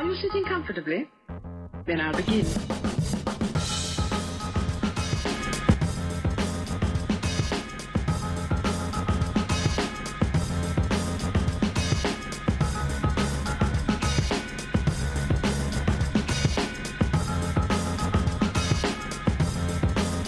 Are 0.00 0.04
you 0.04 0.16
sitting 0.16 0.46
comfortably? 0.46 1.10
Then 1.84 2.00
I'll 2.00 2.16
begin. 2.16 2.46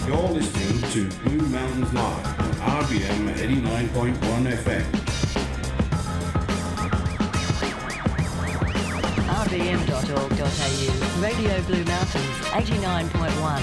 You're 0.05 0.29
listening 0.29 0.91
to 0.91 1.17
Blue 1.23 1.47
Mountains 1.47 1.93
Live 1.95 2.27
on 2.27 2.83
RBM 2.83 3.33
89.1 3.37 4.53
FM. 4.53 5.02
rbm.org.au, 9.53 11.21
Radio 11.21 11.61
Blue 11.67 11.83
Mountains, 11.85 12.19
89.1. 12.53 13.61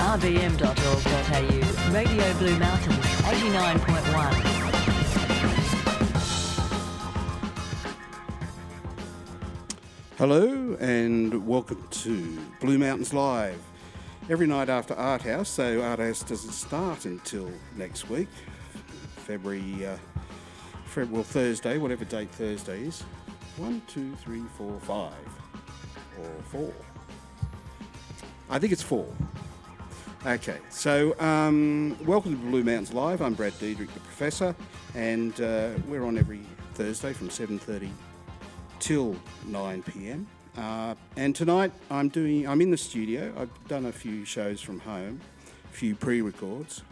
rbm.org.au, 0.00 1.92
Radio 1.92 2.22
Blue 2.38 2.56
Mountains, 2.56 3.00
89.1. 3.24 4.55
Hello 10.18 10.74
and 10.80 11.46
welcome 11.46 11.86
to 11.90 12.38
Blue 12.58 12.78
Mountains 12.78 13.12
Live. 13.12 13.60
Every 14.30 14.46
night 14.46 14.70
after 14.70 14.94
Art 14.94 15.20
House, 15.20 15.50
so 15.50 15.82
Art 15.82 15.98
House 15.98 16.22
doesn't 16.22 16.52
start 16.52 17.04
until 17.04 17.50
next 17.76 18.08
week, 18.08 18.30
February, 19.26 19.84
uh, 19.84 19.98
Feb- 20.94 21.10
well, 21.10 21.22
Thursday, 21.22 21.76
whatever 21.76 22.06
date 22.06 22.30
Thursday 22.30 22.84
is. 22.84 23.02
One, 23.58 23.82
two, 23.88 24.14
three, 24.14 24.44
four, 24.56 24.80
five, 24.80 25.12
or 26.18 26.42
four. 26.44 26.72
I 28.48 28.58
think 28.58 28.72
it's 28.72 28.82
four. 28.82 29.06
Okay, 30.24 30.60
so 30.70 31.14
um, 31.20 31.94
welcome 32.06 32.40
to 32.40 32.42
Blue 32.42 32.64
Mountains 32.64 32.94
Live. 32.94 33.20
I'm 33.20 33.34
Brad 33.34 33.52
Diedrich, 33.58 33.92
the 33.92 34.00
professor, 34.00 34.56
and 34.94 35.38
uh, 35.42 35.72
we're 35.86 36.06
on 36.06 36.16
every 36.16 36.40
Thursday 36.72 37.12
from 37.12 37.28
7:30 37.28 37.90
till 38.78 39.16
9 39.46 39.82
p.m. 39.82 40.26
Uh, 40.56 40.94
and 41.16 41.34
tonight 41.34 41.72
I'm 41.90 42.08
doing. 42.08 42.48
I'm 42.48 42.60
in 42.60 42.70
the 42.70 42.76
studio. 42.76 43.32
I've 43.38 43.68
done 43.68 43.86
a 43.86 43.92
few 43.92 44.24
shows 44.24 44.60
from 44.60 44.80
home, 44.80 45.20
a 45.70 45.72
few 45.72 45.94
pre-records, 45.94 46.82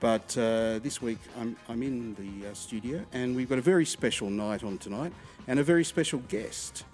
but 0.00 0.36
uh, 0.36 0.78
this 0.80 1.00
week 1.00 1.18
I'm 1.38 1.56
I'm 1.68 1.82
in 1.82 2.14
the 2.14 2.50
uh, 2.50 2.54
studio, 2.54 3.04
and 3.12 3.34
we've 3.34 3.48
got 3.48 3.58
a 3.58 3.62
very 3.62 3.86
special 3.86 4.28
night 4.28 4.62
on 4.62 4.78
tonight, 4.78 5.12
and 5.46 5.58
a 5.58 5.64
very 5.64 5.84
special 5.84 6.20
guest. 6.28 6.84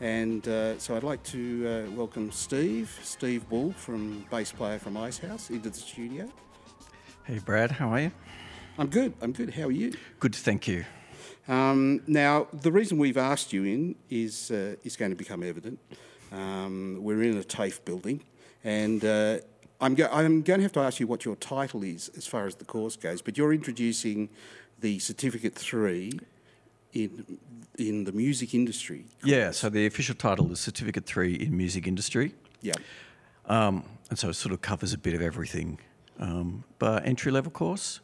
And 0.00 0.46
uh, 0.46 0.78
so 0.78 0.96
I'd 0.96 1.02
like 1.02 1.22
to 1.24 1.66
uh, 1.88 1.90
welcome 1.92 2.30
Steve, 2.30 3.00
Steve 3.02 3.48
Bull 3.48 3.72
from 3.72 4.24
bass 4.30 4.52
player 4.52 4.78
from 4.78 4.96
Icehouse, 4.96 5.50
into 5.50 5.70
the 5.70 5.78
studio. 5.78 6.28
Hey 7.24 7.38
Brad, 7.38 7.72
how 7.72 7.88
are 7.90 8.00
you? 8.00 8.12
I'm 8.78 8.88
good. 8.88 9.12
I'm 9.20 9.32
good. 9.32 9.54
How 9.54 9.64
are 9.64 9.72
you? 9.72 9.92
Good, 10.20 10.34
thank 10.36 10.68
you. 10.68 10.84
Um, 11.48 12.02
now, 12.06 12.46
the 12.52 12.70
reason 12.70 12.98
we've 12.98 13.16
asked 13.16 13.52
you 13.52 13.64
in 13.64 13.94
is 14.10 14.50
uh, 14.50 14.76
is 14.84 14.96
going 14.96 15.10
to 15.10 15.16
become 15.16 15.42
evident. 15.42 15.78
Um, 16.30 16.98
we're 17.00 17.22
in 17.22 17.38
a 17.38 17.42
TAFE 17.42 17.84
building, 17.84 18.22
and 18.62 19.02
uh, 19.04 19.38
I'm, 19.80 19.94
go- 19.94 20.10
I'm 20.12 20.42
going 20.42 20.58
to 20.58 20.64
have 20.64 20.72
to 20.72 20.80
ask 20.80 21.00
you 21.00 21.06
what 21.06 21.24
your 21.24 21.36
title 21.36 21.82
is 21.82 22.10
as 22.16 22.26
far 22.26 22.46
as 22.46 22.56
the 22.56 22.66
course 22.66 22.96
goes. 22.96 23.22
But 23.22 23.38
you're 23.38 23.54
introducing 23.54 24.28
the 24.78 24.98
Certificate 24.98 25.54
Three 25.54 26.20
in 26.92 27.38
in 27.78 28.04
the 28.04 28.12
music 28.12 28.54
industry. 28.54 29.06
Yeah, 29.22 29.52
so 29.52 29.70
the 29.70 29.86
official 29.86 30.14
title 30.14 30.50
is 30.52 30.60
Certificate 30.60 31.06
3 31.06 31.34
in 31.34 31.56
Music 31.56 31.86
Industry. 31.86 32.34
Yeah. 32.60 32.72
Um, 33.46 33.84
and 34.10 34.18
so 34.18 34.30
it 34.30 34.34
sort 34.34 34.52
of 34.52 34.60
covers 34.60 34.92
a 34.92 34.98
bit 34.98 35.14
of 35.14 35.22
everything. 35.22 35.78
Um, 36.18 36.64
but 36.80 37.06
entry 37.06 37.30
level 37.30 37.52
course. 37.52 38.00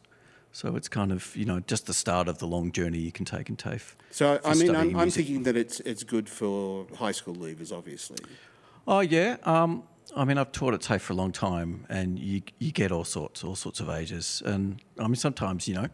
So 0.55 0.77
it's 0.77 0.87
kind 0.87 1.11
of, 1.11 1.35
you 1.35 1.43
know, 1.43 1.59
just 1.59 1.85
the 1.85 1.93
start 1.93 2.29
of 2.29 2.37
the 2.37 2.47
long 2.47 2.71
journey 2.71 2.97
you 2.97 3.11
can 3.11 3.25
take 3.25 3.49
in 3.49 3.57
TAFE. 3.57 3.97
So 4.09 4.39
I 4.45 4.53
mean, 4.53 4.73
I'm, 4.73 4.95
I'm 4.95 5.09
thinking 5.09 5.43
that 5.43 5.57
it's 5.57 5.81
it's 5.81 6.05
good 6.05 6.29
for 6.29 6.87
high 6.95 7.11
school 7.11 7.35
leavers, 7.35 7.73
obviously. 7.73 8.19
Oh 8.87 9.01
yeah. 9.01 9.35
Um, 9.43 9.83
I 10.15 10.23
mean, 10.23 10.37
I've 10.37 10.53
taught 10.53 10.73
at 10.73 10.79
TAFE 10.79 11.01
for 11.01 11.11
a 11.11 11.15
long 11.17 11.33
time, 11.33 11.85
and 11.89 12.17
you 12.17 12.41
you 12.57 12.71
get 12.71 12.93
all 12.93 13.03
sorts, 13.03 13.43
all 13.43 13.55
sorts 13.55 13.81
of 13.81 13.89
ages, 13.89 14.41
and 14.45 14.81
I 14.97 15.07
mean 15.07 15.17
sometimes 15.17 15.67
you 15.67 15.73
know, 15.73 15.89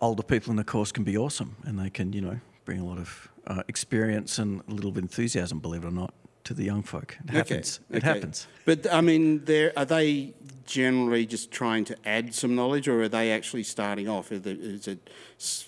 older 0.00 0.22
people 0.22 0.52
in 0.52 0.56
the 0.56 0.64
course 0.64 0.92
can 0.92 1.02
be 1.02 1.18
awesome, 1.18 1.56
and 1.64 1.76
they 1.76 1.90
can 1.90 2.12
you 2.12 2.20
know 2.20 2.38
bring 2.64 2.78
a 2.78 2.84
lot 2.84 2.98
of 2.98 3.28
uh, 3.48 3.64
experience 3.66 4.38
and 4.38 4.62
a 4.68 4.74
little 4.74 4.92
bit 4.92 5.02
of 5.02 5.10
enthusiasm, 5.10 5.58
believe 5.58 5.82
it 5.82 5.88
or 5.88 5.90
not, 5.90 6.14
to 6.44 6.54
the 6.54 6.62
young 6.62 6.84
folk. 6.84 7.18
It 7.24 7.30
happens. 7.30 7.80
It 7.90 7.96
okay. 7.96 8.06
happens. 8.06 8.46
But 8.64 8.86
I 8.92 9.00
mean, 9.00 9.44
there 9.44 9.72
are 9.76 9.84
they 9.84 10.34
generally 10.68 11.24
just 11.24 11.50
trying 11.50 11.84
to 11.86 11.96
add 12.04 12.34
some 12.34 12.54
knowledge, 12.54 12.86
or 12.88 13.02
are 13.02 13.08
they 13.08 13.32
actually 13.32 13.62
starting 13.62 14.08
off? 14.08 14.30
Is 14.30 14.46
it, 14.46 14.60
is 14.60 14.86
it 14.86 15.10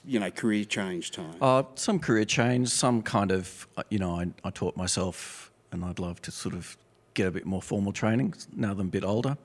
you 0.05 0.21
know 0.21 0.31
career 0.31 0.65
change 0.65 1.11
time? 1.11 1.35
Uh, 1.41 1.63
some 1.75 1.99
career 1.99 2.27
change, 2.27 2.69
some 2.69 3.03
kind 3.03 3.33
of, 3.33 3.67
uh, 3.77 3.83
you 3.89 3.99
know, 3.99 4.21
I, 4.21 4.27
I 4.45 4.51
taught 4.51 4.77
myself 4.77 5.51
and 5.73 5.85
I'd 5.85 5.99
love 5.99 6.21
to 6.23 6.31
sort 6.31 6.55
of 6.55 6.77
get 7.15 7.27
a 7.27 7.31
bit 7.31 7.47
more 7.47 7.63
formal 7.63 7.93
training 7.93 8.35
now 8.55 8.75
that 8.75 8.81
I'm 8.81 8.89
a 8.89 8.91
bit 8.91 9.05
older. 9.05 9.37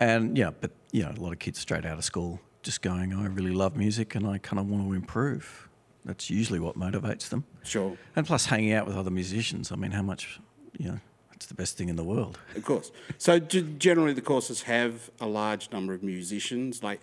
And 0.00 0.36
yeah, 0.36 0.50
but, 0.60 0.72
you 0.92 1.04
know, 1.04 1.12
a 1.16 1.20
lot 1.20 1.32
of 1.32 1.38
kids 1.38 1.58
straight 1.58 1.86
out 1.86 1.96
of 1.96 2.04
school 2.04 2.40
just 2.62 2.82
going, 2.82 3.14
I 3.14 3.26
really 3.26 3.52
love 3.52 3.76
music 3.76 4.14
and 4.14 4.26
I 4.26 4.38
kind 4.38 4.58
of 4.58 4.68
want 4.68 4.86
to 4.88 4.92
improve. 4.92 5.68
That's 6.04 6.28
usually 6.28 6.60
what 6.60 6.76
motivates 6.76 7.28
them. 7.28 7.44
Sure, 7.62 7.96
And 8.14 8.26
plus, 8.26 8.46
hanging 8.46 8.72
out 8.72 8.86
with 8.86 8.96
other 8.96 9.10
musicians. 9.10 9.72
I 9.72 9.76
mean, 9.76 9.92
how 9.92 10.02
much, 10.02 10.40
you 10.78 10.90
know, 10.90 11.00
it's 11.36 11.46
the 11.46 11.54
best 11.54 11.76
thing 11.76 11.88
in 11.88 11.96
the 11.96 12.04
world. 12.04 12.38
of 12.56 12.64
course. 12.64 12.90
So 13.18 13.38
generally, 13.38 14.14
the 14.14 14.22
courses 14.22 14.62
have 14.62 15.10
a 15.20 15.26
large 15.26 15.70
number 15.70 15.92
of 15.94 16.02
musicians, 16.02 16.82
like 16.82 17.00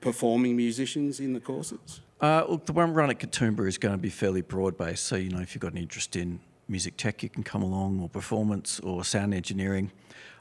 performing 0.00 0.56
musicians 0.56 1.18
in 1.18 1.32
the 1.32 1.40
courses. 1.40 2.00
Uh, 2.20 2.44
look, 2.48 2.66
the 2.66 2.72
one 2.72 2.92
run 2.92 3.10
at 3.10 3.18
Katoomba 3.18 3.66
is 3.66 3.78
going 3.78 3.94
to 3.94 3.98
be 3.98 4.10
fairly 4.10 4.42
broad 4.42 4.76
based. 4.76 5.04
So, 5.04 5.16
you 5.16 5.30
know, 5.30 5.40
if 5.40 5.54
you've 5.54 5.62
got 5.62 5.72
an 5.72 5.78
interest 5.78 6.16
in 6.16 6.40
music 6.68 6.96
tech, 6.96 7.22
you 7.22 7.30
can 7.30 7.42
come 7.42 7.62
along, 7.62 8.00
or 8.00 8.08
performance, 8.08 8.78
or 8.80 9.04
sound 9.04 9.32
engineering. 9.32 9.90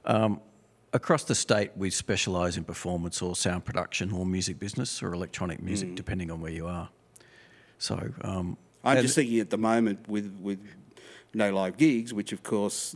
Um, 0.03 0.41
across 0.91 1.23
the 1.23 1.35
state, 1.35 1.71
we 1.77 1.89
specialise 1.89 2.57
in 2.57 2.65
performance, 2.65 3.21
or 3.21 3.35
sound 3.35 3.63
production, 3.63 4.11
or 4.11 4.25
music 4.25 4.59
business, 4.59 5.01
or 5.01 5.13
electronic 5.13 5.61
music, 5.61 5.95
depending 5.95 6.29
on 6.29 6.41
where 6.41 6.51
you 6.51 6.67
are. 6.67 6.89
So, 7.77 8.11
um, 8.21 8.57
I'm 8.83 9.01
just 9.01 9.15
thinking 9.15 9.39
at 9.39 9.49
the 9.49 9.57
moment 9.57 10.07
with 10.07 10.37
with 10.41 10.59
no 11.33 11.51
live 11.51 11.77
gigs, 11.77 12.13
which 12.13 12.31
of 12.33 12.41
course 12.43 12.95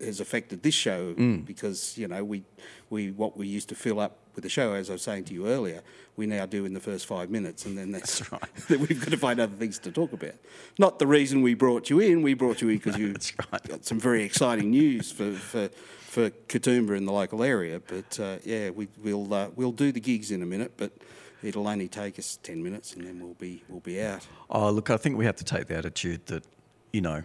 has 0.00 0.20
affected 0.20 0.62
this 0.62 0.74
show 0.74 1.14
Mm. 1.14 1.44
because 1.44 1.96
you 1.98 2.08
know 2.08 2.24
we 2.24 2.42
we 2.90 3.10
what 3.10 3.36
we 3.36 3.46
used 3.46 3.68
to 3.68 3.74
fill 3.74 4.00
up 4.00 4.18
with 4.34 4.42
the 4.42 4.50
show, 4.50 4.74
as 4.74 4.90
I 4.90 4.94
was 4.94 5.02
saying 5.02 5.24
to 5.24 5.34
you 5.34 5.46
earlier, 5.48 5.82
we 6.16 6.26
now 6.26 6.44
do 6.44 6.66
in 6.66 6.74
the 6.74 6.80
first 6.80 7.06
five 7.06 7.30
minutes, 7.30 7.64
and 7.64 7.76
then 7.78 7.90
that's, 7.90 8.18
that 8.68 8.78
we've 8.78 9.00
got 9.00 9.10
to 9.10 9.16
find 9.16 9.40
other 9.40 9.56
things 9.56 9.78
to 9.78 9.90
talk 9.90 10.12
about. 10.12 10.34
Not 10.78 10.98
the 10.98 11.06
reason 11.06 11.40
we 11.40 11.54
brought 11.54 11.88
you 11.88 12.00
in. 12.00 12.20
We 12.20 12.34
brought 12.34 12.60
you 12.60 12.68
in 12.68 12.76
because 12.76 12.98
you 12.98 13.14
right. 13.52 13.68
got 13.68 13.84
some 13.86 13.98
very 13.98 14.22
exciting 14.24 14.70
news 14.70 15.10
for 15.12 15.32
for. 15.32 15.68
For 16.16 16.30
Katoomba 16.30 16.96
in 16.96 17.04
the 17.04 17.12
local 17.12 17.42
area, 17.42 17.78
but 17.86 18.18
uh, 18.18 18.36
yeah, 18.42 18.70
we, 18.70 18.88
we'll 19.04 19.34
uh, 19.34 19.50
we'll 19.54 19.70
do 19.70 19.92
the 19.92 20.00
gigs 20.00 20.30
in 20.30 20.40
a 20.42 20.46
minute, 20.46 20.72
but 20.78 20.90
it'll 21.42 21.68
only 21.68 21.88
take 21.88 22.18
us 22.18 22.38
ten 22.42 22.62
minutes, 22.62 22.94
and 22.94 23.04
then 23.06 23.20
we'll 23.20 23.34
be 23.34 23.62
we'll 23.68 23.80
be 23.80 24.00
out. 24.00 24.26
Oh, 24.48 24.70
look, 24.70 24.88
I 24.88 24.96
think 24.96 25.18
we 25.18 25.26
have 25.26 25.36
to 25.36 25.44
take 25.44 25.66
the 25.66 25.76
attitude 25.76 26.24
that, 26.28 26.42
you 26.92 27.00
know, 27.00 27.22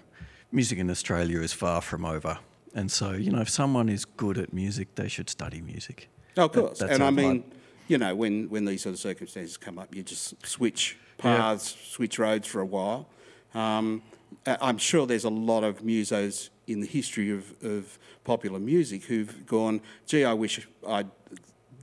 music 0.51 0.79
in 0.79 0.89
Australia 0.89 1.41
is 1.41 1.53
far 1.53 1.81
from 1.81 2.05
over. 2.05 2.39
And 2.73 2.91
so, 2.91 3.11
you 3.11 3.31
know, 3.31 3.41
if 3.41 3.49
someone 3.49 3.89
is 3.89 4.05
good 4.05 4.37
at 4.37 4.53
music, 4.53 4.95
they 4.95 5.07
should 5.07 5.29
study 5.29 5.61
music. 5.61 6.09
Oh, 6.37 6.45
of 6.45 6.51
course. 6.53 6.79
that's 6.79 6.93
and 6.93 7.03
I 7.03 7.09
mean, 7.11 7.43
vibe. 7.43 7.51
you 7.87 7.97
know, 7.97 8.15
when, 8.15 8.49
when 8.49 8.65
these 8.65 8.83
sort 8.83 8.93
of 8.93 8.99
circumstances 8.99 9.57
come 9.57 9.77
up, 9.77 9.93
you 9.93 10.03
just 10.03 10.45
switch 10.45 10.97
paths, 11.17 11.75
switch 11.89 12.17
roads 12.17 12.47
for 12.47 12.61
a 12.61 12.65
while. 12.65 13.07
Um, 13.53 14.01
I'm 14.45 14.77
sure 14.77 15.05
there's 15.05 15.25
a 15.25 15.29
lot 15.29 15.63
of 15.63 15.81
musos 15.81 16.49
in 16.67 16.79
the 16.79 16.87
history 16.87 17.31
of, 17.31 17.53
of 17.63 17.99
popular 18.23 18.59
music 18.59 19.03
who've 19.03 19.45
gone, 19.45 19.81
gee, 20.05 20.23
I 20.23 20.33
wish 20.33 20.67
I'd 20.87 21.11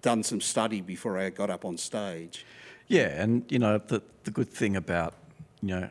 done 0.01 0.23
some 0.23 0.41
study 0.41 0.81
before 0.81 1.19
I 1.19 1.31
got 1.31 1.51
up 1.51 1.65
on 1.65 1.77
stage. 1.77 2.47
Yeah, 2.87 3.23
and 3.23 3.45
you 3.51 3.59
know 3.59 3.79
the 3.79 4.03
the 4.25 4.31
good 4.31 4.49
thing 4.49 4.75
about 4.75 5.13
you 5.61 5.69
know 5.69 5.89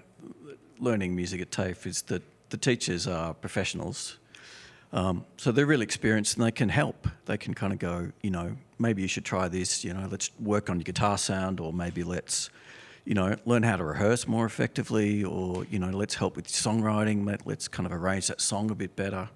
learning 0.79 1.15
music 1.15 1.41
at 1.41 1.51
TAFE 1.51 1.85
is 1.85 2.01
that 2.03 2.23
the 2.49 2.57
teachers 2.57 3.07
are 3.07 3.33
professionals, 3.33 4.17
um, 4.93 5.25
so 5.35 5.51
they're 5.51 5.65
really 5.65 5.83
experienced 5.83 6.37
and 6.37 6.45
they 6.45 6.51
can 6.51 6.69
help. 6.69 7.07
They 7.25 7.37
can 7.37 7.53
kind 7.53 7.73
of 7.73 7.79
go, 7.79 8.11
you 8.21 8.31
know, 8.31 8.55
maybe 8.79 9.01
you 9.01 9.07
should 9.07 9.25
try 9.25 9.47
this. 9.47 9.83
You 9.83 9.93
know, 9.93 10.07
let's 10.09 10.31
work 10.39 10.69
on 10.69 10.77
your 10.77 10.85
guitar 10.85 11.17
sound, 11.17 11.59
or 11.59 11.73
maybe 11.73 12.03
let's, 12.03 12.49
you 13.03 13.13
know, 13.13 13.35
learn 13.45 13.63
how 13.63 13.75
to 13.75 13.83
rehearse 13.83 14.27
more 14.27 14.45
effectively, 14.45 15.23
or 15.23 15.65
you 15.65 15.79
know, 15.79 15.89
let's 15.89 16.15
help 16.15 16.35
with 16.35 16.47
songwriting. 16.47 17.25
Let, 17.25 17.45
let's 17.45 17.67
kind 17.67 17.85
of 17.85 17.91
arrange 17.91 18.27
that 18.27 18.39
song 18.39 18.71
a 18.71 18.75
bit 18.75 18.95
better. 18.95 19.29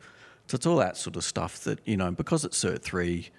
So 0.47 0.55
it's 0.55 0.65
all 0.65 0.77
that 0.77 0.97
sort 0.97 1.15
of 1.15 1.23
stuff 1.23 1.63
that 1.65 1.79
you 1.85 1.97
know, 1.97 2.11
because 2.11 2.45
it's 2.45 2.63
Cert 2.63 2.81
three, 2.81 3.29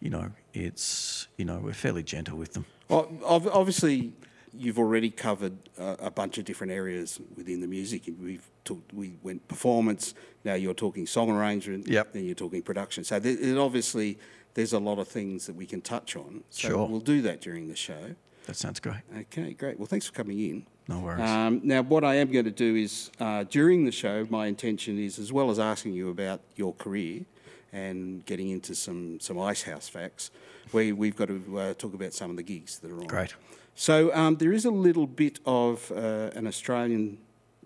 you 0.00 0.10
know, 0.10 0.30
it's 0.54 1.26
you 1.36 1.44
know, 1.44 1.58
we're 1.58 1.72
fairly 1.72 2.04
gentle 2.04 2.38
with 2.38 2.52
them. 2.52 2.66
Well, 2.88 3.10
ob- 3.24 3.50
obviously, 3.52 4.12
you've 4.58 4.78
already 4.78 5.10
covered 5.10 5.56
a, 5.78 6.06
a 6.06 6.10
bunch 6.10 6.38
of 6.38 6.44
different 6.44 6.72
areas 6.72 7.20
within 7.36 7.60
the 7.60 7.66
music. 7.66 8.02
We've 8.20 8.46
talked, 8.64 8.92
we 8.92 9.14
went 9.22 9.46
performance. 9.48 10.14
Now 10.44 10.54
you're 10.54 10.74
talking 10.74 11.06
song 11.06 11.30
arrangement. 11.30 11.86
Yep. 11.88 12.12
Then 12.12 12.24
you're 12.24 12.34
talking 12.34 12.62
production. 12.62 13.04
So 13.04 13.16
it 13.22 13.56
obviously 13.58 14.18
there's 14.54 14.72
a 14.72 14.78
lot 14.78 14.98
of 14.98 15.08
things 15.08 15.46
that 15.46 15.54
we 15.54 15.66
can 15.66 15.80
touch 15.80 16.16
on. 16.16 16.42
So 16.50 16.68
Sure. 16.68 16.86
we'll 16.88 17.00
do 17.00 17.22
that 17.22 17.40
during 17.40 17.68
the 17.68 17.76
show. 17.76 18.14
That 18.46 18.56
sounds 18.56 18.80
great. 18.80 19.02
Okay, 19.16 19.52
great. 19.52 19.78
Well, 19.78 19.86
thanks 19.86 20.06
for 20.06 20.12
coming 20.12 20.38
in. 20.40 20.66
No 20.88 21.00
worries. 21.00 21.20
Um, 21.20 21.60
now, 21.64 21.82
what 21.82 22.02
I 22.02 22.14
am 22.14 22.32
going 22.32 22.46
to 22.46 22.50
do 22.50 22.76
is 22.76 23.10
uh, 23.20 23.44
during 23.44 23.84
the 23.84 23.92
show, 23.92 24.26
my 24.30 24.46
intention 24.46 24.98
is, 24.98 25.18
as 25.18 25.30
well 25.32 25.50
as 25.50 25.58
asking 25.58 25.92
you 25.92 26.08
about 26.08 26.40
your 26.56 26.72
career 26.72 27.26
and 27.74 28.24
getting 28.24 28.48
into 28.48 28.74
some, 28.74 29.20
some 29.20 29.38
Icehouse 29.38 29.86
facts, 29.86 30.30
we, 30.72 30.92
we've 30.92 31.14
got 31.14 31.28
to 31.28 31.58
uh, 31.58 31.74
talk 31.74 31.92
about 31.92 32.14
some 32.14 32.30
of 32.30 32.36
the 32.38 32.42
gigs 32.42 32.78
that 32.78 32.90
are 32.90 32.98
on. 33.00 33.06
Great. 33.06 33.34
So 33.80 34.12
um, 34.12 34.34
there 34.38 34.52
is 34.52 34.64
a 34.64 34.72
little 34.72 35.06
bit 35.06 35.38
of 35.46 35.92
uh, 35.92 36.30
an 36.34 36.48
Australian 36.48 37.18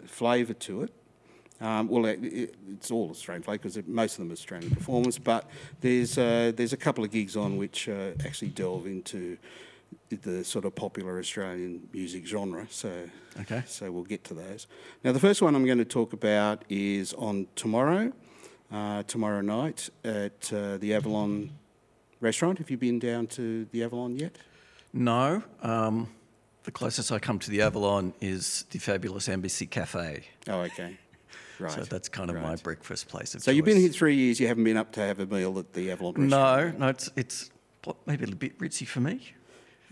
flavour 0.04 0.52
to 0.52 0.82
it. 0.82 0.92
Um, 1.58 1.88
well, 1.88 2.04
it, 2.04 2.22
it, 2.22 2.54
it's 2.70 2.90
all 2.90 3.08
Australian 3.08 3.42
flavour 3.42 3.62
because 3.62 3.78
most 3.86 4.12
of 4.14 4.18
them 4.18 4.28
are 4.28 4.34
Australian 4.34 4.70
performers, 4.74 5.16
but 5.18 5.48
there's, 5.80 6.18
uh, 6.18 6.52
there's 6.54 6.74
a 6.74 6.76
couple 6.76 7.02
of 7.02 7.10
gigs 7.10 7.34
on 7.34 7.56
which 7.56 7.88
uh, 7.88 8.10
actually 8.26 8.48
delve 8.50 8.86
into 8.86 9.38
the 10.10 10.44
sort 10.44 10.66
of 10.66 10.74
popular 10.74 11.18
Australian 11.18 11.88
music 11.94 12.26
genre. 12.26 12.66
So, 12.68 13.08
Okay. 13.40 13.62
so 13.66 13.90
we'll 13.90 14.04
get 14.04 14.22
to 14.24 14.34
those. 14.34 14.66
Now, 15.02 15.12
the 15.12 15.20
first 15.20 15.40
one 15.40 15.54
I'm 15.54 15.64
going 15.64 15.78
to 15.78 15.84
talk 15.86 16.12
about 16.12 16.62
is 16.68 17.14
on 17.14 17.46
tomorrow, 17.56 18.12
uh, 18.70 19.04
tomorrow 19.04 19.40
night 19.40 19.88
at 20.04 20.52
uh, 20.52 20.76
the 20.76 20.92
Avalon 20.92 21.52
restaurant. 22.20 22.58
Have 22.58 22.70
you 22.70 22.76
been 22.76 22.98
down 22.98 23.28
to 23.28 23.64
the 23.72 23.82
Avalon 23.82 24.18
yet? 24.18 24.36
No, 24.92 25.42
um, 25.62 26.08
the 26.64 26.70
closest 26.70 27.10
I 27.12 27.18
come 27.18 27.38
to 27.40 27.50
the 27.50 27.62
Avalon 27.62 28.12
is 28.20 28.64
the 28.70 28.78
fabulous 28.78 29.28
Embassy 29.28 29.66
Cafe. 29.66 30.24
Oh, 30.48 30.60
okay. 30.60 30.98
Right. 31.58 31.70
So 31.70 31.82
that's 31.82 32.08
kind 32.08 32.28
of 32.28 32.36
my 32.42 32.56
breakfast 32.56 33.06
place 33.06 33.36
of 33.36 33.42
So 33.42 33.52
you've 33.52 33.64
been 33.66 33.76
here 33.76 33.90
three 33.90 34.16
years. 34.16 34.40
You 34.40 34.48
haven't 34.48 34.64
been 34.64 34.76
up 34.78 34.90
to 34.92 35.00
have 35.00 35.20
a 35.20 35.26
meal 35.26 35.56
at 35.60 35.74
the 35.74 35.92
Avalon 35.92 36.14
restaurant. 36.14 36.78
No, 36.80 36.86
no, 36.86 36.88
it's 36.88 37.10
it's 37.14 37.50
maybe 38.04 38.24
a 38.24 38.26
little 38.26 38.38
bit 38.38 38.58
ritzy 38.58 38.84
for 38.84 38.98
me. 38.98 39.32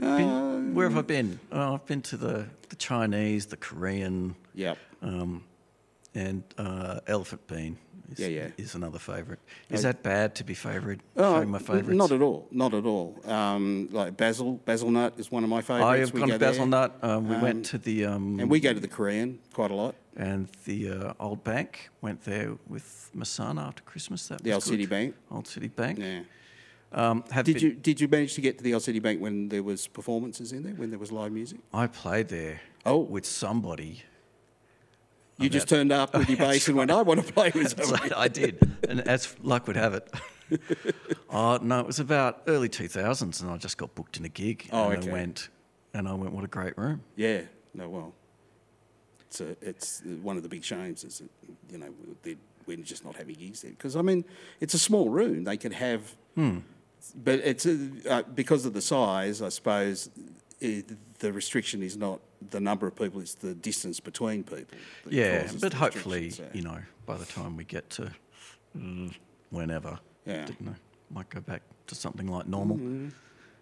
Been- 0.00 0.75
where 0.75 0.88
have 0.88 0.99
I 0.99 1.02
been? 1.02 1.38
Oh, 1.52 1.75
I've 1.75 1.87
been 1.87 2.02
to 2.02 2.17
the, 2.17 2.47
the 2.70 2.76
Chinese, 2.76 3.47
the 3.47 3.56
Korean, 3.56 4.35
Yep. 4.55 4.79
um, 5.02 5.44
and 6.14 6.43
uh, 6.58 7.00
Elephant 7.06 7.47
Bean. 7.47 7.79
Is, 8.12 8.19
Yeah, 8.19 8.27
yeah. 8.29 8.49
Is 8.57 8.75
another 8.75 8.99
favourite. 8.99 9.39
Is 9.71 9.85
Uh, 9.85 9.89
that 9.93 10.03
bad 10.03 10.35
to 10.37 10.45
be 10.45 10.55
favourite? 10.55 11.01
Oh, 11.17 11.45
my 11.45 11.59
favourites. 11.59 11.91
Not 11.97 12.11
at 12.12 12.21
all. 12.23 12.49
Not 12.51 12.75
at 12.75 12.85
all. 12.85 13.17
Um, 13.25 13.89
like 13.93 14.17
basil, 14.17 14.55
basil 14.65 14.91
nut 14.91 15.15
is 15.19 15.31
one 15.31 15.45
of 15.45 15.51
my 15.51 15.61
favourites. 15.62 15.87
I 15.87 15.99
have 15.99 16.12
We 16.12 16.21
gone 16.21 16.29
to 16.31 16.39
Basil 16.39 16.67
there. 16.67 16.81
Nut. 16.81 16.99
Um, 17.03 17.29
we 17.29 17.35
Um, 17.37 17.41
went 17.43 17.67
to 17.67 17.79
the 17.79 18.05
um, 18.07 18.41
and 18.41 18.51
we 18.51 18.61
go 18.61 18.73
to 18.73 18.81
the 18.81 18.89
Korean 18.89 19.39
quite 19.53 19.71
a 19.71 19.75
lot. 19.75 19.95
and 20.17 20.49
the 20.65 20.91
uh, 20.91 21.12
Old 21.21 21.45
Bank. 21.45 21.91
Went 22.01 22.25
there 22.25 22.57
with 22.69 23.11
my 23.15 23.25
son 23.25 23.59
after 23.59 23.83
Christmas. 23.83 24.27
That 24.29 24.43
The 24.43 24.53
Old 24.53 24.62
City 24.65 24.85
good. 24.85 24.91
Bank. 24.91 25.15
Old 25.31 25.47
City 25.47 25.69
Bank. 25.69 25.99
Yeah. 25.99 26.23
Um, 26.93 27.23
have 27.31 27.45
Did 27.45 27.55
been- 27.55 27.62
you 27.65 27.73
did 27.75 28.01
you 28.01 28.09
manage 28.09 28.35
to 28.35 28.41
get 28.41 28.59
to 28.59 28.65
the 28.65 28.75
Old 28.75 28.83
City 28.83 28.99
Bank 28.99 29.21
when 29.21 29.49
there 29.49 29.62
was 29.62 29.87
performances 29.87 30.53
in 30.53 30.65
there? 30.65 30.75
When 30.75 30.91
there 30.91 30.99
was 30.99 31.12
live 31.12 31.31
music? 31.33 31.61
I 31.73 31.87
played 31.87 32.29
there. 32.29 32.61
Oh. 32.85 32.99
with 32.99 33.27
somebody. 33.27 34.03
You 35.41 35.49
just 35.49 35.69
turned 35.69 35.91
up 35.93 36.15
with 36.15 36.29
your 36.29 36.39
bass 36.47 36.69
and 36.69 36.77
went, 36.77 36.91
"I 36.91 37.03
want 37.03 37.25
to 37.27 37.33
play 37.33 37.51
with 37.55 37.71
So 37.77 37.85
somebody." 37.85 38.13
I 38.13 38.29
did, 38.29 38.59
and 38.89 39.01
as 39.01 39.35
luck 39.43 39.67
would 39.67 39.77
have 39.77 39.95
it. 39.95 40.09
oh 41.31 41.59
no, 41.63 41.81
it 41.81 41.87
was 41.87 41.99
about 42.01 42.43
early 42.47 42.69
two 42.69 42.89
thousands, 42.89 43.41
and 43.41 43.51
I 43.51 43.57
just 43.57 43.79
got 43.79 43.95
booked 43.95 44.17
in 44.19 44.25
a 44.25 44.29
gig. 44.29 44.69
Oh, 44.73 44.91
and 44.91 44.99
okay. 44.99 45.09
I 45.11 45.13
went, 45.13 45.49
and 45.95 46.09
I 46.09 46.15
went, 46.15 46.33
what 46.33 46.45
a 46.45 46.49
great 46.49 46.77
room. 46.77 47.03
Yeah. 47.17 47.43
No. 47.75 47.89
Well, 47.89 48.15
it's 49.21 49.41
a, 49.41 49.57
it's 49.63 50.03
one 50.23 50.37
of 50.37 50.43
the 50.43 50.49
big 50.49 50.65
shames 50.65 51.05
is 51.05 51.19
that 51.19 51.31
you 51.71 51.79
know 51.79 51.89
we're 52.67 52.77
just 52.77 53.05
not 53.05 53.17
having 53.17 53.35
gigs 53.37 53.63
there 53.63 53.71
because 53.71 53.97
I 53.97 54.03
mean 54.03 54.25
it's 54.61 54.75
a 54.75 54.79
small 54.79 55.09
room. 55.09 55.45
They 55.45 55.57
could 55.57 55.73
have, 55.73 56.15
Hmm. 56.35 56.59
but 57.17 57.39
it's 57.41 57.65
a, 57.67 57.91
uh, 58.09 58.23
because 58.35 58.67
of 58.67 58.73
the 58.75 58.83
size. 58.83 59.41
I 59.43 59.49
suppose 59.49 60.11
it, 60.61 61.19
the 61.21 61.33
restriction 61.33 61.83
is 61.83 61.97
not 61.97 62.21
the 62.51 62.61
number 62.61 62.87
of 62.87 62.95
people; 62.97 63.21
it's 63.21 63.35
the 63.35 63.55
distance 63.55 64.01
between 64.01 64.45
people. 64.45 64.79
Yeah, 65.09 65.49
but 65.61 65.73
hopefully, 65.75 66.31
so- 66.31 66.45
you 66.53 66.63
know, 66.63 66.79
by 67.07 67.17
the 67.17 67.27
time 67.27 67.57
we 67.57 67.65
get 67.65 67.91
to 67.91 68.11
mm, 68.77 69.13
whenever, 69.51 69.99
Yeah. 70.27 70.47
you 70.59 70.67
know, 70.67 70.75
might 71.11 71.29
go 71.29 71.41
back 71.41 71.63
to 71.89 71.95
something 71.95 72.29
like 72.29 72.47
normal, 72.47 72.77
Mm-hmm. 72.77 73.09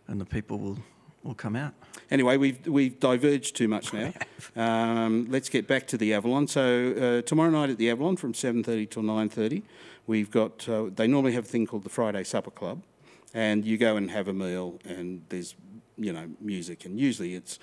and 0.08 0.20
the 0.20 0.24
people 0.26 0.58
will 0.58 0.78
will 1.24 1.34
come 1.34 1.56
out. 1.56 1.74
Anyway, 2.10 2.36
we've 2.36 2.64
we've 2.66 2.98
diverged 3.00 3.56
too 3.56 3.68
much 3.68 3.92
now. 3.92 4.12
Um, 4.56 5.26
let's 5.30 5.48
get 5.48 5.66
back 5.66 5.86
to 5.88 5.96
the 5.98 6.14
Avalon. 6.14 6.46
So 6.46 6.94
uh, 6.96 7.22
tomorrow 7.22 7.50
night 7.50 7.70
at 7.70 7.78
the 7.78 7.90
Avalon 7.90 8.16
from 8.16 8.34
seven 8.34 8.62
thirty 8.62 8.86
till 8.86 9.02
nine 9.02 9.28
thirty, 9.28 9.62
we've 10.06 10.30
got. 10.30 10.68
Uh, 10.68 10.90
they 10.94 11.06
normally 11.06 11.32
have 11.32 11.44
a 11.44 11.48
thing 11.48 11.66
called 11.66 11.82
the 11.84 11.90
Friday 11.90 12.24
Supper 12.24 12.50
Club, 12.52 12.82
and 13.34 13.64
you 13.64 13.76
go 13.78 13.96
and 13.96 14.10
have 14.10 14.28
a 14.28 14.32
meal, 14.32 14.78
and 14.84 15.22
there's 15.28 15.54
you 15.96 16.12
know 16.12 16.28
music, 16.40 16.84
and 16.84 16.98
usually 16.98 17.34
it's 17.34 17.58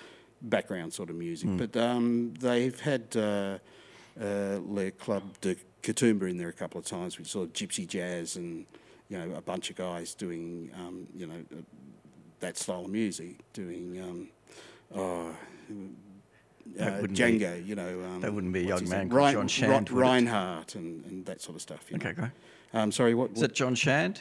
background 0.48 0.92
sort 0.92 1.10
of 1.10 1.16
music. 1.16 1.50
But 1.56 1.76
um, 1.76 2.34
they've 2.40 2.78
had 2.80 3.16
uh, 3.16 3.58
uh, 4.20 4.58
Le 4.64 4.90
Club 4.92 5.22
de 5.40 5.56
Katoomba 5.82 6.28
in 6.30 6.36
there 6.38 6.48
a 6.48 6.52
couple 6.52 6.78
of 6.80 6.86
times, 6.86 7.18
with 7.18 7.26
sort 7.28 7.48
of 7.48 7.52
gypsy 7.52 7.86
jazz 7.86 8.36
and 8.36 8.66
you 9.08 9.18
know 9.18 9.36
a 9.36 9.40
bunch 9.40 9.70
of 9.70 9.76
guys 9.76 10.14
doing 10.14 10.70
um, 10.74 11.06
you 11.14 11.26
know 11.26 11.44
that 12.40 12.56
style 12.56 12.84
of 12.84 12.90
music, 12.90 13.36
doing 13.52 14.00
um, 14.02 14.28
oh, 14.94 15.34
That 16.76 16.98
uh, 16.98 17.00
wouldn't 17.00 17.18
be- 17.18 17.24
Django, 17.24 17.66
you 17.66 17.74
know. 17.74 18.02
Um, 18.04 18.20
that 18.20 18.32
wouldn't 18.32 18.52
be 18.52 18.64
a 18.64 18.68
young 18.68 18.88
man 18.88 19.08
called 19.08 19.22
Rein- 19.22 19.32
John 19.34 19.48
Shand, 19.48 19.90
Ri- 19.90 20.00
Reinhardt 20.02 20.74
and, 20.74 21.04
and 21.06 21.26
that 21.26 21.40
sort 21.40 21.56
of 21.56 21.62
stuff. 21.62 21.86
Okay, 21.94 22.08
know. 22.08 22.14
great. 22.14 22.30
Um, 22.74 22.92
sorry, 22.92 23.14
what? 23.14 23.30
Is 23.32 23.40
that 23.40 23.54
John 23.54 23.74
Shand? 23.74 24.20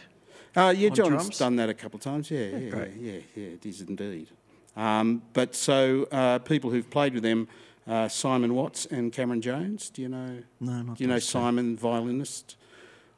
Uh, 0.55 0.73
yeah, 0.75 0.89
John's 0.89 1.09
drums? 1.09 1.37
done 1.37 1.57
that 1.57 1.69
a 1.69 1.73
couple 1.73 1.97
of 1.97 2.03
times. 2.03 2.31
Yeah, 2.31 2.45
yeah, 2.45 2.57
yeah, 2.57 2.85
yeah, 2.97 3.19
yeah, 3.35 3.47
it 3.47 3.65
is 3.65 3.81
indeed. 3.81 4.29
Um, 4.75 5.21
but 5.33 5.55
so 5.55 6.07
uh, 6.11 6.39
people 6.39 6.69
who've 6.69 6.89
played 6.89 7.13
with 7.13 7.23
them, 7.23 7.47
uh, 7.87 8.07
Simon 8.09 8.53
Watts 8.55 8.85
and 8.87 9.11
Cameron 9.13 9.41
Jones. 9.41 9.89
Do 9.89 10.01
you 10.01 10.09
know? 10.09 10.39
No, 10.59 10.81
not 10.81 10.97
Do 10.97 11.03
you 11.03 11.07
know. 11.09 11.19
Simon, 11.19 11.77
violinist? 11.77 12.57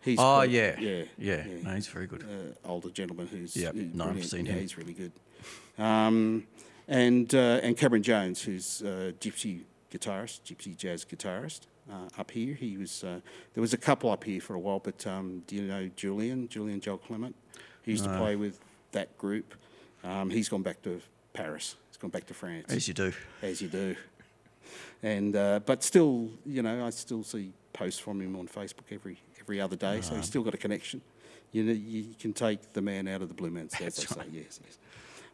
He's 0.02 0.20
Oh 0.20 0.36
quite- 0.38 0.52
yeah, 0.52 0.80
yeah, 0.80 1.04
yeah. 1.18 1.44
No, 1.64 1.72
he's 1.72 1.88
very 1.88 2.06
good. 2.08 2.24
uh, 2.24 2.68
older 2.70 2.90
gentleman 2.90 3.28
who's 3.28 3.54
who's 3.56 3.74
no, 3.96 4.06
I've 4.10 4.24
seen 4.26 4.46
yeah, 4.46 4.54
him. 4.54 4.60
he's 4.60 4.78
really 4.78 4.94
good. 4.94 5.12
Um, 5.78 6.46
and 6.88 7.34
uh, 7.34 7.60
and 7.64 7.76
Cameron 7.76 8.04
Jones, 8.04 8.42
who's 8.42 8.82
a 8.82 9.14
gypsy 9.20 9.62
guitarist, 9.92 10.42
gypsy 10.46 10.76
jazz 10.78 11.04
guitarist 11.06 11.62
uh, 11.92 12.08
up 12.20 12.32
here. 12.32 12.54
He 12.54 12.78
was 12.78 13.04
uh, 13.04 13.20
there 13.54 13.62
was 13.62 13.74
a 13.74 13.78
couple 13.78 14.10
up 14.12 14.24
here 14.24 14.40
for 14.40 14.54
a 14.54 14.60
while, 14.60 14.80
but 14.80 15.06
um, 15.08 15.44
do 15.48 15.56
you 15.56 15.64
know 15.64 15.90
Julian? 15.96 16.48
Julian 16.48 16.80
Joel 16.80 17.00
Clement. 17.00 17.36
He 17.84 17.92
used 17.92 18.04
to 18.06 18.18
play 18.18 18.36
with 18.36 18.60
that 18.92 19.18
group. 19.18 19.56
Um, 20.04 20.30
he's 20.30 20.48
gone 20.50 20.62
back 20.62 20.82
to 20.84 21.02
Paris. 21.38 21.76
He's 21.90 21.98
gone 21.98 22.10
back 22.10 22.26
to 22.26 22.34
France 22.34 22.66
As 22.74 22.88
you 22.88 22.96
do. 22.96 23.14
as 23.44 23.62
you 23.62 23.68
do. 23.68 23.96
And 25.04 25.36
uh, 25.36 25.60
but 25.66 25.84
still, 25.84 26.32
you 26.46 26.64
know, 26.64 26.86
I 26.86 26.90
still 26.90 27.24
see 27.24 27.54
posts 27.74 28.00
from 28.00 28.20
him 28.20 28.36
on 28.36 28.48
Facebook 28.48 28.92
every 28.92 29.20
every 29.40 29.62
other 29.62 29.76
day. 29.76 30.02
So 30.02 30.16
he's 30.16 30.26
still 30.26 30.42
got 30.42 30.56
a 30.56 30.58
connection. 30.58 31.02
You 31.52 31.64
know, 31.64 31.74
you 31.74 32.16
can 32.20 32.34
take 32.34 32.74
the 32.74 32.82
man 32.82 33.08
out 33.08 33.22
of 33.22 33.28
the 33.28 33.36
blue 33.36 33.52
man's 33.52 33.74
as 33.80 33.96
they 33.96 34.06
say. 34.06 34.22
Yes, 34.32 34.60
yes. 34.66 34.78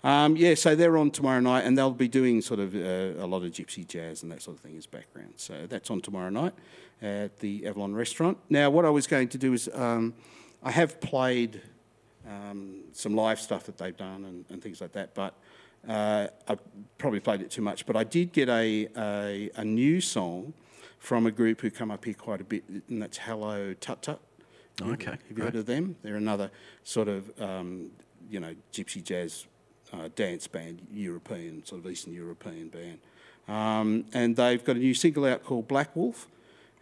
Um, 0.04 0.36
yeah, 0.36 0.56
so 0.56 0.76
they're 0.76 0.98
on 0.98 1.10
tomorrow 1.12 1.40
night, 1.40 1.64
and 1.64 1.78
they'll 1.78 1.92
be 1.92 2.10
doing 2.10 2.42
sort 2.42 2.60
of 2.60 2.76
uh, 2.76 3.24
a 3.24 3.26
lot 3.26 3.44
of 3.44 3.52
gypsy 3.54 3.88
jazz 3.88 4.22
and 4.22 4.32
that 4.34 4.42
sort 4.42 4.58
of 4.58 4.62
thing 4.62 4.78
as 4.78 4.86
background. 4.86 5.36
So 5.38 5.66
that's 5.70 5.90
on 5.90 6.02
tomorrow 6.02 6.30
night 6.30 6.54
at 7.02 7.40
the 7.40 7.66
Avalon 7.66 7.96
restaurant. 7.96 8.38
Now, 8.50 8.70
what 8.70 8.84
I 8.84 8.90
was 8.90 9.08
going 9.08 9.30
to 9.30 9.38
do 9.38 9.54
is 9.54 9.70
um, 9.74 10.14
I 10.62 10.72
have 10.72 11.00
played 11.00 11.62
um, 12.28 12.82
some 12.92 13.16
live 13.16 13.40
stuff 13.40 13.64
that 13.68 13.78
they've 13.78 13.96
done 13.96 14.26
and, 14.26 14.46
and 14.50 14.62
things 14.62 14.82
like 14.82 14.92
that, 14.92 15.16
but 15.16 15.34
uh, 15.88 16.28
I 16.48 16.58
probably 16.98 17.20
played 17.20 17.42
it 17.42 17.52
too 17.52 17.62
much. 17.62 17.86
But 17.86 17.96
I 17.96 18.04
did 18.04 18.32
get 18.32 18.50
a, 18.50 18.88
a, 18.98 19.50
a 19.56 19.66
new 19.66 20.02
song 20.02 20.54
from 21.00 21.26
a 21.26 21.32
group 21.32 21.62
who 21.62 21.70
come 21.70 21.92
up 21.92 22.06
here 22.06 22.14
quite 22.14 22.42
a 22.42 22.46
bit, 22.46 22.64
and 22.90 23.02
that's 23.02 23.18
Hello 23.18 23.74
Tut 23.74 24.02
Tut. 24.02 24.20
Oh, 24.82 24.92
okay, 24.94 25.12
Have 25.12 25.38
you 25.38 25.44
heard 25.44 25.56
of 25.56 25.66
them? 25.66 25.96
They're 26.02 26.16
another 26.16 26.50
sort 26.84 27.08
of, 27.08 27.30
um, 27.40 27.92
you 28.30 28.40
know, 28.40 28.56
gypsy 28.72 29.04
jazz 29.04 29.46
uh, 29.92 30.10
dance 30.16 30.48
band, 30.48 30.88
European, 30.92 31.64
sort 31.66 31.86
of 31.86 31.92
Eastern 31.92 32.14
European 32.14 32.70
band. 32.70 33.00
Um, 33.48 34.06
and 34.14 34.36
they've 34.36 34.64
got 34.64 34.78
a 34.78 34.80
new 34.80 34.94
single 34.94 35.26
out 35.26 35.44
called 35.44 35.68
Black 35.68 35.96
Wolf. 35.96 36.28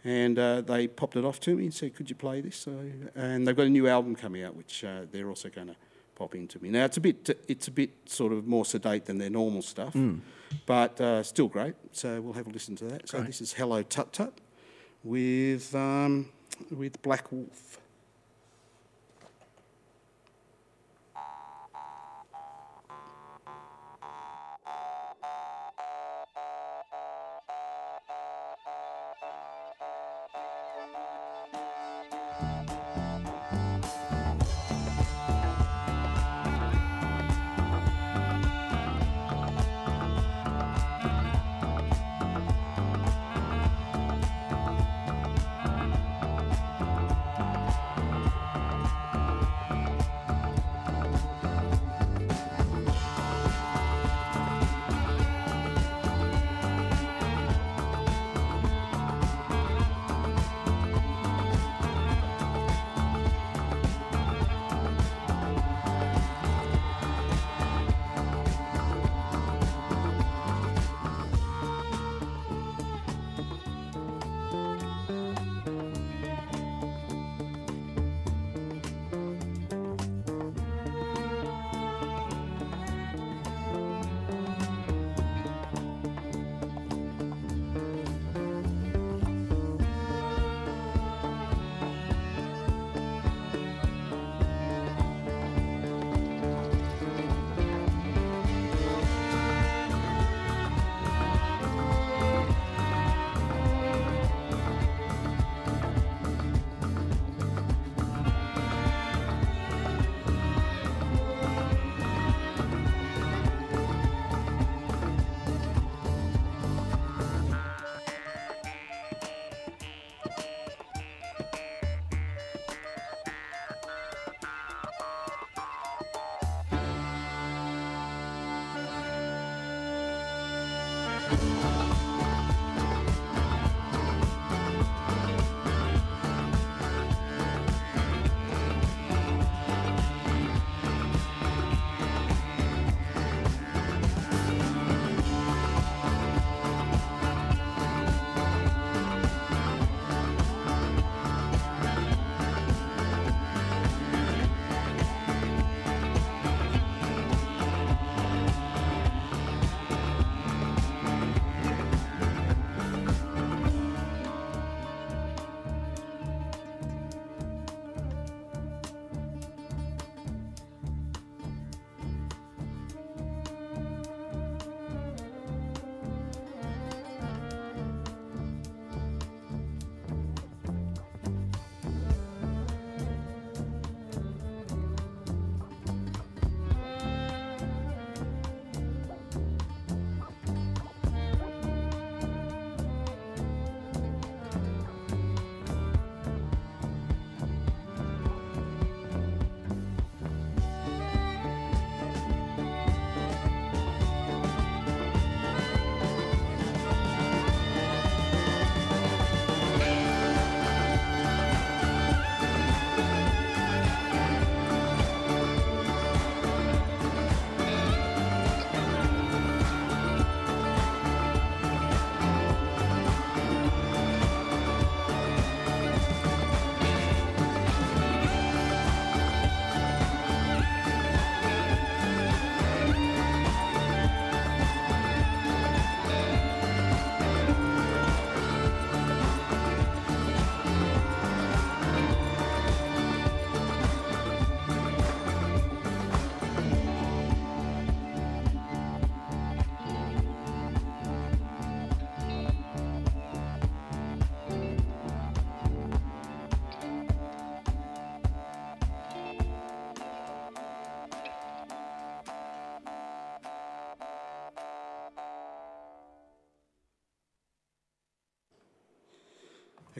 And 0.04 0.38
uh, 0.38 0.62
they 0.62 0.88
popped 0.88 1.16
it 1.16 1.24
off 1.24 1.38
to 1.40 1.54
me 1.54 1.64
and 1.64 1.74
said, 1.74 1.94
"Could 1.94 2.10
you 2.10 2.16
play 2.16 2.40
this?" 2.40 2.56
So, 2.56 2.72
and 3.14 3.46
they've 3.46 3.56
got 3.56 3.66
a 3.66 3.70
new 3.70 3.86
album 3.86 4.16
coming 4.16 4.42
out, 4.42 4.56
which 4.56 4.82
uh, 4.82 5.02
they're 5.12 5.28
also 5.28 5.48
going 5.48 5.68
to 5.68 5.76
pop 6.22 6.34
into 6.36 6.62
me. 6.62 6.68
Now 6.70 6.84
it's 6.84 6.96
a 6.96 7.00
bit 7.00 7.18
it's 7.48 7.66
a 7.66 7.70
bit 7.82 7.90
sort 8.06 8.32
of 8.32 8.46
more 8.46 8.64
sedate 8.64 9.04
than 9.06 9.18
their 9.18 9.30
normal 9.30 9.62
stuff, 9.62 9.94
but 10.66 11.00
uh, 11.00 11.22
still 11.24 11.48
great. 11.48 11.74
So 11.90 12.20
we'll 12.20 12.34
have 12.40 12.46
a 12.46 12.50
listen 12.50 12.76
to 12.76 12.84
that. 12.92 13.08
So 13.08 13.16
this 13.26 13.40
is 13.40 13.52
Hello 13.54 13.82
Tut 13.82 14.12
Tut 14.12 14.34
with 15.02 15.74
um, 15.74 16.28
with 16.70 17.02
Black 17.02 17.32
Wolf. 17.32 17.78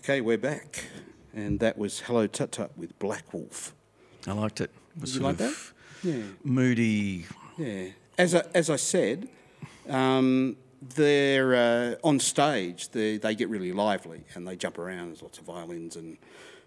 Okay, 0.05 0.21
we're 0.21 0.37
back, 0.37 0.87
and 1.33 1.61
that 1.61 1.79
was 1.79 2.01
Hello 2.01 2.27
Tut 2.27 2.51
Tut 2.51 2.77
with 2.77 2.99
Black 2.99 3.33
Wolf. 3.33 3.73
I 4.27 4.33
liked 4.33 4.61
it. 4.61 4.73
It 4.97 5.01
was 5.01 5.15
You 5.15 5.21
like 5.21 5.37
that? 5.37 5.55
Yeah. 6.03 6.23
moody. 6.43 7.27
Yeah. 7.57 7.91
As 8.19 8.35
I, 8.35 8.43
as 8.53 8.69
I 8.69 8.75
said, 8.75 9.29
um, 9.89 10.57
they're 10.97 11.55
uh, 11.55 11.95
on 12.03 12.19
stage. 12.19 12.89
They 12.89 13.17
they 13.17 13.37
get 13.37 13.49
really 13.49 13.71
lively 13.71 14.25
and 14.35 14.45
they 14.45 14.57
jump 14.57 14.77
around. 14.77 15.11
There's 15.11 15.23
lots 15.23 15.39
of 15.39 15.45
violins 15.45 15.95
and 15.95 16.19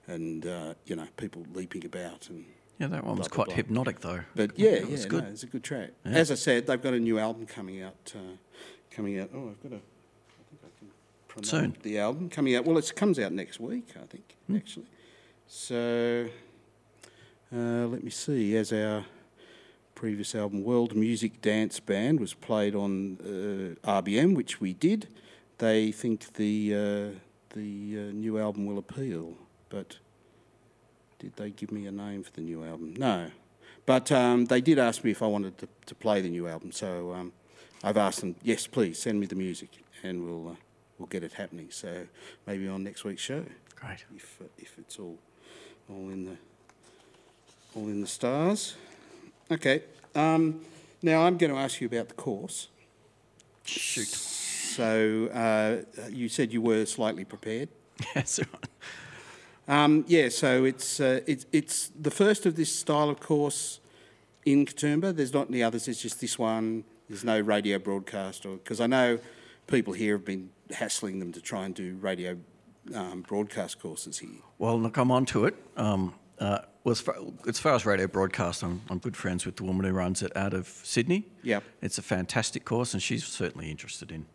and 0.08 0.48
uh, 0.48 0.76
you 0.86 0.96
know 0.96 1.08
people 1.18 1.46
leaping 1.54 1.86
about 1.86 2.30
and. 2.30 2.46
Yeah, 2.80 2.88
that 2.88 3.04
one 3.04 3.18
was 3.18 3.28
quite 3.28 3.48
blah. 3.48 3.56
hypnotic 3.56 4.00
though. 4.00 4.22
But 4.34 4.58
yeah, 4.58 4.70
it 4.70 4.86
yeah, 4.86 4.92
was 4.92 5.04
no, 5.04 5.10
good. 5.10 5.24
it's 5.26 5.44
a 5.44 5.48
good 5.48 5.64
track. 5.66 5.90
Yeah. 6.06 6.12
As 6.14 6.32
I 6.32 6.36
said, 6.36 6.68
they've 6.68 6.82
got 6.82 6.94
a 6.94 7.00
new 7.02 7.20
album 7.20 7.48
coming 7.48 7.82
out. 7.82 8.14
Uh, 8.16 8.38
coming 8.92 9.20
out. 9.20 9.30
Oh, 9.36 9.50
I've 9.50 9.62
got 9.62 9.74
a. 9.74 9.82
I 9.82 10.44
think 10.50 10.62
I 10.64 10.80
can 10.80 10.88
promote 11.44 11.46
Soon. 11.74 11.76
the 11.84 12.00
album 12.00 12.30
coming 12.30 12.56
out. 12.56 12.66
Well, 12.66 12.78
it 12.78 12.96
comes 12.96 13.20
out 13.20 13.32
next 13.32 13.60
week, 13.60 13.90
I 14.02 14.06
think, 14.06 14.36
Hmm. 14.48 14.56
actually. 14.58 14.86
So 15.48 16.28
uh, 17.56 17.88
let 17.88 18.04
me 18.04 18.10
see. 18.10 18.56
As 18.58 18.72
our 18.74 19.06
previous 19.94 20.36
album, 20.36 20.64
World 20.64 20.96
Music 20.96 21.42
Dance 21.42 21.80
Band, 21.80 22.20
was 22.20 22.34
played 22.34 22.76
on 22.76 23.18
uh, 23.22 24.02
RBM, 24.02 24.36
which 24.36 24.60
we 24.60 24.74
did. 24.74 25.08
They 25.60 25.92
think 25.92 26.34
the 26.34 26.74
uh, 26.74 27.20
the 27.56 28.10
uh, 28.10 28.12
new 28.14 28.38
album 28.40 28.66
will 28.66 28.78
appeal, 28.78 29.36
but 29.70 29.98
did 31.20 31.36
they 31.38 31.52
give 31.52 31.72
me 31.72 31.86
a 31.88 31.92
name 31.92 32.24
for 32.24 32.32
the 32.32 32.42
new 32.42 32.66
album? 32.66 32.94
No, 32.98 33.28
but 33.86 34.12
um, 34.12 34.46
they 34.46 34.60
did 34.62 34.78
ask 34.80 35.04
me 35.04 35.12
if 35.12 35.22
I 35.22 35.28
wanted 35.28 35.58
to, 35.60 35.68
to 35.86 35.96
play 35.96 36.20
the 36.22 36.30
new 36.30 36.48
album, 36.50 36.72
so 36.74 37.14
um, 37.14 37.32
I've 37.84 37.96
asked 37.98 38.20
them, 38.20 38.36
yes, 38.44 38.68
please 38.68 39.00
send 39.00 39.20
me 39.22 39.28
the 39.28 39.36
music, 39.36 39.70
and 40.04 40.26
we'll 40.26 40.50
uh, 40.50 40.56
we'll 40.98 41.08
get 41.08 41.24
it 41.24 41.34
happening. 41.34 41.68
So 41.72 42.08
maybe 42.46 42.68
on 42.68 42.84
next 42.84 43.04
week's 43.04 43.22
show, 43.22 43.46
Great. 43.76 44.06
if 44.16 44.40
if 44.58 44.78
it's 44.78 45.00
all 45.00 45.18
all 45.90 46.10
in 46.10 46.26
the 46.26 46.38
all 47.76 47.88
in 47.88 48.02
the 48.02 48.08
stars. 48.08 48.76
Okay. 49.52 49.84
Um, 50.16 50.62
now 51.02 51.24
I'm 51.24 51.38
going 51.38 51.52
to 51.52 51.60
ask 51.60 51.82
you 51.82 51.88
about 51.88 52.08
the 52.08 52.16
course. 52.16 52.70
Shoot. 53.66 54.08
So 54.08 55.30
uh, 55.34 56.10
you 56.10 56.30
said 56.30 56.52
you 56.52 56.62
were 56.62 56.86
slightly 56.86 57.26
prepared. 57.26 57.70
That's 58.16 58.40
right. 58.40 58.70
Um, 59.68 60.06
yeah, 60.08 60.30
so 60.30 60.64
it's, 60.64 61.00
uh, 61.00 61.22
it's, 61.26 61.46
it's 61.52 61.92
the 62.00 62.12
first 62.12 62.46
of 62.46 62.56
this 62.56 62.74
style 62.74 63.10
of 63.10 63.20
course 63.20 63.80
in 64.46 64.66
Katoomba. 64.66 65.16
There's 65.16 65.34
not 65.34 65.50
any 65.50 65.64
others, 65.64 65.88
it's 65.88 66.02
just 66.02 66.22
this 66.22 66.38
one. 66.38 66.84
There's 67.10 67.24
no 67.24 67.40
radio 67.40 67.78
broadcast, 67.78 68.46
or 68.46 68.58
because 68.58 68.82
I 68.82 68.88
know 68.88 69.20
people 69.68 69.94
here 69.94 70.16
have 70.16 70.26
been 70.26 70.50
hassling 70.72 71.20
them 71.20 71.32
to 71.32 71.42
try 71.42 71.66
and 71.66 71.76
do 71.76 71.96
radio 71.96 72.38
um, 72.94 73.22
broadcast 73.22 73.80
courses 73.80 74.20
here. 74.20 74.42
Well, 74.58 74.80
look, 74.80 74.98
I'm 74.98 75.12
on 75.12 75.26
to 75.28 75.46
it. 75.46 75.56
Um, 75.76 76.14
uh, 76.40 76.60
well, 76.84 76.92
as 76.92 77.02
far, 77.02 77.16
as 77.48 77.60
far 77.60 77.74
as 77.74 77.86
radio 77.86 78.08
broadcast, 78.08 78.64
I'm, 78.64 78.82
I'm 78.90 79.00
good 79.00 79.18
friends 79.18 79.46
with 79.46 79.56
the 79.56 79.64
woman 79.64 79.86
who 79.86 79.94
runs 79.94 80.22
it 80.22 80.36
out 80.36 80.54
of 80.54 80.68
Sydney. 80.68 81.26
Yep. 81.44 81.64
It's 81.82 81.98
a 81.98 82.02
fantastic 82.02 82.66
course, 82.66 82.94
and 82.94 83.02
she's 83.02 83.26
certainly 83.26 83.72
interested 83.72 84.12
in 84.12 84.28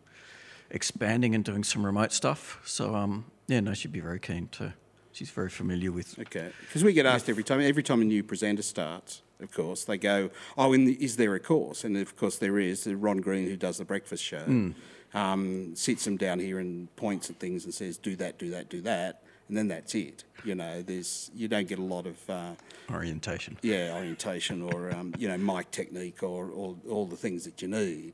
expanding 0.69 1.35
and 1.35 1.45
doing 1.45 1.63
some 1.63 1.85
remote 1.85 2.11
stuff. 2.11 2.59
So, 2.65 2.95
um, 2.95 3.25
yeah, 3.47 3.59
no, 3.61 3.73
she'd 3.73 3.91
be 3.91 3.99
very 3.99 4.19
keen 4.19 4.47
to. 4.53 4.73
She's 5.13 5.29
very 5.29 5.49
familiar 5.49 5.91
with. 5.91 6.17
Okay, 6.17 6.51
because 6.61 6.83
we 6.83 6.93
get 6.93 7.05
asked 7.05 7.29
every 7.29 7.43
time. 7.43 7.59
Every 7.59 7.83
time 7.83 8.01
a 8.01 8.05
new 8.05 8.23
presenter 8.23 8.61
starts, 8.61 9.21
of 9.41 9.51
course, 9.51 9.83
they 9.83 9.97
go, 9.97 10.29
"Oh, 10.57 10.71
in 10.71 10.85
the, 10.85 10.93
is 11.03 11.17
there 11.17 11.35
a 11.35 11.39
course?" 11.39 11.83
And 11.83 11.97
of 11.97 12.15
course, 12.15 12.37
there 12.37 12.57
is. 12.57 12.87
Ron 12.87 13.17
Green, 13.17 13.45
who 13.45 13.57
does 13.57 13.77
the 13.77 13.83
breakfast 13.83 14.23
show, 14.23 14.73
um, 15.13 15.75
sits 15.75 16.05
them 16.05 16.17
down 16.17 16.39
here 16.39 16.59
and 16.59 16.93
points 16.95 17.29
at 17.29 17.37
things 17.37 17.65
and 17.65 17.73
says, 17.73 17.97
"Do 17.97 18.15
that, 18.17 18.37
do 18.37 18.49
that, 18.51 18.69
do 18.69 18.81
that," 18.81 19.23
and 19.47 19.57
then 19.57 19.67
that's 19.67 19.93
it. 19.95 20.23
You 20.43 20.55
know, 20.55 20.81
there's 20.81 21.29
you 21.35 21.47
don't 21.47 21.67
get 21.67 21.79
a 21.79 21.83
lot 21.83 22.07
of 22.07 22.29
uh, 22.29 22.51
Orientation. 22.91 23.57
yeah 23.61 23.93
orientation 23.95 24.61
or 24.61 24.91
um, 24.93 25.13
you 25.17 25.27
know 25.27 25.37
mic 25.37 25.71
technique 25.71 26.23
or, 26.23 26.49
or 26.49 26.75
all 26.89 27.05
the 27.05 27.17
things 27.17 27.43
that 27.45 27.61
you 27.61 27.67
need. 27.67 28.13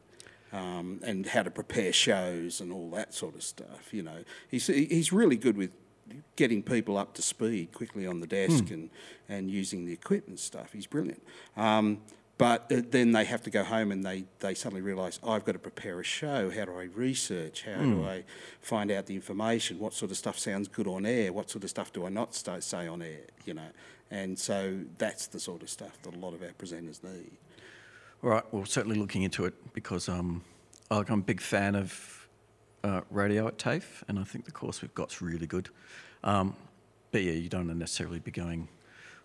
Um, 0.53 1.01
and 1.03 1.25
how 1.25 1.43
to 1.43 1.51
prepare 1.51 1.91
shows 1.91 2.61
and 2.61 2.71
all 2.71 2.89
that 2.91 3.13
sort 3.13 3.35
of 3.35 3.43
stuff. 3.43 3.93
You 3.93 4.01
know, 4.03 4.23
he's 4.49 4.67
he's 4.67 5.11
really 5.11 5.35
good 5.35 5.57
with 5.57 5.71
getting 6.37 6.63
people 6.63 6.97
up 6.97 7.13
to 7.15 7.21
speed 7.21 7.73
quickly 7.73 8.07
on 8.07 8.21
the 8.21 8.27
desk 8.27 8.71
and, 8.71 8.89
and 9.27 9.51
using 9.51 9.85
the 9.85 9.91
equipment 9.91 10.39
stuff. 10.39 10.71
He's 10.71 10.87
brilliant. 10.87 11.21
Um, 11.57 11.99
but 12.37 12.69
then 12.69 13.13
they 13.13 13.25
have 13.25 13.41
to 13.43 13.49
go 13.49 13.63
home 13.63 13.91
and 13.91 14.03
they, 14.03 14.25
they 14.39 14.53
suddenly 14.53 14.81
realise, 14.81 15.19
I've 15.25 15.43
got 15.43 15.53
to 15.53 15.59
prepare 15.59 15.99
a 15.99 16.03
show. 16.03 16.51
How 16.51 16.65
do 16.65 16.77
I 16.77 16.83
research? 16.83 17.63
How 17.63 17.81
do 17.81 18.05
I 18.05 18.25
find 18.61 18.91
out 18.91 19.07
the 19.07 19.15
information? 19.15 19.79
What 19.79 19.93
sort 19.93 20.11
of 20.11 20.17
stuff 20.17 20.37
sounds 20.37 20.67
good 20.67 20.87
on 20.87 21.05
air? 21.07 21.33
What 21.33 21.49
sort 21.49 21.63
of 21.63 21.71
stuff 21.71 21.91
do 21.91 22.05
I 22.05 22.09
not 22.09 22.35
sta 22.35 22.59
say 22.59 22.87
on 22.87 23.01
air? 23.01 23.21
You 23.45 23.55
know, 23.55 23.69
and 24.11 24.37
so 24.37 24.79
that's 24.99 25.27
the 25.27 25.39
sort 25.39 25.63
of 25.63 25.69
stuff 25.69 25.99
that 26.03 26.15
a 26.15 26.19
lot 26.19 26.35
of 26.35 26.43
our 26.43 26.49
presenters 26.49 27.03
need. 27.03 27.31
All 28.23 28.29
right. 28.29 28.43
Well, 28.51 28.65
certainly 28.65 28.99
looking 28.99 29.23
into 29.23 29.45
it 29.45 29.55
because 29.73 30.07
um, 30.07 30.43
I'm 30.91 31.05
a 31.07 31.17
big 31.17 31.41
fan 31.41 31.75
of 31.75 32.27
uh, 32.83 33.01
radio 33.09 33.47
at 33.47 33.57
TAFE, 33.57 34.03
and 34.07 34.19
I 34.19 34.23
think 34.23 34.45
the 34.45 34.51
course 34.51 34.83
we've 34.83 34.93
got 34.93 35.11
is 35.11 35.21
really 35.21 35.47
good. 35.47 35.69
Um, 36.23 36.55
but 37.11 37.23
yeah, 37.23 37.33
you 37.33 37.49
don't 37.49 37.67
necessarily 37.77 38.19
be 38.19 38.31
going 38.31 38.67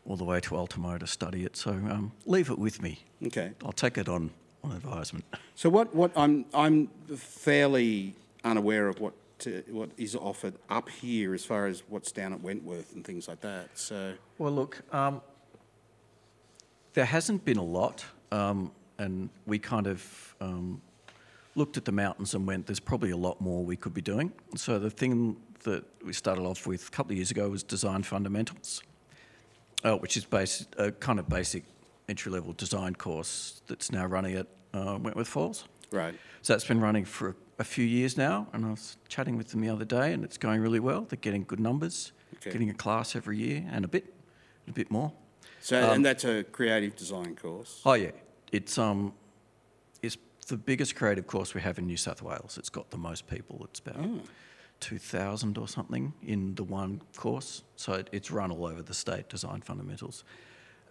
all 0.06 0.16
the 0.16 0.24
way 0.24 0.40
to 0.40 0.56
Ultimo 0.56 0.98
to 0.98 1.06
study 1.06 1.44
it. 1.44 1.56
So 1.56 1.70
um, 1.70 2.12
leave 2.26 2.50
it 2.50 2.58
with 2.58 2.82
me. 2.82 3.04
Okay. 3.26 3.52
I'll 3.64 3.72
take 3.72 3.98
it 3.98 4.08
on 4.08 4.30
on 4.64 4.72
advisement. 4.72 5.24
So 5.54 5.68
what, 5.68 5.94
what 5.94 6.12
I'm 6.16 6.44
I'm 6.54 6.88
fairly 7.16 8.14
unaware 8.44 8.88
of 8.88 9.00
what 9.00 9.14
uh, 9.46 9.50
what 9.70 9.90
is 9.96 10.14
offered 10.14 10.54
up 10.68 10.88
here 10.88 11.34
as 11.34 11.44
far 11.44 11.66
as 11.66 11.82
what's 11.88 12.12
down 12.12 12.32
at 12.32 12.40
Wentworth 12.40 12.94
and 12.94 13.04
things 13.04 13.28
like 13.28 13.40
that. 13.40 13.70
So 13.74 14.14
Well, 14.38 14.52
look, 14.52 14.82
um, 14.94 15.20
there 16.94 17.04
hasn't 17.04 17.44
been 17.44 17.58
a 17.58 17.64
lot, 17.64 18.04
um, 18.30 18.70
and 18.98 19.30
we 19.46 19.58
kind 19.58 19.86
of 19.86 20.34
um, 20.40 20.80
looked 21.54 21.76
at 21.76 21.84
the 21.84 21.92
mountains 21.92 22.34
and 22.34 22.46
went, 22.46 22.66
there's 22.66 22.80
probably 22.80 23.10
a 23.10 23.16
lot 23.16 23.40
more 23.40 23.64
we 23.64 23.76
could 23.76 23.94
be 23.94 24.00
doing. 24.00 24.32
So 24.56 24.78
the 24.78 24.90
thing 24.90 25.36
that 25.64 25.84
we 26.04 26.12
started 26.12 26.42
off 26.42 26.66
with 26.66 26.88
a 26.88 26.90
couple 26.90 27.12
of 27.12 27.16
years 27.16 27.30
ago 27.30 27.48
was 27.48 27.62
design 27.62 28.02
fundamentals, 28.02 28.82
uh, 29.84 29.96
which 29.96 30.16
is 30.16 30.24
based 30.24 30.66
a 30.78 30.92
kind 30.92 31.18
of 31.18 31.28
basic 31.28 31.64
entry 32.08 32.32
level 32.32 32.52
design 32.52 32.94
course 32.94 33.62
that's 33.66 33.92
now 33.92 34.06
running 34.06 34.34
at 34.34 34.46
uh, 34.74 34.98
Wentworth 35.00 35.28
Falls. 35.28 35.64
Right. 35.90 36.14
So 36.42 36.52
that's 36.52 36.64
been 36.64 36.80
running 36.80 37.04
for 37.04 37.36
a 37.58 37.64
few 37.64 37.84
years 37.84 38.16
now, 38.16 38.48
and 38.52 38.64
I 38.64 38.70
was 38.70 38.96
chatting 39.08 39.36
with 39.36 39.48
them 39.48 39.60
the 39.60 39.68
other 39.68 39.84
day, 39.84 40.12
and 40.12 40.24
it's 40.24 40.38
going 40.38 40.60
really 40.60 40.80
well. 40.80 41.02
They're 41.02 41.18
getting 41.20 41.44
good 41.44 41.60
numbers, 41.60 42.12
okay. 42.36 42.50
getting 42.50 42.70
a 42.70 42.74
class 42.74 43.14
every 43.14 43.38
year, 43.38 43.64
and 43.70 43.84
a 43.84 43.88
bit, 43.88 44.12
a 44.66 44.72
bit 44.72 44.90
more. 44.90 45.12
So, 45.60 45.82
um, 45.82 45.90
and 45.90 46.04
that's 46.04 46.24
a 46.24 46.44
creative 46.44 46.96
design 46.96 47.36
course. 47.36 47.82
Oh 47.84 47.92
yeah, 47.92 48.10
it's 48.50 48.78
um, 48.78 49.12
it's 50.02 50.16
the 50.48 50.56
biggest 50.56 50.96
creative 50.96 51.28
course 51.28 51.54
we 51.54 51.60
have 51.60 51.78
in 51.78 51.86
New 51.86 51.96
South 51.96 52.20
Wales. 52.20 52.58
It's 52.58 52.70
got 52.70 52.90
the 52.90 52.98
most 52.98 53.28
people. 53.28 53.64
It's 53.70 53.78
about. 53.78 53.96
Oh 53.98 54.20
2000 54.82 55.56
or 55.56 55.68
something 55.68 56.12
in 56.22 56.54
the 56.56 56.64
one 56.64 57.00
course. 57.16 57.62
So 57.76 57.94
it, 57.94 58.10
it's 58.12 58.30
run 58.30 58.50
all 58.50 58.66
over 58.66 58.82
the 58.82 58.94
state, 58.94 59.28
design 59.28 59.62
fundamentals. 59.62 60.24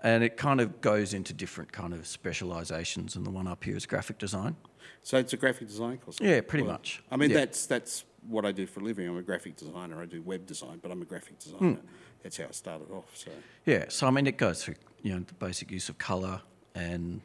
And 0.01 0.23
it 0.23 0.35
kind 0.37 0.59
of 0.59 0.81
goes 0.81 1.13
into 1.13 1.31
different 1.31 1.71
kind 1.71 1.93
of 1.93 2.07
specializations, 2.07 3.15
and 3.15 3.23
the 3.23 3.29
one 3.29 3.47
up 3.47 3.63
here 3.63 3.77
is 3.77 3.85
graphic 3.85 4.17
design. 4.17 4.55
So 5.03 5.19
it's 5.19 5.33
a 5.33 5.37
graphic 5.37 5.67
design 5.67 5.99
course. 5.99 6.17
Yeah, 6.19 6.41
pretty 6.41 6.63
well, 6.63 6.73
much. 6.73 7.03
I 7.11 7.17
mean, 7.17 7.29
yeah. 7.29 7.37
that's 7.37 7.67
that's 7.67 8.03
what 8.27 8.43
I 8.43 8.51
do 8.51 8.65
for 8.65 8.79
a 8.79 8.83
living. 8.83 9.07
I'm 9.07 9.17
a 9.17 9.21
graphic 9.21 9.57
designer. 9.57 10.01
I 10.01 10.05
do 10.05 10.23
web 10.23 10.47
design, 10.47 10.79
but 10.81 10.91
I'm 10.91 11.03
a 11.03 11.05
graphic 11.05 11.37
designer. 11.37 11.73
Mm. 11.73 11.79
That's 12.23 12.37
how 12.37 12.45
I 12.45 12.51
started 12.51 12.89
off. 12.91 13.11
So 13.13 13.29
yeah, 13.65 13.85
so 13.89 14.07
I 14.07 14.11
mean, 14.11 14.25
it 14.25 14.37
goes 14.37 14.63
through 14.63 14.75
you 15.03 15.13
know 15.13 15.19
the 15.19 15.35
basic 15.35 15.69
use 15.69 15.87
of 15.87 15.99
color 15.99 16.41
and 16.73 17.21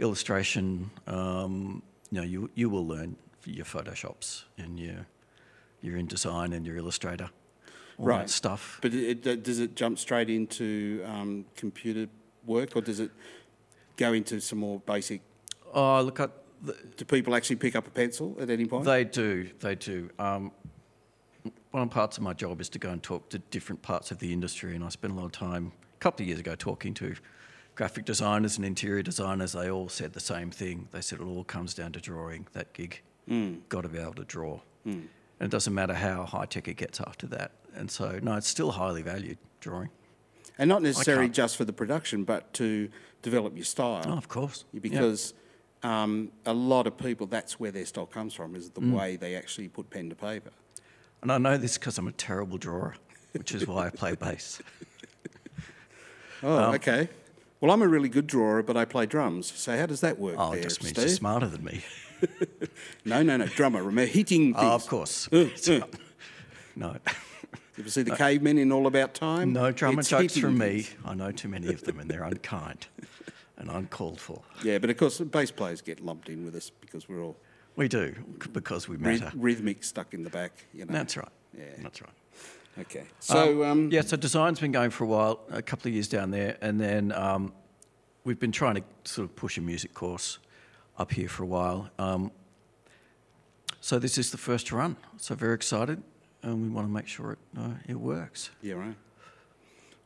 illustration. 0.00 0.90
Um, 1.06 1.82
you 2.10 2.20
know, 2.20 2.26
you 2.26 2.50
you 2.54 2.68
will 2.68 2.86
learn 2.86 3.16
your 3.44 3.64
photoshops 3.64 4.44
and 4.58 4.80
your 4.80 5.06
your 5.86 5.98
InDesign 5.98 6.54
and 6.54 6.66
your 6.66 6.76
Illustrator, 6.76 7.30
all 7.98 8.06
Right. 8.06 8.18
that 8.26 8.30
stuff. 8.30 8.78
But 8.82 8.92
it, 8.94 9.26
it, 9.26 9.42
does 9.42 9.60
it 9.60 9.74
jump 9.76 9.98
straight 9.98 10.28
into 10.28 11.02
um, 11.06 11.46
computer 11.56 12.08
work, 12.44 12.76
or 12.76 12.82
does 12.82 13.00
it 13.00 13.10
go 13.96 14.12
into 14.12 14.40
some 14.40 14.58
more 14.58 14.80
basic? 14.80 15.20
Oh, 15.72 16.02
look, 16.02 16.20
I, 16.20 16.28
the, 16.62 16.76
Do 16.96 17.04
people 17.04 17.34
actually 17.34 17.56
pick 17.56 17.76
up 17.76 17.86
a 17.86 17.90
pencil 17.90 18.36
at 18.40 18.50
any 18.50 18.66
point? 18.66 18.84
they 18.84 19.04
do, 19.04 19.48
they 19.60 19.74
do. 19.74 20.10
Um, 20.18 20.52
one 21.70 21.82
of 21.82 21.88
the 21.90 21.94
parts 21.94 22.16
of 22.16 22.22
my 22.22 22.32
job 22.32 22.60
is 22.60 22.68
to 22.70 22.78
go 22.78 22.90
and 22.90 23.02
talk 23.02 23.28
to 23.30 23.38
different 23.38 23.82
parts 23.82 24.10
of 24.10 24.18
the 24.18 24.32
industry, 24.32 24.74
and 24.74 24.82
I 24.84 24.88
spent 24.88 25.12
a 25.12 25.16
lot 25.16 25.26
of 25.26 25.32
time 25.32 25.72
a 25.94 25.98
couple 25.98 26.22
of 26.24 26.28
years 26.28 26.40
ago 26.40 26.54
talking 26.54 26.94
to 26.94 27.14
graphic 27.74 28.06
designers 28.06 28.56
and 28.56 28.64
interior 28.64 29.02
designers. 29.02 29.52
They 29.52 29.70
all 29.70 29.88
said 29.90 30.14
the 30.14 30.20
same 30.20 30.50
thing. 30.50 30.88
They 30.92 31.02
said 31.02 31.20
it 31.20 31.24
all 31.24 31.44
comes 31.44 31.74
down 31.74 31.92
to 31.92 32.00
drawing. 32.00 32.46
That 32.54 32.72
gig, 32.72 33.02
got 33.68 33.82
to 33.82 33.88
be 33.88 33.98
able 33.98 34.14
to 34.14 34.24
draw, 34.24 34.60
and 35.38 35.46
it 35.46 35.50
doesn't 35.50 35.74
matter 35.74 35.94
how 35.94 36.24
high 36.24 36.46
tech 36.46 36.68
it 36.68 36.76
gets 36.76 37.00
after 37.00 37.26
that. 37.28 37.52
And 37.74 37.90
so, 37.90 38.18
no, 38.22 38.34
it's 38.36 38.48
still 38.48 38.70
highly 38.72 39.02
valued 39.02 39.38
drawing. 39.60 39.90
and 40.58 40.68
not 40.68 40.82
necessarily 40.82 41.28
just 41.28 41.56
for 41.56 41.64
the 41.64 41.72
production, 41.72 42.24
but 42.24 42.52
to 42.54 42.88
develop 43.22 43.54
your 43.56 43.64
style. 43.64 44.02
Oh, 44.06 44.12
of 44.16 44.28
course, 44.28 44.64
because 44.80 45.34
um, 45.82 46.30
a 46.46 46.52
lot 46.54 46.86
of 46.86 46.96
people 46.96 47.26
that's 47.26 47.60
where 47.60 47.70
their 47.70 47.84
style 47.84 48.06
comes 48.06 48.32
from 48.34 48.54
is 48.56 48.70
the 48.70 48.80
Mm. 48.80 48.92
way 48.92 49.16
they 49.16 49.34
actually 49.34 49.68
put 49.68 49.90
pen 49.90 50.08
to 50.08 50.14
paper. 50.16 50.50
And 51.22 51.30
I 51.32 51.38
know 51.38 51.56
this 51.58 51.76
because 51.76 51.98
I'm 51.98 52.08
a 52.08 52.12
terrible 52.12 52.56
drawer, 52.58 52.94
which 53.32 53.54
is 53.54 53.66
why 53.66 53.86
I 53.86 53.90
play 53.90 54.14
bass. 54.18 54.60
Oh, 56.42 56.56
Um, 56.68 56.74
okay. 56.74 57.08
Well, 57.60 57.70
I'm 57.70 57.82
a 57.82 57.88
really 57.88 58.08
good 58.10 58.26
drawer, 58.26 58.62
but 58.62 58.76
I 58.76 58.84
play 58.84 59.06
drums. 59.06 59.50
So 59.56 59.76
how 59.76 59.86
does 59.86 60.00
that 60.02 60.18
work? 60.18 60.36
Oh, 60.38 60.50
there, 60.50 60.60
it 60.60 60.62
just 60.64 60.82
means 60.82 60.90
Steve? 60.96 61.08
you're 61.08 61.16
smarter 61.16 61.48
than 61.48 61.64
me. 61.64 61.82
No, 63.04 63.22
no, 63.22 63.36
no, 63.36 63.46
drummer. 63.46 63.82
Remember 63.82 64.10
hitting 64.10 64.52
things. 64.54 64.56
Oh, 64.58 64.74
of 64.74 64.86
course. 64.86 65.28
Uh, 65.32 65.46
uh. 65.72 65.80
No, 66.74 66.96
You 67.76 67.80
ever 67.82 67.90
see 67.90 68.02
the 68.02 68.16
cavemen 68.16 68.58
in 68.58 68.72
All 68.72 68.86
About 68.86 69.14
Time? 69.14 69.52
no 69.52 69.70
drama 69.72 70.00
It's 70.00 70.08
jokes 70.08 70.36
from 70.36 70.58
me. 70.58 70.82
things. 70.82 70.94
I 71.04 71.14
know 71.14 71.30
too 71.30 71.48
many 71.48 71.68
of 71.68 71.82
them, 71.82 72.00
and 72.00 72.10
they're 72.10 72.24
unkind 72.24 72.86
and 73.58 73.70
uncalled 73.70 74.20
for. 74.20 74.42
Yeah, 74.64 74.78
but 74.78 74.90
of 74.90 74.96
course, 74.96 75.18
bass 75.20 75.50
players 75.50 75.80
get 75.82 76.04
lumped 76.04 76.28
in 76.28 76.44
with 76.44 76.54
us 76.54 76.70
because 76.80 77.08
we're 77.08 77.22
all 77.22 77.36
We 77.76 77.88
do 77.88 78.14
because 78.52 78.88
we 78.88 78.96
matter. 78.98 79.30
rhythmic 79.34 79.84
stuck 79.84 80.12
in 80.14 80.22
the 80.24 80.30
back. 80.30 80.66
You 80.74 80.84
know. 80.84 80.92
That's 80.92 81.16
right. 81.16 81.28
Yeah. 81.56 81.64
That's 81.82 82.02
right. 82.02 82.10
Okay. 82.78 83.04
So, 83.20 83.64
um, 83.64 83.90
yeah, 83.90 84.02
so 84.02 84.18
design's 84.18 84.60
been 84.60 84.72
going 84.72 84.90
for 84.90 85.04
a 85.04 85.06
while, 85.06 85.40
a 85.50 85.62
couple 85.62 85.88
of 85.88 85.94
years 85.94 86.08
down 86.08 86.30
there, 86.30 86.58
and 86.60 86.78
then 86.78 87.10
um, 87.12 87.54
we've 88.24 88.38
been 88.38 88.52
trying 88.52 88.74
to 88.74 88.82
sort 89.04 89.24
of 89.30 89.34
push 89.34 89.56
a 89.56 89.62
music 89.62 89.94
course 89.94 90.38
up 90.98 91.12
here 91.12 91.28
for 91.28 91.42
a 91.42 91.46
while. 91.46 91.90
Um, 91.98 92.30
so 93.80 93.98
this 93.98 94.18
is 94.18 94.30
the 94.30 94.38
first 94.38 94.72
run. 94.72 94.96
So 95.18 95.34
very 95.34 95.54
excited, 95.54 96.02
and 96.42 96.62
we 96.62 96.68
want 96.68 96.86
to 96.88 96.92
make 96.92 97.06
sure 97.06 97.32
it 97.32 97.38
uh, 97.58 97.74
it 97.88 97.94
works. 98.00 98.50
Yeah, 98.62 98.74
right. 98.74 98.96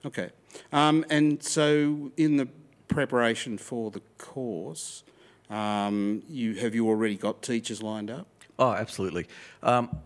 Okay. 0.05 0.31
Um, 0.72 1.05
and 1.11 1.42
so, 1.42 2.11
in 2.16 2.37
the 2.37 2.48
preparation 2.88 3.59
for 3.59 3.90
the 3.90 4.00
course, 4.18 5.05
um, 5.50 6.22
you 6.29 6.55
have 6.55 6.74
you 6.74 6.88
already 6.88 7.16
got 7.16 7.42
teachers 7.42 7.83
lined 7.83 8.11
up? 8.11 8.26
Oh, 8.59 8.72
absolutely. 8.72 9.26
Um, 9.62 9.96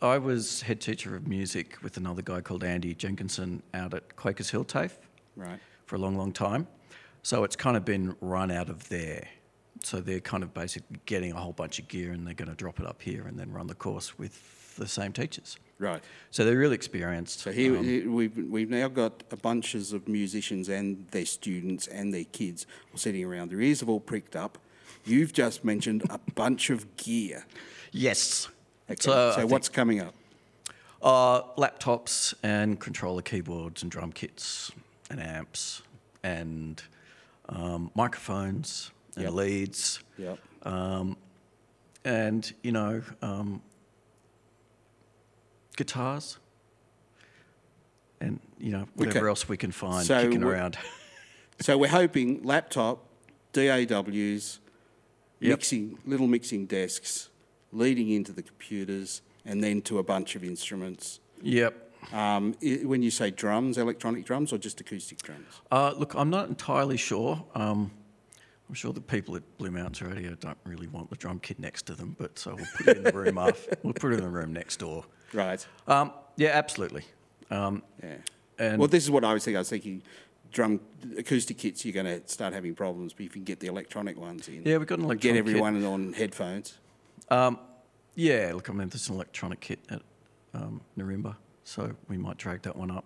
I 0.00 0.18
was 0.18 0.62
head 0.62 0.80
teacher 0.80 1.14
of 1.14 1.28
music 1.28 1.76
with 1.82 1.96
another 1.96 2.22
guy 2.22 2.40
called 2.40 2.64
Andy 2.64 2.92
Jenkinson 2.94 3.62
out 3.72 3.94
at 3.94 4.16
Quakers 4.16 4.50
Hill 4.50 4.64
TAFE 4.64 4.98
Right. 5.36 5.60
for 5.86 5.94
a 5.94 5.98
long, 6.00 6.16
long 6.16 6.32
time. 6.32 6.66
So 7.22 7.44
it's 7.44 7.54
kind 7.54 7.76
of 7.76 7.84
been 7.84 8.16
run 8.20 8.50
out 8.50 8.68
of 8.68 8.88
there. 8.88 9.28
So 9.84 10.00
they're 10.00 10.20
kind 10.20 10.42
of 10.42 10.54
basically 10.54 10.98
getting 11.06 11.32
a 11.32 11.36
whole 11.40 11.52
bunch 11.52 11.78
of 11.78 11.88
gear 11.88 12.12
and 12.12 12.26
they're 12.26 12.34
going 12.34 12.48
to 12.50 12.54
drop 12.54 12.78
it 12.80 12.86
up 12.86 13.02
here 13.02 13.26
and 13.26 13.38
then 13.38 13.50
run 13.52 13.66
the 13.66 13.74
course 13.74 14.16
with 14.18 14.74
the 14.76 14.86
same 14.86 15.12
teachers. 15.12 15.56
Right. 15.78 16.02
So 16.30 16.44
they're 16.44 16.56
really 16.56 16.76
experienced. 16.76 17.40
So 17.40 17.50
here, 17.52 17.76
Um, 17.76 17.84
here 17.84 18.10
we've 18.10 18.36
we've 18.48 18.70
now 18.70 18.88
got 18.88 19.24
a 19.32 19.36
bunches 19.36 19.92
of 19.92 20.06
musicians 20.08 20.68
and 20.68 21.06
their 21.10 21.26
students 21.26 21.88
and 21.88 22.14
their 22.14 22.24
kids 22.24 22.66
all 22.92 22.98
sitting 22.98 23.24
around. 23.24 23.50
Their 23.50 23.60
ears 23.60 23.80
have 23.80 23.88
all 23.88 24.00
pricked 24.00 24.36
up. 24.36 24.58
You've 25.04 25.32
just 25.32 25.64
mentioned 25.64 26.04
a 26.10 26.18
bunch 26.34 26.70
of 26.70 26.96
gear. 26.96 27.44
yes. 27.90 28.48
Okay. 28.88 28.96
So, 29.00 29.32
So, 29.36 29.46
what's 29.46 29.68
coming 29.68 30.00
up? 30.00 30.14
Uh, 31.02 31.42
laptops 31.58 32.32
and 32.44 32.78
controller 32.78 33.22
keyboards 33.22 33.82
and 33.82 33.90
drum 33.90 34.12
kits 34.12 34.70
and 35.10 35.20
amps 35.20 35.82
and 36.22 36.80
um, 37.48 37.90
microphones 37.96 38.92
and 39.16 39.24
Yep. 39.24 39.32
leads 39.34 40.00
Yep. 40.18 40.38
um, 40.62 41.16
and 42.04 42.52
you 42.62 42.72
know 42.72 43.02
um, 43.22 43.62
guitars 45.76 46.38
and 48.20 48.40
you 48.58 48.70
know 48.70 48.86
whatever 48.94 49.18
Okay. 49.18 49.28
else 49.28 49.48
we 49.48 49.56
can 49.56 49.72
find 49.72 50.06
So 50.06 50.22
kicking 50.22 50.42
around. 50.44 50.78
So 51.60 51.78
we're 51.78 51.88
hoping 51.90 52.42
laptop, 52.42 53.04
DAWs, 53.52 54.58
Yep. 55.38 55.50
mixing 55.58 55.98
little 56.04 56.26
mixing 56.26 56.66
desks, 56.66 57.28
leading 57.70 58.10
into 58.10 58.32
the 58.32 58.42
computers, 58.42 59.22
and 59.44 59.62
then 59.62 59.80
to 59.82 59.98
a 59.98 60.02
bunch 60.02 60.34
of 60.34 60.42
instruments. 60.42 61.20
yep. 61.40 61.92
Um, 62.12 62.56
i- 62.64 62.80
when 62.84 63.00
you 63.02 63.12
say 63.12 63.30
drums, 63.30 63.78
electronic 63.78 64.24
drums, 64.24 64.52
or 64.52 64.58
just 64.58 64.80
acoustic 64.80 65.22
drums? 65.22 65.60
Uh, 65.70 65.92
look, 65.96 66.14
I'm 66.14 66.30
not 66.30 66.48
entirely 66.48 66.96
sure. 66.96 67.44
Um, 67.54 67.92
I'm 68.72 68.76
sure 68.76 68.94
the 68.94 69.02
people 69.02 69.36
at 69.36 69.42
Blue 69.58 69.70
Mountains 69.70 70.00
Radio 70.00 70.34
don't 70.34 70.56
really 70.64 70.86
want 70.86 71.10
the 71.10 71.16
drum 71.16 71.38
kit 71.40 71.58
next 71.58 71.82
to 71.88 71.94
them, 71.94 72.16
but 72.18 72.38
so 72.38 72.54
we'll 72.54 72.64
put 72.74 72.88
it 72.88 72.96
in 72.96 73.02
the 73.02 73.12
room 73.12 73.36
off. 73.46 73.68
We'll 73.82 73.92
put 73.92 74.14
it 74.14 74.16
in 74.16 74.22
the 74.24 74.30
room 74.30 74.54
next 74.54 74.78
door. 74.78 75.04
Right. 75.34 75.64
Um, 75.86 76.10
yeah, 76.36 76.52
absolutely. 76.54 77.04
Um, 77.50 77.82
Yeah. 78.02 78.14
and 78.58 78.78
well, 78.78 78.88
this 78.88 79.04
is 79.04 79.10
what 79.10 79.24
I 79.26 79.34
was 79.34 79.44
thinking. 79.44 79.56
I 79.58 79.60
was 79.60 79.68
thinking 79.68 80.02
drum 80.52 80.80
acoustic 81.18 81.58
kits. 81.58 81.84
You're 81.84 81.92
going 82.02 82.06
to 82.22 82.26
start 82.26 82.54
having 82.54 82.74
problems, 82.74 83.12
but 83.12 83.26
if 83.26 83.36
you 83.36 83.42
can 83.42 83.44
get 83.44 83.60
the 83.60 83.66
electronic 83.66 84.16
ones 84.18 84.48
in, 84.48 84.62
Yeah, 84.64 84.78
we've 84.78 84.86
got 84.86 85.00
an 85.00 85.10
and 85.10 85.20
get 85.20 85.32
electronic 85.36 85.44
kit. 85.54 85.62
everyone 85.62 85.84
on 85.84 86.12
headphones. 86.14 86.78
um, 87.28 87.58
yeah, 88.14 88.52
look, 88.54 88.70
I 88.70 88.72
mean, 88.72 88.88
there's 88.88 89.10
an 89.10 89.16
electronic 89.16 89.60
kit 89.60 89.80
at 89.90 90.00
um, 90.54 90.80
Nirimba, 90.96 91.36
so 91.64 91.92
we 92.08 92.16
might 92.16 92.38
drag 92.38 92.62
that 92.62 92.76
one 92.76 92.90
up. 92.90 93.04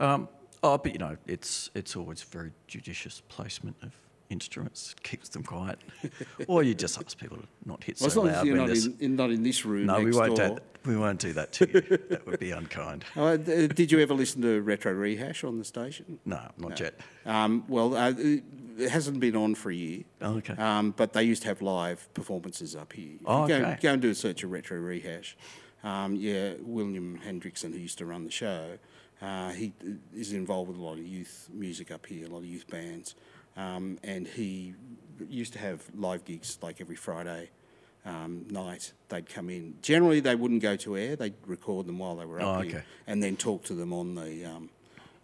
Um, 0.00 0.28
oh, 0.62 0.76
but 0.76 0.92
you 0.92 0.98
know, 0.98 1.16
it's 1.26 1.70
it's 1.74 1.96
always 1.96 2.22
very 2.22 2.52
judicious 2.66 3.22
placement 3.30 3.76
of 3.82 3.94
instruments. 4.30 4.94
It 4.96 5.02
keeps 5.02 5.28
them 5.28 5.42
quiet. 5.42 5.78
or 6.46 6.62
you 6.62 6.74
just 6.74 6.98
ask 6.98 7.18
people 7.18 7.36
to 7.36 7.46
not 7.66 7.84
hit 7.84 8.00
Well, 8.00 8.06
as 8.06 8.14
so 8.14 8.20
long 8.20 8.30
as 8.30 8.36
loud 8.36 8.46
you're 8.46 8.56
not 8.56 8.70
in, 8.70 8.96
in, 9.00 9.16
not 9.16 9.30
in 9.30 9.42
this 9.42 9.64
room. 9.64 9.86
No, 9.86 10.00
we 10.00 10.12
won't, 10.12 10.36
do, 10.36 10.58
we 10.86 10.96
won't 10.96 11.20
do 11.20 11.32
that 11.34 11.52
to 11.52 11.68
you. 11.68 11.80
that 12.10 12.26
would 12.26 12.40
be 12.40 12.52
unkind. 12.52 13.04
Uh, 13.16 13.36
did 13.36 13.92
you 13.92 14.00
ever 14.00 14.14
listen 14.14 14.40
to 14.42 14.62
Retro 14.62 14.92
Rehash 14.92 15.44
on 15.44 15.58
the 15.58 15.64
station? 15.64 16.18
No, 16.24 16.40
not 16.56 16.80
yet. 16.80 16.94
Um, 17.26 17.64
well, 17.68 17.94
uh, 17.94 18.12
it 18.16 18.90
hasn't 18.90 19.20
been 19.20 19.36
on 19.36 19.54
for 19.54 19.70
a 19.70 19.74
year. 19.74 20.04
Oh, 20.22 20.36
okay. 20.36 20.54
Um, 20.54 20.92
but 20.96 21.12
they 21.12 21.24
used 21.24 21.42
to 21.42 21.48
have 21.48 21.60
live 21.60 22.12
performances 22.14 22.74
up 22.74 22.92
here. 22.92 23.18
Oh, 23.26 23.42
you 23.42 23.48
go, 23.48 23.54
okay. 23.56 23.78
go 23.80 23.92
and 23.92 24.02
do 24.02 24.10
a 24.10 24.14
search 24.14 24.42
of 24.42 24.50
Retro 24.50 24.78
Rehash. 24.78 25.36
Um, 25.82 26.14
yeah, 26.14 26.54
William 26.60 27.18
Hendrickson, 27.26 27.72
who 27.72 27.78
used 27.78 27.98
to 27.98 28.06
run 28.06 28.24
the 28.24 28.30
show, 28.30 28.78
uh, 29.22 29.50
he 29.50 29.72
is 30.14 30.32
involved 30.32 30.70
with 30.70 30.78
a 30.78 30.82
lot 30.82 30.94
of 30.94 31.06
youth 31.06 31.48
music 31.52 31.90
up 31.90 32.06
here, 32.06 32.26
a 32.26 32.28
lot 32.28 32.38
of 32.38 32.46
youth 32.46 32.68
bands. 32.68 33.14
Um, 33.56 33.98
and 34.04 34.26
he 34.26 34.74
used 35.28 35.52
to 35.54 35.58
have 35.58 35.82
live 35.94 36.24
gigs 36.24 36.58
like 36.62 36.80
every 36.80 36.96
Friday 36.96 37.50
um, 38.06 38.46
night. 38.48 38.92
They'd 39.08 39.28
come 39.28 39.50
in. 39.50 39.74
Generally, 39.82 40.20
they 40.20 40.34
wouldn't 40.34 40.62
go 40.62 40.76
to 40.76 40.96
air. 40.96 41.16
They'd 41.16 41.34
record 41.46 41.86
them 41.86 41.98
while 41.98 42.16
they 42.16 42.24
were 42.24 42.40
up 42.40 42.46
Oh, 42.46 42.60
here, 42.60 42.76
okay. 42.78 42.84
and 43.06 43.22
then 43.22 43.36
talk 43.36 43.64
to 43.64 43.74
them 43.74 43.92
on 43.92 44.14
the 44.14 44.44
um, 44.46 44.70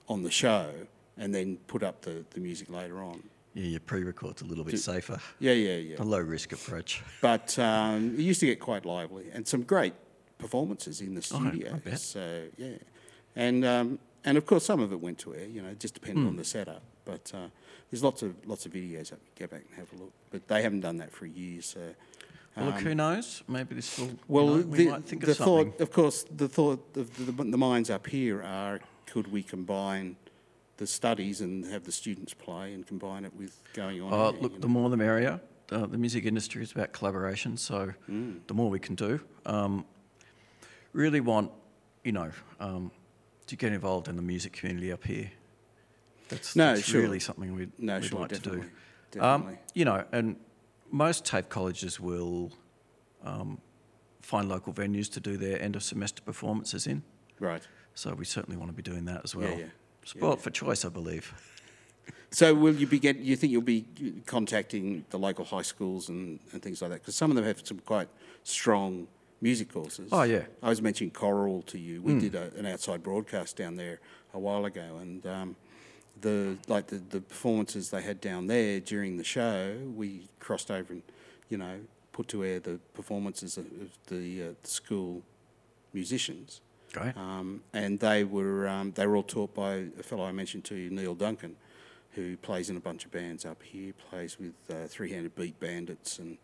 on 0.09 0.23
the 0.23 0.31
show, 0.31 0.71
and 1.17 1.35
then 1.35 1.57
put 1.67 1.83
up 1.83 2.03
the, 2.03 2.25
the 2.31 2.41
music 2.41 2.69
later 2.71 3.03
on. 3.03 3.23
Yeah, 3.55 3.65
your 3.65 3.81
pre-record's 3.81 4.43
a 4.43 4.45
little 4.45 4.65
bit 4.65 4.79
safer. 4.79 5.19
Yeah, 5.39 5.53
yeah, 5.53 5.77
yeah. 5.77 5.97
A 5.99 6.05
low-risk 6.05 6.53
approach. 6.53 7.03
But 7.23 7.59
um, 7.59 8.15
it 8.19 8.21
used 8.21 8.41
to 8.41 8.47
get 8.47 8.61
quite 8.61 8.85
lively, 8.85 9.27
and 9.33 9.49
some 9.49 9.63
great 9.63 9.95
performances 10.39 11.01
in 11.01 11.15
the 11.15 11.27
Oh, 11.33 11.39
I 11.39 11.49
studio. 11.51 11.81
bet. 11.83 11.99
So 12.01 12.43
yeah, 12.59 12.77
and 13.35 13.65
um, 13.65 13.99
and 14.25 14.37
of 14.37 14.45
course 14.45 14.65
some 14.67 14.81
of 14.81 14.93
it 14.93 15.01
went 15.01 15.19
to 15.21 15.35
air. 15.35 15.47
You 15.47 15.63
know, 15.63 15.69
it 15.71 15.81
just 15.81 15.95
depended 15.95 16.23
Hmm. 16.23 16.29
on 16.29 16.37
the 16.37 16.45
setup. 16.45 16.83
But 17.07 17.33
uh, 17.35 17.47
there's 17.91 18.03
lots 18.03 18.23
of 18.23 18.35
lots 18.47 18.67
of 18.67 18.73
videos 18.73 19.13
up. 19.13 19.19
Go 19.39 19.47
back 19.47 19.63
and 19.69 19.77
have 19.79 19.93
a 19.93 19.97
look. 20.03 20.13
But 20.31 20.49
they 20.49 20.63
haven't 20.63 20.81
done 20.81 20.97
that 20.99 21.13
for 21.13 21.27
years. 21.27 21.67
So. 21.67 21.81
Well, 22.57 22.67
look, 22.67 22.77
who 22.81 22.95
knows? 22.95 23.43
Maybe 23.49 23.75
this 23.75 23.99
will. 23.99 24.07
you 24.07 24.11
Um, 24.13 24.19
Well, 24.29 24.47
know, 24.47 24.63
we 24.63 24.79
the, 24.79 24.91
might 24.91 25.05
think 25.05 25.25
the 25.25 25.33
of 25.33 25.37
something. 25.37 25.73
thought, 25.73 25.81
of 25.83 25.91
course, 25.93 26.25
the 26.35 26.49
thought 26.49 26.97
of 26.97 27.15
the, 27.27 27.33
the 27.45 27.59
minds 27.59 27.91
up 27.91 28.07
here 28.07 28.43
are: 28.43 28.81
could 29.05 29.31
we 29.31 29.43
combine 29.43 30.17
the 30.79 30.87
studies 30.87 31.41
and 31.43 31.67
have 31.67 31.85
the 31.85 31.93
students 31.93 32.33
play 32.35 32.73
and 32.73 32.87
combine 32.87 33.25
it 33.27 33.35
with 33.37 33.61
going 33.75 34.01
on? 34.01 34.13
Oh, 34.13 34.27
air, 34.27 34.33
look, 34.41 34.61
the 34.61 34.69
more 34.69 34.89
the 34.91 34.97
merrier. 34.97 35.41
Uh, 35.71 35.85
the 35.85 35.99
music 35.99 36.25
industry 36.25 36.63
is 36.63 36.71
about 36.73 36.93
collaboration, 36.93 37.57
so 37.57 37.93
Mm. 38.09 38.39
the 38.47 38.55
more 38.55 38.71
we 38.71 38.79
can 38.79 38.95
do. 38.95 39.21
Um, 39.45 39.85
really 40.93 41.21
want, 41.21 41.51
you 42.05 42.13
know, 42.13 42.31
um, 42.61 42.91
to 43.49 43.57
get 43.57 43.73
involved 43.73 44.07
in 44.09 44.15
the 44.17 44.23
music 44.23 44.53
community 44.53 44.93
up 44.93 45.05
here. 45.05 45.31
That's, 46.29 46.57
No, 46.57 46.75
that's 46.75 46.87
sure. 46.87 47.03
really 47.03 47.21
something 47.21 47.55
we'd, 47.55 47.73
No, 47.79 47.97
we'd 47.99 48.05
sure, 48.05 48.21
like 48.21 48.31
to 48.33 48.39
do. 48.39 49.21
Um, 49.21 49.57
you 49.75 49.85
know, 49.85 50.05
and 50.13 50.37
most 50.91 51.25
TAFE 51.25 51.49
colleges 51.49 51.99
will 52.01 52.53
um, 53.25 53.59
find 54.21 54.49
local 54.49 54.73
venues 54.73 55.11
to 55.13 55.21
do 55.21 55.37
their 55.37 55.61
end 55.61 55.77
of 55.77 55.83
semester 55.83 56.23
performances 56.23 56.87
in. 56.87 57.03
Right. 57.39 57.63
So 57.95 58.15
we 58.15 58.25
certainly 58.25 58.57
want 58.57 58.71
to 58.71 58.77
be 58.77 58.83
doing 58.83 59.05
that 59.07 59.23
as 59.25 59.35
well. 59.35 59.59
yeah. 59.59 59.67
Sport 60.05 60.41
for 60.41 60.51
choice, 60.51 60.85
I 60.85 60.89
believe. 60.89 61.33
So 62.31 62.55
will 62.55 62.75
you 62.75 62.87
be 62.87 62.99
get? 62.99 63.17
You 63.17 63.35
think 63.35 63.53
you'll 63.53 63.63
be 63.63 63.87
contacting 64.27 65.05
the 65.11 65.19
local 65.19 65.45
high 65.45 65.63
schools 65.63 66.09
and, 66.09 66.39
and 66.53 66.63
things 66.63 66.83
like 66.83 66.91
that? 66.91 67.01
Because 67.01 67.15
some 67.17 67.31
of 67.31 67.37
them 67.37 67.45
have 67.45 67.67
some 67.67 67.79
quite 67.81 68.09
strong 68.45 69.09
music 69.41 69.73
courses. 69.73 70.09
Oh, 70.13 70.23
yeah. 70.23 70.43
I 70.63 70.69
was 70.69 70.81
mentioning 70.83 71.11
choral 71.11 71.63
to 71.63 71.79
you. 71.79 72.03
We 72.03 72.19
did 72.19 72.35
a, 72.35 72.53
an 72.57 72.67
outside 72.67 73.03
broadcast 73.03 73.57
down 73.57 73.77
there 73.77 74.01
a 74.35 74.39
while 74.39 74.65
ago, 74.65 74.99
and 75.01 75.27
um, 75.27 75.57
the 76.21 76.57
like 76.69 76.89
the, 76.89 76.97
the 76.97 77.21
performances 77.21 77.91
they 77.91 78.03
had 78.03 78.21
down 78.21 78.47
there 78.47 78.81
during 78.81 79.17
the 79.17 79.25
show, 79.25 79.77
we 79.95 80.29
crossed 80.41 80.71
over 80.71 80.93
and 80.93 81.03
you 81.49 81.59
know 81.59 81.81
put 82.17 82.29
to 82.29 82.45
air 82.45 82.59
the 82.59 82.81
performances 82.95 83.59
of, 83.59 83.67
of 83.67 83.91
the, 84.07 84.43
uh, 84.43 84.47
the 84.63 84.71
school 84.71 85.23
musicians. 85.93 86.63
Great. 86.95 87.15
Um, 87.15 87.61
and 87.75 88.01
they 88.01 88.25
were 88.25 88.67
um, 88.67 88.93
they 88.93 89.07
were 89.07 89.17
all 89.17 89.23
taught 89.23 89.55
by 89.55 89.85
a 89.99 90.03
fellow 90.03 90.25
I 90.25 90.33
mentioned 90.33 90.65
to 90.65 90.75
you, 90.75 90.89
Neil 90.91 91.15
Duncan, 91.15 91.57
who 92.13 92.37
plays 92.39 92.71
in 92.71 92.77
a 92.77 92.81
bunch 92.81 93.05
of 93.05 93.11
bands 93.11 93.45
up 93.45 93.63
here. 93.63 93.93
Plays 94.11 94.39
with 94.39 94.55
uh, 94.71 94.87
Three 94.87 95.11
Handed 95.11 95.35
Beat 95.35 95.61
Bandits 95.61 96.19
and, 96.19 96.39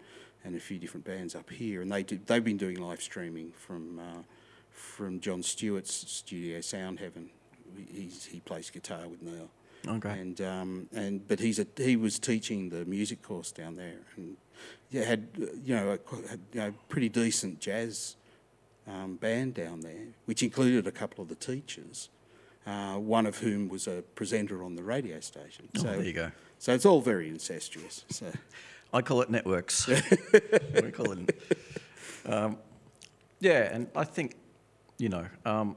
and 0.44 0.54
a 0.54 0.60
few 0.60 0.78
different 0.78 1.06
bands 1.06 1.34
up 1.34 1.48
here. 1.48 1.80
And 1.80 1.90
they 1.90 2.02
do, 2.02 2.18
they've 2.26 2.44
been 2.44 2.58
doing 2.58 2.76
live 2.76 3.00
streaming 3.00 3.52
from 3.52 3.98
uh, 3.98 4.22
from 4.72 5.20
John 5.20 5.42
Stewart's 5.42 5.94
studio, 6.10 6.60
Sound 6.60 6.98
Heaven. 6.98 7.30
He's, 7.90 8.26
he 8.26 8.40
plays 8.40 8.68
guitar 8.68 9.08
with 9.08 9.22
Neil. 9.22 9.48
Okay. 9.86 10.10
And 10.10 10.40
um, 10.40 10.88
and 10.94 11.26
but 11.26 11.40
he's 11.40 11.58
a, 11.58 11.66
he 11.76 11.96
was 11.96 12.18
teaching 12.18 12.68
the 12.68 12.84
music 12.84 13.22
course 13.22 13.50
down 13.50 13.74
there, 13.74 14.00
and 14.16 14.36
yeah, 14.90 15.04
had 15.04 15.28
you 15.64 15.74
know 15.74 15.98
a, 15.98 16.28
had, 16.28 16.40
you 16.52 16.60
know, 16.60 16.74
pretty 16.88 17.08
decent 17.08 17.60
jazz 17.60 18.16
um, 18.86 19.16
band 19.16 19.54
down 19.54 19.80
there, 19.80 20.08
which 20.26 20.42
included 20.42 20.86
a 20.86 20.92
couple 20.92 21.22
of 21.22 21.28
the 21.28 21.34
teachers, 21.34 22.10
uh, 22.66 22.94
one 22.94 23.26
of 23.26 23.38
whom 23.38 23.68
was 23.68 23.86
a 23.86 24.02
presenter 24.14 24.62
on 24.62 24.76
the 24.76 24.82
radio 24.82 25.20
station. 25.20 25.68
Oh, 25.76 25.80
so 25.80 25.86
there 25.86 26.02
you 26.02 26.12
go. 26.12 26.30
So 26.58 26.72
it's 26.74 26.86
all 26.86 27.00
very 27.00 27.28
incestuous. 27.28 28.04
So 28.10 28.26
I 28.92 29.02
call 29.02 29.22
it 29.22 29.30
networks. 29.30 29.86
we 30.82 30.90
call 30.92 31.12
it. 31.12 31.42
Um, 32.26 32.58
yeah, 33.40 33.74
and 33.74 33.88
I 33.96 34.04
think, 34.04 34.36
you 34.98 35.08
know, 35.08 35.26
um, 35.44 35.76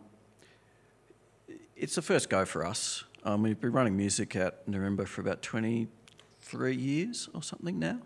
it's 1.75 1.95
the 1.95 2.01
first 2.01 2.29
go 2.29 2.45
for 2.45 2.65
us. 2.65 3.03
Um, 3.25 3.41
we've 3.41 3.59
been 3.59 3.71
running 3.71 3.97
music 3.97 4.35
at 4.35 4.67
Nirimba 4.67 5.07
for 5.07 5.21
about 5.21 5.41
23 5.41 6.75
years 6.75 7.27
or 7.33 7.41
something 7.41 7.79
now. 7.79 7.97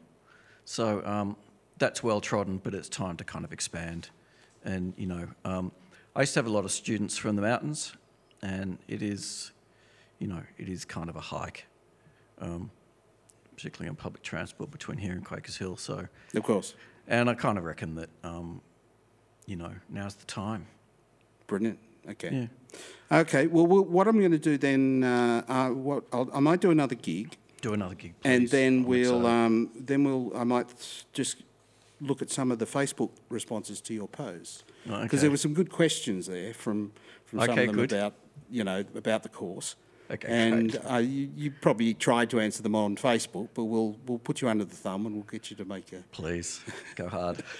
So 0.63 1.05
um, 1.05 1.36
that's 1.77 2.01
well 2.01 2.21
trodden, 2.21 2.58
but 2.58 2.73
it's 2.73 2.88
time 2.88 3.17
to 3.17 3.25
kind 3.25 3.43
of 3.43 3.51
expand. 3.51 4.12
And, 4.63 4.93
you 4.95 5.08
know, 5.08 5.27
um, 5.43 5.73
I 6.15 6.21
used 6.21 6.34
to 6.36 6.39
have 6.39 6.47
a 6.47 6.51
lot 6.51 6.63
of 6.63 6.71
students 6.71 7.17
from 7.17 7.36
the 7.36 7.41
mountains, 7.41 7.93
and 8.41 8.77
it 8.88 9.01
is, 9.01 9.51
you 10.19 10.27
know, 10.27 10.41
it 10.58 10.69
is 10.69 10.86
kind 10.86 11.10
of 11.10 11.17
a 11.17 11.21
hike, 11.21 11.65
um, 12.39 12.71
particularly 13.55 13.89
on 13.89 13.95
public 13.97 14.23
transport 14.23 14.71
between 14.71 14.97
here 14.97 15.12
and 15.12 15.25
Quakers 15.25 15.58
Hill. 15.58 15.75
So, 15.75 16.08
Of 16.34 16.43
course. 16.43 16.75
and 17.10 17.29
I 17.29 17.34
kind 17.34 17.58
of 17.58 17.65
reckon 17.65 17.95
that, 17.95 18.10
um, 18.23 18.62
you 19.45 19.58
know, 19.58 19.71
now's 19.89 20.15
the 20.15 20.25
time. 20.25 20.65
Brilliant. 21.47 21.79
Okay. 22.11 22.49
Yeah. 23.11 23.19
Okay. 23.21 23.47
Well, 23.47 23.67
well 23.67 23.83
what 23.83 24.07
I'm 24.07 24.19
going 24.19 24.31
to 24.31 24.37
do 24.39 24.57
then, 24.57 25.03
uh, 25.03 25.43
uh, 25.47 25.69
what 25.69 26.03
I'll, 26.11 26.29
I 26.33 26.39
might 26.39 26.61
do 26.61 26.71
another 26.71 26.95
gig, 26.95 27.37
Do 27.61 27.73
another 27.73 27.95
gig, 27.95 28.13
and 28.23 28.47
then 28.49 28.83
we'll 28.83 29.25
um, 29.27 29.69
then 29.75 30.03
we'll 30.03 30.35
I 30.35 30.43
might 30.43 30.67
just 31.13 31.37
look 32.01 32.21
at 32.21 32.29
some 32.29 32.51
of 32.51 32.59
the 32.59 32.65
Facebook 32.65 33.11
responses 33.29 33.81
to 33.81 33.93
your 33.93 34.07
post 34.07 34.63
because 34.85 34.99
Oh, 34.99 35.03
okay. 35.03 35.17
there 35.17 35.31
were 35.31 35.37
some 35.37 35.53
good 35.53 35.69
questions 35.71 36.27
there 36.27 36.53
from 36.53 36.91
from 37.25 37.39
some 37.39 37.49
of 37.49 37.55
them 37.55 37.75
good. 37.75 37.91
about 37.93 38.13
you 38.49 38.63
know 38.63 38.83
about 38.95 39.23
the 39.23 39.29
course. 39.29 39.75
Okay, 40.11 40.27
and 40.27 40.79
uh, 40.89 40.97
you, 40.97 41.29
you 41.35 41.51
probably 41.51 41.93
tried 41.93 42.31
to 42.31 42.39
answer 42.39 42.63
them 42.63 42.73
on 42.73 42.95
Facebook, 42.95 43.49
but 43.53 43.65
we'll 43.65 43.95
we'll 44.07 44.17
put 44.17 44.41
you 44.41 44.49
under 44.49 44.65
the 44.65 44.75
thumb 44.75 45.05
and 45.05 45.13
we'll 45.15 45.23
get 45.25 45.51
you 45.51 45.57
to 45.57 45.65
make 45.65 45.93
a 45.93 46.03
Please 46.11 46.61
go 46.95 47.07
hard. 47.07 47.43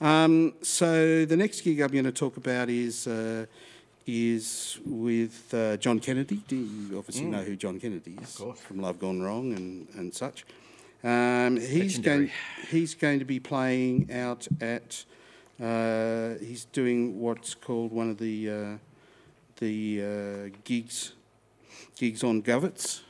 Um, 0.00 0.54
so 0.62 1.24
the 1.24 1.36
next 1.36 1.62
gig 1.62 1.80
I'm 1.80 1.90
going 1.90 2.04
to 2.04 2.12
talk 2.12 2.36
about 2.36 2.68
is 2.68 3.06
uh, 3.06 3.46
is 4.06 4.78
with 4.84 5.52
uh, 5.54 5.76
John 5.78 6.00
Kennedy. 6.00 6.42
Do 6.46 6.56
you 6.56 6.98
obviously 6.98 7.24
know 7.26 7.42
who 7.42 7.56
John 7.56 7.80
Kennedy 7.80 8.18
is? 8.22 8.36
Mm. 8.36 8.38
course. 8.38 8.60
From 8.60 8.80
Love 8.80 8.98
Gone 8.98 9.20
Wrong 9.22 9.52
and, 9.52 9.88
and 9.94 10.14
such. 10.14 10.44
Um, 11.02 11.56
he's 11.58 11.98
going 11.98 12.30
he's 12.70 12.94
going 12.94 13.18
to 13.20 13.24
be 13.24 13.38
playing 13.40 14.10
out 14.12 14.46
at 14.60 15.04
uh, 15.62 16.34
he's 16.40 16.64
doing 16.66 17.20
what's 17.20 17.54
called 17.54 17.92
one 17.92 18.10
of 18.10 18.18
the 18.18 18.50
uh, 18.50 18.76
the 19.58 20.02
uh, 20.02 20.56
gigs 20.64 21.12
gigs 21.96 22.22
on 22.22 22.42
Govetts 22.42 23.00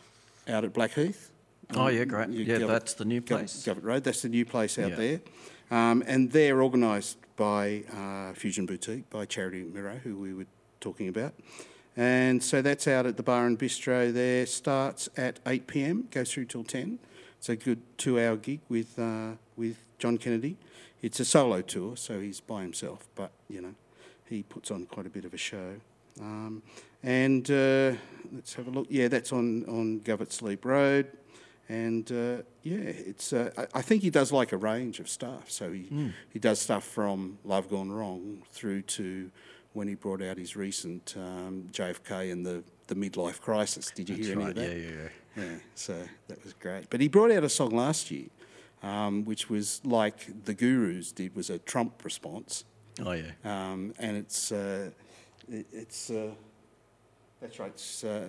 out 0.49 0.65
at 0.65 0.73
Blackheath. 0.73 1.31
Oh, 1.75 1.89
yeah, 1.89 2.05
great. 2.05 2.29
Yeah, 2.31 2.59
Govett- 2.59 2.69
that's 2.69 2.95
the 2.95 3.05
new 3.05 3.21
place. 3.21 3.65
Govett 3.67 3.83
Road. 3.83 4.05
That's 4.05 4.23
the 4.23 4.29
new 4.29 4.45
place 4.45 4.79
out 4.79 4.91
Yeah. 4.91 4.97
there. 4.97 5.21
Um, 5.71 6.03
and 6.07 6.31
they're 6.31 6.63
organised 6.63 7.19
by 7.37 7.85
uh, 7.93 8.33
Fusion 8.35 8.67
Boutique, 8.67 9.09
by 9.11 9.25
Charity 9.25 9.63
Miro, 9.63 9.97
who 10.05 10.17
we 10.17 10.33
were 10.33 10.47
talking 10.81 11.09
about. 11.09 11.35
And 11.97 12.43
so 12.43 12.63
that's 12.63 12.87
out 12.87 13.07
at 13.07 13.17
the 13.17 13.23
bar 13.23 13.47
and 13.47 13.59
bistro 13.59 14.13
there. 14.13 14.47
Starts 14.47 15.09
at 15.17 15.41
8 15.47 15.67
p.m., 15.67 16.09
goes 16.11 16.33
through 16.33 16.45
till 16.47 16.65
10. 16.65 16.99
It's 17.39 17.49
a 17.49 17.57
good 17.57 17.81
two-hour 17.99 18.37
gig 18.37 18.61
with 18.69 18.99
uh, 18.99 19.33
with 19.57 19.77
John 19.99 20.19
Kennedy. 20.19 20.57
It's 21.03 21.21
a 21.21 21.25
solo 21.25 21.61
tour, 21.61 21.97
so 21.97 22.21
he's 22.21 22.41
by 22.41 22.63
himself, 22.63 23.07
but 23.15 23.31
you 23.49 23.61
know, 23.61 23.75
he 24.29 24.43
puts 24.43 24.71
on 24.71 24.87
quite 24.87 25.07
a 25.07 25.11
bit 25.11 25.25
of 25.25 25.35
a 25.35 25.37
show. 25.37 25.75
Um, 26.21 26.63
and 27.03 27.49
uh, 27.51 27.93
let's 28.33 28.55
have 28.55 28.67
a 28.67 28.71
look. 28.71 28.87
Yeah, 28.91 29.09
that's 29.09 29.33
on 29.33 29.65
on 29.67 30.01
Govetts 30.01 30.43
Leap 30.43 30.65
Road. 30.65 31.07
And 31.69 32.11
uh, 32.13 32.43
yeah, 32.63 32.79
it's. 32.79 33.33
Uh, 33.33 33.51
I, 33.59 33.79
I 33.79 33.83
think 33.83 34.03
he 34.03 34.11
does 34.11 34.31
like 34.31 34.53
a 34.53 34.57
range 34.57 35.01
of 35.01 35.09
stuff. 35.09 35.51
So 35.51 35.73
he 35.73 35.83
Hmm. 35.85 36.09
he 36.31 36.39
does 36.39 36.61
stuff 36.61 36.85
from 36.85 37.39
Love 37.45 37.69
Gone 37.69 37.91
Wrong 37.91 38.43
through 38.53 38.83
to 38.83 39.31
when 39.73 39.89
he 39.89 39.95
brought 39.95 40.23
out 40.23 40.39
his 40.39 40.55
recent 40.57 41.15
um, 41.17 41.69
JFK 41.73 42.31
and 42.33 42.47
the 42.47 42.63
the 42.87 42.95
midlife 42.95 43.41
crisis. 43.41 43.91
Did 43.91 44.09
you 44.09 44.15
That's 44.17 44.29
hear 44.29 44.37
any 44.37 44.45
right. 44.47 44.57
of 44.57 44.63
Yeah, 44.63 44.69
that? 44.69 44.79
yeah, 44.79 44.91
yeah. 45.03 45.09
Yeah, 45.45 45.59
so 45.75 46.03
that 46.29 46.43
was 46.45 46.53
great. 46.55 46.89
But 46.89 47.01
he 47.01 47.09
brought 47.09 47.31
out 47.33 47.43
a 47.45 47.49
song 47.49 47.71
last 47.71 48.11
year, 48.11 48.29
um, 48.83 49.25
which 49.25 49.51
was 49.51 49.81
like 49.85 50.45
the 50.45 50.55
Gurus 50.55 51.13
did, 51.13 51.35
was 51.37 51.51
a 51.51 51.59
Trump 51.59 52.03
response, 52.05 52.65
Oh, 53.05 53.13
yeah. 53.13 53.33
um, 53.45 53.93
and 53.99 54.17
it's 54.17 54.51
uh, 54.53 54.91
it, 55.51 55.67
it's 55.73 56.11
uh, 56.11 56.31
that's 57.41 57.59
right. 57.59 57.71
It's 57.73 58.03
uh, 58.05 58.29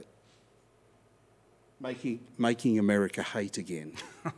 making 1.79 2.19
making 2.37 2.79
America 2.79 3.23
hate 3.23 3.57
again. 3.57 3.93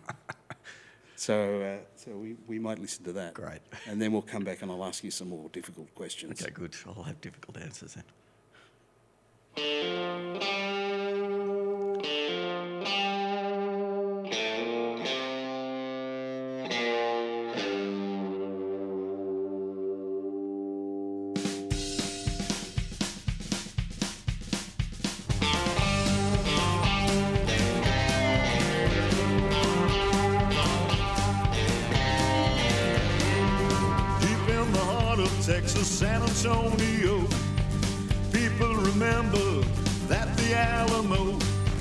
so 1.15 1.61
uh, 1.61 1.77
so 1.95 2.11
we, 2.11 2.35
we 2.47 2.59
might 2.59 2.79
listen 2.79 3.03
to 3.05 3.13
that. 3.13 3.33
Great. 3.33 3.61
And 3.87 4.01
then 4.01 4.11
we'll 4.11 4.21
come 4.21 4.43
back 4.43 4.61
and 4.61 4.71
I'll 4.71 4.85
ask 4.85 5.03
you 5.03 5.11
some 5.11 5.29
more 5.29 5.49
difficult 5.49 5.93
questions. 5.95 6.41
Okay, 6.41 6.51
good. 6.51 6.75
I'll 6.87 7.03
have 7.03 7.19
difficult 7.21 7.57
answers 7.57 7.95
then. 7.95 8.03
Texas, 35.61 35.89
San 35.89 36.21
Antonio, 36.21 37.27
people 38.31 38.73
remember 38.75 39.61
that 40.07 40.33
the 40.37 40.55
Alamo 40.55 41.33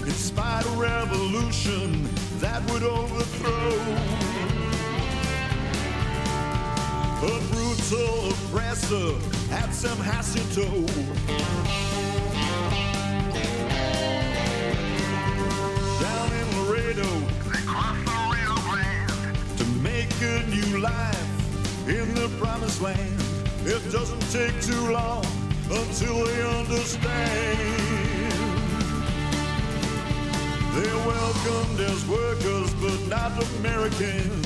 inspired 0.03 0.67
a 0.67 0.71
revolution 0.71 2.09
that 2.41 2.61
would 2.73 2.83
overthrow 2.83 3.75
a 7.23 7.41
brutal 7.53 8.31
oppressor 8.33 9.15
at 9.55 9.73
San 9.73 9.97
Jacinto. 9.99 10.69
Down 16.01 16.33
in 16.33 16.67
Laredo, 16.67 17.11
they 17.53 17.63
crossed 17.65 18.05
the 18.05 18.19
Rio 18.35 18.55
Grande 18.67 19.57
to 19.57 19.65
make 19.81 20.11
a 20.21 20.45
new 20.51 20.79
life 20.79 21.89
in 21.89 22.13
the 22.15 22.29
promised 22.41 22.81
land. 22.81 23.28
It 23.71 23.93
doesn't 23.93 24.23
take 24.33 24.63
too 24.63 24.91
long 24.91 25.27
until 25.71 26.25
they 26.25 26.43
understand. 26.59 27.59
They're 30.73 31.07
welcomed 31.07 31.79
as 31.81 32.07
workers, 32.07 32.73
but 32.81 32.99
not 33.09 33.33
Americans. 33.59 34.38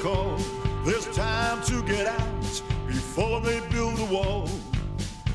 Call. 0.00 0.36
There's 0.84 1.06
time 1.14 1.62
to 1.64 1.82
get 1.82 2.06
out 2.06 2.62
before 2.86 3.40
they 3.40 3.60
build 3.68 3.98
a 3.98 4.04
wall. 4.06 4.48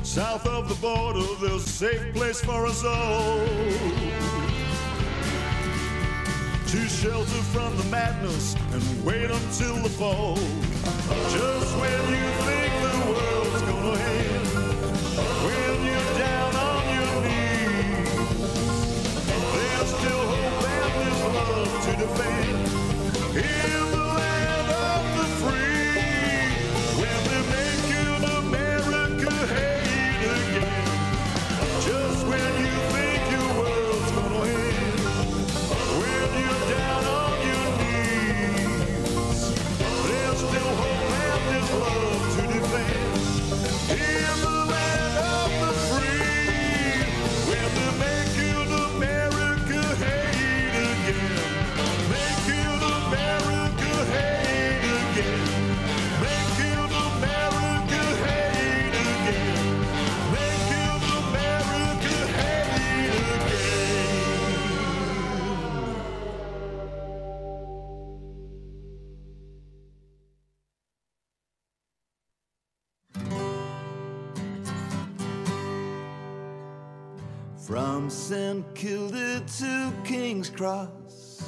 South 0.02 0.44
of 0.46 0.68
the 0.68 0.74
border, 0.76 1.24
there's 1.40 1.64
a 1.64 1.68
safe 1.68 2.14
place 2.14 2.40
for 2.40 2.66
us 2.66 2.84
all. 2.84 3.38
To 6.66 6.88
shelter 6.88 7.42
from 7.54 7.76
the 7.76 7.84
madness 7.90 8.56
and 8.72 9.04
wait 9.04 9.30
until 9.30 9.76
the 9.76 9.88
fall. 9.88 10.34
Just 10.34 11.70
when 11.80 12.02
you 12.10 12.26
think 12.46 12.72
the 12.86 12.96
world's 13.12 13.62
gonna 13.62 13.98
end, 14.00 14.46
when 15.46 15.74
you're 15.86 16.12
down 16.18 16.56
on 16.56 16.82
your 16.96 17.14
knees. 17.24 18.16
There's 19.54 19.90
still 19.96 20.24
hope 20.34 20.64
and 20.74 20.92
there's 21.00 21.22
love 21.34 21.84
to 21.84 21.92
defend. 22.04 22.75
King's 80.46 80.58
Cross. 80.58 81.42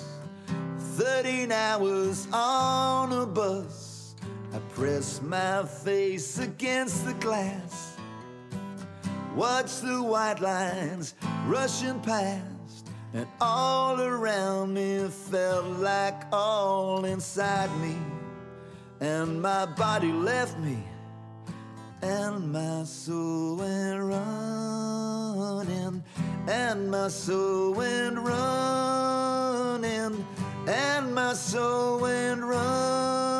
13 0.96 1.52
hours 1.52 2.26
on 2.32 3.12
a 3.12 3.26
bus. 3.26 4.16
I 4.52 4.58
press 4.74 5.20
my 5.22 5.64
face 5.64 6.38
against 6.38 7.04
the 7.04 7.14
glass. 7.14 7.96
Watch 9.36 9.80
the 9.80 10.02
white 10.02 10.40
lines 10.40 11.14
rushing 11.46 12.00
past. 12.00 12.90
And 13.14 13.26
all 13.40 14.00
around 14.00 14.74
me 14.74 15.06
felt 15.08 15.66
like 15.78 16.24
all 16.32 17.04
inside 17.04 17.70
me. 17.80 17.96
And 19.00 19.40
my 19.40 19.66
body 19.66 20.10
left 20.12 20.58
me. 20.58 20.82
And 22.02 22.52
my 22.52 22.82
soul 22.84 23.56
went 23.58 24.02
running 24.02 25.87
and 26.48 26.90
my 26.90 27.08
soul 27.08 27.74
went 27.74 28.18
running, 28.18 29.74
and 30.66 31.14
my 31.14 31.34
soul 31.34 32.00
went 32.00 32.42
running. 32.42 33.37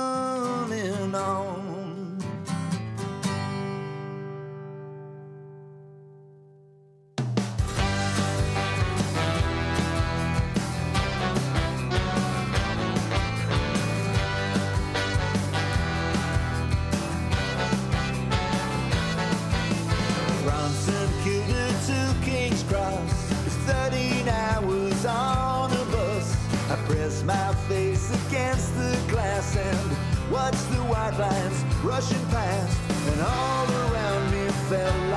rushing 31.83 32.24
past, 32.26 32.78
and 33.11 33.20
all 33.20 33.66
around 33.90 34.31
me 34.31 34.46
felt 34.68 35.08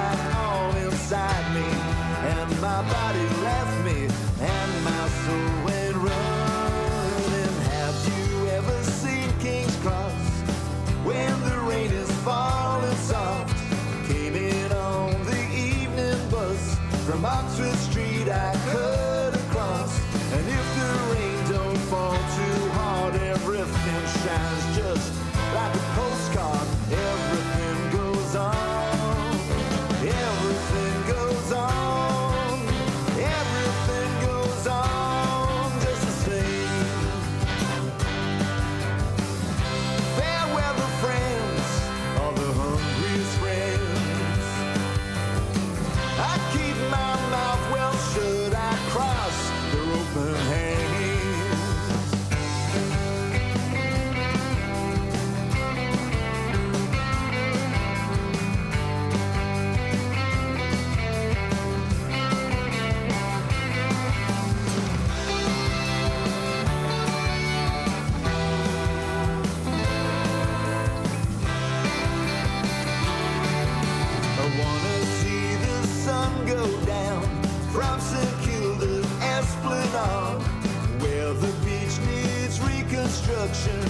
destruction 83.47 83.82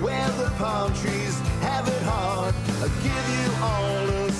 where 0.00 0.28
the 0.38 0.48
palm 0.56 0.92
trees 0.94 1.38
have 1.60 1.88
it 1.88 2.02
hard. 2.02 2.54
I'll 2.80 2.88
give 3.02 3.26
you 3.34 3.46
all 3.60 4.26
of 4.26 4.31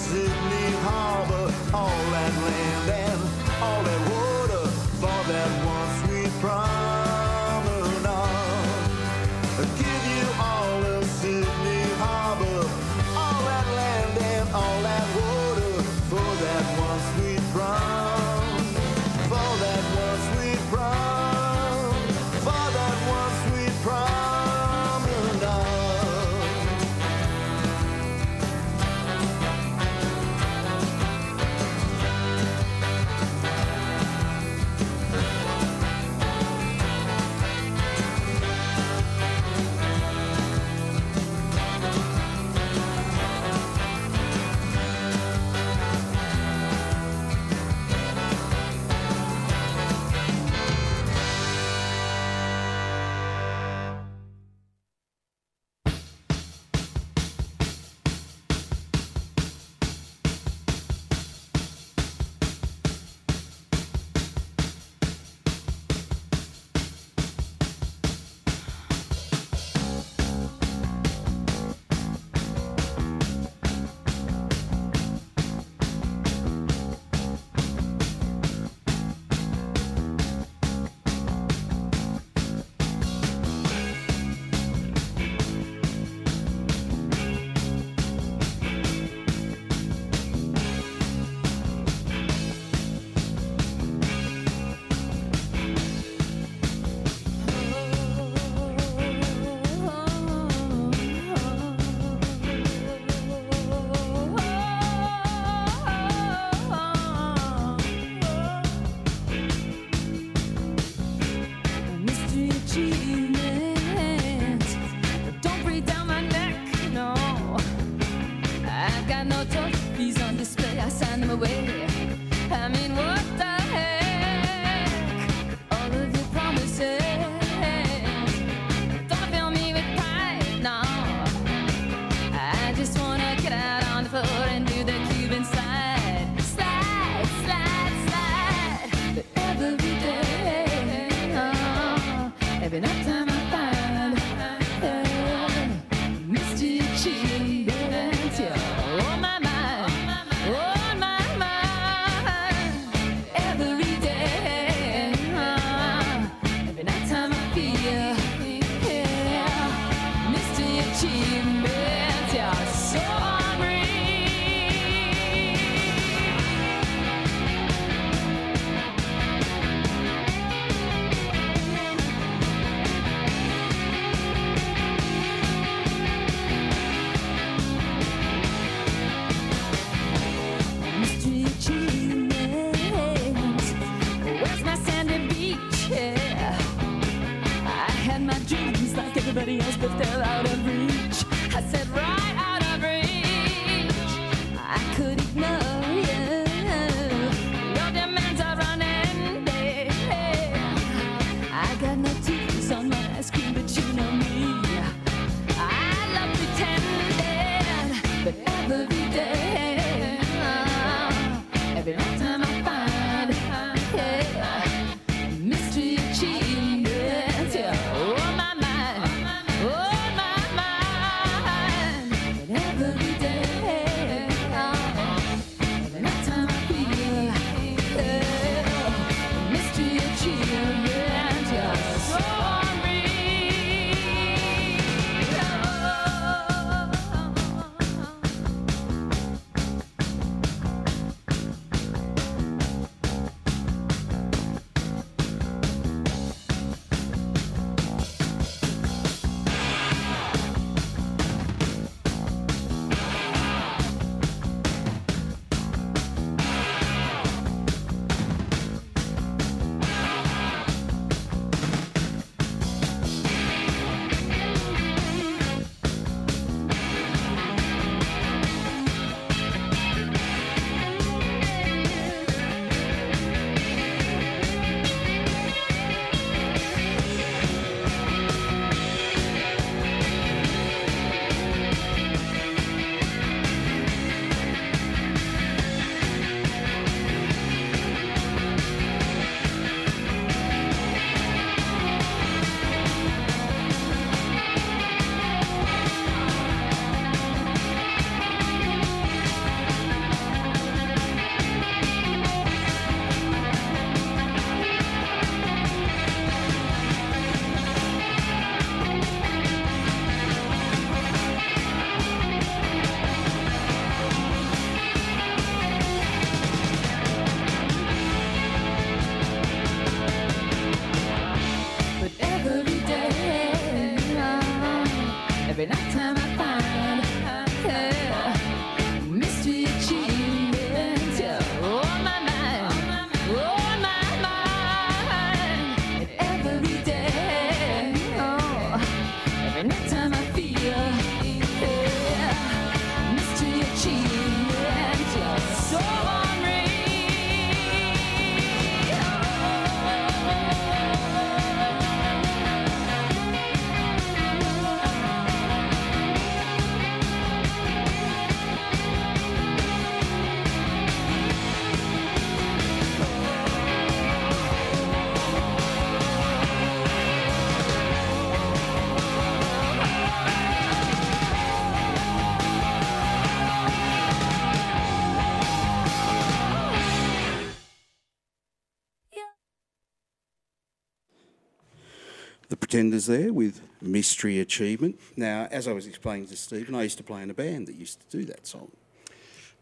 Pretenders 382.73 383.05
there 383.05 383.35
with 383.35 383.61
Mystery 383.83 384.41
Achievement. 384.41 384.99
Now, 385.15 385.47
as 385.51 385.69
I 385.69 385.73
was 385.73 385.87
explaining 385.87 386.29
to 386.29 386.37
Stephen, 386.39 386.75
I 386.75 386.85
used 386.85 386.97
to 386.97 387.05
play 387.05 387.23
in 387.23 387.29
a 387.29 387.35
band 387.35 387.69
that 387.69 387.75
used 387.75 388.01
to 388.01 388.17
do 388.17 388.25
that 388.25 388.47
song. 388.47 388.73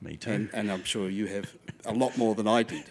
Me 0.01 0.17
too. 0.17 0.31
And, 0.31 0.51
and 0.53 0.71
I'm 0.71 0.85
sure 0.85 1.11
you 1.11 1.27
have 1.27 1.53
a 1.87 1.93
lot 1.93 2.17
more 2.17 2.37
than 2.37 2.47
I 2.47 2.63
did. 2.63 2.85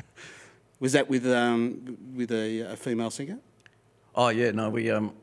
Was 0.80 0.92
that 0.92 1.08
with, 1.08 1.26
um, 1.26 1.96
with 2.14 2.30
a, 2.30 2.72
a 2.72 2.76
female 2.76 3.08
singer? 3.08 3.38
Oh 4.14 4.28
yeah, 4.28 4.50
no, 4.50 4.68
we 4.68 4.90
um, 4.90 5.14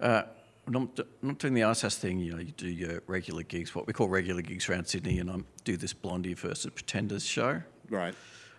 uh, 0.00 0.22
not, 0.66 0.98
not 1.22 1.38
doing 1.38 1.54
the 1.54 1.62
Icehouse 1.62 1.94
thing. 1.94 2.18
You 2.18 2.32
know, 2.32 2.40
you 2.40 2.50
do 2.56 2.68
your 2.68 3.04
regular 3.06 3.44
gigs, 3.44 3.72
what 3.72 3.86
we 3.86 3.92
call 3.92 4.08
regular 4.08 4.42
gigs 4.42 4.68
around 4.68 4.88
Sydney, 4.88 5.20
and 5.20 5.30
I 5.30 5.36
do 5.62 5.76
this 5.76 5.92
Blondie 5.92 6.34
versus 6.34 6.72
Pretenders 6.72 7.24
show. 7.24 7.62
Right. 7.88 8.16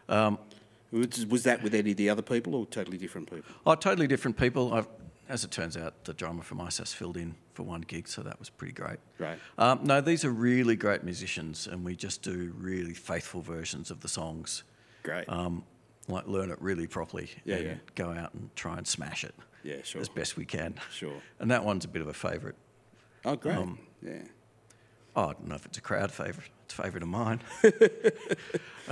Um, 0.08 0.40
Was, 0.96 1.44
that 1.44 1.62
with 1.62 1.76
any 1.76 1.92
of 1.92 1.98
the 1.98 2.10
other 2.10 2.22
people 2.22 2.56
or 2.56 2.66
totally 2.66 2.98
different 2.98 3.30
people? 3.30 3.44
oh, 3.66 3.76
totally 3.76 4.08
different 4.08 4.38
people. 4.38 4.74
I've, 4.74 4.88
as 5.28 5.44
it 5.44 5.52
turns 5.52 5.76
out, 5.76 6.06
the 6.06 6.14
drummer 6.14 6.42
from 6.44 6.60
House 6.60 6.94
filled 6.94 7.18
in 7.18 7.36
for 7.54 7.64
one 7.64 7.82
gig, 7.82 8.08
so 8.08 8.22
that 8.22 8.40
was 8.40 8.50
pretty 8.50 8.74
great. 8.74 8.98
Right. 9.20 9.38
Um, 9.58 9.82
no, 9.84 10.00
these 10.00 10.24
are 10.24 10.30
really 10.32 10.76
great 10.76 11.04
musicians, 11.04 11.68
and 11.68 11.84
we 11.84 11.96
just 11.96 12.22
do 12.22 12.54
really 12.58 12.94
faithful 12.94 13.42
versions 13.42 13.92
of 13.92 14.00
the 14.00 14.08
songs. 14.08 14.64
Great. 15.04 15.28
Um, 15.28 15.64
like 16.08 16.28
learn 16.28 16.52
it 16.52 16.62
really 16.62 16.86
properly 16.88 17.30
Yeah, 17.46 17.56
and 17.56 17.66
yeah. 17.66 17.74
go 17.96 18.12
out 18.12 18.34
and 18.36 18.56
try 18.56 18.78
and 18.78 18.86
smash 18.88 19.24
it 19.24 19.34
Yeah, 19.64 19.78
sure. 19.84 20.00
as 20.02 20.08
best 20.08 20.38
we 20.38 20.46
can. 20.46 20.76
Sure. 20.92 21.20
And 21.40 21.50
that 21.52 21.66
one's 21.66 21.84
a 21.84 21.88
bit 21.88 22.04
of 22.04 22.08
a 22.08 22.14
favourite. 22.14 22.56
oh, 23.26 23.36
great. 23.36 23.58
um, 23.58 23.80
yeah. 24.02 24.22
Oh, 25.16 25.30
I 25.30 25.34
don't 25.34 25.48
know 25.48 25.56
if 25.56 25.66
it's 25.66 25.78
a 25.80 25.82
crowd 25.82 26.12
favourite. 26.12 26.50
It's 26.66 26.78
a 26.78 26.82
favourite 26.84 27.02
of 27.04 27.10
mine. 27.10 27.40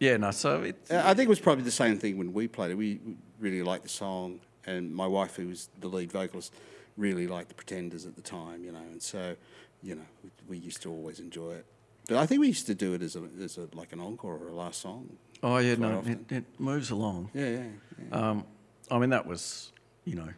yeah, 0.00 0.16
no, 0.16 0.30
so 0.30 0.62
it's, 0.62 0.90
Uh, 0.90 1.02
I 1.04 1.14
think 1.14 1.26
it 1.26 1.28
was 1.30 1.40
probably 1.40 1.64
the 1.64 1.70
same 1.70 1.98
thing 1.98 2.18
when 2.18 2.32
we 2.32 2.48
played 2.48 2.70
it. 2.70 2.74
We 2.76 3.00
really 3.40 3.62
liked 3.62 3.82
the 3.84 3.88
song, 3.88 4.40
and 4.66 4.94
my 4.94 5.06
wife, 5.06 5.36
who 5.36 5.48
was 5.48 5.68
the 5.80 5.88
lead 5.88 6.12
vocalist, 6.12 6.52
really 6.96 7.26
liked 7.26 7.48
the 7.48 7.54
Pretenders 7.54 8.06
at 8.06 8.14
the 8.16 8.22
time, 8.22 8.64
you 8.64 8.72
know, 8.72 8.80
and 8.92 9.00
so, 9.02 9.36
you 9.82 9.94
know, 9.94 10.06
we, 10.22 10.30
we 10.48 10.58
used 10.58 10.82
to 10.82 10.90
always 10.90 11.20
enjoy 11.20 11.52
it. 11.54 11.66
But 12.08 12.16
I 12.16 12.26
think 12.26 12.40
we 12.40 12.48
used 12.48 12.66
to 12.66 12.74
do 12.74 12.94
it 12.94 13.02
as 13.02 13.16
a, 13.16 13.22
as 13.42 13.58
a 13.58 13.68
like 13.74 13.92
an 13.92 14.00
encore 14.00 14.36
or 14.38 14.48
a 14.48 14.54
last 14.54 14.80
song. 14.80 15.16
oh 15.42 15.58
yeah, 15.58 15.74
no, 15.76 16.02
it, 16.06 16.18
it 16.32 16.44
moves 16.58 16.90
along. 16.90 17.30
Yeah, 17.34 17.48
yeah. 17.50 17.62
yeah. 18.10 18.30
Um, 18.30 18.44
I 18.90 18.98
mean, 18.98 19.10
that 19.10 19.26
was, 19.26 19.72
you 20.04 20.14
know, 20.16 20.28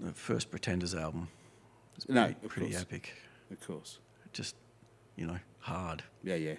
the 0.00 0.12
first 0.12 0.50
Pretenders 0.50 0.94
album. 0.94 1.28
It's 1.96 2.08
No, 2.08 2.24
pretty, 2.24 2.48
pretty 2.48 2.76
epic. 2.76 3.12
of 3.50 3.60
course. 3.60 3.98
Just, 4.32 4.56
you 5.16 5.26
know, 5.26 5.38
hard. 5.60 6.02
Yeah, 6.24 6.36
yeah. 6.36 6.54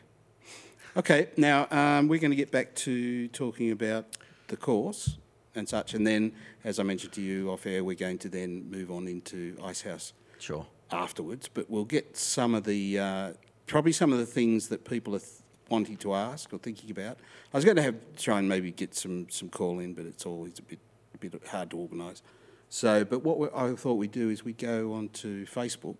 Okay, 0.95 1.29
now 1.37 1.67
um, 1.71 2.07
we're 2.07 2.19
going 2.19 2.29
to 2.31 2.37
get 2.37 2.51
back 2.51 2.75
to 2.75 3.27
talking 3.29 3.71
about 3.71 4.05
the 4.47 4.55
course 4.55 5.17
and 5.55 5.67
such, 5.67 5.95
and 5.95 6.05
then, 6.05 6.33
as 6.63 6.79
I 6.79 6.83
mentioned 6.83 7.13
to 7.13 7.21
you 7.21 7.49
off 7.49 7.65
air, 7.65 7.83
we're 7.83 7.95
going 7.95 8.19
to 8.19 8.29
then 8.29 8.69
move 8.69 8.91
on 8.91 9.07
into 9.07 9.57
Icehouse 9.63 10.13
Sure. 10.37 10.67
afterwards. 10.91 11.49
But 11.51 11.67
we'll 11.67 11.85
get 11.85 12.15
some 12.15 12.53
of 12.53 12.63
the 12.65 12.99
uh, 12.99 13.33
probably 13.65 13.91
some 13.91 14.13
of 14.13 14.19
the 14.19 14.25
things 14.27 14.69
that 14.69 14.85
people 14.85 15.15
are 15.15 15.19
th- 15.19 15.31
wanting 15.67 15.97
to 15.97 16.13
ask 16.13 16.53
or 16.53 16.59
thinking 16.59 16.91
about. 16.91 17.17
I 17.51 17.57
was 17.57 17.65
going 17.65 17.77
to 17.77 17.83
have 17.83 17.95
try 18.15 18.37
and 18.37 18.47
maybe 18.47 18.71
get 18.71 18.93
some 18.93 19.27
some 19.29 19.49
call 19.49 19.79
in, 19.79 19.95
but 19.95 20.05
it's 20.05 20.27
always 20.27 20.59
a 20.59 20.61
bit 20.61 20.79
a 21.15 21.17
bit 21.17 21.47
hard 21.47 21.71
to 21.71 21.77
organise. 21.77 22.21
So, 22.69 23.03
but 23.03 23.23
what 23.23 23.39
we, 23.39 23.47
I 23.55 23.73
thought 23.73 23.95
we'd 23.95 24.11
do 24.11 24.29
is 24.29 24.45
we 24.45 24.53
go 24.53 24.93
onto 24.93 25.47
Facebook, 25.47 25.97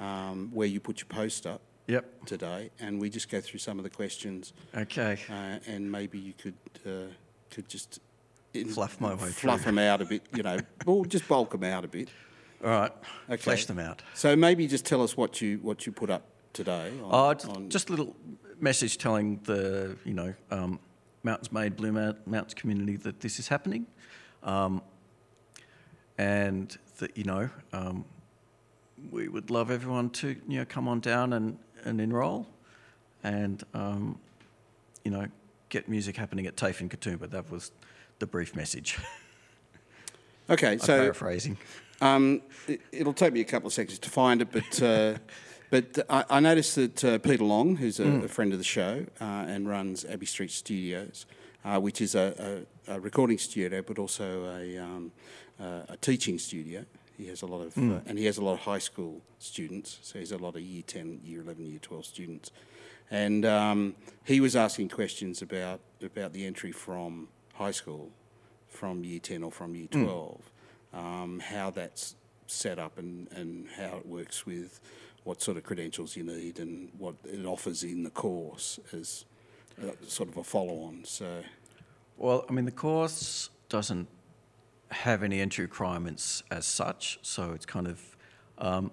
um, 0.00 0.50
where 0.52 0.66
you 0.66 0.80
put 0.80 0.98
your 1.00 1.08
post 1.08 1.46
up 1.46 1.60
Yep. 1.88 2.26
today, 2.26 2.70
and 2.80 3.00
we 3.00 3.08
just 3.10 3.28
go 3.30 3.40
through 3.40 3.60
some 3.60 3.78
of 3.78 3.84
the 3.84 3.90
questions, 3.90 4.52
Okay. 4.76 5.18
uh, 5.30 5.58
and 5.66 5.90
maybe 5.90 6.18
you 6.18 6.32
could 6.32 6.54
uh, 6.84 7.12
could 7.50 7.68
just 7.68 8.00
in- 8.54 8.68
Fluff 8.68 9.00
my 9.00 9.14
way 9.14 9.28
fluff 9.30 9.60
through. 9.62 9.72
them 9.72 9.78
out 9.78 10.00
a 10.02 10.04
bit, 10.06 10.22
you 10.34 10.42
know, 10.42 10.58
or 10.86 11.06
just 11.06 11.28
bulk 11.28 11.50
them 11.52 11.62
out 11.64 11.84
a 11.84 11.88
bit. 11.88 12.08
All 12.64 12.70
right. 12.70 12.92
Okay. 13.28 13.36
Flesh 13.36 13.66
them 13.66 13.78
out. 13.78 14.02
So 14.14 14.34
maybe 14.34 14.66
just 14.66 14.84
tell 14.86 15.02
us 15.02 15.16
what 15.16 15.40
you 15.40 15.58
what 15.62 15.86
you 15.86 15.92
put 15.92 16.10
up 16.10 16.22
today. 16.52 16.90
On, 17.04 17.10
Oh, 17.12 17.34
just, 17.34 17.48
on- 17.56 17.68
just 17.68 17.88
a 17.90 17.92
little 17.92 18.16
message 18.58 18.96
telling 18.98 19.38
the 19.44 19.96
you 20.04 20.14
know 20.14 20.34
um, 20.50 20.80
Mountains 21.22 21.52
Made 21.52 21.76
Blue 21.76 21.92
Mount, 21.92 22.26
Mountains 22.26 22.54
community 22.54 22.96
that 22.96 23.20
this 23.20 23.38
is 23.38 23.46
happening, 23.48 23.86
um, 24.42 24.82
and 26.18 26.76
that 26.98 27.16
you 27.16 27.24
know 27.24 27.48
um, 27.72 28.04
we 29.10 29.28
would 29.28 29.50
love 29.50 29.70
everyone 29.70 30.10
to 30.10 30.28
you 30.48 30.58
know 30.58 30.64
come 30.64 30.88
on 30.88 31.00
down 31.00 31.32
and, 31.32 31.58
and 31.86 32.00
enrol, 32.00 32.46
and 33.22 33.64
um, 33.72 34.18
you 35.04 35.10
know 35.10 35.26
get 35.68 35.88
music 35.88 36.16
happening 36.16 36.46
at 36.46 36.56
TAFE 36.56 36.80
in 36.80 36.88
Katoomba. 36.88 37.30
That 37.30 37.50
was 37.50 37.70
the 38.18 38.26
brief 38.26 38.54
message. 38.54 38.98
okay. 40.50 40.72
I'm 40.72 40.78
So 40.78 40.98
paraphrasing. 40.98 41.56
Um, 42.00 42.42
it, 42.68 42.80
it'll 42.92 43.14
take 43.14 43.32
me 43.32 43.40
a 43.40 43.44
couple 43.44 43.68
of 43.68 43.72
seconds 43.72 43.98
to 44.00 44.10
find 44.10 44.42
it, 44.42 44.52
but 44.52 44.82
uh, 44.82 45.14
but 45.70 45.98
I, 46.10 46.24
I 46.30 46.40
noticed 46.40 46.74
that 46.76 47.04
uh, 47.04 47.18
Peter 47.18 47.44
Long, 47.44 47.76
who's 47.76 48.00
a, 48.00 48.24
a 48.24 48.28
friend 48.28 48.52
of 48.52 48.58
the 48.58 48.64
show 48.64 49.06
uh, 49.20 49.24
and 49.48 49.68
runs 49.68 50.04
Abbey 50.04 50.26
Street 50.26 50.50
Studios, 50.50 51.26
uh, 51.64 51.80
which 51.80 52.00
is 52.00 52.14
a, 52.14 52.64
a, 52.88 52.94
a 52.94 53.00
recording 53.00 53.38
studio, 53.38 53.82
but 53.82 53.98
also 53.98 54.44
a, 54.56 54.78
um, 54.78 55.12
uh, 55.60 55.82
a 55.88 55.96
teaching 55.96 56.38
studio. 56.38 56.84
He 57.16 57.26
has 57.28 57.42
a 57.42 57.46
lot 57.46 57.62
of, 57.62 57.76
uh, 57.78 58.00
and 58.06 58.18
he 58.18 58.26
has 58.26 58.38
a 58.38 58.44
lot 58.44 58.54
of 58.54 58.60
high 58.60 58.78
school 58.78 59.22
students. 59.38 59.98
So 60.02 60.18
he's 60.18 60.32
a 60.32 60.38
lot 60.38 60.54
of 60.56 60.60
year 60.62 60.82
ten, 60.86 61.20
year 61.24 61.40
eleven, 61.40 61.66
year 61.66 61.78
twelve 61.80 62.04
students, 62.04 62.50
and 63.10 63.44
um, 63.44 63.94
he 64.24 64.40
was 64.40 64.54
asking 64.56 64.88
questions 64.90 65.42
about 65.42 65.80
about 66.02 66.32
the 66.32 66.46
entry 66.46 66.72
from 66.72 67.28
high 67.54 67.70
school, 67.72 68.10
from 68.68 69.04
year 69.04 69.20
ten 69.20 69.42
or 69.42 69.50
from 69.50 69.74
year 69.74 69.88
twelve 69.90 70.40
um, 70.92 71.40
how 71.40 71.70
that's 71.70 72.16
set 72.46 72.78
up 72.78 72.98
and, 72.98 73.28
and 73.32 73.66
how 73.76 73.96
it 73.98 74.06
works 74.06 74.46
with 74.46 74.80
what 75.24 75.42
sort 75.42 75.56
of 75.56 75.64
credentials 75.64 76.16
you 76.16 76.22
need 76.22 76.58
and 76.60 76.88
what 76.98 77.14
it 77.24 77.44
offers 77.44 77.82
in 77.82 78.04
the 78.04 78.10
course 78.10 78.78
as 78.92 79.24
uh, 79.82 79.90
sort 80.06 80.28
of 80.28 80.36
a 80.36 80.44
follow-on. 80.44 81.02
So, 81.04 81.42
Well, 82.16 82.44
I 82.48 82.52
mean, 82.52 82.64
the 82.64 82.70
course 82.70 83.50
doesn't 83.68 84.06
have 84.90 85.22
any 85.22 85.40
entry 85.40 85.64
requirements 85.64 86.42
as 86.50 86.66
such, 86.66 87.18
so 87.22 87.52
it's 87.52 87.66
kind 87.66 87.86
of 87.86 88.16
um, 88.58 88.90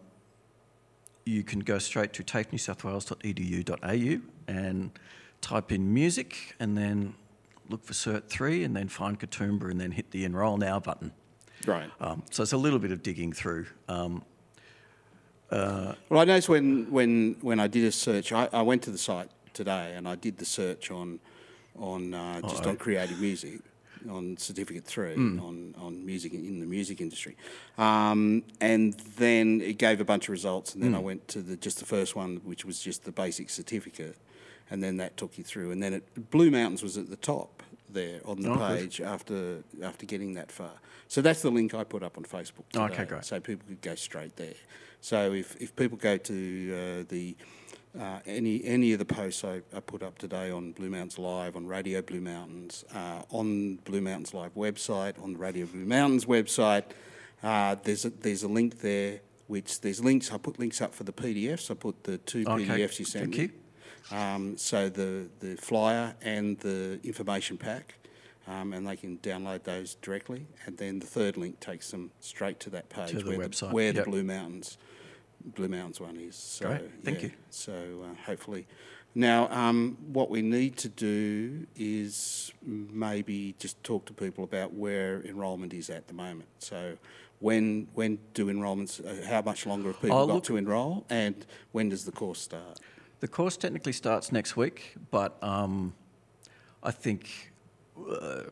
you 1.25 1.43
can 1.43 1.59
go 1.61 1.77
straight 1.79 2.11
to 2.13 2.23
tafenewsouthwales.edu.au 2.23 4.21
and 4.47 4.91
type 5.41 5.71
in 5.71 5.93
music, 5.93 6.55
and 6.59 6.77
then 6.77 7.15
look 7.69 7.83
for 7.85 7.93
Cert 7.93 8.27
Three, 8.27 8.63
and 8.63 8.75
then 8.75 8.87
find 8.89 9.19
Katoomba, 9.19 9.71
and 9.71 9.79
then 9.79 9.91
hit 9.91 10.11
the 10.11 10.25
Enrol 10.25 10.57
Now 10.57 10.79
button. 10.79 11.11
right. 11.65 11.89
Um, 12.01 12.23
so 12.31 12.43
it's 12.43 12.53
a 12.53 12.57
little 12.57 12.79
bit 12.79 12.91
of 12.91 13.01
digging 13.03 13.31
through. 13.33 13.67
Um, 13.87 14.23
Well, 15.51 15.95
I 16.21 16.25
noticed 16.25 16.49
when, 16.49 16.89
when, 16.91 17.35
when 17.41 17.59
I 17.59 17.67
did 17.67 17.83
a 17.85 17.91
search, 17.91 18.31
I, 18.31 18.49
I 18.51 18.61
went 18.63 18.81
to 18.83 18.91
the 18.91 18.97
site 18.97 19.29
today 19.53 19.93
and 19.95 20.07
I 20.07 20.15
did 20.15 20.37
the 20.39 20.45
search 20.45 20.89
on, 20.89 21.19
on 21.77 22.13
uh, 22.13 22.41
just 22.41 22.65
on 22.65 22.75
creative 22.77 23.19
music, 23.19 23.59
on 24.09 24.37
Certificate 24.37 24.85
3, 24.85 25.13
on, 25.15 25.75
on 25.79 26.05
music 26.05 26.33
in 26.33 26.59
the 26.59 26.65
music 26.65 27.01
industry. 27.01 27.35
Um, 27.77 28.43
and 28.61 28.93
then 29.17 29.61
it 29.61 29.77
gave 29.77 29.99
a 30.01 30.05
bunch 30.05 30.25
of 30.25 30.31
results, 30.31 30.73
and 30.75 30.83
then 30.83 30.95
I 30.95 30.99
went 30.99 31.27
to 31.29 31.41
the, 31.41 31.55
just 31.57 31.79
the 31.79 31.85
first 31.85 32.15
one, 32.15 32.37
which 32.43 32.65
was 32.65 32.79
just 32.79 33.03
the 33.05 33.11
basic 33.11 33.49
certificate, 33.49 34.17
and 34.69 34.81
then 34.83 34.97
that 34.97 35.17
took 35.17 35.37
you 35.37 35.43
through. 35.43 35.71
And 35.71 35.81
then 35.81 35.93
it, 35.93 36.29
Blue 36.31 36.51
Mountains 36.51 36.83
was 36.83 36.97
at 36.97 37.09
the 37.09 37.15
top 37.17 37.63
there 37.89 38.21
on 38.25 38.41
the 38.41 38.49
Oh, 38.51 38.55
good. 38.57 38.79
page 38.79 39.01
after, 39.01 39.63
after 39.83 40.05
getting 40.05 40.33
that 40.33 40.51
far. 40.51 40.71
So 41.07 41.21
that's 41.21 41.41
the 41.43 41.51
link 41.51 41.73
I 41.73 41.83
put 41.83 42.01
up 42.01 42.17
on 42.17 42.23
Facebook 42.23 42.67
today. 42.71 42.85
Okay, 42.85 43.05
great. 43.05 43.25
So 43.25 43.39
people 43.39 43.65
could 43.67 43.81
go 43.81 43.95
straight 43.95 44.35
there. 44.35 44.55
So 45.01 45.33
if, 45.33 45.55
if 45.61 45.75
people 45.75 45.97
go 45.97 46.17
to 46.17 46.73
uh, 47.03 47.03
the 47.09 47.35
uh, 47.99 48.19
any 48.25 48.63
any 48.65 48.93
of 48.93 48.99
the 48.99 49.05
posts 49.05 49.43
I, 49.43 49.61
I 49.75 49.79
put 49.79 50.01
up 50.03 50.17
today 50.17 50.49
on 50.51 50.71
Blue 50.71 50.89
Mountains 50.89 51.19
Live, 51.19 51.55
on 51.55 51.67
Radio 51.67 52.01
Blue 52.01 52.21
Mountains, 52.21 52.83
uh, 52.93 53.21
on 53.29 53.75
Blue 53.85 54.01
Mountains 54.01 54.33
Live 54.33 54.53
website, 54.55 55.21
on 55.21 55.33
the 55.33 55.39
Radio 55.39 55.65
Blue 55.65 55.85
Mountains 55.85 56.25
website, 56.25 56.83
uh, 57.43 57.75
there's 57.83 58.05
a, 58.05 58.09
there's 58.09 58.43
a 58.43 58.47
link 58.47 58.79
there. 58.81 59.21
Which 59.47 59.81
there's 59.81 60.01
links. 60.03 60.31
I 60.31 60.37
put 60.37 60.57
links 60.57 60.81
up 60.81 60.95
for 60.95 61.03
the 61.03 61.11
PDFs. 61.11 61.69
I 61.69 61.73
put 61.73 62.05
the 62.05 62.17
two 62.17 62.45
Okay, 62.47 62.65
PDFs 62.65 62.97
you 62.99 63.05
sent 63.05 63.35
thank 63.35 63.37
me. 63.37 63.57
you. 64.11 64.17
Um, 64.17 64.57
so 64.57 64.87
the 64.89 65.27
the 65.41 65.57
flyer 65.57 66.15
and 66.21 66.57
the 66.59 66.99
information 67.03 67.57
pack, 67.57 67.95
um, 68.47 68.71
and 68.71 68.87
they 68.87 68.95
can 68.95 69.17
download 69.17 69.63
those 69.63 69.95
directly. 69.95 70.47
And 70.65 70.77
then 70.77 70.99
the 70.99 71.05
third 71.05 71.35
link 71.35 71.59
takes 71.59 71.91
them 71.91 72.11
straight 72.21 72.59
to 72.61 72.69
that 72.71 72.89
page 72.89 73.09
To 73.11 73.19
the 73.21 73.37
where, 73.37 73.47
website, 73.49 73.73
where 73.73 73.93
yep. 73.93 74.05
the 74.05 74.09
Blue 74.09 74.23
Mountains, 74.23 74.77
Blue 75.45 75.67
Mountains 75.67 75.99
one 75.99 76.17
is. 76.17 76.35
So, 76.35 76.67
Great, 76.67 77.03
thank 77.03 77.17
yeah, 77.17 77.23
you. 77.25 77.31
So 77.49 77.73
uh, 78.03 78.15
hopefully, 78.25 78.65
now 79.15 79.49
um, 79.49 79.97
what 80.11 80.29
we 80.29 80.41
need 80.41 80.77
to 80.77 80.89
do 80.89 81.67
is 81.75 82.51
maybe 82.65 83.55
just 83.59 83.83
talk 83.83 84.05
to 84.05 84.13
people 84.13 84.43
about 84.43 84.73
where 84.73 85.21
enrolment 85.21 85.73
is 85.73 85.89
at 85.89 86.07
the 86.07 86.13
moment. 86.13 86.49
So. 86.59 86.97
When 87.39 87.87
when 87.93 88.19
do 88.33 88.47
enrolments? 88.47 89.01
Uh, 89.01 89.21
how 89.27 89.41
much 89.41 89.65
longer 89.65 89.89
have 89.91 89.99
people 90.01 90.17
Oh, 90.17 90.27
got 90.27 90.33
look- 90.35 90.43
to 90.45 90.55
enrol, 90.55 91.05
and 91.09 91.45
when 91.73 91.89
does 91.89 92.05
the 92.05 92.11
course 92.13 92.39
start? 92.39 92.79
The 93.19 93.27
course 93.27 93.57
technically 93.57 93.91
starts 93.91 94.31
next 94.31 94.55
week, 94.55 94.95
but 95.11 95.43
um, 95.43 95.93
I 96.81 96.91
think 96.91 97.51
uh, 98.09 98.43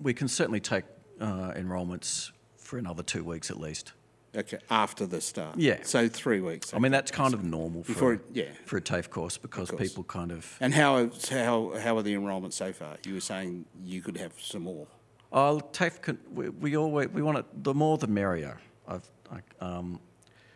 we 0.00 0.14
can 0.14 0.26
certainly 0.26 0.60
take 0.60 0.84
uh, 1.20 1.52
enrolments 1.54 2.32
for 2.56 2.78
another 2.78 3.02
two 3.02 3.24
weeks 3.24 3.50
at 3.50 3.60
least. 3.60 3.92
Okay, 4.34 4.58
after 4.70 5.04
the 5.04 5.20
start. 5.20 5.58
Yeah. 5.58 5.78
So 5.82 6.08
three 6.08 6.40
weeks. 6.40 6.72
I 6.72 6.78
mean, 6.78 6.90
that's 6.90 7.10
kind 7.10 7.34
of 7.34 7.44
normal 7.44 7.82
for, 7.82 7.92
Before 7.92 8.12
it- 8.14 8.20
yeah. 8.32 8.44
for 8.64 8.78
a 8.78 8.80
TAFE 8.80 9.10
course 9.10 9.36
because 9.36 9.70
course. 9.70 9.82
people 9.82 10.04
kind 10.04 10.32
of. 10.32 10.56
And 10.60 10.72
how 10.72 11.10
how 11.30 11.74
how 11.78 11.98
are 11.98 12.02
the 12.02 12.14
enrolments 12.14 12.56
so 12.56 12.72
far? 12.72 12.96
You 13.06 13.14
were 13.14 13.20
saying 13.20 13.66
you 13.84 14.00
could 14.00 14.16
have 14.16 14.32
some 14.40 14.62
more. 14.62 14.86
Oh, 15.32 15.60
TAFE, 15.72 16.00
can, 16.02 16.18
we, 16.34 16.48
we 16.50 16.76
always, 16.76 17.08
we 17.08 17.22
want 17.22 17.38
it, 17.38 17.46
the 17.64 17.72
more 17.74 17.96
the 17.98 18.06
merrier. 18.06 18.58
I've, 18.86 19.08
I, 19.30 19.38
um, 19.64 19.98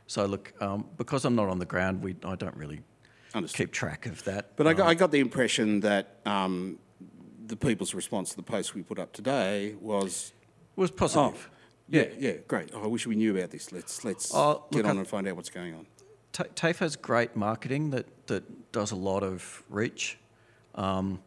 so 0.07 0.27
look, 0.27 0.53
um, 0.61 0.87
because 0.99 1.25
I'm 1.25 1.35
not 1.35 1.49
on 1.49 1.59
the 1.59 1.65
ground, 1.65 2.03
we, 2.03 2.15
I 2.25 2.35
don't 2.35 2.55
really 2.57 2.83
Understood. 3.35 3.57
keep 3.57 3.73
track 3.73 4.05
of 4.05 4.23
that. 4.25 4.55
But 4.57 4.67
I 4.67 4.75
got, 4.75 4.83
Um, 4.85 4.89
I 4.89 4.95
got 4.95 5.11
the 5.13 5.21
impression 5.21 5.81
that 5.81 6.19
um, 6.27 6.79
the 7.47 7.57
people's 7.57 7.95
response 7.95 8.31
to 8.31 8.37
the 8.37 8.43
post 8.43 8.75
we 8.75 8.83
put 8.83 8.99
up 8.99 9.15
today 9.15 9.77
was, 9.81 10.33
it 10.77 10.81
was 10.81 10.91
positive. 10.91 11.49
Yeah, 11.89 12.07
yeah, 12.19 12.33
great. 12.49 12.71
Oh, 12.75 12.83
I 12.83 12.87
wish 12.87 13.07
we 13.07 13.15
knew 13.17 13.37
about 13.37 13.51
this. 13.51 13.73
Let's 13.73 14.05
let's 14.05 14.33
Oh, 14.35 14.65
get 14.71 14.79
look, 14.79 14.87
on 14.91 14.97
I- 14.97 15.01
and 15.01 15.09
find 15.09 15.29
out 15.29 15.37
what's 15.37 15.51
going 15.51 15.75
on. 15.75 15.87
Ta- 16.33 16.45
TAFE 16.55 16.79
has 16.81 16.97
great 16.97 17.35
marketing 17.37 17.91
that, 17.91 18.07
that 18.27 18.71
does 18.73 18.91
a 18.91 18.97
lot 18.97 19.23
of 19.23 19.63
reach. 19.71 20.19
Um, 20.75 21.23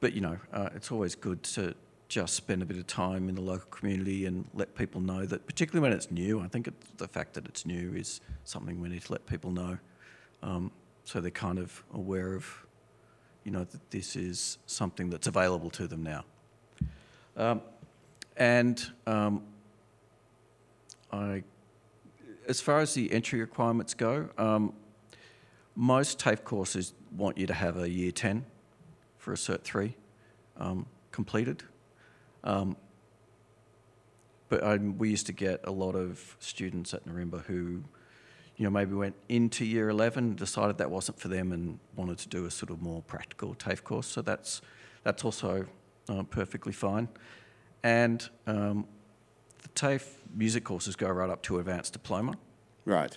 but, 0.00 0.12
you 0.12 0.20
know, 0.20 0.38
uh, 0.52 0.68
it's 0.76 0.92
always 0.92 1.16
good 1.16 1.42
to 1.54 1.74
just 2.08 2.34
spend 2.34 2.62
a 2.62 2.64
bit 2.64 2.76
of 2.78 2.86
time 2.86 3.28
in 3.28 3.34
the 3.34 3.40
local 3.40 3.68
community 3.70 4.26
and 4.26 4.46
let 4.54 4.76
people 4.76 5.00
know 5.00 5.26
that, 5.26 5.44
particularly 5.46 5.82
when 5.82 5.92
it's 5.96 6.10
new, 6.12 6.40
I 6.40 6.46
think 6.46 6.68
it's, 6.68 6.86
the 6.98 7.08
fact 7.08 7.34
that 7.34 7.46
it's 7.46 7.66
new 7.66 7.92
is 7.94 8.20
something 8.44 8.80
we 8.80 8.88
need 8.88 9.02
to 9.02 9.12
let 9.12 9.26
people 9.26 9.50
know. 9.50 9.76
Um, 10.42 10.70
so 11.02 11.20
they're 11.20 11.32
kind 11.32 11.58
of 11.58 11.82
aware 11.92 12.34
of, 12.34 12.46
you 13.42 13.50
know, 13.50 13.64
that 13.64 13.90
this 13.90 14.14
is 14.14 14.58
something 14.66 15.10
that's 15.10 15.26
available 15.26 15.70
to 15.70 15.88
them 15.88 16.04
now. 16.04 16.24
Um, 17.36 17.60
and 18.36 18.88
um, 19.08 19.42
I 21.12 21.42
as 22.48 22.62
far 22.62 22.80
as 22.80 22.94
the 22.94 23.12
entry 23.12 23.40
requirements 23.40 23.94
go, 23.94 24.30
um, 24.38 24.72
most 25.76 26.18
TAFE 26.18 26.42
courses 26.44 26.94
want 27.14 27.36
you 27.36 27.46
to 27.46 27.54
have 27.54 27.76
a 27.76 27.88
year 27.88 28.10
10 28.10 28.44
for 29.18 29.32
a 29.32 29.36
Cert 29.36 29.62
3 29.62 29.94
um, 30.56 30.86
completed. 31.12 31.62
Um, 32.42 32.76
but 34.48 34.64
I, 34.64 34.78
we 34.78 35.10
used 35.10 35.26
to 35.26 35.32
get 35.32 35.60
a 35.64 35.70
lot 35.70 35.94
of 35.94 36.36
students 36.40 36.94
at 36.94 37.06
Nirimba 37.06 37.44
who, 37.44 37.84
you 38.56 38.64
know, 38.64 38.70
maybe 38.70 38.94
went 38.94 39.14
into 39.28 39.66
year 39.66 39.90
11, 39.90 40.36
decided 40.36 40.78
that 40.78 40.90
wasn't 40.90 41.20
for 41.20 41.28
them 41.28 41.52
and 41.52 41.78
wanted 41.96 42.16
to 42.18 42.28
do 42.28 42.46
a 42.46 42.50
sort 42.50 42.70
of 42.70 42.80
more 42.80 43.02
practical 43.02 43.54
TAFE 43.54 43.84
course. 43.84 44.06
So 44.06 44.22
that's, 44.22 44.62
that's 45.02 45.22
also 45.22 45.66
uh, 46.08 46.22
perfectly 46.22 46.72
fine. 46.72 47.08
And 47.82 48.26
um, 48.46 48.86
the 49.62 49.68
TAFE 49.70 50.06
music 50.34 50.64
courses 50.64 50.96
go 50.96 51.08
right 51.08 51.30
up 51.30 51.42
to 51.42 51.58
advanced 51.58 51.92
diploma. 51.92 52.34
Right. 52.84 53.16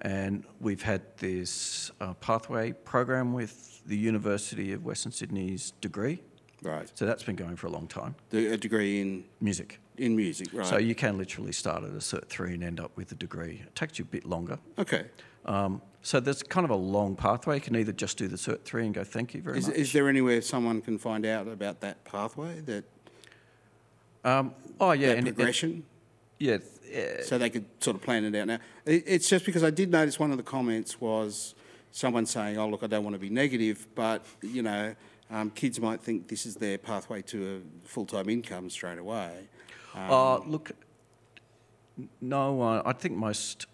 And 0.00 0.44
we've 0.60 0.82
had 0.82 1.02
this 1.18 1.90
uh, 2.00 2.14
pathway 2.14 2.72
program 2.72 3.32
with 3.32 3.82
the 3.86 3.96
University 3.96 4.72
of 4.72 4.84
Western 4.84 5.12
Sydney's 5.12 5.72
degree. 5.80 6.20
Right. 6.62 6.90
So 6.94 7.06
that's 7.06 7.22
been 7.22 7.36
going 7.36 7.56
for 7.56 7.66
a 7.68 7.70
long 7.70 7.86
time. 7.86 8.14
The, 8.30 8.48
a 8.48 8.56
degree 8.56 9.00
in 9.00 9.24
Music. 9.40 9.80
in 9.96 10.14
music, 10.16 10.48
right? 10.52 10.66
So 10.66 10.76
you 10.78 10.94
can 10.94 11.16
literally 11.18 11.52
start 11.52 11.82
at 11.84 11.90
a 11.90 11.94
Cert 11.94 12.26
3 12.28 12.54
and 12.54 12.64
end 12.64 12.80
up 12.80 12.96
with 12.96 13.12
a 13.12 13.14
degree. 13.14 13.62
It 13.64 13.74
takes 13.74 13.98
you 13.98 14.04
a 14.04 14.08
bit 14.08 14.24
longer. 14.24 14.58
okay. 14.78 15.06
Um, 15.44 15.80
so 16.02 16.20
there's 16.20 16.42
kind 16.42 16.64
of 16.64 16.70
a 16.70 16.76
long 16.76 17.16
pathway. 17.16 17.56
You 17.56 17.60
can 17.60 17.76
either 17.76 17.92
just 17.92 18.18
do 18.18 18.28
the 18.28 18.36
Cert 18.36 18.62
3 18.64 18.86
and 18.86 18.94
go, 18.94 19.02
thank 19.04 19.34
you 19.34 19.40
very 19.42 19.58
Is, 19.58 19.66
much. 19.68 19.76
is 19.76 19.92
there 19.92 20.08
anywhere 20.08 20.40
someone 20.42 20.80
can 20.80 20.98
find 20.98 21.24
out 21.26 21.48
about 21.48 21.80
that 21.80 22.04
pathway, 22.04 22.60
that, 22.62 22.84
um, 24.28 24.54
oh, 24.80 24.92
yeah. 24.92 25.08
that 25.08 25.18
and 25.18 25.26
it- 25.26 25.30
it- 25.30 25.36
progression? 25.36 25.84
yeah. 26.38 26.54
uh, 26.56 27.22
so 27.22 27.38
they 27.38 27.50
could 27.50 27.66
sort 27.80 27.96
of 27.96 28.02
plan 28.02 28.24
it 28.24 28.34
out 28.38 28.46
now. 28.46 28.58
It, 28.84 29.04
it's 29.06 29.28
just 29.28 29.44
because 29.44 29.64
I 29.64 29.70
did 29.70 29.90
notice 29.90 30.18
one 30.18 30.30
of 30.30 30.36
the 30.36 30.42
comments 30.42 31.00
was 31.00 31.54
someone 31.90 32.26
saying, 32.26 32.58
"Oh, 32.58 32.68
look, 32.68 32.82
I 32.82 32.86
don't 32.86 33.04
want 33.04 33.14
to 33.14 33.20
be 33.20 33.30
negative, 33.30 33.86
but 33.94 34.24
you 34.42 34.62
know, 34.62 34.94
um, 35.30 35.50
kids 35.50 35.80
might 35.80 36.00
think 36.00 36.28
this 36.28 36.46
is 36.46 36.56
their 36.56 36.78
pathway 36.78 37.22
to 37.22 37.62
a 37.62 37.88
full-time 37.88 38.28
income 38.28 38.70
straight 38.70 38.98
away." 38.98 39.48
Um, 39.94 40.10
uh, 40.10 40.38
look, 40.40 40.70
no, 42.20 42.62
uh, 42.62 42.82
I 42.84 42.92
think 42.92 43.16
most 43.16 43.66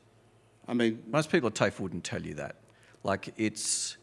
I 0.66 0.74
mean, 0.74 1.02
most 1.11 1.30
people 1.30 1.48
at 1.48 1.55
TAFE 1.55 1.80
wouldn't 1.80 2.05
tell 2.05 2.22
you 2.22 2.34
that. 2.34 2.57
Like 3.02 3.34
it's. 3.36 3.96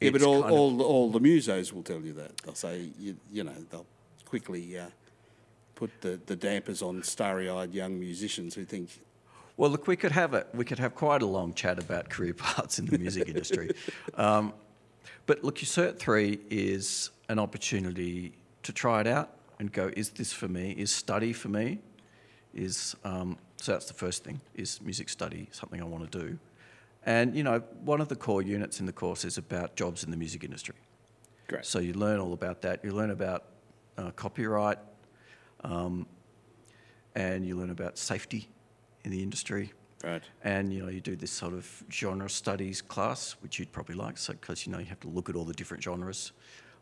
yeah, 0.00 0.10
but 0.10 0.22
all, 0.22 0.42
all, 0.44 0.82
all 0.82 1.10
the 1.10 1.20
musos 1.20 1.72
will 1.72 1.82
tell 1.82 2.00
you 2.00 2.12
that. 2.14 2.36
They'll 2.38 2.54
say, 2.54 2.90
you, 2.98 3.16
you 3.32 3.44
know, 3.44 3.54
they'll 3.70 3.86
quickly 4.24 4.78
uh, 4.78 4.86
put 5.82 6.00
the, 6.00 6.20
the 6.26 6.36
dampers 6.36 6.80
on 6.80 7.02
starry-eyed 7.02 7.74
young 7.74 7.98
musicians 7.98 8.54
who 8.54 8.64
think, 8.64 8.88
Well, 9.56 9.68
look, 9.68 9.88
we 9.88 9.96
could 9.96 10.12
have 10.12 10.32
a 10.32 10.46
we 10.54 10.64
could 10.64 10.78
have 10.78 10.94
quite 10.94 11.22
a 11.22 11.26
long 11.26 11.54
chat 11.54 11.76
about 11.80 12.08
career 12.08 12.34
paths 12.34 12.78
in 12.78 12.86
the 12.86 12.98
music 12.98 13.28
industry, 13.28 13.72
um, 14.14 14.52
but 15.26 15.42
look, 15.42 15.60
your 15.60 15.66
Cert 15.66 15.98
Three 15.98 16.38
is 16.50 17.10
an 17.28 17.40
opportunity 17.40 18.32
to 18.62 18.72
try 18.72 19.00
it 19.00 19.08
out 19.08 19.30
and 19.58 19.72
go: 19.72 19.90
Is 19.96 20.10
this 20.10 20.32
for 20.32 20.46
me? 20.46 20.70
Is 20.78 20.92
study 20.92 21.32
for 21.32 21.48
me? 21.48 21.80
Is 22.54 22.94
um, 23.04 23.36
so 23.56 23.72
that's 23.72 23.86
the 23.86 23.94
first 24.04 24.22
thing: 24.22 24.40
is 24.54 24.80
music 24.82 25.08
study 25.08 25.48
something 25.50 25.80
I 25.82 25.84
want 25.84 26.12
to 26.12 26.18
do? 26.26 26.38
And 27.04 27.34
you 27.34 27.42
know, 27.42 27.58
one 27.84 28.00
of 28.00 28.06
the 28.06 28.16
core 28.16 28.42
units 28.42 28.78
in 28.78 28.86
the 28.86 28.92
course 28.92 29.24
is 29.24 29.36
about 29.36 29.74
jobs 29.74 30.04
in 30.04 30.12
the 30.12 30.16
music 30.16 30.44
industry. 30.44 30.76
great. 31.48 31.66
So 31.66 31.80
you 31.80 31.94
learn 31.94 32.20
all 32.20 32.34
about 32.34 32.62
that. 32.62 32.84
You 32.84 32.92
learn 32.92 33.10
about 33.10 33.42
uh, 33.98 34.12
copyright, 34.12 34.78
um, 35.64 36.06
and 37.14 37.46
you 37.46 37.56
learn 37.56 37.70
about 37.70 37.98
safety 37.98 38.48
in 39.04 39.10
the 39.10 39.22
industry. 39.22 39.72
Right. 40.02 40.22
And 40.42 40.72
you 40.72 40.82
know, 40.82 40.88
you 40.88 41.00
do 41.00 41.14
this 41.14 41.30
sort 41.30 41.54
of 41.54 41.84
genre 41.90 42.28
studies 42.28 42.82
class, 42.82 43.36
which 43.40 43.58
you'd 43.58 43.70
probably 43.70 43.94
like, 43.94 44.18
so 44.18 44.32
because 44.32 44.66
you 44.66 44.72
know 44.72 44.78
you 44.78 44.86
have 44.86 45.00
to 45.00 45.08
look 45.08 45.28
at 45.28 45.36
all 45.36 45.44
the 45.44 45.54
different 45.54 45.82
genres, 45.82 46.32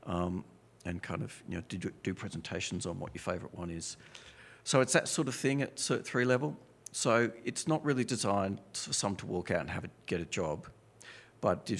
um, 0.06 0.44
and 0.86 1.02
kind 1.02 1.22
of 1.22 1.42
you 1.48 1.56
know 1.56 1.62
do, 1.68 1.78
do 2.02 2.14
presentations 2.14 2.86
on 2.86 2.98
what 2.98 3.14
your 3.14 3.20
favourite 3.20 3.54
one 3.54 3.70
is. 3.70 3.98
So 4.64 4.80
it's 4.80 4.94
that 4.94 5.08
sort 5.08 5.28
of 5.28 5.34
thing 5.34 5.60
at 5.62 5.76
Cert 5.76 6.04
three 6.04 6.24
level. 6.24 6.56
So 6.92 7.30
it's 7.44 7.68
not 7.68 7.84
really 7.84 8.04
designed 8.04 8.60
for 8.72 8.92
some 8.92 9.14
to 9.16 9.26
walk 9.26 9.50
out 9.50 9.60
and 9.60 9.70
have 9.70 9.84
a, 9.84 9.90
get 10.06 10.20
a 10.20 10.24
job, 10.24 10.66
but 11.40 11.70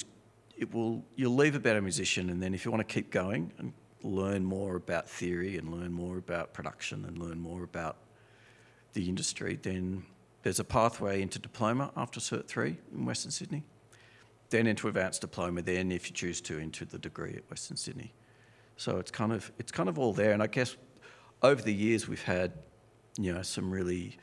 it 0.57 0.75
will 0.75 1.03
you'll 1.17 1.35
leave 1.35 1.55
a 1.55 1.61
better 1.61 1.81
musician, 1.81 2.29
and 2.29 2.43
then 2.43 2.53
if 2.53 2.67
you 2.67 2.71
want 2.71 2.87
to 2.87 2.95
keep 2.95 3.11
going 3.11 3.51
and 3.59 3.73
learn 4.03 4.45
more 4.45 4.77
about 4.77 5.09
theory 5.09 5.57
and 5.57 5.73
learn 5.73 5.93
more 5.93 6.19
about 6.19 6.53
production 6.53 7.05
and 7.05 7.19
learn 7.19 7.39
more 7.39 7.63
about 7.63 7.97
the 8.93 9.09
industry, 9.09 9.59
then 9.63 10.05
there's 10.43 10.59
a 10.59 10.65
pathway 10.65 11.23
into 11.23 11.39
diploma 11.39 11.93
after 11.97 12.19
Cert 12.21 12.47
3 12.47 12.77
in 12.95 13.05
Western 13.05 13.31
Sydney, 13.31 13.63
then 14.49 14.67
into 14.67 14.89
advanced 14.89 15.21
diploma, 15.21 15.63
then 15.63 15.93
if 15.93 16.09
you 16.09 16.15
choose 16.15 16.41
to, 16.43 16.59
into 16.59 16.85
the 16.85 16.99
degree 16.99 17.35
at 17.37 17.49
Western 17.51 17.77
Sydney. 17.77 18.13
So 18.77 18.99
it's 18.99 19.11
kind 19.11 19.33
of 19.33 19.53
it's 19.59 19.71
kind 19.71 19.89
of 19.89 19.99
all 19.99 20.15
there, 20.15 20.33
and 20.33 20.43
I 20.43 20.47
guess 20.47 20.77
over 21.43 21.61
the 21.61 21.75
years 21.75 22.09
we've 22.09 22.23
had, 22.23 22.53
you 23.19 23.33
know, 23.33 23.43
some 23.43 23.71
really 23.71 24.17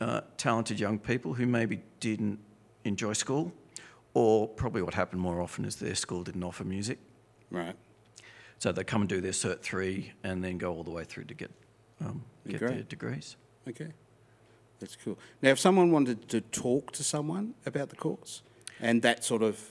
uh, 0.00 0.20
talented 0.36 0.78
young 0.78 1.00
people 1.00 1.34
who 1.34 1.46
maybe 1.46 1.80
didn't 1.98 2.38
enjoy 2.84 3.12
school, 3.12 3.52
or 4.14 4.46
probably 4.46 4.82
what 4.82 4.94
happened 4.94 5.20
more 5.20 5.40
often 5.40 5.64
is 5.64 5.76
their 5.76 5.96
school 5.96 6.22
didn't 6.22 6.44
offer 6.44 6.62
music, 6.62 6.98
Right. 7.50 7.76
So 8.58 8.72
they 8.72 8.84
come 8.84 9.02
and 9.02 9.08
do 9.08 9.20
their 9.20 9.32
Cert 9.32 9.60
3 9.60 10.12
and 10.24 10.42
then 10.42 10.58
go 10.58 10.72
all 10.72 10.82
the 10.84 10.90
way 10.90 11.04
through 11.04 11.24
to 11.24 11.34
get 11.34 11.50
um, 12.00 12.22
get 12.46 12.58
Great. 12.60 12.70
their 12.72 12.82
degrees. 12.82 13.36
Okay, 13.68 13.92
that's 14.80 14.96
cool. 14.96 15.18
Now, 15.42 15.50
if 15.50 15.58
someone 15.58 15.90
wanted 15.90 16.28
to 16.28 16.40
talk 16.40 16.92
to 16.92 17.04
someone 17.04 17.54
about 17.64 17.88
the 17.88 17.96
course 17.96 18.42
and 18.80 19.02
that 19.02 19.24
sort 19.24 19.42
of 19.42 19.62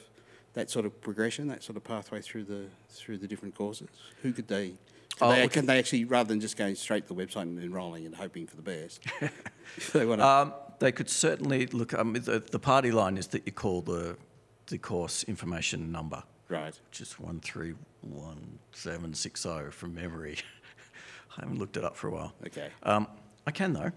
that 0.54 0.70
sort 0.70 0.86
of 0.86 1.02
progression, 1.02 1.48
that 1.48 1.64
sort 1.64 1.78
of 1.78 1.84
pathway 1.84 2.22
through 2.22 2.46
the 2.46 2.66
through 2.90 3.18
the 3.18 3.28
different 3.28 3.56
courses, 3.56 3.90
who 4.22 4.32
could 4.32 4.48
they? 4.48 4.70
Can, 4.70 4.78
Oh, 5.22 5.32
they, 5.32 5.48
can 5.48 5.66
they 5.66 5.80
actually, 5.80 6.04
rather 6.04 6.28
than 6.28 6.42
just 6.42 6.58
going 6.58 6.76
straight 6.76 7.08
to 7.08 7.14
the 7.14 7.26
website 7.26 7.44
and 7.44 7.58
enrolling 7.64 8.06
and 8.06 8.14
hoping 8.14 8.48
for 8.48 8.58
the 8.58 8.62
best, 8.62 9.02
they 9.94 10.06
want 10.06 10.20
to? 10.20 10.28
Um, 10.28 10.54
they 10.80 10.92
could 10.92 11.10
certainly 11.10 11.68
look. 11.68 11.94
Um, 11.94 12.14
the, 12.14 12.40
the 12.40 12.60
party 12.60 12.92
line 12.92 13.18
is 13.18 13.28
that 13.28 13.46
you 13.46 13.54
call 13.54 13.82
the 13.82 14.18
the 14.68 14.78
course 14.78 15.24
information 15.24 15.92
number, 15.92 16.24
right. 16.50 16.78
Just 16.92 17.20
one 17.20 17.40
three 17.40 17.74
one 18.02 18.60
seven 18.72 19.14
six 19.14 19.42
zero 19.42 19.72
from 19.72 19.94
memory. 19.96 20.38
I 21.38 21.42
haven't 21.42 21.60
looked 21.60 21.78
it 21.78 21.84
up 21.84 21.96
for 21.96 22.08
a 22.08 22.12
while. 22.12 22.34
Okay. 22.48 22.70
Um, 22.84 23.08
I 23.46 23.52
can 23.52 23.74
though. 23.74 23.92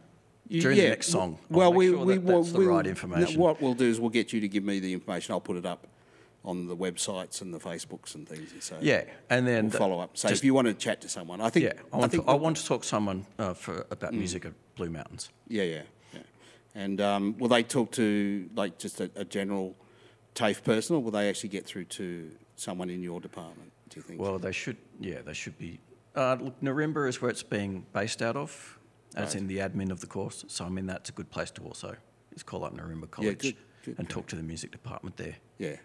You- 0.49 0.63
During 0.63 0.79
yeah, 0.79 0.85
the 0.85 0.89
next 0.91 1.09
song, 1.09 1.39
well, 1.51 1.73
we, 1.73 1.89
sure 1.89 1.99
we 2.05 2.15
that 2.15 2.23
will- 2.23 2.43
that's 2.43 2.53
the 2.53 2.59
we'll- 2.59 2.69
right 2.69 2.87
information. 2.87 3.39
what 3.41 3.61
we'll 3.61 3.75
do 3.75 3.85
is 3.85 4.01
we'll 4.01 4.09
get 4.11 4.33
you 4.33 4.41
to 4.41 4.49
give 4.49 4.65
me 4.65 4.81
the 4.81 4.93
information. 4.95 5.33
I'll 5.35 5.41
put 5.41 5.57
it 5.59 5.67
up 5.67 5.87
on 6.45 6.67
the 6.67 6.77
websites 6.77 7.43
and 7.43 7.53
the 7.53 7.59
Facebooks 7.59 8.15
and 8.15 8.27
things. 8.27 8.51
And 8.53 8.63
so 8.63 8.79
Yeah, 8.81 9.05
and 9.29 9.47
then 9.47 9.65
we'll 9.65 9.71
the- 9.73 9.79
follow 9.79 10.01
up. 10.01 10.17
So 10.17 10.29
just- 10.29 10.41
if 10.41 10.45
you 10.47 10.55
want 10.55 10.67
to 10.69 10.75
chat 10.75 11.03
to 11.03 11.09
someone, 11.09 11.41
I 11.43 11.51
think. 11.51 11.65
yeah, 11.67 11.73
I 11.93 11.97
want, 11.99 12.13
think 12.13 12.25
to, 12.25 12.31
I 12.31 12.35
want 12.35 12.57
to 12.57 12.65
talk 12.65 12.83
to 12.83 12.89
someone 12.89 13.27
uh, 13.39 13.53
for 13.55 13.87
about 13.91 14.13
Mm. 14.13 14.19
music 14.19 14.47
at 14.47 14.53
Blue 14.75 14.89
Mountains. 14.89 15.29
Yeah, 15.49 15.65
yeah, 15.65 15.83
yeah. 16.15 16.21
And 16.75 17.01
um, 17.01 17.37
will 17.39 17.49
they 17.49 17.63
talk 17.63 17.91
to 17.93 18.49
like 18.55 18.79
just 18.79 19.01
a, 19.01 19.11
a 19.17 19.25
general 19.27 19.77
TAFE 20.35 20.63
person, 20.65 20.97
or 20.97 21.03
will 21.03 21.11
they 21.11 21.29
actually 21.29 21.49
get 21.51 21.67
through 21.67 21.85
to 21.87 22.31
someone 22.57 22.91
in 22.91 23.03
your 23.03 23.21
department? 23.21 23.73
Do 23.89 23.99
you 23.99 24.03
think? 24.03 24.21
Well, 24.21 24.39
they 24.39 24.53
should. 24.53 24.77
Yeah, 25.01 25.23
they 25.25 25.33
should 25.33 25.59
be. 25.59 25.81
Uh, 26.15 26.37
look, 26.41 26.61
Nirimba 26.61 27.09
is 27.09 27.21
where 27.23 27.31
it's 27.31 27.43
being 27.43 27.87
based 27.93 28.23
out 28.23 28.37
of, 28.37 28.79
as 29.15 29.35
Right. 29.35 29.43
in 29.43 29.47
the 29.49 29.59
admin 29.59 29.91
of 29.91 30.01
the 30.01 30.07
course. 30.07 30.45
So 30.49 30.65
I 30.65 30.69
mean, 30.69 30.87
that's 30.87 31.11
a 31.11 31.13
good 31.13 31.31
place 31.31 31.51
to 31.53 31.63
also 31.63 31.97
is 32.35 32.43
call 32.43 32.65
up 32.65 32.75
Nirimba 32.77 33.11
College 33.11 33.39
good, 33.41 33.57
good, 33.85 33.99
and 33.99 34.09
good. 34.09 34.11
talk 34.11 34.27
to 34.29 34.37
the 34.37 34.43
music 34.43 34.71
department 34.71 35.17
there. 35.17 35.37
yeah, 35.59 35.77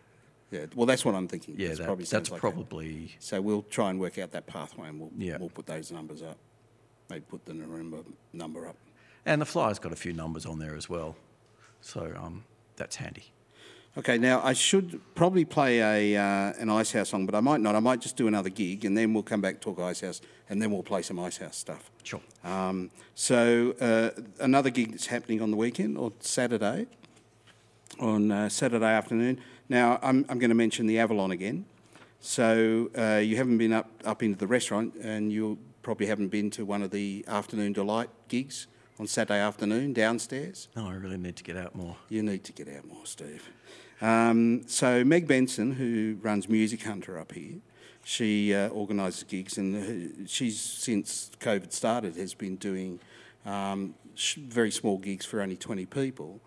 yeah. 0.52 0.66
Well, 0.76 0.86
that's 0.86 1.04
what 1.06 1.16
I'm 1.16 1.28
thinking. 1.28 1.56
Yeah, 1.58 1.68
That's 1.70 1.80
that, 1.80 1.86
probably 1.86 2.06
that's 2.06 2.32
like 2.32 2.42
that. 2.42 2.52
probably. 2.52 3.16
So 3.20 3.42
we'll 3.42 3.64
try 3.64 3.90
and 3.90 4.00
work 4.00 4.18
out 4.18 4.32
that 4.32 4.46
pathway, 4.48 4.88
and 4.90 5.00
we'll 5.00 5.12
Yeah. 5.18 5.38
we'll 5.40 5.50
put 5.50 5.66
those 5.66 5.92
numbers 5.92 6.22
up. 6.22 6.38
Maybe 7.10 7.26
put 7.28 7.46
the 7.46 7.54
Nirimba 7.54 8.04
number 8.34 8.68
up. 8.68 8.76
And 9.26 9.42
the 9.42 9.46
flyer's 9.46 9.80
got 9.80 9.92
a 9.94 9.96
few 9.96 10.14
numbers 10.14 10.46
on 10.46 10.60
there 10.60 10.76
as 10.76 10.90
well, 10.90 11.16
so 11.82 12.14
um, 12.18 12.44
that's 12.76 12.98
handy. 12.98 13.32
Okay, 13.96 14.18
now 14.18 14.42
I 14.44 14.54
should 14.54 15.00
probably 15.14 15.46
play 15.46 15.80
a 15.80 16.20
uh, 16.20 16.54
an 16.58 16.72
Icehouse 16.72 17.10
song, 17.10 17.28
but 17.28 17.36
I 17.36 17.42
might 17.42 17.62
not. 17.62 17.76
I 17.76 17.80
might 17.80 18.02
just 18.02 18.18
do 18.18 18.28
another 18.28 18.50
gig, 18.50 18.86
and 18.86 18.98
then 18.98 19.14
we'll 19.14 19.22
come 19.22 19.40
back 19.40 19.62
talk 19.62 19.80
Icehouse, 19.80 20.20
and 20.50 20.60
then 20.60 20.72
we'll 20.72 20.82
play 20.82 21.04
some 21.04 21.20
Icehouse 21.20 21.58
stuff. 21.58 21.92
Sure. 22.02 22.22
Um, 22.44 22.90
so 23.14 23.76
uh, 23.80 24.20
another 24.40 24.72
gig 24.72 24.92
that's 24.92 25.06
happening 25.06 25.44
on 25.44 25.52
the 25.52 25.58
weekend 25.58 25.96
or 25.96 26.12
Saturday, 26.22 26.88
on 28.00 28.32
uh, 28.32 28.50
Saturday 28.50 28.84
afternoon. 28.92 29.40
Now 29.70 30.00
I'm, 30.02 30.26
I'm 30.28 30.40
going 30.40 30.50
to 30.50 30.56
mention 30.56 30.88
the 30.88 30.98
Avalon 30.98 31.30
again. 31.30 31.66
So 32.20 32.90
uh, 32.98 33.18
you 33.18 33.38
haven't 33.38 33.60
been 33.60 33.74
up 33.74 33.92
up 34.06 34.24
into 34.24 34.40
the 34.40 34.48
restaurant, 34.48 34.96
and 34.96 35.32
you 35.32 35.60
probably 35.84 36.08
haven't 36.08 36.30
been 36.30 36.50
to 36.52 36.66
one 36.66 36.82
of 36.82 36.90
the 36.90 37.24
afternoon 37.28 37.74
delight 37.74 38.10
gigs 38.28 38.66
on 39.00 39.06
Saturday 39.06 39.40
afternoon 39.40 39.94
downstairs. 39.94 40.68
No, 40.76 40.88
I 40.88 40.94
really 40.94 41.18
need 41.18 41.36
to 41.36 41.44
get 41.44 41.58
out 41.58 41.76
more. 41.76 41.98
You 42.10 42.24
need 42.24 42.44
to 42.46 42.54
get 42.54 42.68
out 42.68 42.88
more, 42.88 43.06
Steve. 43.06 43.52
Um, 44.04 44.68
so 44.68 45.04
Meg 45.06 45.28
Benson, 45.28 45.72
who 45.72 46.18
runs 46.22 46.50
Music 46.50 46.84
Hunter 46.84 47.18
up 47.18 47.32
here, 47.32 47.62
she 48.04 48.54
uh, 48.54 48.68
organises 48.68 49.24
gigs, 49.24 49.58
and 49.58 49.76
uh, 49.76 50.28
she's 50.28 50.60
since 50.60 51.32
COVID 51.40 51.72
started 51.72 52.18
has 52.18 52.34
been 52.34 52.58
doing 52.58 53.00
um, 53.46 53.96
sh- 54.14 54.36
very 54.36 54.72
small 54.72 54.98
gigs 54.98 55.26
for 55.26 55.42
only 55.42 55.56
twenty 55.56 55.86
people 55.86 56.42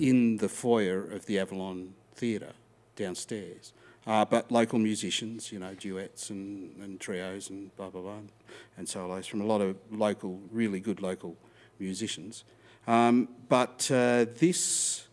in 0.00 0.38
the 0.38 0.48
foyer 0.48 1.02
of 1.02 1.26
the 1.26 1.38
Avalon 1.38 1.92
Theatre 2.14 2.54
downstairs. 2.96 3.74
Uh, 4.06 4.24
but 4.24 4.50
local 4.50 4.78
musicians, 4.78 5.52
you 5.52 5.58
know, 5.58 5.74
duets 5.74 6.30
and, 6.30 6.74
and 6.82 6.98
trios 6.98 7.50
and 7.50 7.76
blah 7.76 7.90
blah 7.90 8.00
blah, 8.00 8.20
and 8.78 8.88
solos 8.88 9.26
from 9.26 9.42
a 9.42 9.46
lot 9.46 9.60
of 9.60 9.76
local, 9.90 10.40
really 10.50 10.80
good 10.80 11.02
local 11.02 11.36
musicians. 11.78 12.44
Um, 12.86 13.28
but 13.48 13.90
uh, 13.90 14.24
this 14.38 15.06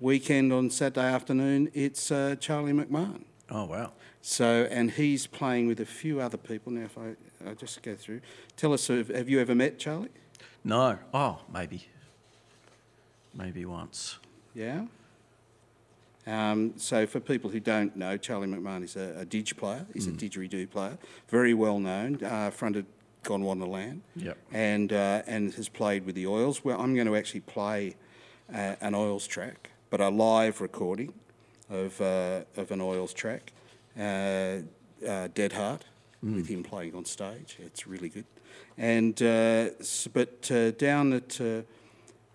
weekend 0.00 0.52
on 0.52 0.70
Saturday 0.70 1.06
afternoon, 1.06 1.70
it's 1.74 2.10
uh, 2.10 2.36
Charlie 2.38 2.72
McMahon. 2.72 3.24
Oh 3.50 3.64
wow. 3.64 3.92
So, 4.22 4.66
and 4.70 4.90
he's 4.90 5.26
playing 5.26 5.66
with 5.66 5.80
a 5.80 5.84
few 5.84 6.20
other 6.20 6.38
people. 6.38 6.72
Now, 6.72 6.84
if 6.84 6.96
I, 6.96 7.14
I 7.46 7.54
just 7.54 7.82
go 7.82 7.94
through, 7.94 8.22
tell 8.56 8.72
us, 8.72 8.86
have 8.88 9.28
you 9.28 9.38
ever 9.38 9.54
met 9.54 9.78
Charlie? 9.78 10.08
No. 10.64 10.98
Oh, 11.12 11.40
maybe. 11.52 11.88
Maybe 13.34 13.66
once. 13.66 14.18
Yeah. 14.54 14.86
Um, 16.26 16.72
so, 16.76 17.06
for 17.06 17.20
people 17.20 17.50
who 17.50 17.60
don't 17.60 17.94
know, 17.96 18.16
Charlie 18.16 18.48
McMahon 18.48 18.82
is 18.82 18.96
a, 18.96 19.14
a 19.18 19.24
dig 19.26 19.54
player. 19.58 19.84
He's 19.92 20.06
a 20.06 20.10
didgeridoo 20.10 20.70
player, 20.70 20.96
very 21.28 21.52
well 21.52 21.78
known. 21.78 22.24
Uh, 22.24 22.50
fronted 22.50 22.86
Gondwanaland. 23.24 24.00
Yep. 24.16 24.38
And 24.52 24.92
uh, 24.92 25.22
and 25.26 25.52
has 25.54 25.68
played 25.68 26.06
with 26.06 26.14
the 26.14 26.26
Oils. 26.26 26.64
Well, 26.64 26.80
I'm 26.80 26.94
going 26.94 27.06
to 27.06 27.16
actually 27.16 27.40
play 27.40 27.96
uh, 28.54 28.76
an 28.80 28.94
Oils 28.94 29.26
track, 29.26 29.70
but 29.94 30.00
a 30.00 30.08
live 30.08 30.60
recording 30.60 31.14
of 31.70 32.00
uh, 32.00 32.40
of 32.56 32.72
an 32.72 32.80
Oils 32.80 33.14
track, 33.14 33.52
uh, 33.96 34.56
uh, 35.08 35.28
Dead 35.32 35.52
Heart, 35.52 35.84
with 36.20 36.48
him 36.48 36.64
playing 36.64 36.96
on 36.96 37.04
stage. 37.04 37.58
It's 37.60 37.86
really 37.86 38.08
good. 38.08 38.24
And 38.76 39.22
uh, 39.22 39.68
but 40.12 40.50
uh, 40.50 40.72
down 40.72 41.12
at 41.12 41.40
uh, 41.40 41.62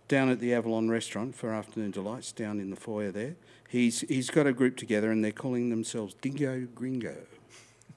down 0.08 0.30
at 0.30 0.40
the 0.40 0.54
Avalon 0.54 0.88
restaurant 0.88 1.36
for 1.36 1.54
afternoon 1.54 1.92
delights, 1.92 2.32
down 2.32 2.62
in 2.62 2.70
the 2.70 2.78
foyer 2.78 3.12
there, 3.12 3.36
he's 3.68 4.00
he's 4.08 4.30
got 4.30 4.48
a 4.48 4.54
group 4.54 4.78
together 4.78 5.12
and 5.12 5.22
they're 5.22 5.34
calling 5.34 5.70
themselves 5.70 6.14
Dingo 6.14 6.66
Gringo. 6.74 7.18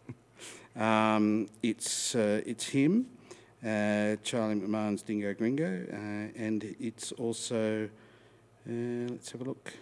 um, 0.75 1.49
it's 1.63 2.17
uh, 2.17 2.41
it's 2.45 2.65
him, 2.65 3.07
uh, 3.65 4.17
Charlie 4.25 4.57
McMahon's 4.57 5.03
Dingo 5.03 5.33
Gringo, 5.35 5.87
uh, 5.89 5.97
and 6.37 6.75
it's 6.81 7.13
also 7.13 7.89
uh, 8.69 9.11
let's 9.11 9.33
have 9.33 9.41
a 9.41 9.45
look. 9.45 9.73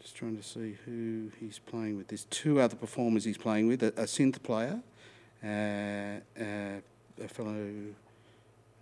Just 0.00 0.16
trying 0.16 0.36
to 0.36 0.42
see 0.42 0.78
who 0.86 1.30
he's 1.38 1.58
playing 1.58 1.98
with. 1.98 2.08
There's 2.08 2.24
two 2.24 2.58
other 2.58 2.76
performers 2.76 3.24
he's 3.24 3.36
playing 3.36 3.68
with: 3.68 3.82
a, 3.82 3.88
a 3.88 4.04
synth 4.04 4.42
player, 4.42 4.80
uh, 5.44 6.40
uh, 6.42 6.80
a 7.22 7.28
fellow. 7.28 7.70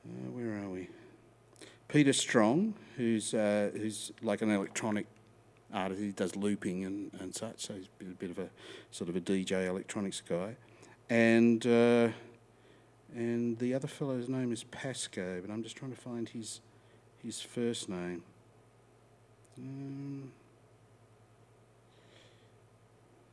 Uh, 0.07 0.31
where 0.31 0.63
are 0.63 0.69
we? 0.71 0.89
Peter 1.89 2.13
Strong, 2.13 2.75
who's 2.97 3.33
who's 3.33 4.13
like 4.23 4.43
an 4.43 4.51
electronic 4.51 5.07
artist. 5.73 6.01
He 6.01 6.13
does 6.13 6.37
looping 6.37 6.85
and, 6.85 7.11
and 7.19 7.35
such. 7.35 7.67
So 7.67 7.75
he's 7.75 7.87
a 7.87 8.05
bit, 8.05 8.09
a 8.13 8.15
bit 8.15 8.31
of 8.31 8.39
a 8.39 8.49
sort 8.93 9.11
of 9.11 9.17
a 9.17 9.21
DJ 9.21 9.67
electronics 9.67 10.23
guy, 10.27 10.55
and 11.11 11.67
uh, 11.67 12.09
and 13.15 13.59
the 13.59 13.75
other 13.75 13.89
fellow's 13.89 14.29
name 14.29 14.53
is 14.53 14.63
Pasco, 14.65 15.41
but 15.41 15.53
I'm 15.53 15.65
just 15.65 15.77
trying 15.77 15.91
to 15.93 16.01
find 16.01 16.29
his 16.29 16.61
his 17.23 17.41
first 17.41 17.89
name. 17.89 18.23
Um, 19.59 20.33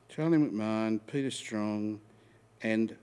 Charlie 0.09 0.37
McMahon, 0.37 0.99
Peter 1.07 1.31
Strong, 1.31 1.99
and 2.61 2.95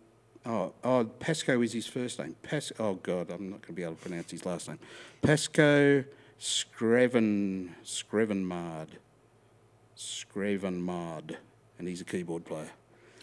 oh, 0.47 0.73
oh, 0.83 1.05
Pasco 1.05 1.61
is 1.63 1.73
his 1.73 1.87
first 1.87 2.19
name. 2.19 2.37
Pas- 2.43 2.73
oh 2.79 2.95
God, 2.95 3.31
I'm 3.31 3.51
not 3.51 3.63
going 3.63 3.69
to 3.69 3.73
be 3.73 3.83
able 3.83 3.95
to 3.95 4.01
pronounce 4.01 4.31
his 4.31 4.47
last 4.47 4.69
name. 4.69 4.79
Pasco 5.21 6.05
Screven 6.41 7.71
Screvenmard, 7.85 8.89
Screvenmard, 9.97 11.37
and 11.79 11.87
he's 11.87 12.01
a 12.01 12.05
keyboard 12.05 12.45
player. 12.45 12.71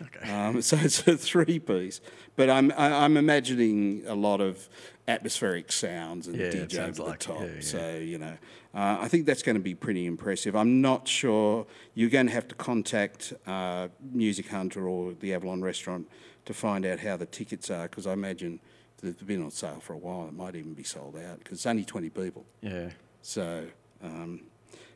Okay. 0.02 0.32
Um, 0.32 0.62
so 0.62 0.78
it's 0.78 1.06
a 1.08 1.18
three 1.18 1.60
piece, 1.60 2.02
but 2.36 2.50
I'm 2.50 2.72
I, 2.74 3.04
I'm 3.06 3.18
imagining 3.18 4.04
a 4.08 4.16
lot 4.16 4.42
of 4.42 4.70
atmospheric 5.08 5.72
sounds 5.72 6.28
and 6.28 6.38
Yeah, 6.38 6.52
DJ 6.52 6.80
over 6.80 7.04
the 7.04 7.12
it, 7.12 7.20
top. 7.20 7.40
yeah, 7.42 7.46
yeah. 7.56 7.62
So 7.62 7.98
you 7.98 8.18
know, 8.18 8.38
uh, 8.74 8.98
I 9.02 9.08
think 9.08 9.26
that's 9.26 9.42
going 9.44 9.56
to 9.58 9.62
be 9.64 9.76
pretty 9.76 10.06
impressive. 10.06 10.56
I'm 10.56 10.82
not 10.82 11.08
sure 11.08 11.66
you're 11.96 12.10
going 12.10 12.28
to 12.28 12.34
have 12.34 12.48
to 12.50 12.56
contact 12.56 13.34
uh, 13.48 13.88
Music 14.12 14.48
Hunter 14.50 14.88
or 14.88 15.14
the 15.14 15.34
Avalon 15.34 15.62
Restaurant 15.62 16.08
to 16.46 16.54
find 16.54 16.86
out 16.86 17.00
how 17.00 17.18
the 17.18 17.26
tickets 17.26 17.70
are 17.70 17.88
because 17.88 18.08
I 18.08 18.14
imagine 18.14 18.60
they've 19.02 19.26
been 19.28 19.44
on 19.44 19.52
sale 19.52 19.80
for 19.82 19.94
a 19.94 19.98
while. 19.98 20.28
It 20.28 20.34
might 20.34 20.56
even 20.56 20.74
be 20.74 20.84
sold 20.84 21.16
out 21.18 21.40
because 21.40 21.58
it's 21.60 21.66
only 21.66 21.86
20 21.86 22.10
people. 22.10 22.46
Yeah. 22.62 22.90
So, 23.22 23.66
um, 24.04 24.42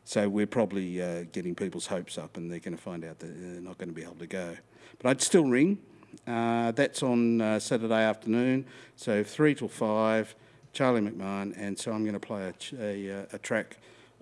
so 0.04 0.28
we're 0.30 0.48
probably 0.48 1.02
uh, 1.02 1.24
getting 1.32 1.56
people's 1.56 1.88
hopes 1.88 2.18
up, 2.18 2.38
and 2.38 2.52
they're 2.52 2.60
going 2.60 2.76
to 2.76 2.82
find 2.82 3.04
out 3.06 3.20
that 3.20 3.28
they're 3.28 3.62
not 3.62 3.78
going 3.78 3.90
to 3.90 3.96
be 3.96 4.04
able 4.04 4.16
to 4.16 4.28
go. 4.28 4.56
But 5.00 5.10
I'd 5.10 5.22
still 5.22 5.46
ring. 5.46 5.80
Uh, 6.28 6.72
that's 6.72 7.02
on 7.02 7.42
uh, 7.42 7.60
Saturday 7.60 8.04
afternoon, 8.04 8.66
so 8.96 9.24
three 9.24 9.56
till 9.56 9.68
five. 9.68 10.36
Charlie 10.74 11.02
McMahon, 11.02 11.54
and 11.56 11.78
so 11.78 11.92
I'm 11.92 12.04
going 12.04 12.14
to 12.14 12.20
play 12.20 12.52
a, 12.52 12.84
a, 12.84 13.22
uh, 13.22 13.26
a 13.34 13.38
track 13.38 13.78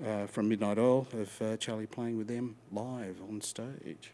uh, 0.06 0.28
from 0.28 0.50
Midnight 0.50 0.78
Oil 0.78 1.08
of 1.14 1.42
uh, 1.42 1.56
Charlie 1.58 1.88
playing 1.88 2.18
with 2.18 2.28
them 2.28 2.58
live 2.72 3.22
on 3.28 3.40
stage. 3.40 4.12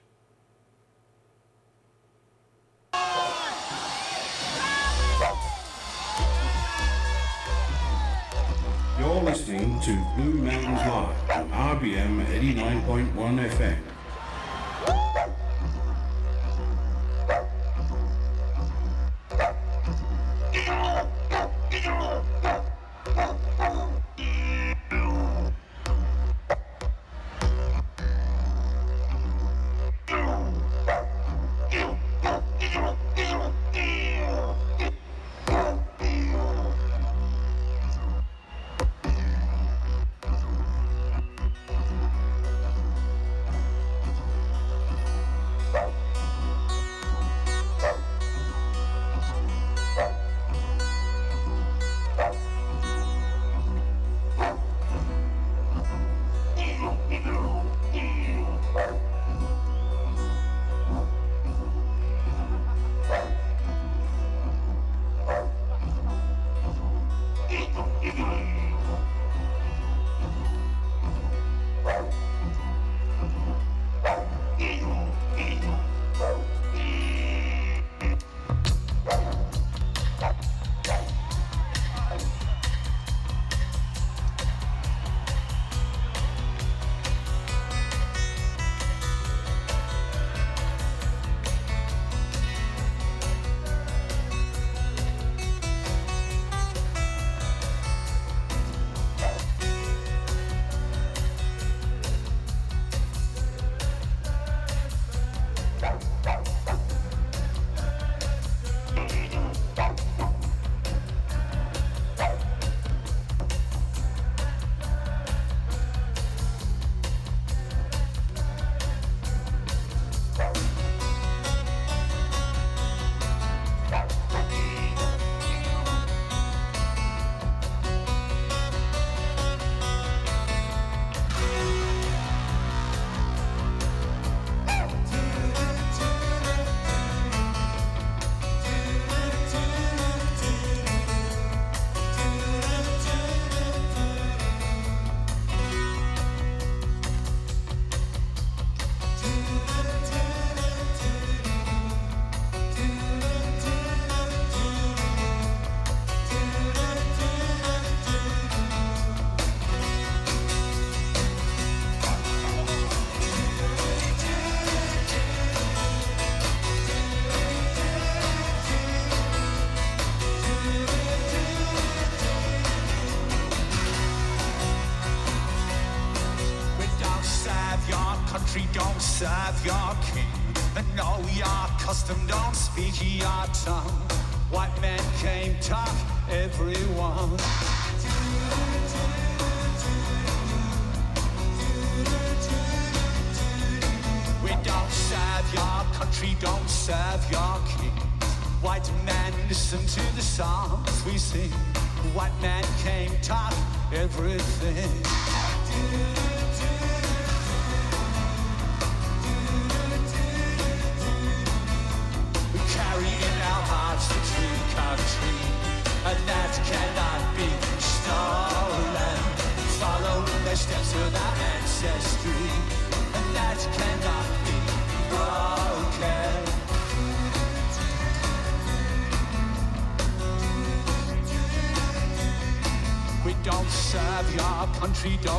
You're 9.07 9.23
listening 9.23 9.79
to 9.83 10.05
Blue 10.17 10.33
Mountains 10.33 10.81
Live 10.81 11.29
on 11.31 11.49
RBM 11.79 12.25
89.1 12.25 13.49
FM. 13.51 15.26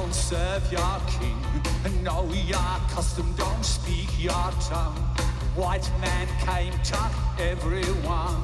don't 0.08 0.14
serve 0.14 0.72
your 0.72 1.00
king, 1.06 1.36
and 1.84 2.02
know 2.02 2.24
your 2.46 2.78
custom, 2.88 3.30
don't 3.36 3.62
speak 3.62 4.08
your 4.18 4.50
tongue. 4.58 4.96
White 5.54 5.90
man 6.00 6.26
came 6.46 6.72
to 6.84 7.10
everyone. 7.38 8.40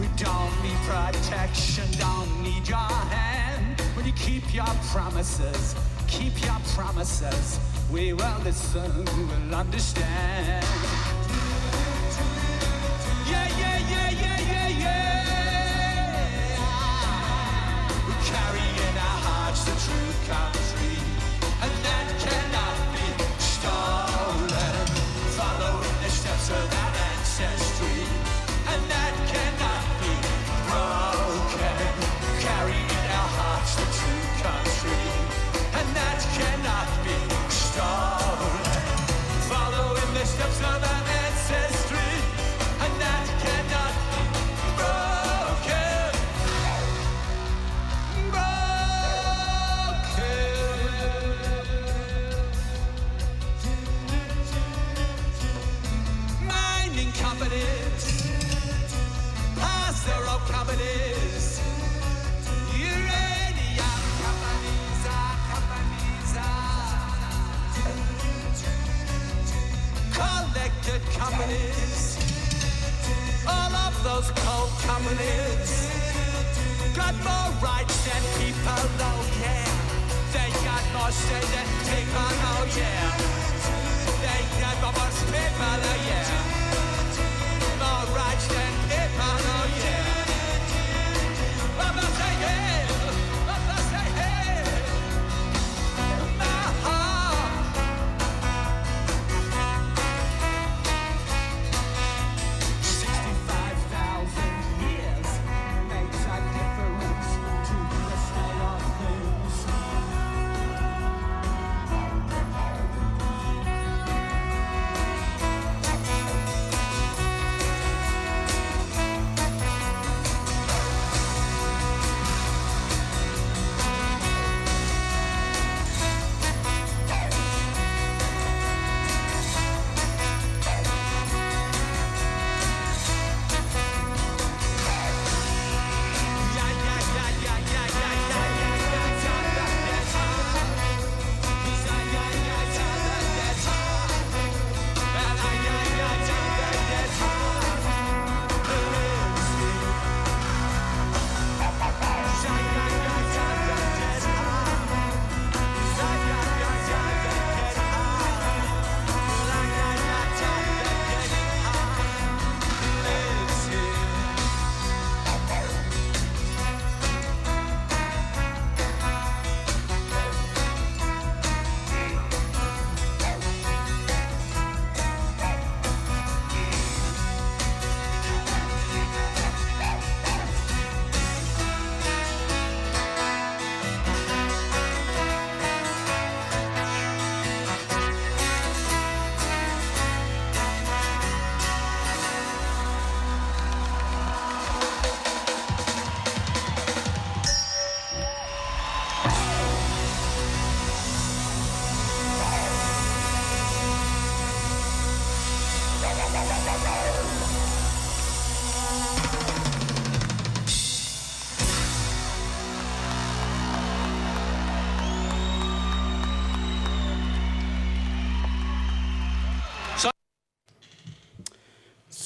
We 0.00 0.06
don't 0.16 0.62
need 0.62 0.80
protection, 0.88 1.84
don't 1.98 2.42
need 2.42 2.66
your 2.66 2.78
hand. 2.78 3.78
When 3.94 4.06
you 4.06 4.12
keep 4.12 4.54
your 4.54 4.74
promises, 4.90 5.74
keep 6.06 6.32
your 6.42 6.56
promises. 6.74 7.60
We 7.90 8.14
will 8.14 8.40
listen, 8.42 9.04
we 9.16 9.24
will 9.24 9.54
understand. 9.54 10.95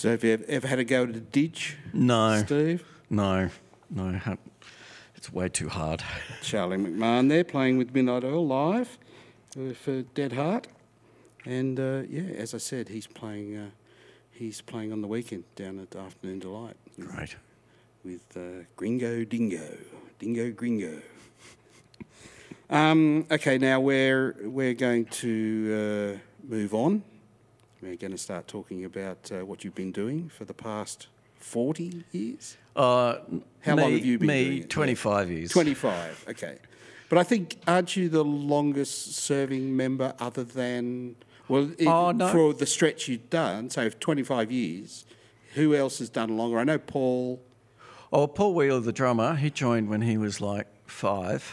So 0.00 0.12
have 0.12 0.24
you 0.24 0.42
ever 0.48 0.66
had 0.66 0.78
a 0.78 0.84
go 0.84 1.02
at 1.02 1.10
a 1.10 1.20
ditch? 1.20 1.76
No. 1.92 2.42
Steve? 2.46 2.82
No, 3.10 3.50
no. 3.90 4.18
It's 5.14 5.30
way 5.30 5.50
too 5.50 5.68
hard. 5.68 6.02
Charlie 6.42 6.78
McMahon 6.78 7.28
there 7.28 7.44
playing 7.44 7.76
with 7.76 7.92
Midnight 7.94 8.24
Oil 8.24 8.46
live 8.46 8.96
for 9.52 9.98
uh, 9.98 10.02
Dead 10.14 10.32
Heart. 10.32 10.68
And 11.44 11.78
uh, 11.78 12.04
yeah, 12.08 12.32
as 12.38 12.54
I 12.54 12.56
said, 12.56 12.88
he's 12.88 13.06
playing. 13.06 13.54
Uh, 13.54 13.70
he's 14.30 14.62
playing 14.62 14.90
on 14.90 15.02
the 15.02 15.06
weekend 15.06 15.44
down 15.54 15.78
at 15.78 15.94
Afternoon 15.94 16.38
Delight. 16.38 16.76
right, 16.96 17.36
With 18.02 18.24
uh, 18.34 18.64
Gringo 18.76 19.22
Dingo, 19.24 19.76
Dingo 20.18 20.50
Gringo. 20.50 21.02
um, 22.70 23.26
okay, 23.30 23.58
now 23.58 23.80
we're 23.80 24.34
we're 24.44 24.72
going 24.72 25.04
to 25.04 26.16
uh, 26.16 26.48
move 26.48 26.72
on 26.72 27.02
we're 27.82 27.96
going 27.96 28.12
to 28.12 28.18
start 28.18 28.46
talking 28.48 28.84
about 28.84 29.30
uh, 29.32 29.44
what 29.44 29.64
you've 29.64 29.74
been 29.74 29.92
doing 29.92 30.28
for 30.28 30.44
the 30.44 30.54
past 30.54 31.08
forty 31.36 32.04
years. 32.12 32.56
Uh, 32.76 33.16
How 33.62 33.74
me, 33.74 33.82
long 33.82 33.92
have 33.92 34.04
you 34.04 34.18
been 34.18 34.28
me, 34.28 34.44
doing 34.44 34.58
it? 34.62 34.70
25 34.70 35.30
years. 35.30 35.50
25, 35.50 36.24
okay. 36.30 36.58
But 37.08 37.18
I 37.18 37.24
think, 37.24 37.56
aren't 37.66 37.96
you 37.96 38.08
the 38.08 38.24
longest 38.24 39.14
serving 39.16 39.76
member 39.76 40.14
other 40.20 40.44
than, 40.44 41.16
well, 41.48 41.70
it, 41.76 41.86
Oh, 41.88 42.12
no. 42.12 42.28
for 42.28 42.54
the 42.54 42.64
stretch 42.66 43.08
you've 43.08 43.28
done, 43.28 43.68
so 43.70 43.88
25 43.90 44.52
years, 44.52 45.04
who 45.54 45.74
else 45.74 45.98
has 45.98 46.08
done 46.08 46.36
longer? 46.36 46.58
I 46.60 46.64
know 46.64 46.78
Paul, 46.78 47.40
Oh, 48.12 48.26
Paul 48.28 48.54
Wheeler, 48.54 48.80
the 48.80 48.92
drummer, 48.92 49.34
he 49.34 49.50
joined 49.50 49.88
when 49.88 50.02
he 50.02 50.16
was 50.16 50.40
like 50.40 50.68
five. 50.86 51.52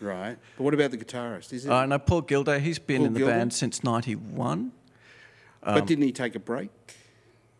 right? 0.00 0.36
But 0.56 0.64
what 0.64 0.74
about 0.74 0.90
the 0.90 0.98
guitarist? 0.98 1.52
Is 1.52 1.64
it? 1.66 1.70
Uh, 1.70 1.86
no, 1.86 1.98
Paul 2.00 2.22
Gildea, 2.22 2.58
he's 2.60 2.78
been 2.80 2.98
Paul 2.98 3.06
in 3.06 3.12
the 3.14 3.20
Gildea? 3.20 3.26
band 3.28 3.52
since 3.54 3.84
91. 3.84 4.72
But 5.66 5.78
um, 5.80 5.84
didn't 5.86 6.04
he 6.04 6.12
take 6.12 6.34
a 6.34 6.38
break? 6.40 6.70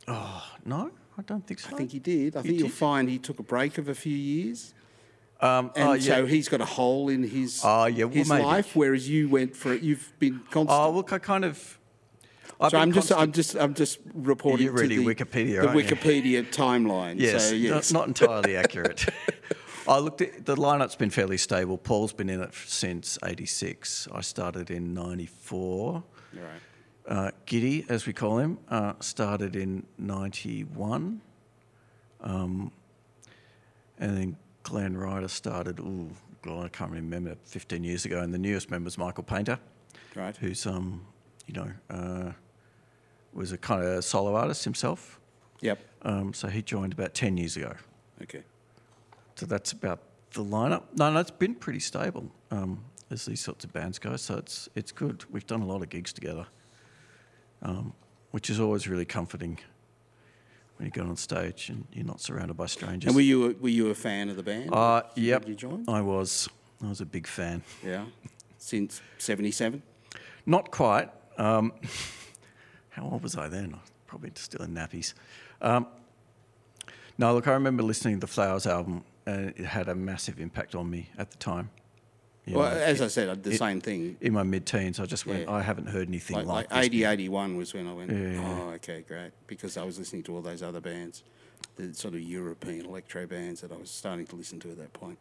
Oh 0.08 0.42
No, 0.64 0.90
I 1.18 1.22
don't 1.22 1.46
think 1.46 1.60
so. 1.60 1.70
I 1.74 1.78
think 1.78 1.90
he 1.92 1.98
did. 1.98 2.36
I 2.36 2.42
think 2.42 2.58
you'll 2.58 2.68
find 2.68 3.08
he 3.08 3.18
took 3.18 3.38
a 3.38 3.42
break 3.42 3.76
of 3.78 3.88
a 3.88 3.94
few 3.94 4.16
years. 4.16 4.72
um, 5.40 5.70
And 5.76 6.00
yeah. 6.02 6.14
so 6.16 6.26
he's 6.26 6.48
got 6.48 6.60
a 6.60 6.64
hole 6.64 7.08
in 7.08 7.22
his, 7.24 7.60
Oh, 7.64 7.86
yeah, 7.86 8.04
well, 8.04 8.14
his 8.14 8.28
maybe. 8.28 8.44
life, 8.44 8.76
whereas 8.76 9.08
you 9.08 9.28
went 9.28 9.56
for 9.56 9.72
it. 9.74 9.82
You've 9.82 10.12
been 10.18 10.40
constant. 10.50 10.70
Oh, 10.70 10.90
look, 10.90 11.12
I 11.12 11.18
kind 11.18 11.44
of. 11.44 11.78
I've 12.60 12.70
So 12.70 12.78
I'm 12.78 12.92
just, 12.92 13.12
I'm 13.12 13.32
just, 13.32 13.54
I'm 13.56 13.74
just 13.74 13.98
reporting 14.14 14.64
You're 14.66 14.74
reading 14.74 15.04
to 15.04 15.04
the, 15.04 15.14
Wikipedia, 15.14 15.60
the 15.60 15.68
aren't 15.68 15.78
you? 15.78 15.84
Wikipedia 15.96 16.44
timeline. 16.50 17.16
Yes, 17.18 17.50
so, 17.50 17.56
not- 17.56 17.92
Not, 17.92 18.08
entirely 18.08 18.56
accurate. 18.64 19.04
I 19.88 19.98
looked 19.98 20.20
at 20.22 20.46
the 20.46 20.56
lineup's 20.56 20.96
been 20.96 21.10
fairly 21.10 21.36
stable. 21.36 21.76
Paul's 21.76 22.12
been 22.14 22.30
in 22.30 22.40
it 22.40 22.54
since 22.54 23.18
'86. 23.24 24.08
I 24.12 24.20
started 24.22 24.70
in 24.70 24.94
'94. 24.94 26.02
Right. 26.32 26.42
Uh, 27.06 27.30
Giddy, 27.46 27.84
as 27.88 28.06
we 28.06 28.12
call 28.12 28.38
him, 28.38 28.58
uh, 28.68 28.94
started 29.00 29.54
in 29.54 29.86
'91, 29.98 31.20
um, 32.20 32.72
and 33.98 34.16
then 34.16 34.36
Glenn 34.64 34.96
Reither 34.96 35.28
started. 35.28 35.78
Ooh, 35.80 36.10
God, 36.42 36.64
I 36.64 36.68
can't 36.68 36.90
remember. 36.90 37.36
15 37.44 37.84
years 37.84 38.04
ago, 38.04 38.20
and 38.20 38.34
the 38.34 38.38
newest 38.38 38.70
member 38.70 38.88
is 38.88 38.98
Michael 38.98 39.22
Paynter, 39.22 39.58
Right. 40.16 40.36
who's 40.36 40.66
um, 40.66 41.06
you 41.46 41.54
know, 41.54 41.70
uh, 41.90 42.32
was 43.32 43.52
a 43.52 43.58
kind 43.58 43.84
of 43.84 44.04
solo 44.04 44.34
artist 44.34 44.64
himself. 44.64 45.20
Yep. 45.60 45.78
Um, 46.02 46.34
so 46.34 46.48
he 46.48 46.60
joined 46.62 46.92
about 46.92 47.14
10 47.14 47.36
years 47.36 47.56
ago. 47.56 47.74
Okay. 48.22 48.42
So 49.36 49.46
that's 49.46 49.72
about 49.72 50.00
the 50.32 50.42
lineup. 50.42 50.82
No, 50.96 51.12
no, 51.12 51.20
it's 51.20 51.30
been 51.30 51.54
pretty 51.54 51.80
stable 51.80 52.30
um, 52.50 52.82
as 53.10 53.24
these 53.26 53.40
sorts 53.40 53.64
of 53.64 53.72
bands 53.72 53.98
go. 53.98 54.16
So 54.16 54.36
it's 54.38 54.68
it's 54.74 54.90
good. 54.92 55.24
We've 55.30 55.46
done 55.46 55.62
a 55.62 55.66
lot 55.66 55.82
of 55.82 55.88
gigs 55.88 56.12
together, 56.12 56.46
um, 57.62 57.92
which 58.30 58.50
is 58.50 58.60
always 58.60 58.88
really 58.88 59.04
comforting 59.04 59.58
when 60.76 60.86
you 60.86 60.92
go 60.92 61.02
on 61.02 61.16
stage 61.16 61.68
and 61.70 61.86
you're 61.92 62.04
not 62.04 62.20
surrounded 62.20 62.56
by 62.56 62.66
strangers. 62.66 63.08
And 63.08 63.16
were 63.16 63.22
you 63.22 63.50
a, 63.50 63.54
were 63.54 63.68
you 63.68 63.90
a 63.90 63.94
fan 63.94 64.28
of 64.28 64.36
the 64.36 64.42
band? 64.42 64.70
Uh, 64.72 65.02
Did 65.14 65.24
yep, 65.24 65.48
you 65.48 65.54
join? 65.54 65.84
I 65.88 66.00
was. 66.00 66.48
I 66.82 66.88
was 66.88 67.00
a 67.00 67.06
big 67.06 67.26
fan. 67.26 67.62
Yeah. 67.84 68.04
Since 68.58 69.00
'77. 69.18 69.82
Not 70.44 70.70
quite. 70.70 71.10
Um, 71.38 71.72
how 72.90 73.04
old 73.04 73.22
was 73.22 73.36
I 73.36 73.48
then? 73.48 73.76
Probably 74.06 74.30
still 74.34 74.62
in 74.62 74.74
nappies. 74.74 75.14
Um, 75.60 75.86
no, 77.18 77.32
look, 77.34 77.48
I 77.48 77.52
remember 77.52 77.82
listening 77.82 78.16
to 78.16 78.20
the 78.20 78.26
Flowers 78.26 78.66
album, 78.66 79.04
and 79.24 79.48
it 79.56 79.64
had 79.64 79.88
a 79.88 79.94
massive 79.94 80.38
impact 80.38 80.74
on 80.74 80.90
me 80.90 81.08
at 81.16 81.30
the 81.30 81.38
time. 81.38 81.70
Well, 82.54 82.66
as 82.66 83.00
it- 83.00 83.04
I 83.04 83.08
said, 83.08 83.42
the 83.42 83.50
it- 83.50 83.58
same 83.58 83.80
thing. 83.80 84.16
in 84.20 84.32
my 84.32 84.42
mid-teens, 84.44 85.00
I 85.00 85.06
just 85.06 85.26
went, 85.26 85.42
Yeah. 85.42 85.52
I 85.52 85.62
haven't 85.62 85.86
heard 85.88 86.08
anything 86.08 86.36
Like, 86.36 86.46
like, 86.46 86.70
like 86.70 86.80
this 86.80 86.86
80, 86.86 87.04
81 87.04 87.56
was 87.56 87.74
when 87.74 87.88
I 87.88 87.92
went, 87.92 88.10
yeah, 88.12 88.40
oh, 88.44 88.70
okay, 88.74 89.04
great. 89.06 89.32
Because 89.46 89.76
I 89.76 89.82
was 89.84 89.98
listening 89.98 90.22
to 90.24 90.34
all 90.36 90.42
those 90.42 90.62
other 90.62 90.80
bands, 90.80 91.24
the 91.76 91.92
sort 91.92 92.14
of 92.14 92.20
European 92.20 92.86
electro 92.86 93.26
bands 93.26 93.60
that 93.62 93.72
I 93.72 93.76
was 93.76 93.90
starting 93.90 94.26
to 94.28 94.36
listen 94.36 94.60
to 94.60 94.70
at 94.70 94.78
that 94.78 94.92
point. 94.92 95.18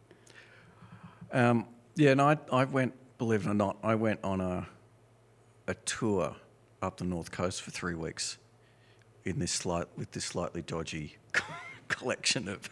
Um, 1.32 1.66
yeah, 1.96 2.10
and 2.12 2.22
I, 2.22 2.38
I 2.52 2.64
went, 2.64 2.94
believe 3.18 3.44
it 3.46 3.50
or 3.50 3.54
not, 3.54 3.76
I 3.82 3.94
went 3.96 4.20
on 4.22 4.40
a, 4.40 4.66
a 5.66 5.74
tour 5.74 6.36
up 6.82 6.98
the 6.98 7.04
north 7.04 7.32
coast 7.32 7.62
for 7.62 7.70
three 7.72 7.94
weeks 7.94 8.38
in 9.24 9.40
this 9.40 9.50
slight, 9.50 9.86
with 9.96 10.12
this 10.12 10.24
slightly 10.24 10.62
dodgy 10.62 11.16
collection 11.88 12.48
of. 12.48 12.68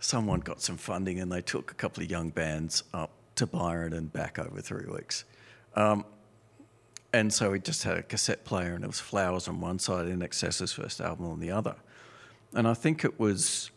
Someone 0.00 0.40
got 0.40 0.60
some 0.60 0.76
funding 0.78 1.20
and 1.20 1.30
they 1.30 1.42
took 1.42 1.70
a 1.70 1.74
couple 1.74 2.02
of 2.02 2.10
young 2.10 2.30
bands 2.30 2.82
up 2.92 3.10
to 3.36 3.46
Byron 3.46 3.92
and 3.92 4.12
back 4.12 4.38
over 4.38 4.60
three 4.60 4.86
weeks. 4.92 5.24
Um, 5.74 6.04
and 7.12 7.32
so 7.32 7.50
we 7.50 7.60
just 7.60 7.84
had 7.84 7.98
a 7.98 8.02
cassette 8.02 8.44
player 8.44 8.74
and 8.74 8.84
it 8.84 8.86
was 8.86 9.00
Flowers 9.00 9.48
on 9.48 9.60
one 9.60 9.78
side 9.78 10.06
and 10.06 10.22
INXS's 10.22 10.72
first 10.72 11.00
album 11.00 11.26
on 11.26 11.40
the 11.40 11.50
other. 11.50 11.76
And 12.54 12.66
I 12.66 12.74
think 12.74 13.04
it 13.04 13.18
was 13.18 13.70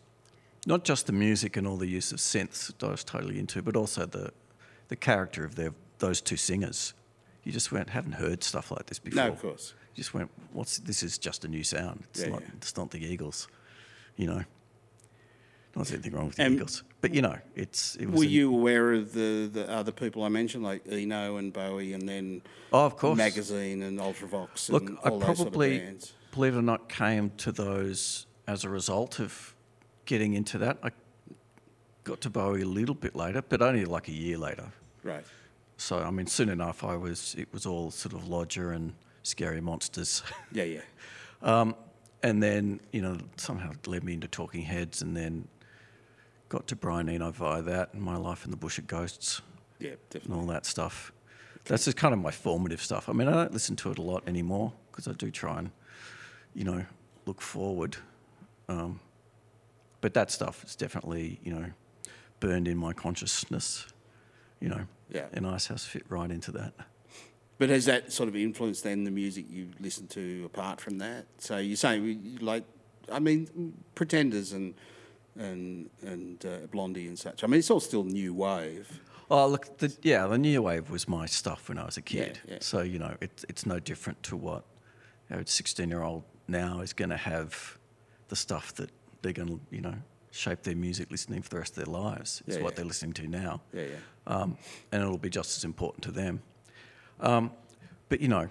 not 0.66 0.84
just 0.84 1.06
the 1.06 1.12
music 1.12 1.56
and 1.56 1.66
all 1.66 1.76
the 1.76 1.86
use 1.86 2.12
of 2.12 2.18
synths 2.18 2.66
that 2.78 2.82
I 2.86 2.90
was 2.90 3.04
totally 3.04 3.38
into, 3.38 3.62
but 3.62 3.76
also 3.76 4.06
the 4.06 4.32
the 4.88 4.96
character 4.96 5.44
of 5.44 5.56
their 5.56 5.72
those 5.98 6.20
two 6.20 6.36
singers. 6.36 6.94
You 7.42 7.52
just 7.52 7.72
went, 7.72 7.90
haven't 7.90 8.12
heard 8.12 8.42
stuff 8.44 8.70
like 8.70 8.86
this 8.86 8.98
before. 8.98 9.24
No, 9.24 9.32
of 9.32 9.40
course. 9.40 9.74
You 9.94 10.02
just 10.02 10.12
went, 10.14 10.30
what's 10.52 10.78
this? 10.78 11.02
Is 11.02 11.16
just 11.18 11.44
a 11.44 11.48
new 11.48 11.62
sound. 11.64 12.04
It's 12.10 12.22
Yeah, 12.22 12.28
not. 12.30 12.42
yeah. 12.42 12.48
It's 12.56 12.76
not 12.76 12.90
the 12.90 13.04
Eagles. 13.04 13.48
You 14.16 14.26
know. 14.26 14.44
Not 15.76 15.92
anything 15.92 16.12
wrong 16.14 16.28
with 16.28 16.38
And- 16.38 16.54
the 16.54 16.56
Eagles, 16.56 16.82
but 17.02 17.14
you 17.14 17.20
know, 17.22 17.38
it's. 17.54 17.96
It 17.96 18.06
was 18.10 18.20
Were 18.20 18.24
a- 18.26 18.28
you 18.28 18.52
aware 18.54 18.92
of 18.94 19.12
the, 19.12 19.48
the 19.52 19.70
other 19.70 19.92
people 19.92 20.24
I 20.24 20.28
mentioned, 20.28 20.64
like 20.64 20.82
Eno 20.90 21.36
and 21.36 21.52
Bowie, 21.52 21.92
and 21.92 22.08
then 22.08 22.42
Oh, 22.72 22.86
of 22.86 22.96
course. 22.96 23.16
Magazine 23.18 23.82
and 23.82 23.98
Ultravox 23.98 24.70
Look, 24.70 24.88
and 24.88 24.98
I 25.04 25.10
all 25.10 25.18
those 25.18 25.36
sort 25.36 25.48
of 25.48 25.52
probably, 25.52 25.98
believe 26.32 26.54
it 26.54 26.58
or 26.58 26.62
not, 26.62 26.88
came 26.88 27.30
to 27.38 27.52
those 27.52 28.26
as 28.46 28.64
a 28.64 28.70
result 28.70 29.20
of 29.20 29.54
getting 30.06 30.32
into 30.34 30.56
that. 30.58 30.78
I 30.82 30.90
got 32.04 32.20
to 32.22 32.30
Bowie 32.30 32.62
a 32.62 32.66
little 32.66 32.94
bit 32.94 33.14
later, 33.14 33.42
but 33.42 33.60
only 33.60 33.84
like 33.84 34.08
a 34.08 34.12
year 34.12 34.38
later. 34.38 34.72
Right. 35.02 35.24
So 35.76 35.98
I 35.98 36.10
mean, 36.10 36.26
soon 36.26 36.48
enough, 36.48 36.82
I 36.84 36.96
was. 36.96 37.34
It 37.36 37.48
was 37.52 37.66
all 37.66 37.90
sort 37.90 38.14
of 38.14 38.28
Lodger 38.28 38.72
and 38.72 38.94
Scary 39.22 39.60
Monsters, 39.60 40.22
Yeah, 40.52 40.64
yeah. 40.64 40.80
Um, 41.42 41.74
and 42.22 42.42
then 42.42 42.80
you 42.92 43.02
know 43.02 43.18
somehow 43.36 43.72
it 43.72 43.86
led 43.86 44.02
me 44.02 44.14
into 44.14 44.26
Talking 44.26 44.62
Heads, 44.62 45.02
and 45.02 45.14
then 45.14 45.46
got 46.48 46.66
to 46.68 46.76
Brian 46.76 47.08
Eno 47.08 47.30
via 47.30 47.62
that, 47.62 47.92
and 47.94 48.02
My 48.02 48.16
Life 48.16 48.44
in 48.44 48.50
the 48.50 48.56
Bush 48.56 48.78
of 48.78 48.86
Ghosts, 48.86 49.42
Yeah, 49.78 49.94
and 50.24 50.32
all 50.32 50.46
that 50.46 50.64
stuff. 50.66 51.12
That's 51.64 51.84
just 51.84 51.96
kind 51.96 52.14
of 52.14 52.20
my 52.20 52.30
formative 52.30 52.80
stuff. 52.80 53.08
I 53.08 53.12
mean, 53.12 53.26
I 53.28 53.32
don't 53.32 53.52
listen 53.52 53.74
to 53.76 53.90
it 53.90 53.98
a 53.98 54.02
lot 54.02 54.22
anymore 54.28 54.72
because 54.90 55.08
I 55.08 55.12
do 55.12 55.30
try 55.32 55.58
and, 55.58 55.70
you 56.54 56.62
know, 56.64 56.84
look 57.26 57.42
forward. 57.42 57.96
Um, 58.68 59.00
but 60.00 60.14
that 60.14 60.30
stuff 60.30 60.62
is 60.64 60.76
definitely, 60.76 61.40
you 61.42 61.52
know, 61.52 61.66
burned 62.38 62.68
in 62.68 62.76
my 62.78 62.92
consciousness. 62.92 63.86
You 64.60 64.68
know, 64.68 64.86
Yeah. 65.10 65.26
and 65.32 65.46
Icehouse 65.46 65.84
fit 65.84 66.04
right 66.08 66.30
into 66.30 66.50
that. 66.52 66.72
But 67.58 67.68
has 67.70 67.84
that 67.86 68.12
sort 68.12 68.28
of 68.28 68.36
influenced 68.36 68.84
then 68.84 69.04
the 69.04 69.10
music 69.10 69.46
you 69.50 69.70
listen 69.80 70.06
to 70.08 70.44
apart 70.46 70.80
from 70.80 70.98
that? 70.98 71.26
So 71.38 71.58
you're 71.58 71.76
saying 71.76 72.38
like, 72.40 72.64
I 73.10 73.18
mean, 73.18 73.74
Pretenders 73.94 74.52
and 74.52 74.74
and 75.38 75.90
and 76.02 76.44
uh, 76.44 76.66
Blondie 76.70 77.06
and 77.08 77.18
such. 77.18 77.44
I 77.44 77.46
mean, 77.46 77.58
it's 77.58 77.70
all 77.70 77.80
still 77.80 78.04
new 78.04 78.34
wave. 78.34 79.00
Oh, 79.28 79.48
look, 79.48 79.78
the, 79.78 79.92
yeah, 80.02 80.26
the 80.28 80.38
new 80.38 80.62
wave 80.62 80.88
was 80.88 81.08
my 81.08 81.26
stuff 81.26 81.68
when 81.68 81.78
I 81.78 81.84
was 81.84 81.96
a 81.96 82.02
kid. 82.02 82.38
yeah. 82.48 82.58
So 82.60 82.82
you 82.82 82.98
know, 82.98 83.16
it's 83.20 83.44
it's 83.48 83.66
no 83.66 83.78
different 83.80 84.22
to 84.24 84.36
what 84.36 84.64
a 85.30 85.44
sixteen-year-old 85.46 86.22
now 86.48 86.80
is 86.80 86.92
going 86.92 87.10
to 87.10 87.16
have 87.16 87.78
the 88.28 88.36
stuff 88.36 88.72
that 88.74 88.90
they're 89.22 89.32
going 89.32 89.48
to, 89.48 89.60
you 89.70 89.80
know, 89.80 89.94
shape 90.30 90.62
their 90.62 90.76
music 90.76 91.10
listening 91.10 91.42
for 91.42 91.48
the 91.50 91.58
rest 91.58 91.76
of 91.76 91.84
their 91.84 91.92
lives. 91.92 92.42
Is 92.46 92.56
Yeah, 92.56 92.62
what 92.62 92.72
yeah. 92.72 92.76
they're 92.76 92.84
listening 92.86 93.14
to 93.14 93.26
now. 93.26 93.60
Yeah, 93.72 93.82
yeah. 93.82 93.96
Um, 94.28 94.56
and 94.92 95.02
it'll 95.02 95.18
be 95.18 95.30
just 95.30 95.56
as 95.58 95.64
important 95.64 96.04
to 96.04 96.12
them. 96.12 96.42
Um, 97.20 97.50
but 98.08 98.20
you 98.20 98.28
know, 98.28 98.48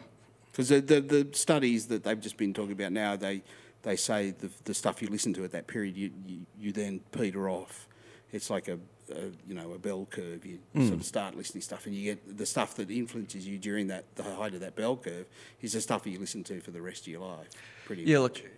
Because 0.51 0.69
the, 0.69 0.81
the 0.81 1.01
the 1.01 1.27
studies 1.33 1.87
that 1.87 2.03
they've 2.03 2.19
just 2.19 2.35
been 2.37 2.53
talking 2.53 2.73
about 2.73 2.91
now, 2.91 3.15
they 3.15 3.43
they 3.85 3.95
say 3.95 4.31
the 4.31 4.49
the 4.65 4.73
stuff 4.73 5.01
you 5.01 5.07
listen 5.07 5.33
to 5.35 5.43
at 5.45 5.51
that 5.51 5.67
period, 5.67 5.95
you 5.95 6.11
you, 6.27 6.39
you 6.59 6.71
then 6.73 6.99
peter 7.11 7.49
off. 7.49 7.87
It's 8.31 8.49
like 8.49 8.67
a, 8.67 8.77
a 9.13 9.25
you 9.47 9.53
know 9.55 9.71
a 9.73 9.79
bell 9.79 10.05
curve. 10.09 10.45
You 10.45 10.59
Mm. 10.75 10.87
sort 10.89 10.99
of 10.99 11.05
start 11.05 11.35
listening 11.37 11.61
to 11.61 11.65
stuff, 11.65 11.85
and 11.85 11.95
you 11.95 12.03
get 12.15 12.37
the 12.37 12.45
stuff 12.45 12.75
that 12.75 12.89
influences 12.91 13.47
you 13.47 13.57
during 13.57 13.87
that 13.87 14.03
the 14.15 14.23
height 14.23 14.53
of 14.53 14.59
that 14.61 14.75
bell 14.75 14.97
curve 14.97 15.27
is 15.61 15.71
the 15.73 15.79
stuff 15.81 16.03
that 16.03 16.09
you 16.09 16.19
listen 16.19 16.43
to 16.45 16.59
for 16.59 16.71
the 16.71 16.81
rest 16.81 17.01
of 17.03 17.07
your 17.07 17.21
life. 17.21 17.47
Pretty 17.85 18.01
yeah, 18.03 18.19
much. 18.19 18.41
look, 18.41 18.51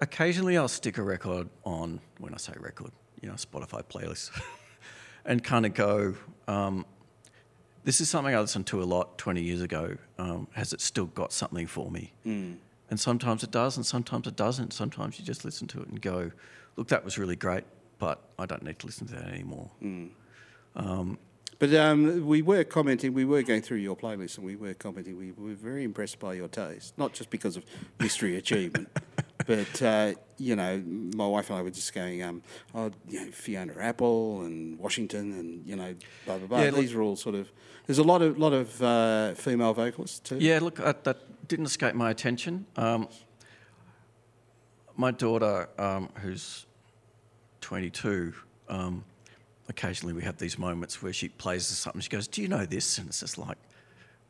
occasionally 0.00 0.56
I'll 0.56 0.68
stick 0.68 0.98
a 0.98 1.02
record 1.02 1.48
on 1.64 2.00
when 2.18 2.34
I 2.34 2.38
say 2.38 2.54
record, 2.58 2.90
you 3.20 3.28
know, 3.28 3.34
Spotify 3.36 3.82
playlist. 3.84 4.30
and 5.24 5.42
kind 5.44 5.66
of 5.66 5.74
go. 5.74 6.14
Um, 6.48 6.84
this 7.84 8.00
is 8.00 8.08
something 8.08 8.34
I 8.34 8.40
listened 8.40 8.66
to 8.68 8.82
a 8.82 8.84
lot 8.84 9.16
20 9.18 9.40
years 9.42 9.60
ago. 9.60 9.96
Um, 10.18 10.48
has 10.52 10.72
it 10.72 10.80
still 10.80 11.06
got 11.06 11.32
something 11.32 11.66
for 11.68 11.88
me? 11.90 12.12
Mm. 12.26 12.56
And 12.90 13.00
sometimes 13.00 13.42
it 13.42 13.50
does, 13.50 13.76
and 13.76 13.84
sometimes 13.84 14.26
it 14.26 14.36
doesn't. 14.36 14.72
Sometimes 14.72 15.18
you 15.18 15.24
just 15.24 15.44
listen 15.44 15.66
to 15.68 15.80
it 15.82 15.88
and 15.88 16.00
go, 16.00 16.30
"Look, 16.76 16.88
that 16.88 17.04
was 17.04 17.18
really 17.18 17.36
great, 17.36 17.64
but 17.98 18.20
I 18.38 18.46
don't 18.46 18.62
need 18.62 18.78
to 18.78 18.86
listen 18.86 19.06
to 19.08 19.14
that 19.14 19.28
anymore." 19.28 19.70
Mm. 19.82 20.10
Um, 20.76 21.18
But 21.58 21.72
um, 21.74 22.26
we 22.26 22.42
were 22.42 22.64
commenting, 22.64 23.14
we 23.14 23.24
were 23.24 23.42
going 23.42 23.62
through 23.62 23.78
your 23.78 23.96
playlist, 23.96 24.36
and 24.36 24.46
we 24.46 24.56
were 24.56 24.74
commenting. 24.74 25.16
We 25.16 25.32
were 25.32 25.54
very 25.54 25.84
impressed 25.84 26.18
by 26.20 26.34
your 26.34 26.48
taste, 26.48 26.98
not 26.98 27.14
just 27.14 27.30
because 27.30 27.56
of 27.56 27.64
mystery 27.98 28.36
achievement, 28.42 28.88
but 29.46 29.80
uh, 29.82 30.12
you 30.36 30.54
know, 30.54 30.82
my 31.16 31.26
wife 31.26 31.48
and 31.50 31.58
I 31.58 31.62
were 31.62 31.70
just 31.70 31.94
going, 31.94 32.22
um, 32.22 32.42
oh, 32.74 32.90
you 33.08 33.24
know, 33.24 33.30
Fiona 33.32 33.72
Apple 33.80 34.42
and 34.42 34.78
Washington, 34.78 35.32
and 35.32 35.66
you 35.66 35.76
know, 35.76 35.94
blah 36.26 36.36
blah 36.38 36.46
blah. 36.46 36.58
Yeah, 36.60 36.70
look- 36.70 36.80
These 36.82 36.94
are 36.94 37.02
all 37.02 37.16
sort 37.16 37.34
of. 37.34 37.50
There's 37.86 37.98
a 37.98 38.04
lot 38.04 38.20
of 38.20 38.36
lot 38.38 38.52
of 38.52 38.82
uh, 38.82 39.34
female 39.34 39.72
vocalists 39.72 40.18
too. 40.20 40.36
Yeah, 40.38 40.58
look, 40.60 40.78
uh, 40.80 40.92
that 41.04 41.18
didn't 41.48 41.66
escape 41.66 41.94
my 41.94 42.10
attention. 42.10 42.66
Um, 42.76 43.08
my 44.96 45.10
daughter, 45.10 45.68
um, 45.78 46.08
who's 46.22 46.66
22, 47.60 48.32
um, 48.68 49.04
occasionally 49.68 50.14
we 50.14 50.22
have 50.22 50.38
these 50.38 50.58
moments 50.58 51.02
where 51.02 51.12
she 51.12 51.28
plays 51.28 51.66
something. 51.66 52.00
She 52.00 52.08
goes, 52.08 52.28
"Do 52.28 52.42
you 52.42 52.48
know 52.48 52.64
this?" 52.64 52.98
And 52.98 53.08
it's 53.08 53.20
just 53.20 53.38
like, 53.38 53.58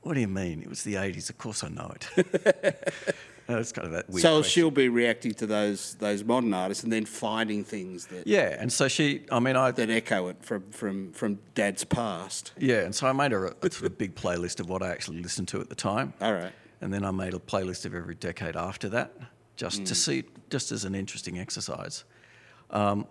"What 0.02 0.14
do 0.14 0.20
you 0.20 0.28
mean? 0.28 0.62
It 0.62 0.68
was 0.68 0.82
the 0.82 0.96
80s. 0.96 1.30
Of 1.30 1.38
course 1.38 1.62
I 1.62 1.68
know 1.68 1.92
it." 1.94 2.94
It's 3.48 3.70
kind 3.70 3.86
of 3.86 3.92
that 3.92 4.10
weird. 4.10 4.22
so 4.22 4.38
question. 4.38 4.50
she'll 4.50 4.70
be 4.72 4.88
reacting 4.88 5.32
to 5.34 5.46
those 5.46 5.94
those 5.94 6.24
modern 6.24 6.52
artists 6.52 6.82
and 6.82 6.92
then 6.92 7.04
finding 7.04 7.62
things 7.62 8.06
that 8.06 8.26
Yeah, 8.26 8.56
and 8.58 8.72
so 8.72 8.88
she, 8.88 9.24
I 9.30 9.38
mean, 9.38 9.54
I 9.54 9.70
that 9.70 9.88
echo 9.88 10.28
it 10.28 10.42
from 10.42 10.64
from 10.72 11.12
from 11.12 11.38
Dad's 11.54 11.84
past. 11.84 12.52
Yeah, 12.58 12.80
and 12.80 12.92
so 12.94 13.06
I 13.06 13.12
made 13.12 13.32
her 13.32 13.46
a, 13.46 13.54
a 13.62 13.70
sort 13.70 13.84
of 13.84 13.98
big 13.98 14.16
playlist 14.16 14.58
of 14.58 14.68
what 14.68 14.82
I 14.82 14.88
actually 14.88 15.22
listened 15.22 15.46
to 15.48 15.60
at 15.60 15.68
the 15.68 15.76
time. 15.76 16.12
All 16.20 16.32
right. 16.32 16.52
And 16.80 16.92
then 16.92 17.04
I 17.04 17.10
made 17.10 17.34
a 17.34 17.38
playlist 17.38 17.86
of 17.86 17.94
every 17.94 18.14
decade 18.14 18.56
after 18.56 18.88
that, 18.90 19.12
just 19.56 19.86
to 19.86 19.94
see, 19.94 20.24
just 20.50 20.72
as 20.72 20.84
an 20.84 20.94
interesting 20.94 21.38
exercise. 21.38 22.04
Um, 22.70 23.06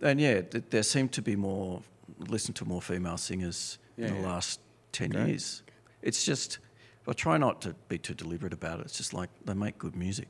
and 0.00 0.20
yeah, 0.20 0.40
th- 0.40 0.64
there 0.70 0.82
seem 0.82 1.08
to 1.10 1.22
be 1.22 1.36
more, 1.36 1.82
listen 2.28 2.52
to 2.54 2.64
more 2.64 2.82
female 2.82 3.16
singers 3.16 3.78
in 3.96 4.08
the 4.14 4.20
yeah. 4.20 4.26
last 4.26 4.60
10 4.92 5.10
Great. 5.10 5.28
years. 5.28 5.62
It's 6.02 6.24
just, 6.24 6.58
I 7.06 7.12
try 7.12 7.38
not 7.38 7.60
to 7.62 7.74
be 7.88 7.98
too 7.98 8.14
deliberate 8.14 8.52
about 8.52 8.80
it. 8.80 8.86
It's 8.86 8.96
just 8.96 9.14
like 9.14 9.30
they 9.44 9.54
make 9.54 9.78
good 9.78 9.94
music. 9.94 10.28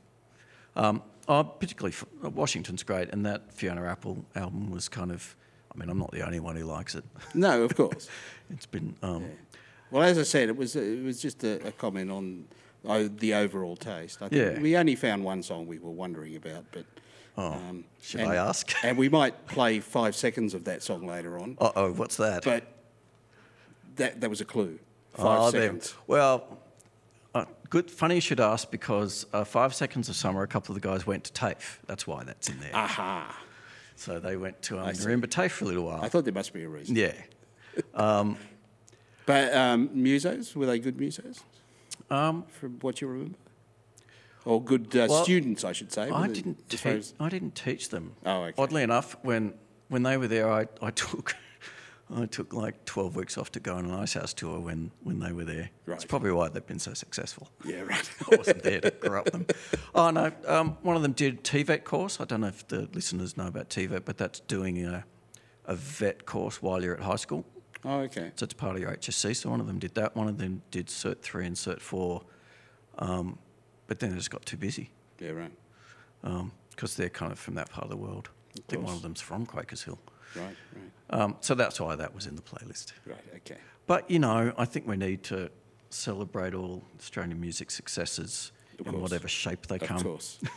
Um, 0.75 1.01
oh, 1.27 1.43
particularly 1.43 1.93
f- 1.93 2.05
Washington's 2.21 2.83
great, 2.83 3.09
and 3.09 3.25
that 3.25 3.53
Fiona 3.53 3.85
Apple 3.85 4.25
album 4.35 4.71
was 4.71 4.89
kind 4.89 5.11
of, 5.11 5.35
I 5.73 5.77
mean, 5.77 5.89
I'm 5.89 5.99
not 5.99 6.11
the 6.11 6.25
only 6.25 6.39
one 6.39 6.55
who 6.55 6.65
likes 6.65 6.95
it. 6.95 7.03
No, 7.33 7.63
of 7.63 7.75
course. 7.75 8.09
It's 8.49 8.67
been, 8.67 8.95
um, 9.01 9.25
Well, 9.93 10.01
as 10.01 10.17
I 10.17 10.23
said, 10.23 10.49
it 10.49 10.57
was 10.57 10.75
it 10.75 11.03
was 11.03 11.21
just 11.21 11.43
a, 11.43 11.67
a 11.67 11.71
comment 11.71 12.09
on 12.09 12.45
uh, 12.87 13.07
the 13.15 13.35
overall 13.35 13.75
taste. 13.75 14.23
I 14.23 14.27
think 14.29 14.41
Yeah. 14.55 14.59
we 14.59 14.75
only 14.75 14.95
found 14.95 15.23
one 15.23 15.43
song 15.43 15.67
we 15.67 15.77
were 15.77 15.91
wondering 15.91 16.35
about, 16.35 16.65
but 16.71 16.85
Oh, 17.37 17.53
um, 17.53 17.83
should 18.01 18.21
and- 18.21 18.31
I 18.31 18.35
ask? 18.37 18.73
and 18.83 18.97
we 18.97 19.07
might 19.07 19.45
play 19.47 19.79
five 19.79 20.15
seconds 20.15 20.55
of 20.55 20.63
that 20.65 20.81
song 20.81 21.05
later 21.05 21.37
on. 21.39 21.57
Uh 21.61 21.71
oh, 21.75 21.93
what's 21.93 22.17
that? 22.17 22.43
But 22.43 22.63
that 23.97 24.19
that 24.21 24.29
was 24.31 24.41
a 24.41 24.45
clue. 24.45 24.79
Five 25.13 25.39
Oh, 25.39 25.51
there- 25.51 25.61
seconds. 25.61 25.93
Well, 26.07 26.57
uh, 27.35 27.45
good. 27.69 27.91
Funny 27.91 28.15
you 28.15 28.21
should 28.21 28.39
ask 28.39 28.71
because 28.71 29.27
uh, 29.31 29.43
Five 29.43 29.75
Seconds 29.75 30.09
of 30.09 30.15
Summer, 30.15 30.41
a 30.41 30.47
couple 30.47 30.75
of 30.75 30.81
the 30.81 30.87
guys 30.87 31.05
went 31.05 31.23
to 31.25 31.33
TAFE. 31.33 31.79
That's 31.85 32.07
why 32.07 32.23
that's 32.23 32.49
in 32.49 32.59
there. 32.59 32.71
Aha! 32.73 33.43
So 33.95 34.19
they 34.19 34.37
went 34.37 34.59
to 34.63 34.79
um. 34.79 34.91
Remember 35.03 35.27
TAFE 35.27 35.51
for 35.51 35.65
a 35.65 35.67
little 35.67 35.85
while. 35.85 36.01
I 36.01 36.09
thought 36.09 36.23
there 36.23 36.33
must 36.33 36.51
be 36.51 36.63
a 36.63 36.69
reason. 36.69 36.95
yeah. 36.95 37.13
Um, 37.95 38.37
But 39.25 39.53
um, 39.53 39.89
musos 39.89 40.55
were 40.55 40.65
they 40.65 40.79
good 40.79 40.97
musos? 40.97 41.39
Um, 42.09 42.43
from 42.43 42.79
what 42.81 43.01
you 43.01 43.07
remember, 43.07 43.37
or 44.45 44.61
good 44.61 44.95
uh, 44.95 45.07
Well, 45.09 45.23
students, 45.23 45.63
I 45.63 45.71
should 45.71 45.91
say. 45.93 46.09
I 46.09 46.27
didn't 46.27 46.69
teach. 46.69 46.85
as- 46.85 47.13
I 47.19 47.29
didn't 47.29 47.55
teach 47.55 47.89
them. 47.89 48.13
Oh, 48.25 48.43
okay. 48.43 48.61
Oddly 48.61 48.83
enough, 48.83 49.15
when 49.23 49.53
when 49.87 50.03
they 50.03 50.17
were 50.17 50.27
there, 50.27 50.51
I, 50.51 50.67
I 50.81 50.91
took 50.91 51.35
I 52.13 52.25
took 52.25 52.53
like 52.53 52.83
twelve 52.85 53.15
weeks 53.15 53.37
off 53.37 53.51
to 53.53 53.59
go 53.61 53.75
on 53.75 53.85
an 53.85 53.91
Icehouse 53.93 54.33
tour 54.33 54.59
when 54.59 54.91
when 55.03 55.19
they 55.19 55.31
were 55.31 55.45
there. 55.45 55.69
Right. 55.85 56.05
probably 56.07 56.31
why 56.31 56.49
they've 56.49 56.65
been 56.67 56.79
so 56.79 56.93
successful. 56.93 57.49
Yeah, 57.63 57.81
right. 57.81 58.09
I 58.31 58.35
wasn't 58.35 58.63
there 58.63 58.81
to 58.81 58.91
corrupt 58.91 59.31
them. 59.31 59.47
Oh 59.95 60.09
no, 60.09 60.31
um, 60.47 60.77
one 60.81 60.95
of 60.95 61.03
them 61.03 61.13
did 61.13 61.43
TVET 61.43 61.83
course. 61.85 62.19
I 62.19 62.25
don't 62.25 62.41
know 62.41 62.47
if 62.47 62.67
the 62.67 62.89
listeners 62.93 63.37
know 63.37 63.47
about 63.47 63.69
TVET, 63.69 64.03
but 64.05 64.17
that's 64.17 64.41
doing 64.41 64.83
a 64.85 65.05
a 65.65 65.75
vet 65.75 66.25
course 66.25 66.61
while 66.61 66.83
you're 66.83 66.95
at 66.95 67.03
high 67.03 67.15
school. 67.15 67.45
Oh, 67.85 67.99
okay. 68.01 68.31
So 68.35 68.45
it's 68.45 68.53
part 68.53 68.75
of 68.75 68.81
your 68.81 68.91
HSC. 68.91 69.35
So 69.35 69.49
one 69.49 69.59
of 69.59 69.67
them 69.67 69.79
did 69.79 69.95
that. 69.95 70.15
One 70.15 70.27
of 70.27 70.37
them 70.37 70.61
did 70.71 70.87
Cert 70.87 71.21
three 71.21 71.45
and 71.45 71.55
Cert 71.55 71.79
four, 71.81 72.21
um, 72.99 73.37
but 73.87 73.99
then 73.99 74.11
it 74.11 74.15
just 74.15 74.31
got 74.31 74.45
too 74.45 74.57
busy 74.57 74.91
Yeah, 75.19 75.31
right. 75.31 75.51
because 76.69 76.95
they're 76.95 77.09
kind 77.09 77.31
of 77.31 77.39
from 77.39 77.55
that 77.55 77.69
part 77.69 77.83
of 77.83 77.89
the 77.89 77.97
world. 77.97 78.29
I 78.57 78.61
think 78.69 78.83
one 78.85 78.93
of 78.95 79.01
them's 79.01 79.19
from 79.21 79.45
Quakers 79.45 79.83
Hill. 79.83 79.99
Right, 80.35 80.55
right, 80.75 81.19
Um, 81.21 81.35
so 81.41 81.53
that's 81.55 81.79
why 81.79 81.95
that 81.95 82.13
was 82.15 82.25
in 82.25 82.35
the 82.35 82.41
playlist. 82.41 82.93
right. 83.05 83.17
Okay. 83.37 83.57
But 83.85 84.09
you 84.09 84.19
know, 84.19 84.53
I 84.57 84.65
think 84.65 84.87
we 84.87 84.95
need 84.97 85.23
to 85.23 85.49
celebrate 85.89 86.53
all 86.53 86.83
Australian 86.97 87.39
music 87.39 87.69
successes 87.69 88.51
Of 88.79 88.87
in 88.87 89.01
whatever 89.01 89.27
shape 89.27 89.67
they 89.67 89.75
Of 89.75 89.83
come. 89.83 90.01
course. 90.01 90.39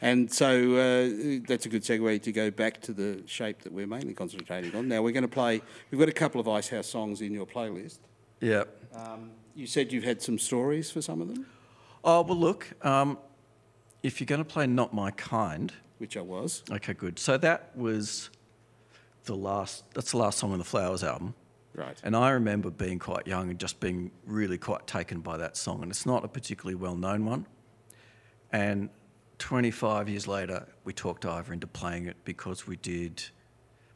and 0.00 0.32
so 0.32 0.74
uh, 0.74 1.40
that's 1.46 1.66
a 1.66 1.68
good 1.68 1.82
segue 1.82 2.22
to 2.22 2.32
go 2.32 2.50
back 2.50 2.80
to 2.82 2.92
the 2.92 3.22
shape 3.26 3.62
that 3.62 3.72
we're 3.72 3.86
mainly 3.86 4.14
concentrating 4.14 4.74
on. 4.74 4.88
Now 4.88 5.02
we're 5.02 5.12
going 5.12 5.22
to 5.22 5.28
play. 5.28 5.60
We've 5.90 5.98
got 5.98 6.08
a 6.08 6.12
couple 6.12 6.40
of 6.40 6.48
Icehouse 6.48 6.86
songs 6.86 7.20
in 7.20 7.32
your 7.32 7.46
playlist. 7.46 7.98
Yeah. 8.40 8.64
Um, 8.94 9.30
you 9.54 9.66
said 9.66 9.92
you've 9.92 10.04
had 10.04 10.22
some 10.22 10.38
stories 10.38 10.90
for 10.90 11.02
some 11.02 11.20
of 11.20 11.28
them, 11.28 11.46
Oh 12.04 12.22
well, 12.22 12.36
look. 12.36 12.68
Um, 12.84 13.18
if 14.02 14.20
you're 14.20 14.26
going 14.26 14.44
to 14.44 14.44
play 14.44 14.66
"Not 14.66 14.94
My 14.94 15.10
Kind," 15.10 15.72
which 15.98 16.16
I 16.16 16.20
was. 16.20 16.62
okay, 16.70 16.94
good. 16.94 17.18
So 17.18 17.36
that 17.38 17.76
was 17.76 18.30
the 19.24 19.34
last. 19.34 19.84
That's 19.94 20.12
the 20.12 20.18
last 20.18 20.38
song 20.38 20.52
on 20.52 20.58
the 20.58 20.64
Flowers 20.64 21.02
album. 21.02 21.34
Right. 21.74 22.00
And 22.02 22.16
I 22.16 22.30
remember 22.30 22.70
being 22.70 22.98
quite 22.98 23.26
young 23.26 23.50
and 23.50 23.58
just 23.58 23.78
being 23.78 24.10
really 24.26 24.58
quite 24.58 24.86
taken 24.86 25.20
by 25.20 25.36
that 25.36 25.56
song. 25.56 25.82
And 25.82 25.90
it's 25.90 26.06
not 26.06 26.24
a 26.24 26.28
particularly 26.28 26.74
well 26.74 26.96
known 26.96 27.24
one. 27.24 27.46
And 28.50 28.90
25 29.38 30.08
years 30.08 30.26
later, 30.26 30.66
we 30.84 30.92
talked 30.92 31.24
Iva 31.24 31.52
into 31.52 31.66
playing 31.66 32.06
it 32.06 32.16
because 32.24 32.66
we 32.66 32.76
did 32.76 33.22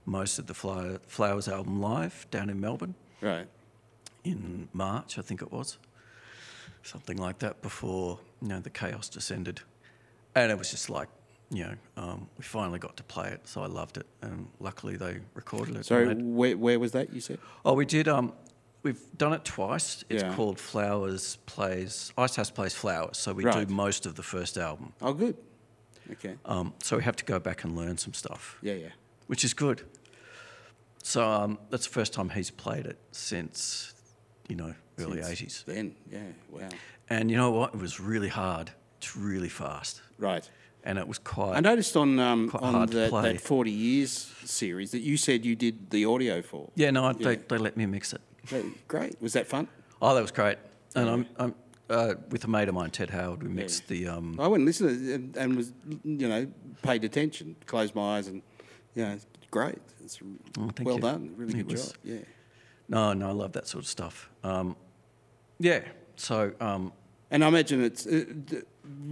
most 0.06 0.38
of 0.38 0.46
the 0.46 0.54
Flowers 0.54 1.48
album 1.48 1.80
live 1.80 2.26
down 2.30 2.48
in 2.50 2.60
Melbourne 2.60 2.94
Right. 3.20 3.46
in 4.24 4.68
March, 4.72 5.18
I 5.18 5.22
think 5.22 5.42
it 5.42 5.52
was. 5.52 5.78
Something 6.82 7.16
like 7.16 7.38
that 7.40 7.62
before 7.62 8.18
you 8.40 8.48
know 8.48 8.58
the 8.60 8.70
chaos 8.70 9.08
descended. 9.08 9.60
And 10.34 10.50
it 10.50 10.58
was 10.58 10.70
just 10.70 10.90
like, 10.90 11.08
you 11.50 11.64
know, 11.64 11.74
um, 11.96 12.28
we 12.38 12.42
finally 12.42 12.78
got 12.80 12.96
to 12.96 13.02
play 13.04 13.28
it, 13.28 13.46
so 13.46 13.62
I 13.62 13.66
loved 13.66 13.98
it. 13.98 14.06
And 14.22 14.48
luckily 14.58 14.96
they 14.96 15.18
recorded 15.34 15.76
it. 15.76 15.86
So 15.86 16.04
where, 16.14 16.56
where 16.56 16.80
was 16.80 16.90
that? 16.92 17.12
You 17.12 17.20
said. 17.20 17.38
Oh, 17.64 17.74
we 17.74 17.84
did. 17.86 18.08
Um, 18.08 18.32
we've 18.82 19.00
done 19.16 19.32
it 19.32 19.44
twice. 19.44 20.04
It's 20.08 20.22
Yeah. 20.22 20.34
called 20.34 20.58
Flowers 20.58 21.36
Plays 21.46 22.12
Icehouse 22.18 22.50
Plays 22.50 22.74
Flowers. 22.74 23.18
So 23.18 23.32
we 23.32 23.44
Right. 23.44 23.66
do 23.68 23.72
most 23.74 24.06
of 24.06 24.14
the 24.16 24.22
first 24.22 24.56
album. 24.58 24.92
Oh, 25.00 25.12
good. 25.12 25.36
Okay. 26.10 26.36
Um, 26.44 26.74
so 26.82 26.96
we 26.96 27.04
have 27.04 27.16
to 27.16 27.24
go 27.24 27.38
back 27.38 27.64
and 27.64 27.76
learn 27.76 27.96
some 27.98 28.12
stuff, 28.14 28.58
Yeah, 28.62 28.74
yeah. 28.74 28.88
which 29.28 29.44
is 29.44 29.54
good. 29.54 29.82
So 31.02 31.28
um, 31.28 31.58
that's 31.70 31.86
the 31.86 31.92
first 31.92 32.12
time 32.12 32.30
he's 32.30 32.50
played 32.50 32.86
it 32.86 32.98
since, 33.12 33.94
you 34.48 34.56
know, 34.56 34.74
early 34.98 35.20
eighties. 35.20 35.64
Then, 35.66 35.96
yeah. 36.10 36.20
Wow. 36.50 36.68
And 37.08 37.30
you 37.30 37.36
know 37.36 37.50
what? 37.50 37.74
It 37.74 37.80
was 37.80 37.98
really 38.00 38.28
hard. 38.28 38.70
It's 38.98 39.16
really 39.16 39.48
fast, 39.48 40.00
Right. 40.18 40.48
and 40.84 40.96
it 40.98 41.08
was 41.08 41.18
quite. 41.18 41.56
I 41.56 41.60
noticed 41.60 41.96
on 41.96 42.18
um, 42.20 42.50
on 42.54 42.86
to 42.88 42.96
that, 43.10 43.40
40 43.40 43.70
years 43.72 44.30
series 44.44 44.92
that 44.92 45.00
you 45.00 45.16
said 45.16 45.44
you 45.44 45.56
did 45.56 45.90
the 45.90 46.04
audio 46.04 46.40
for. 46.40 46.70
Yeah, 46.76 46.92
no, 46.92 47.12
They, 47.12 47.32
Yeah. 47.34 47.42
they 47.48 47.58
let 47.58 47.76
me 47.76 47.86
mix 47.86 48.12
it. 48.12 48.20
Great. 48.88 49.20
Was 49.20 49.32
that 49.34 49.46
fun? 49.46 49.68
Oh, 50.00 50.14
that 50.14 50.20
was 50.20 50.30
great. 50.32 50.58
And 50.94 51.08
I'm, 51.08 51.26
I'm 51.38 51.54
uh, 51.88 52.14
with 52.30 52.44
a 52.44 52.48
mate 52.48 52.68
of 52.68 52.74
mine, 52.74 52.90
Ted 52.90 53.10
Howard. 53.10 53.42
We 53.42 53.48
mixed 53.48 53.88
the. 53.88 54.08
Um, 54.08 54.38
I 54.40 54.46
went 54.48 54.60
and 54.60 54.66
listened 54.66 55.08
and, 55.10 55.36
and 55.36 55.56
was, 55.56 55.72
you 56.04 56.28
know, 56.28 56.46
paid 56.82 57.04
attention, 57.04 57.56
closed 57.66 57.94
my 57.94 58.16
eyes, 58.18 58.26
and, 58.28 58.42
you 58.94 59.04
know, 59.04 59.18
great. 59.50 59.78
It's 60.04 60.18
Oh, 60.58 60.70
well 60.82 60.96
you. 60.96 61.00
done. 61.02 61.32
Really 61.36 61.60
It 61.60 61.68
good 61.68 61.72
was- 61.72 61.88
job. 61.92 61.96
Yeah. 62.04 62.18
No, 62.88 63.12
no, 63.14 63.28
I 63.28 63.32
love 63.32 63.52
that 63.52 63.66
sort 63.68 63.84
of 63.84 63.88
stuff. 63.88 64.28
Um, 64.44 64.76
yeah, 65.58 65.80
so 66.16 66.52
um, 66.60 66.92
And 67.30 67.42
I 67.44 67.48
imagine 67.48 67.82
it's. 67.82 68.06
Uh, 68.06 68.24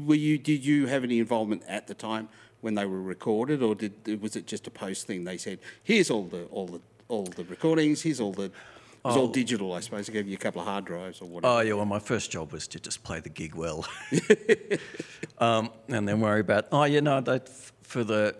were 0.04 0.16
you? 0.16 0.36
Did 0.36 0.64
you 0.66 0.86
have 0.86 1.04
any 1.04 1.18
involvement 1.20 1.62
at 1.68 1.86
the 1.86 1.94
time 1.94 2.28
when 2.60 2.74
they 2.74 2.84
were 2.84 3.00
recorded, 3.00 3.62
or 3.62 3.74
did 3.74 4.20
was 4.20 4.36
it 4.36 4.46
just 4.46 4.66
a 4.66 4.70
post 4.70 5.06
thing? 5.06 5.24
They 5.24 5.38
said, 5.38 5.60
"Here's 5.82 6.10
all 6.10 6.24
the 6.24 6.44
all 6.46 6.66
the 6.66 6.80
all 7.08 7.22
the 7.24 7.44
recordings. 7.44 8.02
Here's 8.02 8.20
all 8.20 8.32
the." 8.32 8.50
It 9.02 9.08
was 9.08 9.16
all 9.16 9.28
digital, 9.28 9.72
I 9.72 9.80
suppose. 9.80 10.06
They 10.08 10.12
gave 10.12 10.28
you 10.28 10.34
a 10.34 10.38
couple 10.38 10.60
of 10.60 10.66
hard 10.66 10.84
drives 10.84 11.22
or 11.22 11.24
whatever. 11.28 11.54
oh 11.54 11.60
yeah, 11.60 11.72
well, 11.72 11.86
my 11.86 11.98
first 11.98 12.30
job 12.30 12.52
was 12.52 12.68
to 12.68 12.78
just 12.80 13.02
play 13.02 13.18
the 13.20 13.30
gig 13.30 13.54
well, 13.54 13.86
um, 15.38 15.70
and 15.88 16.06
then 16.08 16.20
worry 16.20 16.40
about. 16.40 16.66
Oh 16.72 16.84
you 16.84 17.00
know, 17.00 17.20
they, 17.20 17.36
f- 17.36 17.72
for 17.82 18.04
the 18.04 18.36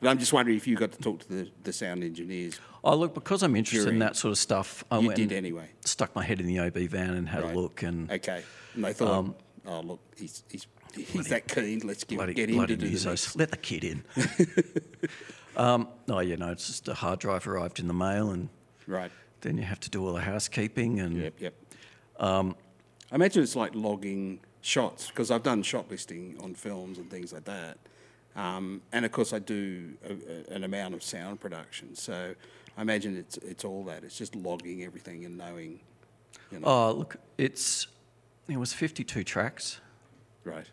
But 0.00 0.08
I'm 0.10 0.18
just 0.18 0.32
wondering 0.32 0.56
if 0.56 0.66
you 0.66 0.76
got 0.76 0.92
to 0.92 0.98
talk 0.98 1.20
to 1.20 1.28
the, 1.28 1.50
the 1.64 1.72
sound 1.72 2.04
engineers. 2.04 2.60
Oh, 2.84 2.96
look, 2.96 3.14
because 3.14 3.42
I'm 3.42 3.56
interested 3.56 3.88
in 3.90 3.98
that 4.00 4.16
sort 4.16 4.32
of 4.32 4.38
stuff, 4.38 4.84
I 4.90 4.98
You 4.98 5.08
went 5.08 5.16
did 5.16 5.32
and 5.32 5.32
anyway. 5.32 5.68
Stuck 5.84 6.14
my 6.14 6.22
head 6.24 6.40
in 6.40 6.46
the 6.46 6.58
OB 6.60 6.74
van 6.90 7.10
and 7.14 7.28
had 7.28 7.42
Right. 7.44 7.54
a 7.54 7.58
look, 7.58 7.82
and 7.82 8.10
Okay. 8.10 8.42
And 8.74 8.84
they 8.84 8.92
thought, 8.92 9.34
oh, 9.66 9.80
look, 9.80 10.00
he's, 10.16 10.42
he's, 10.50 10.66
he's 10.94 11.28
that 11.28 11.46
keen. 11.48 11.80
Let's 11.84 12.04
give, 12.04 12.16
bloody, 12.18 12.32
get 12.34 12.48
him 12.48 12.56
bloody 12.56 12.76
to 12.76 12.80
do 12.82 12.88
the 12.88 12.94
musos. 12.96 13.06
mix. 13.06 13.36
Let 13.36 13.50
the 13.50 13.56
kid 13.58 13.84
in. 13.84 14.04
um, 15.56 15.88
no, 16.06 16.20
you 16.20 16.36
know, 16.36 16.50
it's 16.52 16.66
just 16.66 16.88
a 16.88 16.94
hard 16.94 17.18
drive 17.20 17.46
arrived 17.46 17.78
in 17.80 17.88
the 17.88 17.94
mail, 17.94 18.30
and 18.30 18.48
Right. 18.86 19.10
Then 19.40 19.56
you 19.56 19.64
have 19.64 19.80
to 19.80 19.90
do 19.90 20.06
all 20.06 20.12
the 20.12 20.20
housekeeping, 20.20 21.00
and 21.00 21.16
Yep, 21.16 21.34
yep. 21.38 21.54
Um, 22.18 22.56
I 23.10 23.14
imagine 23.14 23.42
it's 23.42 23.56
like 23.56 23.74
logging 23.74 24.40
shots 24.60 25.08
because 25.08 25.30
I've 25.30 25.42
done 25.42 25.62
shot 25.62 25.90
listing 25.90 26.36
on 26.42 26.54
films 26.54 26.98
and 26.98 27.10
things 27.10 27.32
like 27.32 27.44
that. 27.44 27.78
Um, 28.36 28.82
and 28.92 29.04
of 29.04 29.12
course, 29.12 29.32
I 29.32 29.38
do 29.38 29.94
a, 30.04 30.52
a, 30.52 30.56
an 30.56 30.64
amount 30.64 30.94
of 30.94 31.02
sound 31.02 31.40
production. 31.40 31.94
So 31.96 32.34
I 32.76 32.82
imagine 32.82 33.16
it's 33.16 33.36
it's 33.38 33.64
all 33.64 33.84
that. 33.84 34.04
It's 34.04 34.16
just 34.16 34.36
logging 34.36 34.84
everything 34.84 35.24
and 35.24 35.36
knowing, 35.36 35.80
you 36.52 36.60
know. 36.60 36.66
oh, 36.68 36.92
look, 36.92 37.16
it's 37.38 37.88
it 38.48 38.56
was 38.58 38.72
52 38.72 39.24
tracks. 39.24 39.80
Right. 40.42 40.66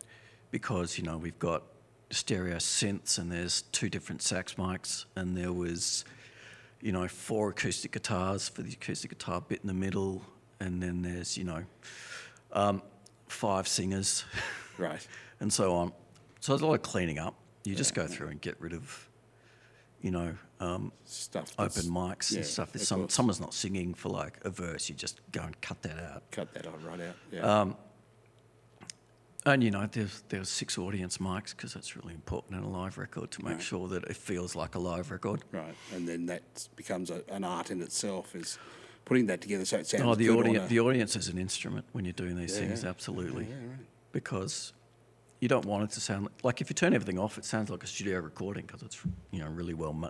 because 0.49 0.98
you 0.98 1.03
know 1.03 1.18
we've 1.18 1.38
got 1.39 1.61
stereo 2.10 2.56
synths 2.56 3.18
and 3.18 3.30
there's 3.30 3.64
two 3.64 3.89
different 3.89 4.22
sax 4.22 4.53
mics 4.53 5.03
and 5.18 5.35
there 5.35 5.52
was 5.52 6.06
you 6.82 6.91
know 6.91 7.08
four 7.08 7.49
acoustic 7.49 7.91
guitars 7.91 8.48
for 8.49 8.62
the 8.62 8.72
acoustic 8.74 9.10
guitar 9.12 9.41
bit 9.41 9.60
in 9.62 9.68
the 9.68 9.74
middle 9.74 10.22
and 10.60 10.82
then 10.82 11.02
there's 11.02 11.38
you 11.38 11.44
know 11.44 11.64
um, 12.54 12.82
five 13.28 13.68
singers 13.68 14.24
Right. 14.78 15.06
and 15.40 15.52
so 15.52 15.74
on 15.76 15.91
so 16.40 16.54
there's 16.54 16.62
a 16.62 16.66
lot 16.66 16.76
of 16.76 16.82
cleaning 16.82 17.18
up 17.20 17.36
you 17.64 17.76
just 17.76 17.94
go 17.94 18.08
through 18.08 18.28
and 18.28 18.40
get 18.41 18.56
rid 18.62 18.74
of 18.74 19.10
you 20.02 20.12
know 20.12 20.36
um, 20.60 20.91
Stuff. 21.06 21.52
open 21.60 21.84
mics 21.84 22.32
yeah, 22.32 22.38
and 22.40 22.45
stuff 22.48 22.76
if 22.76 22.82
some, 22.84 23.02
course. 23.02 23.14
someone's 23.14 23.40
not 23.40 23.54
singing 23.54 23.94
for 23.94 24.10
like 24.10 24.40
a 24.45 24.49
verse 24.49 24.88
you 24.90 24.95
just 24.95 25.20
go 25.32 25.41
and 25.41 25.60
cut 25.62 25.82
that 25.84 25.98
out 25.99 26.24
Cut 26.32 26.54
that 26.54 26.66
on 26.68 26.84
right 26.84 27.02
out. 27.02 27.16
Yeah. 27.32 27.62
um, 27.62 27.76
and 29.45 29.64
you 29.64 29.72
know, 29.72 29.88
there's 29.91 30.23
there's 30.30 30.49
six 30.49 30.77
audience 30.77 31.18
mics 31.19 31.51
because 31.55 31.73
that's 31.73 31.95
really 31.95 32.14
important 32.14 32.57
in 32.57 32.64
a 32.64 32.69
live 32.69 32.97
record 32.97 33.31
to 33.31 33.43
make 33.45 33.53
Right. 33.55 33.61
sure 33.61 33.88
that 33.89 34.03
it 34.05 34.15
feels 34.18 34.55
like 34.55 34.76
a 34.76 34.80
live 34.80 35.11
record. 35.11 35.43
right. 35.51 35.76
And 35.93 36.07
then 36.07 36.26
that 36.27 36.68
becomes 36.76 37.09
a, 37.09 37.23
an 37.30 37.43
art 37.43 37.72
in 37.72 37.81
itself. 37.81 38.35
Is 38.35 38.57
putting 39.05 39.27
that 39.27 39.39
together 39.41 39.64
so 39.64 39.77
it 39.77 39.88
sounds 39.88 40.03
Oh, 40.05 40.15
the 40.15 40.30
audience 40.30 40.65
a- 40.65 40.69
the 40.69 40.80
audience 40.81 41.15
is 41.15 41.30
an 41.30 41.38
instrument 41.38 41.85
when 41.93 42.03
you're 42.03 42.11
doing 42.14 42.35
these 42.35 42.53
Yeah, 42.59 42.68
things, 42.68 42.84
yeah. 42.84 42.89
absolutely, 42.89 43.45
Yeah, 43.45 43.55
right. 43.55 43.85
because 44.11 44.73
you 45.39 45.47
don't 45.47 45.65
want 45.65 45.84
it 45.84 45.91
to 45.93 46.01
sound 46.01 46.23
like, 46.26 46.43
like 46.43 46.61
if 46.61 46.69
you 46.69 46.73
turn 46.73 46.93
everything 46.93 47.18
off, 47.19 47.38
it 47.38 47.45
sounds 47.45 47.69
like 47.69 47.84
a 47.84 47.88
studio 47.88 48.19
recording 48.19 48.65
because 48.65 48.81
it's 48.81 48.99
you 49.31 49.39
know 49.39 49.47
really 49.47 49.73
well 49.73 49.93
mu- 49.93 50.09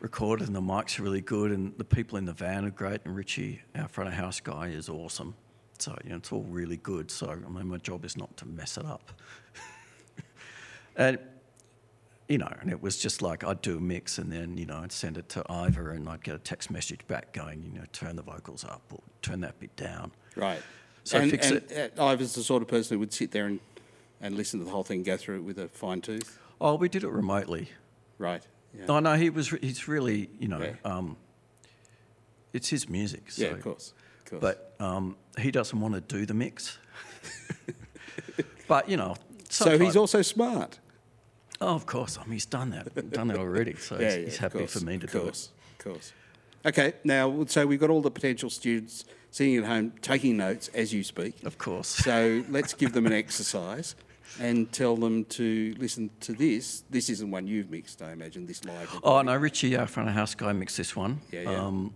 recorded 0.00 0.46
and 0.46 0.56
the 0.56 0.62
mics 0.62 0.98
are 0.98 1.02
really 1.02 1.20
good 1.20 1.50
and 1.50 1.76
the 1.76 1.84
people 1.84 2.16
in 2.16 2.24
the 2.24 2.32
van 2.32 2.64
are 2.64 2.70
great 2.70 3.02
and 3.04 3.14
Richie, 3.14 3.60
our 3.74 3.88
front 3.88 4.08
of 4.08 4.14
house 4.14 4.40
guy, 4.40 4.68
is 4.68 4.88
awesome. 4.88 5.34
So 5.82 5.96
you 6.04 6.10
know 6.10 6.16
it's 6.16 6.32
all 6.32 6.42
really 6.42 6.76
good. 6.76 7.10
So 7.10 7.30
I 7.30 7.48
mean, 7.48 7.68
my 7.68 7.78
job 7.78 8.04
is 8.04 8.16
not 8.16 8.36
to 8.38 8.46
mess 8.46 8.76
it 8.76 8.84
up. 8.84 9.12
and 10.96 11.18
you 12.28 12.38
know, 12.38 12.52
and 12.60 12.70
it 12.70 12.80
was 12.80 12.96
just 12.96 13.22
like 13.22 13.42
I'd 13.44 13.60
do 13.60 13.76
a 13.76 13.80
mix 13.80 14.18
and 14.18 14.30
then 14.32 14.56
you 14.56 14.66
know 14.66 14.78
I'd 14.78 14.92
send 14.92 15.18
it 15.18 15.28
to 15.30 15.40
Iva 15.50 15.90
and 15.90 16.08
I'd 16.08 16.22
get 16.22 16.34
a 16.34 16.38
text 16.38 16.70
message 16.70 17.06
back 17.08 17.32
going, 17.32 17.62
you 17.64 17.78
know, 17.80 17.86
turn 17.92 18.16
the 18.16 18.22
vocals 18.22 18.64
up 18.64 18.82
or 18.92 19.00
turn 19.22 19.40
that 19.40 19.58
bit 19.58 19.74
down. 19.76 20.12
Right. 20.36 20.62
So 21.04 21.18
and, 21.18 21.30
fix 21.30 21.50
and 21.50 21.90
uh, 21.98 22.04
I 22.06 22.14
was 22.14 22.34
the 22.34 22.42
sort 22.42 22.62
of 22.62 22.68
person 22.68 22.94
who 22.94 23.00
would 23.00 23.12
sit 23.12 23.32
there 23.32 23.46
and, 23.46 23.58
and 24.20 24.36
listen 24.36 24.60
to 24.60 24.64
the 24.64 24.70
whole 24.70 24.84
thing, 24.84 25.02
go 25.02 25.16
through 25.16 25.36
it 25.36 25.44
with 25.44 25.58
a 25.58 25.68
fine 25.68 26.00
tooth. 26.00 26.38
Oh, 26.60 26.74
we 26.76 26.88
did 26.88 27.04
it 27.04 27.08
remotely. 27.08 27.70
Right. 28.18 28.46
Yeah. 28.78 28.84
No, 28.86 29.00
no, 29.00 29.14
he 29.14 29.30
was. 29.30 29.48
He's 29.48 29.88
really, 29.88 30.30
you 30.38 30.46
know, 30.46 30.60
Yeah. 30.60 30.74
um, 30.84 31.16
it's 32.52 32.68
his 32.68 32.88
music. 32.88 33.30
So, 33.30 33.42
yeah, 33.44 33.50
of 33.50 33.62
course. 33.62 33.94
Of 34.32 34.40
course. 34.40 34.56
But 34.78 34.84
um, 34.84 35.16
he 35.38 35.50
doesn't 35.50 35.78
want 35.78 35.94
to 35.94 36.00
do 36.00 36.26
the 36.26 36.34
mix. 36.34 36.78
but 38.68 38.88
you 38.88 38.96
know, 38.96 39.16
so 39.48 39.78
he's 39.78 39.96
also 39.96 40.22
smart. 40.22 40.78
Oh, 41.60 41.74
of 41.74 41.84
course. 41.84 42.16
I 42.18 42.22
mean, 42.22 42.32
he's 42.32 42.46
done 42.46 42.70
that, 42.70 43.10
done 43.12 43.28
that 43.28 43.38
already. 43.38 43.74
So 43.74 43.98
he's, 43.98 44.14
he's 44.14 44.34
of 44.34 44.40
happy 44.40 44.58
course, 44.60 44.78
for 44.78 44.84
me 44.84 44.98
to 44.98 45.06
of 45.06 45.12
do 45.12 45.20
course, 45.20 45.50
Of 45.78 45.84
course. 45.84 46.12
Okay, 46.64 46.94
now, 47.04 47.44
so 47.46 47.66
we've 47.66 47.80
got 47.80 47.90
all 47.90 48.00
the 48.02 48.10
potential 48.10 48.50
students 48.50 49.04
sitting 49.30 49.56
at 49.56 49.64
home 49.64 49.92
taking 50.02 50.36
notes 50.36 50.68
as 50.68 50.92
you 50.92 51.02
speak. 51.04 51.42
Of 51.44 51.58
course. 51.58 51.88
So 51.88 52.44
let's 52.48 52.74
give 52.74 52.92
them 52.92 53.06
an 53.06 53.12
exercise 53.24 53.94
and 54.38 54.70
tell 54.72 54.96
them 54.96 55.24
to 55.26 55.74
listen 55.78 56.10
to 56.20 56.32
this. 56.32 56.84
This 56.90 57.10
isn't 57.10 57.30
one 57.30 57.46
you've 57.46 57.70
mixed, 57.70 58.02
I 58.02 58.12
imagine, 58.12 58.46
this 58.46 58.64
live. 58.64 59.00
Oh 59.02 59.22
no, 59.22 59.36
Richie, 59.36 59.76
our 59.76 59.86
front 59.86 60.08
of 60.08 60.14
house 60.14 60.34
guy, 60.34 60.52
mixed 60.52 60.76
this 60.76 60.94
one. 60.94 61.20
Yeah, 61.30 61.42
yeah. 61.42 61.64
Um, 61.64 61.94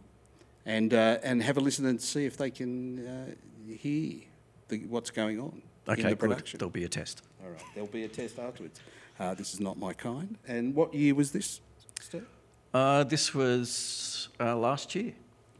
And, 0.67 0.95
uh, 0.95 1.19
and 1.23 1.43
have 1.43 1.57
a 1.59 1.61
listen 1.61 1.85
and 1.87 2.01
see 2.01 2.25
if 2.25 2.37
they 2.37 2.51
can 2.51 3.07
uh, 3.07 3.71
hear 3.71 4.21
the, 4.69 4.79
what's 4.87 5.11
going 5.11 5.39
on 5.39 5.63
in 5.87 5.93
okay, 5.93 6.03
the 6.03 6.09
good. 6.11 6.19
production. 6.19 6.59
There'll 6.59 6.71
be 6.71 6.85
a 6.85 6.89
test. 6.89 7.23
All 7.43 7.51
right, 7.51 7.61
there'll 7.75 7.89
be 7.89 8.05
a 8.05 8.09
test 8.09 8.39
afterwards. 8.39 8.81
Uh, 9.21 9.35
this 9.35 9.55
is 9.55 9.61
not 9.61 9.79
my 9.79 9.93
kind. 9.93 10.39
And 10.49 10.75
what 10.75 10.95
year 10.95 11.15
was 11.15 11.33
this, 11.33 11.61
Steve? 12.01 12.27
Uh, 12.73 13.05
this 13.05 13.35
was 13.35 14.29
uh, 14.41 14.57
last 14.57 14.95
year. 14.95 15.13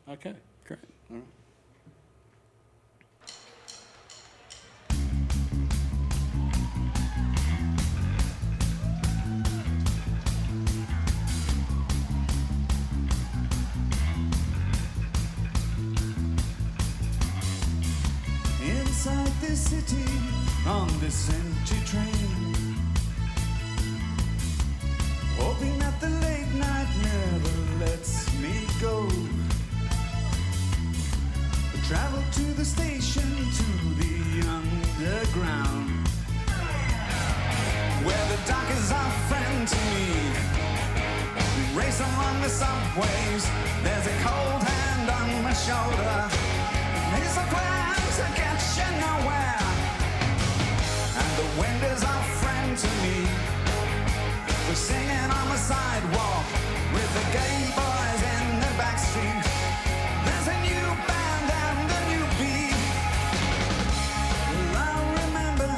Okay, 0.09 0.35
great. 0.67 0.81
All 1.11 1.17
right. 1.17 1.25
This 19.55 19.71
city 19.71 20.11
on 20.67 20.89
this 20.99 21.31
empty 21.31 21.79
train. 21.87 22.67
Hoping 25.39 25.79
that 25.79 26.01
the 26.01 26.11
late 26.27 26.53
night 26.59 26.91
never 27.07 27.85
lets 27.85 28.27
me 28.43 28.67
go. 28.81 29.07
Travel 31.87 32.25
to 32.33 32.45
the 32.59 32.65
station, 32.65 33.31
to 33.59 33.69
the 34.01 34.43
underground. 34.59 36.09
Where 38.03 38.27
the 38.33 38.41
dark 38.51 38.69
is 38.71 38.91
our 38.91 39.13
friend 39.31 39.69
to 39.69 39.81
me. 39.95 40.09
We 41.55 41.79
race 41.79 42.01
along 42.01 42.43
the 42.43 42.49
subways. 42.49 43.43
There's 43.85 44.07
a 44.15 44.17
cold 44.27 44.63
hand 44.67 45.09
on 45.11 45.45
my 45.45 45.55
shoulder. 45.55 46.29
It's 47.23 47.37
a 47.37 47.47
plan 47.55 47.95
to 48.19 48.27
get 48.35 48.59
you 48.79 48.91
nowhere. 49.01 49.44
The 51.37 51.61
wind 51.61 51.83
is 51.93 52.05
our 52.05 52.23
friend 52.41 52.79
to 52.79 52.89
me. 53.03 53.27
We're 54.69 54.77
singing 54.77 55.31
on 55.39 55.49
the 55.49 55.57
sidewalk 55.57 56.47
with 56.95 57.11
the 57.19 57.25
gay 57.35 57.59
boys 57.75 58.23
in 58.35 58.61
the 58.61 58.73
backstreet. 58.79 59.43
There's 60.27 60.49
a 60.55 60.59
new 60.63 60.87
band 61.09 61.47
and 61.67 61.91
a 61.91 62.03
new 62.13 62.25
beat. 62.39 62.79
Well, 64.73 64.79
I 64.79 65.11
remember 65.27 65.73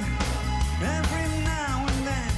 every 0.82 1.26
now 1.44 1.86
and 1.88 2.00
then 2.10 2.34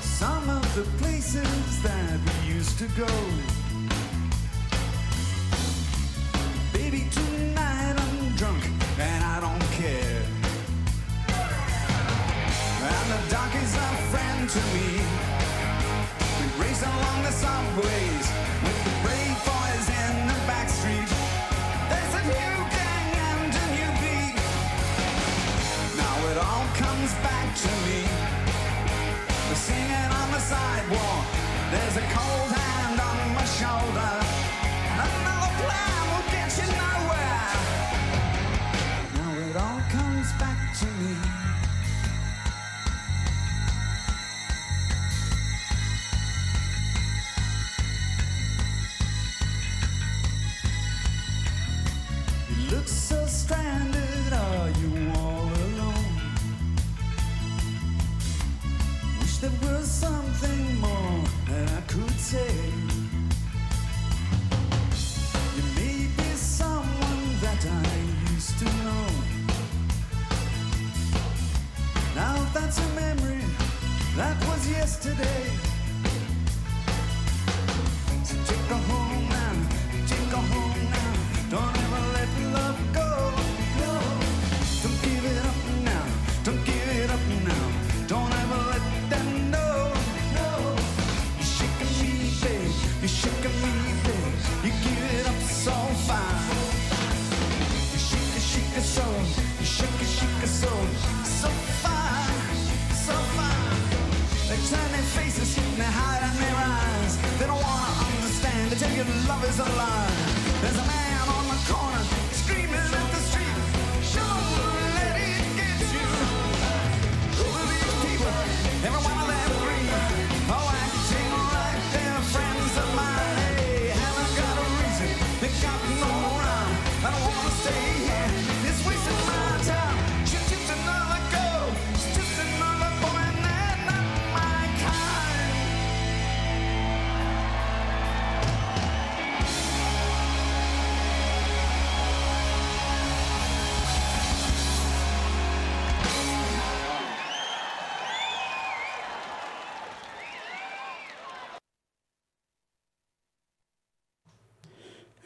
some 0.00 0.48
of 0.48 0.64
the 0.74 0.84
places 1.02 1.82
that 1.82 2.18
we 2.24 2.54
used 2.54 2.78
to 2.78 2.86
go. 2.96 3.53
To 14.48 14.58
me. 14.76 15.00
We 16.36 16.44
race 16.60 16.82
along 16.82 17.22
the 17.22 17.32
subways 17.32 18.26
with 18.60 18.78
the 18.84 18.94
brave 19.00 19.38
boys 19.40 19.86
in 19.88 20.14
the 20.28 20.38
backstreet. 20.44 21.08
There's 21.88 22.14
a 22.20 22.24
new 22.28 22.54
gang 22.76 23.08
and 23.24 23.54
a 23.56 23.66
new 23.72 23.90
beat. 24.04 24.36
Now 25.96 26.14
it 26.28 26.36
all 26.36 26.66
comes 26.76 27.14
back 27.24 27.56
to 27.56 27.70
me. 27.88 28.04
We're 29.48 29.62
singing 29.64 30.10
on 30.20 30.28
the 30.30 30.40
sidewalk. 30.40 31.24
There's 31.72 31.96
a 31.96 32.06
cold 32.12 32.50
hand 32.52 33.00
on 33.00 33.18
my 33.32 33.46
shoulder. 33.48 34.12
Another 35.08 35.52
plan 35.56 36.00
will 36.12 36.28
get 36.36 36.52
you 36.60 36.68
nowhere. 36.84 37.48
Now 39.16 39.32
it 39.48 39.56
all 39.56 39.80
comes 39.88 40.28
back 40.36 40.58
to 40.80 40.86
me. 41.00 41.43
Yesterday. 75.18 75.53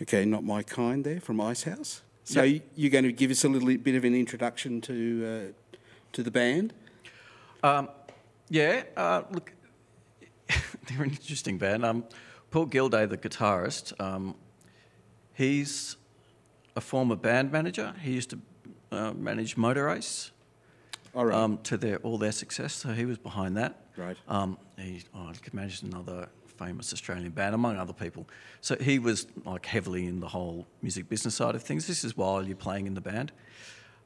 Okay, 0.08 0.24
not 0.24 0.42
my 0.42 0.62
kind 0.62 1.04
there 1.04 1.20
from 1.20 1.38
Icehouse. 1.38 2.00
So 2.24 2.42
Yep. 2.42 2.62
you're 2.76 2.90
going 2.90 3.04
to 3.04 3.12
give 3.12 3.30
us 3.30 3.44
a 3.44 3.48
little 3.48 3.76
bit 3.76 3.94
of 3.94 4.04
an 4.04 4.14
introduction 4.14 4.80
to 4.80 5.52
uh, 5.52 5.78
to 6.12 6.22
the 6.22 6.30
band. 6.30 6.72
Um, 7.62 7.90
yeah, 8.48 8.84
uh, 8.96 9.24
look, 9.30 9.52
they're 10.48 11.02
an 11.02 11.10
interesting 11.10 11.58
band. 11.58 11.84
Um, 11.84 12.04
Paul 12.50 12.68
Gildea, 12.68 13.06
the 13.06 13.18
guitarist, 13.18 13.92
um, 14.00 14.34
he's 15.34 15.96
a 16.74 16.80
former 16.80 17.16
band 17.16 17.52
manager. 17.52 17.94
He 18.00 18.12
used 18.12 18.30
to 18.30 18.38
uh, 18.90 19.12
manage 19.12 19.58
Motor 19.58 19.90
Ace 19.90 20.30
All 21.14 21.26
right. 21.26 21.36
um, 21.36 21.58
to 21.64 21.76
their 21.76 21.98
all 21.98 22.16
their 22.16 22.32
success, 22.32 22.72
so 22.72 22.94
he 22.94 23.04
was 23.04 23.18
behind 23.18 23.58
that. 23.58 23.76
Right. 23.94 24.16
Um, 24.26 24.56
he 24.78 25.02
oh, 25.14 25.32
imagine 25.52 25.92
another 25.92 26.30
famous 26.58 26.92
Australian 26.92 27.30
band, 27.30 27.54
among 27.54 27.76
other 27.76 27.92
people. 27.92 28.26
So 28.60 28.76
he 28.76 28.98
was 28.98 29.26
like 29.44 29.66
heavily 29.66 30.06
in 30.06 30.20
the 30.20 30.28
whole 30.28 30.66
music 30.82 31.08
business 31.08 31.34
side 31.34 31.54
of 31.54 31.62
things. 31.62 31.86
This 31.86 32.04
is 32.04 32.16
while 32.16 32.44
you're 32.46 32.56
playing 32.56 32.86
in 32.86 32.94
the 32.94 33.00
band. 33.00 33.32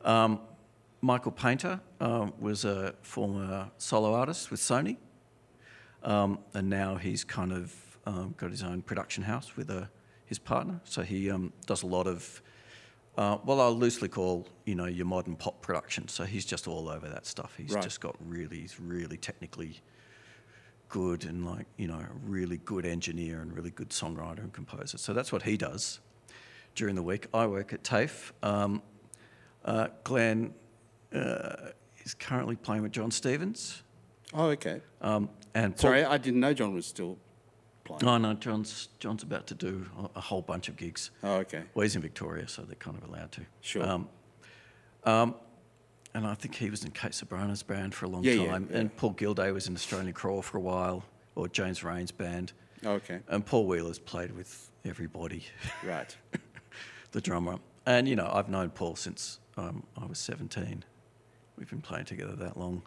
Um, 0.04 0.40
Michael 1.00 1.32
Paynter 1.32 1.80
um, 2.00 2.32
was 2.38 2.64
a 2.64 2.94
former 3.02 3.70
solo 3.78 4.14
artist 4.14 4.50
with 4.50 4.60
Sony, 4.60 4.96
um, 6.04 6.38
and 6.54 6.68
now 6.68 6.96
he's 6.96 7.24
kind 7.24 7.52
of 7.52 7.74
um, 8.06 8.34
got 8.36 8.50
his 8.50 8.62
own 8.62 8.82
production 8.82 9.24
house 9.24 9.56
with 9.56 9.70
a, 9.70 9.88
his 10.26 10.38
partner. 10.38 10.80
So 10.84 11.02
he 11.02 11.30
um, 11.30 11.52
does 11.66 11.82
a 11.82 11.86
lot 11.86 12.06
of, 12.06 12.42
uh, 13.16 13.38
well, 13.44 13.60
I'll 13.60 13.74
loosely 13.76 14.08
call 14.08 14.46
you 14.64 14.74
know 14.74 14.86
your 14.86 15.06
modern 15.06 15.36
pop 15.36 15.60
production. 15.62 16.08
So 16.08 16.24
he's 16.24 16.44
just 16.44 16.68
all 16.68 16.88
over 16.88 17.08
that 17.08 17.26
stuff. 17.26 17.54
He's 17.56 17.72
Right. 17.72 17.82
just 17.82 18.00
got 18.00 18.16
really, 18.24 18.60
he's 18.60 18.78
really 18.80 19.16
technically 19.16 19.80
good 20.92 21.24
and 21.24 21.46
like 21.46 21.66
you 21.78 21.88
know 21.88 21.98
a 21.98 22.08
really 22.26 22.58
good 22.58 22.84
engineer 22.84 23.40
and 23.40 23.56
really 23.56 23.70
good 23.70 23.88
songwriter 23.88 24.40
and 24.40 24.52
composer. 24.52 24.98
So 24.98 25.14
that's 25.14 25.32
what 25.32 25.42
he 25.42 25.56
does 25.56 26.00
during 26.74 26.94
the 26.94 27.02
week. 27.02 27.26
I 27.34 27.46
work 27.46 27.72
at 27.72 27.82
TAFE. 27.82 28.32
Um, 28.42 28.82
uh, 29.64 29.88
Glenn 30.04 30.52
uh, 31.14 31.70
is 32.04 32.12
currently 32.14 32.56
playing 32.56 32.82
with 32.82 32.92
John 32.92 33.10
Stevens. 33.10 33.82
oh, 34.34 34.48
okay. 34.50 34.82
Um, 35.00 35.30
and 35.54 35.74
Paul- 35.74 35.80
Sorry, 35.80 36.04
I 36.04 36.18
didn't 36.18 36.40
know 36.40 36.52
John 36.52 36.74
was 36.74 36.84
still 36.86 37.16
playing. 37.84 38.04
Oh 38.04 38.18
no, 38.18 38.34
John's 38.34 38.88
John's 38.98 39.22
about 39.22 39.46
to 39.46 39.54
do 39.54 39.86
a, 39.98 40.18
a 40.18 40.20
whole 40.20 40.42
bunch 40.42 40.68
of 40.68 40.76
gigs. 40.76 41.10
Oh, 41.22 41.36
okay. 41.36 41.62
Well, 41.74 41.84
he's 41.84 41.96
in 41.96 42.02
Victoria, 42.02 42.46
so 42.48 42.62
they're 42.62 42.74
kind 42.76 42.98
of 43.02 43.08
allowed 43.08 43.32
to. 43.32 43.40
Sure. 43.62 43.82
Um, 43.82 44.08
um, 45.04 45.34
and 46.14 46.26
I 46.26 46.34
think 46.34 46.54
he 46.56 46.70
was 46.70 46.84
in 46.84 46.90
Kate 46.90 47.12
Ceberano's 47.12 47.62
band 47.62 47.94
for 47.94 48.06
a 48.06 48.08
long 48.08 48.22
Yeah, 48.24 48.32
yeah, 48.34 48.46
time. 48.52 48.68
yeah. 48.70 48.78
And 48.78 48.96
Paul 48.96 49.14
Gildea 49.14 49.52
was 49.52 49.66
in 49.66 49.74
Australian 49.74 50.12
Crawl 50.12 50.42
for 50.42 50.58
a 50.58 50.60
while, 50.60 51.04
or 51.34 51.48
James 51.48 51.82
Reyne's 51.82 52.10
band. 52.12 52.52
Oh, 52.84 52.92
okay. 52.92 53.20
And 53.28 53.44
Paul 53.46 53.66
Wheeler's 53.66 53.98
played 53.98 54.32
with 54.32 54.70
everybody, 54.84 55.44
Right. 55.84 56.14
the 57.12 57.20
drummer. 57.20 57.56
And 57.86 58.08
you 58.08 58.16
know, 58.16 58.30
I've 58.32 58.48
known 58.48 58.70
Paul 58.70 58.96
since 58.96 59.38
um, 59.56 59.84
I 60.00 60.06
was 60.06 60.18
17. 60.18 60.84
We've 61.58 61.68
been 61.70 61.80
playing 61.82 62.06
together 62.06 62.34
that 62.36 62.56
long, 62.56 62.82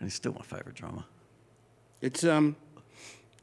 and 0.00 0.06
he's 0.06 0.14
still 0.14 0.32
my 0.32 0.42
favourite 0.42 0.74
drummer. 0.74 1.04
It's 2.00 2.24
um, 2.24 2.56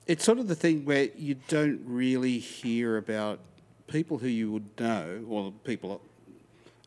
it's 0.07 0.23
sort 0.23 0.39
of 0.39 0.47
the 0.47 0.55
thing 0.55 0.85
where 0.85 1.09
you 1.15 1.35
don't 1.47 1.81
really 1.85 2.37
hear 2.39 2.97
about 2.97 3.39
people 3.87 4.17
who 4.19 4.27
you 4.27 4.51
would 4.51 4.79
know, 4.79 5.23
or 5.27 5.51
people 5.63 6.01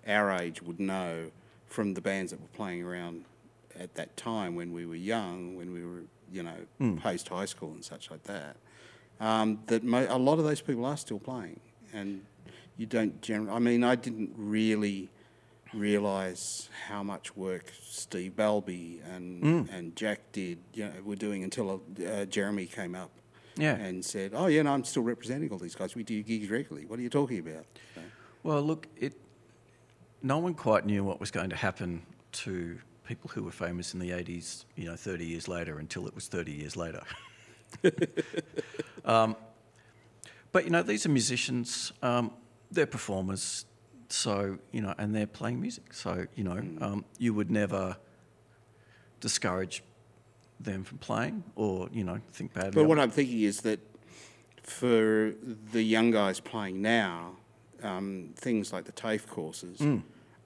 our 0.06 0.31
age 0.32 0.62
would 0.62 0.78
know 0.81 1.31
from 1.66 1.94
the 1.94 2.01
bands 2.01 2.30
that 2.32 2.40
were 2.40 2.48
playing 2.55 2.82
around 2.82 3.24
at 3.78 3.94
that 3.94 4.16
time 4.16 4.55
when 4.55 4.72
we 4.72 4.86
were 4.86 4.94
young, 4.94 5.56
when 5.56 5.72
we 5.72 5.84
were 5.84 6.02
you 6.32 6.43
know 6.43 6.97
post 7.01 7.28
high 7.28 7.44
school 7.47 7.72
and 7.72 7.84
such 7.84 8.10
like 8.10 8.22
that. 8.24 8.56
Um, 9.20 9.60
that 9.66 9.82
mo- 9.84 10.06
a 10.10 10.18
lot 10.18 10.38
of 10.38 10.44
those 10.44 10.60
people 10.60 10.84
are 10.84 10.97
still 10.97 11.18
playing, 11.18 11.60
and 11.93 12.24
you 12.76 12.86
don't 12.86 13.20
generally. 13.22 13.51
I 13.52 13.59
mean, 13.59 13.82
I 13.84 13.94
didn't 13.94 14.32
really 14.36 15.09
realise 15.74 16.68
how 16.88 17.02
much 17.02 17.36
work 17.36 17.72
Steve 17.82 18.32
Balbi 18.36 19.01
and 19.14 19.68
and 19.70 19.94
Jack 19.97 20.20
did, 20.32 20.59
you 20.74 20.84
know, 20.84 20.93
were 21.05 21.16
doing 21.16 21.43
until 21.44 21.82
uh, 22.06 22.24
Jeremy 22.26 22.66
came 22.66 22.94
up 22.94 23.10
Yeah. 23.56 23.74
and 23.76 24.05
said, 24.05 24.32
"Oh 24.34 24.47
yeah, 24.47 24.62
no, 24.62 24.72
I'm 24.72 24.84
still 24.84 25.02
representing 25.02 25.51
all 25.51 25.59
these 25.59 25.74
guys. 25.74 25.94
We 25.94 26.02
do 26.02 26.22
gigs 26.22 26.48
regularly. 26.51 26.86
What 26.86 26.98
are 26.98 27.02
you 27.02 27.10
talking 27.10 27.38
about?" 27.38 27.66
So, 27.94 28.01
Well, 28.43 28.62
look, 28.62 28.86
it. 28.97 29.14
No 30.22 30.38
one 30.38 30.55
quite 30.55 30.86
knew 30.86 31.05
what 31.05 31.20
was 31.20 31.30
going 31.30 31.51
to 31.51 31.56
happen 31.56 32.02
to 32.32 32.78
people 33.06 33.30
who 33.32 33.43
were 33.43 33.52
famous 33.52 33.94
in 33.94 34.01
the 34.01 34.10
'80s. 34.10 34.64
You 34.74 34.86
know, 34.86 34.97
30 34.97 35.24
years 35.24 35.48
later, 35.48 35.78
until 35.78 36.06
it 36.06 36.14
was 36.14 36.28
30 36.28 36.52
years 36.52 36.76
later. 36.76 37.02
um, 39.05 39.36
but 40.52 40.64
you 40.64 40.70
know, 40.70 40.82
these 40.82 41.06
are 41.06 41.10
musicians. 41.10 41.93
Um, 42.02 42.32
they're 42.70 42.86
performers. 42.86 43.66
So 44.09 44.59
you 44.72 44.80
know, 44.80 44.94
and 44.98 45.14
they're 45.14 45.26
playing 45.26 45.60
music. 45.60 45.93
So 45.93 46.26
you 46.34 46.44
know, 46.44 46.62
um, 46.80 47.05
you 47.18 47.34
would 47.34 47.51
never 47.51 47.97
discourage 49.20 49.82
them 50.60 50.84
from 50.84 50.98
playing, 50.98 51.44
or 51.55 51.88
you 51.93 52.05
know, 52.05 52.20
think 52.32 52.52
badly. 52.52 52.70
but 52.70 52.84
what. 52.84 52.98
I'm 52.98 53.10
thinking 53.10 53.43
is 53.43 53.60
that 53.62 53.80
for 54.62 55.34
the 55.72 55.82
young 55.82 56.10
guys 56.10 56.40
playing 56.40 56.80
now, 56.82 57.36
um, 57.82 58.31
things 58.36 58.73
like 58.73 58.85
the 58.85 58.93
TAFE 58.93 59.27
courses 59.27 59.78
Mm. 59.78 60.03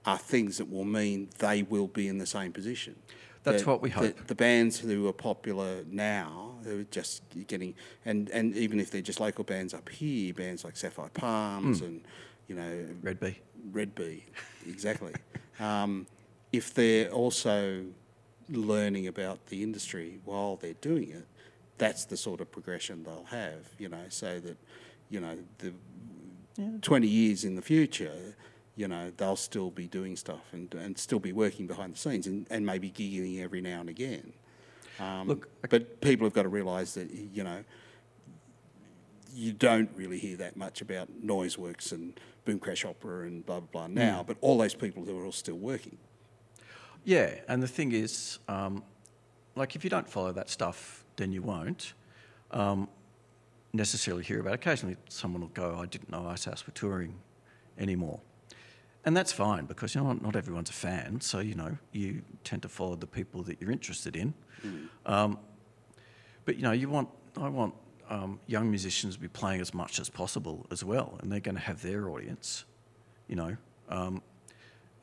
are 0.07 0.19
things 0.19 0.59
that 0.59 0.71
will 0.71 0.85
mean 0.85 1.29
they 1.39 1.63
will 1.63 1.87
be 1.89 2.09
in 2.09 2.19
the 2.19 2.27
same 2.27 2.53
position. 2.53 2.97
That's 3.43 3.63
The- 3.63 3.69
what 3.71 3.81
we 3.83 3.91
hope. 3.91 4.27
The, 4.27 4.35
bands 4.35 4.79
who 4.81 5.07
are 5.09 5.13
popular 5.15 5.85
now, 5.91 6.57
who 6.65 6.81
are 6.81 6.85
just 6.85 7.23
getting, 7.47 7.75
and, 8.05 8.29
and 8.31 8.55
even 8.57 8.79
if 8.81 8.91
they're 8.91 9.01
just 9.03 9.21
local 9.21 9.45
bands 9.45 9.73
up 9.75 9.89
here, 9.89 10.35
bands 10.35 10.65
like 10.65 10.77
Sapphire 10.77 11.09
Palms 11.15 11.81
and, 11.81 12.03
you 12.49 12.55
know, 12.55 12.87
Red 13.03 13.19
Bee. 13.21 13.39
Red 13.73 13.95
Bee, 13.95 14.25
exactly. 14.67 15.13
um, 15.61 16.07
if 16.53 16.75
they're 16.75 17.11
also 17.11 17.85
learning 18.51 19.07
about 19.07 19.47
the 19.47 19.63
industry 19.63 20.19
while 20.25 20.57
they're 20.57 20.75
doing 20.75 21.11
it, 21.11 21.27
that's 21.79 22.05
the 22.05 22.17
sort 22.17 22.41
of 22.43 22.51
progression 22.51 23.05
they'll 23.05 23.25
have, 23.31 23.69
you 23.79 23.89
know, 23.89 24.05
so 24.11 24.39
that, 24.41 24.59
you 25.09 25.19
know, 25.21 25.39
the 25.59 25.73
20 26.81 27.07
years 27.07 27.45
in 27.45 27.55
the 27.55 27.63
future, 27.63 28.37
you 28.77 28.89
know, 28.89 29.13
they'll 29.17 29.37
still 29.37 29.71
be 29.71 29.87
doing 29.87 30.17
stuff 30.17 30.53
and, 30.53 30.73
and 30.75 30.99
still 30.99 31.19
be 31.19 31.33
working 31.33 31.67
behind 31.67 31.95
the 31.95 31.99
scenes 31.99 32.27
and, 32.27 32.47
and 32.51 32.65
maybe 32.65 32.91
gigging 32.91 33.43
every 33.43 33.61
now 33.61 33.81
and 33.81 33.89
again. 33.89 34.33
Um, 34.99 35.29
Look, 35.29 35.49
but 35.69 36.01
people 36.01 36.27
have 36.27 36.35
got 36.35 36.43
to 36.43 36.49
realise 36.49 36.95
that 36.95 37.11
you 37.11 37.43
know 37.43 37.65
you 39.33 39.53
don't 39.53 39.89
really 39.95 40.19
hear 40.19 40.37
that 40.37 40.57
much 40.57 40.83
about 40.83 41.09
Noiseworks 41.25 41.93
and 41.93 42.19
Boom 42.45 42.59
Crash 42.59 42.85
Opera 42.85 43.27
and 43.27 43.45
blah 43.47 43.61
blah 43.61 43.87
blah 43.87 43.87
now. 43.87 44.23
But 44.27 44.37
all 44.43 44.59
those 44.59 44.75
people 44.75 45.05
who 45.05 45.19
are 45.19 45.25
all 45.25 45.33
still 45.33 45.57
working. 45.57 45.97
Yeah, 47.05 47.37
and 47.49 47.63
the 47.63 47.69
thing 47.69 47.93
is, 47.93 48.41
um, 48.47 48.83
like 49.57 49.75
if 49.75 49.85
you 49.85 49.91
don't 49.91 50.09
follow 50.09 50.33
that 50.33 50.51
stuff, 50.51 51.03
then 51.17 51.33
you 51.33 51.41
won't 51.41 51.95
um, 52.51 52.89
necessarily 53.73 54.25
hear 54.25 54.41
about. 54.41 54.55
Occasionally, 54.55 54.97
someone 55.09 55.43
will 55.43 55.49
go, 55.49 55.79
"I 55.79 55.87
didn't 55.87 56.11
know 56.11 56.27
Icehouse 56.27 56.67
were 56.67 56.73
touring 56.73 57.21
anymore," 57.79 58.21
and 59.05 59.17
that's 59.17 59.33
fine 59.33 59.67
because 59.67 59.95
you 59.95 60.03
know 60.03 60.13
not, 60.13 60.37
everyone's 60.37 60.71
a 60.71 60.75
fan. 60.75 61.21
So 61.21 61.41
you 61.41 61.55
know 61.55 61.79
you 61.93 62.23
tend 62.45 62.63
to 62.63 62.69
follow 62.69 62.97
the 62.97 63.07
people 63.07 63.43
that 63.45 63.61
you're 63.61 63.71
interested 63.71 64.17
in. 64.17 64.35
Um, 65.07 65.39
but 66.45 66.57
you 66.57 66.63
know, 66.63 66.73
you 66.73 66.89
want 66.89 67.09
I 67.37 67.49
want 67.49 67.75
um, 68.09 68.41
young 68.47 68.71
musicians 68.71 69.15
to 69.15 69.21
be 69.21 69.29
playing 69.29 69.61
as 69.61 69.73
much 69.73 70.01
as 70.01 70.09
possible 70.09 70.67
as 70.71 70.83
well, 70.85 71.19
and 71.21 71.31
they're 71.31 71.41
going 71.41 71.55
to 71.55 71.61
have 71.61 71.83
their 71.83 72.11
audience. 72.11 72.65
You 73.29 73.37
know, 73.37 73.57
um, 73.89 74.23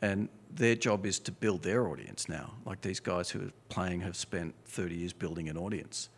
and 0.01 0.29
their 0.53 0.75
job 0.75 1.05
is 1.05 1.19
to 1.19 1.31
build 1.31 1.63
their 1.63 1.87
audience 1.87 2.27
now. 2.29 2.53
Like 2.65 2.81
these 2.81 2.99
guys 2.99 3.29
who 3.29 3.39
are 3.47 3.51
playing 3.69 4.01
have 4.01 4.15
spent 4.15 4.53
30 4.65 4.95
years 4.95 5.13
building 5.13 5.49
an 5.49 5.57
audience, 5.57 6.09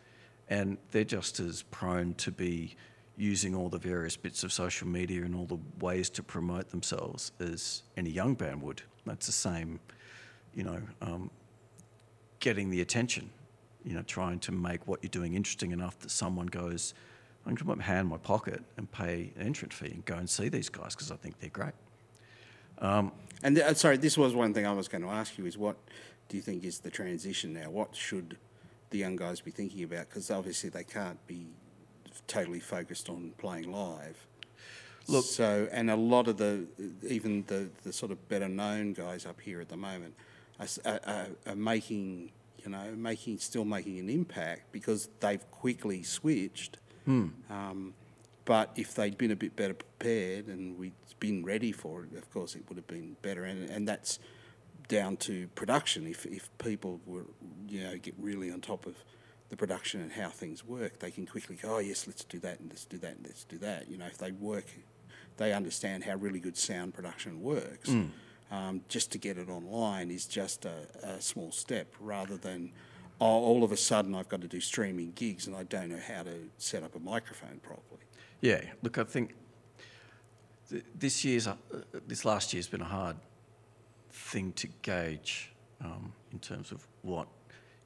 and 0.50 0.76
they're 0.90 1.04
just 1.04 1.40
as 1.40 1.62
prone 1.62 2.14
to 2.14 2.30
be 2.30 2.74
using 3.16 3.54
all 3.54 3.68
the 3.68 3.78
various 3.78 4.16
bits 4.16 4.42
of 4.44 4.52
social 4.52 4.88
media 4.88 5.22
and 5.22 5.34
all 5.34 5.46
the 5.46 5.58
ways 5.78 6.10
to 6.10 6.22
promote 6.22 6.70
themselves 6.70 7.32
as 7.38 7.82
any 7.96 8.10
young 8.10 8.34
band 8.34 8.60
would. 8.60 8.82
That's 9.06 9.26
the 9.26 9.32
same, 9.32 9.78
you 10.54 10.64
know, 10.64 10.80
um, 11.00 11.30
getting 12.40 12.70
the 12.70 12.80
attention, 12.80 13.30
you 13.84 13.94
know, 13.94 14.02
trying 14.02 14.40
to 14.40 14.52
make 14.52 14.86
what 14.88 15.00
you're 15.02 15.10
doing 15.10 15.34
interesting 15.34 15.70
enough 15.70 15.98
that 16.00 16.10
someone 16.10 16.46
goes, 16.46 16.94
I'm 17.44 17.50
going 17.50 17.56
to 17.58 17.64
put 17.64 17.78
my 17.78 17.84
hand 17.84 18.00
in 18.00 18.06
my 18.06 18.18
pocket 18.18 18.62
and 18.76 18.90
pay 18.90 19.32
an 19.36 19.46
entrance 19.46 19.74
fee 19.74 19.92
and 19.92 20.04
go 20.04 20.16
and 20.16 20.28
see 20.28 20.48
these 20.48 20.68
guys 20.68 20.94
because 20.94 21.10
I 21.10 21.16
think 21.16 21.38
they're 21.40 21.50
great. 21.50 21.74
And 23.42 23.58
uh, 23.58 23.74
sorry, 23.74 23.98
this 23.98 24.16
was 24.18 24.34
one 24.34 24.52
thing 24.54 24.66
I 24.66 24.72
was 24.72 24.88
going 24.88 25.02
to 25.02 25.08
ask 25.08 25.38
you: 25.38 25.46
is 25.46 25.56
what 25.56 25.76
do 26.28 26.36
you 26.36 26.42
think 26.42 26.64
is 26.64 26.80
the 26.80 26.90
transition 26.90 27.52
now? 27.52 27.70
What 27.70 27.94
should 27.94 28.38
the 28.90 28.98
young 28.98 29.16
guys 29.16 29.40
be 29.40 29.50
thinking 29.50 29.84
about? 29.84 30.08
Because 30.08 30.30
obviously 30.30 30.70
they 30.70 30.84
can't 30.84 31.24
be 31.26 31.46
totally 32.26 32.60
focused 32.60 33.08
on 33.08 33.32
playing 33.38 33.70
live. 33.72 34.26
Look- 35.08 35.24
so 35.24 35.68
and 35.72 35.90
a 35.90 35.96
lot 35.96 36.28
of 36.28 36.36
the 36.36 36.66
even 37.08 37.44
the, 37.46 37.70
the 37.82 37.92
sort 37.92 38.12
of 38.12 38.28
better 38.28 38.48
known 38.48 38.92
guys 38.92 39.26
up 39.26 39.40
here 39.40 39.60
at 39.60 39.68
the 39.68 39.76
moment 39.76 40.14
are, 40.58 41.00
are, 41.06 41.26
are, 41.46 41.56
making 41.56 42.30
you 42.62 42.70
know 42.70 42.92
making 42.96 43.38
still 43.38 43.64
making 43.64 43.98
an 43.98 44.10
impact 44.10 44.70
because 44.72 45.08
they've 45.20 45.50
quickly 45.50 46.02
switched. 46.02 46.78
Um, 47.50 47.94
but 48.44 48.70
if 48.76 48.94
they'd 48.94 49.16
been 49.16 49.30
a 49.30 49.36
bit 49.36 49.54
better 49.56 49.74
prepared 49.74 50.46
and 50.48 50.78
we'd 50.78 50.92
been 51.20 51.44
ready 51.44 51.72
for 51.72 52.04
it, 52.04 52.16
of 52.16 52.30
course, 52.32 52.56
it 52.56 52.64
would 52.68 52.76
have 52.76 52.86
been 52.86 53.16
better. 53.22 53.44
And, 53.44 53.68
and 53.70 53.86
that's 53.86 54.18
down 54.90 55.16
to 55.16 55.46
production. 55.54 56.06
If, 56.06 56.26
if 56.26 56.50
people 56.58 57.00
were, 57.06 57.24
you 57.66 57.84
know, 57.84 57.96
get 57.96 58.14
really 58.18 58.50
on 58.50 58.60
top 58.60 58.84
of 58.84 58.96
the 59.48 59.56
production 59.56 60.02
and 60.02 60.12
how 60.12 60.28
things 60.28 60.64
work, 60.64 60.98
they 60.98 61.10
can 61.10 61.26
quickly 61.26 61.56
go, 61.56 61.76
oh, 61.76 61.78
yes, 61.78 62.06
let's 62.06 62.24
do 62.24 62.38
that 62.40 62.60
and 62.60 62.68
let's 62.68 62.84
do 62.84 62.98
that 62.98 63.16
and 63.16 63.24
let's 63.24 63.44
do 63.44 63.56
that. 63.58 63.88
You 63.88 63.96
know, 63.96 64.06
if 64.06 64.18
they 64.18 64.32
work, 64.32 64.66
they 65.38 65.52
understand 65.54 66.04
how 66.04 66.16
really 66.16 66.40
good 66.40 66.58
sound 66.58 66.92
production 66.92 67.40
works. 67.40 67.88
Um, 68.50 68.82
just 68.88 69.12
to 69.12 69.18
get 69.18 69.38
it 69.38 69.48
online 69.48 70.10
is 70.10 70.26
just 70.26 70.64
a, 70.64 70.74
a 71.04 71.20
small 71.20 71.52
step 71.52 71.94
rather 72.00 72.36
than, 72.36 72.72
oh, 73.20 73.26
all 73.26 73.62
of 73.62 73.70
a 73.70 73.76
sudden 73.76 74.14
I've 74.14 74.28
got 74.28 74.40
to 74.40 74.48
do 74.48 74.60
streaming 74.60 75.12
gigs 75.12 75.46
and 75.46 75.54
I 75.56 75.62
don't 75.62 75.88
know 75.88 76.00
how 76.04 76.24
to 76.24 76.50
set 76.58 76.82
up 76.82 76.96
a 76.96 76.98
microphone 76.98 77.60
properly. 77.62 78.02
Yeah, 78.40 78.62
look, 78.82 78.98
I 78.98 79.04
think 79.04 79.34
th- 80.68 80.84
this 80.96 81.24
year's, 81.24 81.46
uh, 81.46 81.54
this 82.08 82.24
last 82.24 82.52
year's 82.52 82.66
been 82.66 82.80
a 82.80 82.92
hard 82.98 83.16
thing 84.10 84.52
to 84.52 84.68
gauge 84.82 85.52
um, 85.82 86.12
in 86.32 86.38
terms 86.38 86.72
of 86.72 86.86
what 87.02 87.28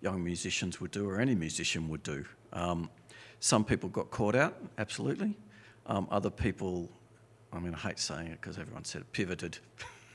young 0.01 0.23
musicians 0.23 0.81
would 0.81 0.91
do 0.91 1.09
or 1.09 1.21
any 1.21 1.35
musician 1.35 1.89
would 1.89 2.03
do. 2.03 2.25
Um, 2.53 2.91
some 3.41 3.65
people 3.65 3.89
got 3.89 4.11
caught 4.11 4.35
out, 4.35 4.57
absolutely. 4.79 5.37
Um, 5.87 6.07
other 6.11 6.31
people, 6.31 6.91
I 7.53 7.59
mean, 7.59 7.75
I 7.75 7.79
hate 7.79 7.99
saying 7.99 8.29
it 8.29 8.41
because 8.41 8.59
everyone 8.59 8.85
said 8.85 9.03
it, 9.03 9.13
pivoted 9.13 9.59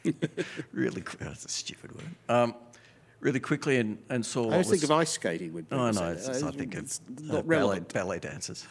really 0.71 1.01
quick. 1.01 1.19
That's 1.19 1.45
a 1.45 1.49
stupid 1.49 1.91
word. 1.95 2.09
Um, 2.27 2.55
really 3.19 3.39
quickly 3.39 3.77
and, 3.77 3.97
and 4.09 4.25
saw 4.25 4.49
I 4.49 4.53
always 4.53 4.69
was... 4.69 4.79
think 4.79 4.83
of 4.83 4.91
ice 4.97 5.11
skating 5.11 5.53
people 5.53 5.77
Oh, 5.77 5.91
no, 5.91 6.13
that. 6.13 6.29
it's 6.29 6.43
I 6.43 6.51
think 6.51 6.75
it's 6.75 6.99
of 6.99 7.21
not 7.23 7.33
uh, 7.39 7.41
ballet, 7.41 7.43
relevant. 7.47 7.93
ballet 7.93 8.19
dancers. 8.19 8.65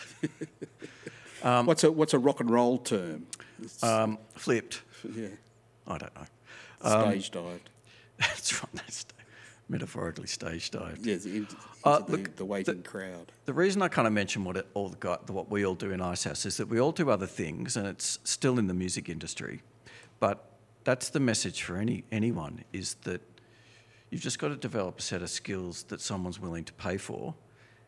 what's 1.42 1.84
a 1.84 1.92
what's 1.92 2.14
a 2.14 2.18
rock 2.18 2.40
and 2.40 2.50
roll 2.50 2.78
term? 2.78 3.26
Um, 3.82 4.18
flipped. 4.34 4.82
yeah, 5.14 5.28
I 5.86 5.98
don't 5.98 6.14
know. 6.14 6.26
Stage 6.80 7.30
dived. 7.30 7.70
That's 8.18 8.62
right. 8.62 8.72
That's 8.74 9.06
metaphorically 9.68 10.26
stage 10.26 10.70
dived. 10.70 11.04
Yeah, 11.04 11.14
into, 11.14 11.28
into 11.34 11.56
Uh, 11.84 12.00
the, 12.00 12.12
look, 12.12 12.36
the 12.36 12.44
waiting 12.44 12.82
crowd. 12.82 13.32
The 13.44 13.52
reason 13.52 13.82
I 13.82 13.88
kind 13.88 14.06
of 14.06 14.12
mention 14.12 14.44
what 14.44 14.56
it, 14.56 14.66
all 14.74 14.88
the 14.88 14.96
guy, 14.98 15.18
what 15.28 15.50
we 15.50 15.64
all 15.64 15.74
do 15.74 15.90
in 15.90 16.00
Icehouse 16.00 16.46
is 16.46 16.56
that 16.56 16.68
we 16.68 16.80
all 16.80 16.92
do 16.92 17.10
other 17.10 17.26
things, 17.26 17.76
and 17.76 17.86
it's 17.86 18.18
still 18.24 18.58
in 18.58 18.66
the 18.66 18.74
music 18.74 19.08
industry. 19.08 19.62
But 20.20 20.44
that's 20.84 21.10
the 21.10 21.20
message 21.20 21.62
for 21.62 21.76
any 21.76 22.04
anyone: 22.10 22.64
is 22.72 22.94
that 23.02 23.20
you've 24.10 24.22
just 24.22 24.38
got 24.38 24.48
to 24.48 24.56
develop 24.56 24.98
a 24.98 25.02
set 25.02 25.22
of 25.22 25.30
skills 25.30 25.84
that 25.84 26.00
someone's 26.00 26.40
willing 26.40 26.64
to 26.64 26.72
pay 26.72 26.96
for, 26.96 27.34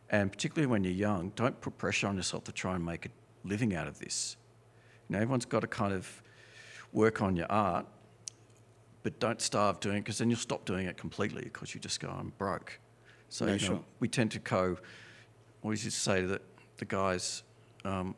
and 0.09 0.31
particularly 0.31 0.67
when 0.67 0.83
you're 0.83 0.93
young, 0.93 1.31
don't 1.35 1.59
put 1.61 1.77
pressure 1.77 2.07
on 2.07 2.15
yourself 2.15 2.43
to 2.45 2.51
try 2.51 2.75
and 2.75 2.85
make 2.85 3.05
a 3.07 3.09
living 3.43 3.73
out 3.75 3.87
of 3.87 3.97
this. 3.99 4.37
You 5.09 5.13
know, 5.15 5.21
everyone's 5.21 5.45
got 5.45 5.61
to 5.61 5.67
kind 5.67 5.93
of 5.93 6.21
work 6.93 7.21
on 7.21 7.35
your 7.35 7.51
art, 7.51 7.85
but 9.03 9.19
don't 9.19 9.41
starve 9.41 9.79
doing 9.79 9.97
it 9.97 10.01
because 10.01 10.19
then 10.19 10.29
you'll 10.29 10.39
stop 10.39 10.65
doing 10.65 10.87
it 10.87 10.97
completely 10.97 11.43
because 11.43 11.73
you 11.73 11.81
just 11.81 11.99
go, 11.99 12.09
I'm 12.09 12.33
broke. 12.37 12.79
So 13.29 13.45
No, 13.45 13.53
you 13.53 13.59
know, 13.59 13.65
sure. 13.65 13.83
we 13.99 14.07
tend 14.07 14.31
to 14.31 14.39
go. 14.39 14.77
Always 15.63 15.83
used 15.85 15.97
to 15.97 16.03
say 16.03 16.21
that 16.23 16.41
the 16.77 16.85
guys, 16.85 17.43
um, 17.85 18.15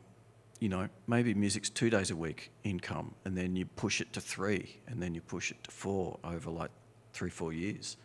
you 0.60 0.68
know, 0.68 0.88
maybe 1.06 1.34
music's 1.34 1.70
two 1.70 1.90
days 1.90 2.10
a 2.10 2.16
week 2.16 2.50
income, 2.64 3.14
and 3.24 3.36
then 3.36 3.54
you 3.56 3.66
push 3.66 4.00
it 4.00 4.12
to 4.14 4.20
three, 4.20 4.80
and 4.86 5.02
then 5.02 5.14
you 5.14 5.20
push 5.20 5.50
it 5.50 5.62
to 5.64 5.70
four 5.70 6.18
over 6.24 6.50
like 6.50 6.70
three, 7.12 7.30
four 7.30 7.52
years, 7.52 7.96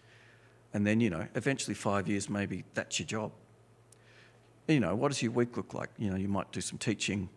and 0.73 0.85
then 0.85 0.99
you 0.99 1.10
know, 1.10 1.27
eventually 1.35 1.73
five 1.73 2.07
years, 2.07 2.30
maybe 2.30 2.64
that's 2.73 2.99
your 2.99 3.07
job. 3.07 3.31
You 4.68 4.80
know, 4.80 4.93
what 4.95 5.07
does 5.07 5.23
your 5.23 5.31
week 5.31 5.57
look 5.57 5.73
like? 5.73 5.89
You 5.97 6.11
know, 6.11 6.15
you 6.15 6.27
might 6.27 6.51
do 6.51 6.61
some 6.61 6.77
teaching, 6.77 7.30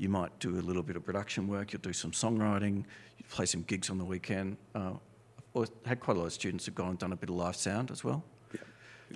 you 0.00 0.08
might 0.08 0.36
do 0.38 0.58
a 0.58 0.62
little 0.62 0.82
bit 0.82 0.96
of 0.96 1.04
production 1.04 1.46
work, 1.46 1.74
you'll 1.74 1.82
do 1.82 1.92
some 1.92 2.10
songwriting, 2.10 2.78
you 3.18 3.24
play 3.28 3.44
some 3.44 3.60
gigs 3.62 3.90
on 3.90 3.98
the 3.98 4.04
weekend. 4.04 4.56
Uh, 4.74 4.92
I've 5.54 5.68
had 5.84 6.00
quite 6.00 6.16
a 6.16 6.20
lot 6.20 6.26
of 6.26 6.32
students 6.32 6.64
who've 6.64 6.74
gone 6.74 6.90
and 6.90 6.98
done 6.98 7.12
a 7.12 7.16
bit 7.16 7.28
of 7.28 7.34
live 7.36 7.54
sound 7.54 7.90
as 7.90 8.02
well. 8.02 8.24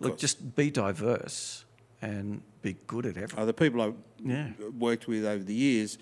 Look, 0.00 0.18
just 0.18 0.54
be 0.56 0.70
diverse 0.70 1.64
and 2.02 2.42
be 2.60 2.76
good 2.86 3.06
at 3.06 3.16
everything. 3.16 3.38
Uh, 3.38 3.46
the 3.46 3.54
people 3.54 3.80
I've 3.80 3.94
Yeah. 4.22 4.50
worked 4.78 5.06
with 5.08 5.24
over 5.24 5.42
the 5.42 5.54
years, 5.54 5.96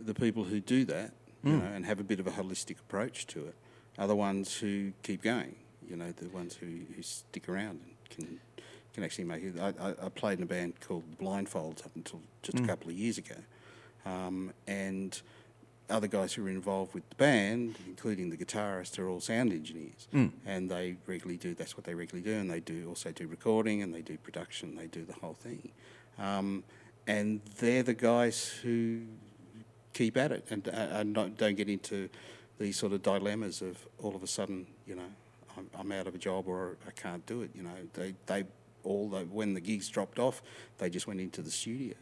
the 0.00 0.14
people 0.14 0.44
who 0.44 0.60
do 0.60 0.86
that, 0.86 1.12
Hmm. 1.42 1.48
you 1.48 1.56
know, 1.58 1.64
and 1.64 1.84
have 1.84 2.00
a 2.00 2.04
bit 2.04 2.18
of 2.18 2.26
a 2.26 2.30
holistic 2.30 2.78
approach 2.80 3.26
to 3.28 3.46
it, 3.48 3.56
are 3.98 4.06
the 4.06 4.16
ones 4.16 4.56
who 4.60 4.92
keep 5.02 5.20
going. 5.22 5.56
You 5.86 5.96
know, 5.96 6.10
the 6.12 6.28
ones 6.30 6.54
who, 6.54 6.68
who 6.96 7.02
stick 7.02 7.48
around 7.50 7.80
and 7.84 7.96
can 8.08 8.40
can 8.94 9.02
actually 9.04 9.24
make 9.24 9.42
it. 9.42 9.58
I, 9.58 9.68
I, 10.04 10.08
played 10.10 10.36
in 10.36 10.42
a 10.42 10.46
band 10.46 10.78
called 10.80 11.16
Blindfolds 11.18 11.82
up 11.84 11.96
until 11.96 12.20
just 12.42 12.58
Hmm. 12.58 12.64
a 12.64 12.66
couple 12.66 12.90
of 12.90 12.94
years 12.96 13.16
ago, 13.16 13.36
um, 14.06 14.52
and 14.66 15.20
other 15.90 16.06
guys 16.06 16.32
who 16.32 16.46
are 16.46 16.48
involved 16.50 16.94
with 16.94 17.08
the 17.10 17.16
band, 17.16 17.76
including 17.86 18.30
the 18.30 18.36
guitarist, 18.36 18.98
are 18.98 19.08
all 19.08 19.20
sound 19.20 19.52
engineers, 19.52 20.08
and 20.46 20.70
they 20.70 20.96
regularly 21.06 21.36
do. 21.36 21.54
That's 21.54 21.76
what 21.76 21.84
they 21.84 21.94
regularly 21.94 22.24
do, 22.28 22.38
and 22.38 22.50
they 22.50 22.60
do 22.60 22.86
also 22.88 23.12
do 23.12 23.26
recording 23.26 23.82
and 23.82 23.94
they 23.94 24.00
do 24.02 24.16
production. 24.18 24.74
They 24.76 24.86
do 24.86 25.04
the 25.04 25.12
whole 25.14 25.34
thing, 25.34 25.70
um, 26.18 26.64
and 27.06 27.40
they're 27.58 27.82
the 27.82 27.94
guys 27.94 28.48
who 28.62 29.02
keep 29.92 30.16
at 30.16 30.32
it 30.32 30.46
and, 30.50 30.66
uh, 30.68 30.70
and 30.72 31.12
not, 31.12 31.36
don't 31.36 31.54
get 31.54 31.68
into 31.68 32.08
these 32.58 32.78
sort 32.78 32.92
of 32.94 33.02
dilemmas 33.02 33.60
of 33.60 33.76
all 34.02 34.14
of 34.16 34.22
a 34.22 34.26
sudden, 34.26 34.66
you 34.86 34.94
know, 34.94 35.02
I'm, 35.56 35.68
I'm 35.78 35.92
out 35.92 36.06
of 36.06 36.14
a 36.14 36.18
job 36.18 36.48
or 36.48 36.76
I 36.86 36.92
can't 36.92 37.26
do 37.26 37.42
it. 37.42 37.50
You 37.54 37.64
know, 37.64 37.70
they 37.92 38.14
they 38.26 38.44
all 38.84 39.08
the, 39.10 39.20
when 39.20 39.54
the 39.54 39.60
gigs 39.60 39.88
dropped 39.88 40.18
off, 40.18 40.42
they 40.78 40.88
just 40.88 41.06
went 41.06 41.20
into 41.20 41.42
the 41.42 41.50
studio. 41.50 41.94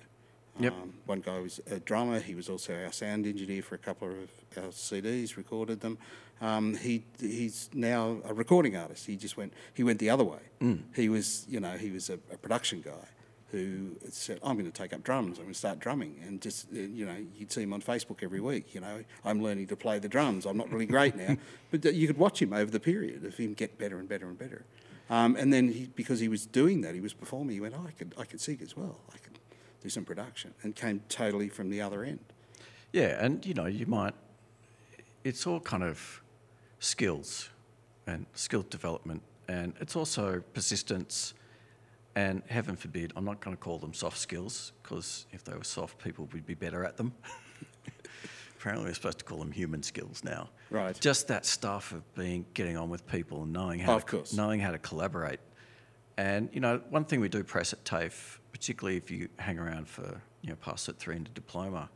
Yep. 0.58 0.72
Um, 0.72 0.94
one 1.06 1.20
guy 1.20 1.38
was 1.38 1.60
a 1.70 1.78
drummer. 1.80 2.20
He 2.20 2.34
was 2.34 2.48
also 2.48 2.74
our 2.84 2.92
sound 2.92 3.26
engineer 3.26 3.62
for 3.62 3.74
a 3.76 3.78
couple 3.78 4.08
of 4.08 4.62
our 4.62 4.70
CDs. 4.70 5.36
Recorded 5.36 5.80
them. 5.80 5.98
Um, 6.40 6.74
he 6.76 7.04
he's 7.18 7.68
now 7.74 8.18
a 8.24 8.34
recording 8.34 8.76
artist. 8.76 9.06
He 9.06 9.16
just 9.16 9.36
went 9.36 9.52
he 9.74 9.82
went 9.82 9.98
the 9.98 10.10
other 10.10 10.24
way. 10.24 10.40
He 10.94 11.08
was 11.08 11.46
you 11.48 11.60
know 11.60 11.76
he 11.76 11.90
was 11.90 12.10
a, 12.10 12.14
a 12.32 12.36
production 12.36 12.80
guy 12.80 13.08
who 13.52 13.96
said 14.10 14.38
I'm 14.42 14.56
going 14.56 14.70
to 14.70 14.76
take 14.76 14.92
up 14.92 15.02
drums. 15.02 15.38
I'm 15.38 15.44
going 15.44 15.52
to 15.52 15.58
start 15.58 15.80
drumming, 15.80 16.16
and 16.26 16.40
just 16.40 16.66
uh, 16.72 16.78
you 16.78 17.04
know 17.04 17.16
you'd 17.36 17.52
see 17.52 17.62
him 17.62 17.72
on 17.72 17.82
Facebook 17.82 18.22
every 18.22 18.40
week. 18.40 18.74
You 18.74 18.80
know 18.80 19.04
I'm 19.24 19.42
learning 19.42 19.66
to 19.68 19.76
play 19.76 19.98
the 19.98 20.08
drums. 20.08 20.46
I'm 20.46 20.56
not 20.56 20.70
really 20.70 20.86
great 20.86 21.16
now, 21.16 21.36
but 21.70 21.84
uh, 21.84 21.90
you 21.90 22.06
could 22.06 22.18
watch 22.18 22.40
him 22.40 22.52
over 22.52 22.70
the 22.70 22.80
period 22.80 23.24
of 23.24 23.36
him 23.36 23.54
get 23.54 23.78
better 23.78 23.98
and 23.98 24.08
better 24.08 24.26
and 24.26 24.38
better. 24.38 24.64
Um, 25.08 25.34
and 25.34 25.52
then 25.52 25.72
he, 25.72 25.90
because 25.96 26.20
he 26.20 26.28
was 26.28 26.46
doing 26.46 26.82
that, 26.82 26.94
he 26.94 27.00
was 27.00 27.12
performing. 27.12 27.54
He 27.54 27.60
went, 27.60 27.74
"Oh, 27.76 27.84
I 27.86 27.90
could, 27.90 28.14
I 28.16 28.24
could 28.24 28.40
sing 28.40 28.60
as 28.62 28.76
well. 28.76 28.96
I 29.12 29.18
could 29.18 29.29
do 29.80 29.88
some 29.88 30.04
production," 30.04 30.54
and 30.62 30.74
came 30.74 31.00
totally 31.08 31.48
from 31.48 31.70
the 31.70 31.80
other 31.80 32.04
end. 32.04 32.20
Yeah, 32.92 33.24
and 33.24 33.44
you 33.44 33.54
know, 33.54 33.66
you 33.66 33.86
might. 33.86 34.14
It's 35.24 35.46
all 35.46 35.60
kind 35.60 35.82
of 35.82 36.22
skills 36.78 37.50
and 38.06 38.26
skill 38.34 38.64
development, 38.68 39.22
and 39.48 39.74
it's 39.80 39.96
also 39.96 40.42
persistence. 40.54 41.34
And 42.16 42.42
heaven 42.48 42.74
forbid, 42.74 43.12
I'm 43.14 43.24
not 43.24 43.40
going 43.40 43.56
to 43.56 43.62
call 43.62 43.78
them 43.78 43.94
soft 43.94 44.18
skills 44.18 44.72
because 44.82 45.26
if 45.30 45.44
they 45.44 45.54
were 45.54 45.62
soft, 45.62 45.96
people 46.02 46.28
would 46.32 46.44
be 46.44 46.54
better 46.54 46.84
at 46.84 46.96
them. 46.96 47.12
Apparently, 48.58 48.86
we're 48.88 48.94
supposed 48.94 49.20
to 49.20 49.24
call 49.24 49.38
them 49.38 49.52
human 49.52 49.82
skills 49.84 50.24
now. 50.24 50.50
Right. 50.70 50.98
Just 51.00 51.28
that 51.28 51.46
stuff 51.46 51.92
of 51.92 52.14
being 52.16 52.46
getting 52.52 52.76
on 52.76 52.90
with 52.90 53.06
people 53.06 53.44
and 53.44 53.52
knowing 53.52 53.78
how 53.78 53.94
Of 53.94 54.06
to, 54.06 54.24
knowing 54.34 54.58
how 54.58 54.72
to 54.72 54.78
collaborate. 54.78 55.38
And 56.16 56.50
you 56.52 56.60
know, 56.60 56.82
one 56.90 57.04
thing 57.04 57.20
we 57.20 57.28
do 57.28 57.44
press 57.44 57.72
at 57.72 57.84
TAFE, 57.84 58.39
particularly 58.60 58.98
if 58.98 59.10
you 59.10 59.28
hang 59.38 59.58
around 59.58 59.88
for 59.88 60.20
you 60.42 60.50
know 60.50 60.56
past 60.56 60.88
at 60.88 60.98
three 60.98 61.16
into 61.16 61.30
diploma, 61.30 61.88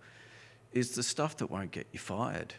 is 0.73 0.95
the 0.95 1.03
stuff 1.03 1.37
that 1.37 1.51
won't 1.51 1.71
get 1.71 1.87
you 1.93 1.99
fired. 1.99 2.55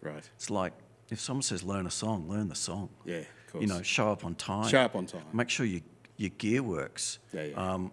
Right. 0.00 0.28
It's 0.36 0.48
like 0.48 0.72
if 1.10 1.20
someone 1.20 1.42
says 1.42 1.62
learn 1.62 1.86
a 1.86 1.90
song, 1.90 2.28
learn 2.28 2.48
the 2.48 2.54
song. 2.54 2.88
Yeah, 3.04 3.18
of 3.18 3.26
course. 3.52 3.62
You 3.62 3.68
know, 3.68 3.82
show 3.82 4.10
up 4.10 4.24
on 4.24 4.34
time. 4.34 4.68
Show 4.68 4.80
up 4.80 4.96
on 4.96 5.04
time. 5.06 5.22
Make 5.34 5.50
sure 5.50 5.66
your 5.66 5.82
your 6.16 6.30
gear 6.30 6.62
works. 6.62 7.18
Yeah, 7.32 7.44
yeah. 7.44 7.72
Um, 7.72 7.92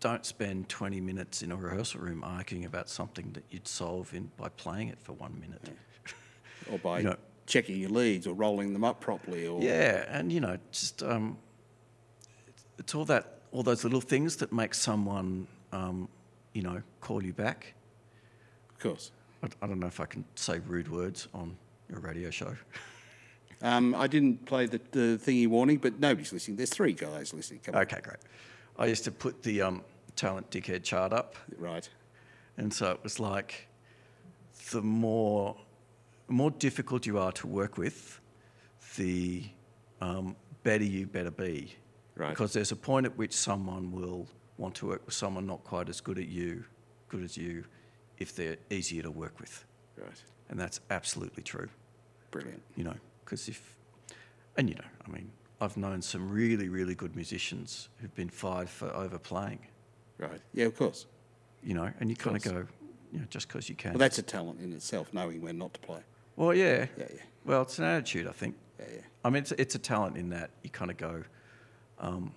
don't 0.00 0.24
spend 0.26 0.68
20 0.68 1.00
minutes 1.00 1.42
in 1.42 1.50
a 1.52 1.56
rehearsal 1.56 2.00
room 2.00 2.22
arguing 2.22 2.66
about 2.66 2.88
something 2.88 3.32
that 3.32 3.44
you'd 3.50 3.66
solve 3.66 4.12
in 4.14 4.30
by 4.36 4.48
playing 4.50 4.88
it 4.88 4.98
for 5.00 5.12
one 5.12 5.38
minute. 5.40 5.70
or 6.70 6.78
by 6.78 6.98
you 6.98 7.04
know- 7.04 7.16
checking 7.46 7.78
your 7.78 7.90
leads 7.90 8.26
or 8.26 8.34
rolling 8.34 8.72
them 8.72 8.84
up 8.84 9.00
properly. 9.00 9.46
Or 9.46 9.62
Yeah, 9.62 10.04
and 10.08 10.32
you 10.32 10.40
know, 10.40 10.58
just 10.70 11.02
um, 11.02 11.38
it's, 12.46 12.64
it's 12.78 12.94
all 12.94 13.04
that, 13.06 13.35
all 13.56 13.62
those 13.62 13.84
little 13.84 14.02
things 14.02 14.36
that 14.36 14.52
make 14.52 14.74
someone, 14.74 15.46
um, 15.72 16.08
you 16.52 16.60
know, 16.60 16.82
call 17.00 17.24
you 17.24 17.32
back. 17.32 17.72
of 18.68 18.78
course. 18.78 19.12
I, 19.42 19.48
I 19.62 19.66
don't 19.66 19.80
know 19.80 19.86
if 19.86 19.98
I 19.98 20.04
can 20.04 20.26
say 20.34 20.58
rude 20.66 20.90
words 20.90 21.28
on 21.32 21.56
your 21.88 22.00
radio 22.00 22.30
show. 22.30 22.54
Um, 23.62 23.94
I 23.94 24.06
didn't 24.06 24.44
play 24.44 24.66
the, 24.66 24.78
the 24.90 25.18
thingy 25.18 25.48
warning, 25.48 25.78
but 25.78 25.98
nobody's 25.98 26.30
listening. 26.30 26.58
There's 26.58 26.68
three 26.68 26.92
guys 26.92 27.32
listening. 27.32 27.60
Come 27.64 27.74
on. 27.74 27.80
okay, 27.84 28.00
great. 28.02 28.18
I 28.78 28.84
used 28.84 29.02
to 29.04 29.10
put 29.10 29.42
the 29.42 29.62
um, 29.62 29.82
talent 30.14 30.50
dickhead 30.50 30.82
chart 30.84 31.14
up, 31.14 31.36
Right. 31.56 31.88
and 32.58 32.70
so 32.70 32.90
it 32.90 33.00
was 33.02 33.18
like 33.18 33.66
the 34.72 34.82
more 34.82 35.56
more 36.28 36.50
difficult 36.50 37.06
you 37.06 37.18
are 37.18 37.32
to 37.32 37.46
work 37.46 37.78
with, 37.78 38.20
the 38.98 39.44
um, 40.02 40.36
better 40.62 40.84
you 40.84 41.06
better 41.06 41.30
be. 41.30 41.74
Right. 42.16 42.30
Because 42.30 42.52
there's 42.52 42.72
a 42.72 42.76
point 42.76 43.06
at 43.06 43.16
which 43.16 43.34
someone 43.34 43.92
will 43.92 44.26
want 44.58 44.74
to 44.76 44.86
work 44.86 45.02
with 45.04 45.14
someone 45.14 45.46
not 45.46 45.62
quite 45.64 45.88
as 45.88 46.00
good 46.00 46.18
at 46.18 46.28
you, 46.28 46.64
good 47.08 47.22
as 47.22 47.36
you, 47.36 47.64
if 48.18 48.34
they're 48.34 48.56
easier 48.70 49.02
to 49.02 49.10
work 49.10 49.38
with, 49.38 49.64
Right. 49.98 50.22
and 50.48 50.58
that's 50.58 50.80
absolutely 50.90 51.42
true. 51.42 51.68
Brilliant. 52.30 52.62
You 52.74 52.84
know, 52.84 52.94
because 53.24 53.48
if, 53.48 53.76
and 54.56 54.68
you 54.68 54.74
know, 54.76 54.84
I 55.06 55.10
mean, 55.10 55.30
I've 55.60 55.76
known 55.76 56.00
some 56.00 56.30
really, 56.30 56.68
really 56.70 56.94
good 56.94 57.14
musicians 57.14 57.88
who've 57.98 58.14
been 58.14 58.30
fired 58.30 58.68
for 58.70 58.90
overplaying. 58.94 59.58
Right. 60.18 60.40
Yeah, 60.54 60.66
of 60.66 60.76
course. 60.76 61.06
You 61.62 61.74
know, 61.74 61.90
and 62.00 62.08
you 62.08 62.16
kind 62.16 62.36
of 62.36 62.42
go, 62.42 62.66
you 63.12 63.18
know, 63.20 63.26
just 63.28 63.48
because 63.48 63.68
you 63.68 63.74
can. 63.74 63.92
Well, 63.92 63.98
that's 63.98 64.18
a 64.18 64.22
talent 64.22 64.60
in 64.60 64.72
itself, 64.72 65.12
knowing 65.12 65.42
when 65.42 65.58
not 65.58 65.74
to 65.74 65.80
play. 65.80 66.00
Well, 66.36 66.54
yeah. 66.54 66.86
Yeah, 66.96 67.04
yeah. 67.14 67.20
Well, 67.44 67.62
it's 67.62 67.78
an 67.78 67.84
attitude, 67.84 68.26
I 68.26 68.32
think. 68.32 68.56
Yeah, 68.78 68.86
yeah. 68.94 69.00
I 69.24 69.30
mean, 69.30 69.42
it's, 69.42 69.52
it's 69.52 69.74
a 69.74 69.78
talent 69.78 70.16
in 70.16 70.30
that 70.30 70.50
you 70.62 70.70
kind 70.70 70.90
of 70.90 70.96
go, 70.96 71.22
um, 71.98 72.32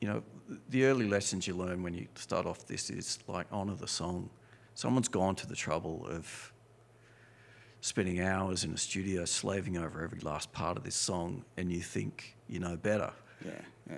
you 0.00 0.08
know, 0.08 0.22
the 0.68 0.84
early 0.84 1.08
lessons 1.08 1.46
you 1.46 1.54
learn 1.54 1.82
when 1.82 1.94
you 1.94 2.06
start 2.14 2.46
off 2.46 2.66
this 2.66 2.90
is 2.90 3.18
like 3.26 3.46
honour 3.52 3.74
the 3.74 3.88
song. 3.88 4.28
Someone's 4.74 5.08
gone 5.08 5.34
to 5.36 5.46
the 5.46 5.56
trouble 5.56 6.06
of 6.10 6.52
spending 7.80 8.20
hours 8.20 8.64
in 8.64 8.72
a 8.72 8.76
studio 8.76 9.24
slaving 9.24 9.76
over 9.76 10.02
every 10.02 10.20
last 10.20 10.52
part 10.52 10.76
of 10.76 10.84
this 10.84 10.94
song, 10.94 11.44
and 11.56 11.70
you 11.70 11.80
think 11.80 12.36
you 12.48 12.58
know 12.58 12.76
better. 12.76 13.12
Yeah, 13.44 13.52
yeah. 13.88 13.96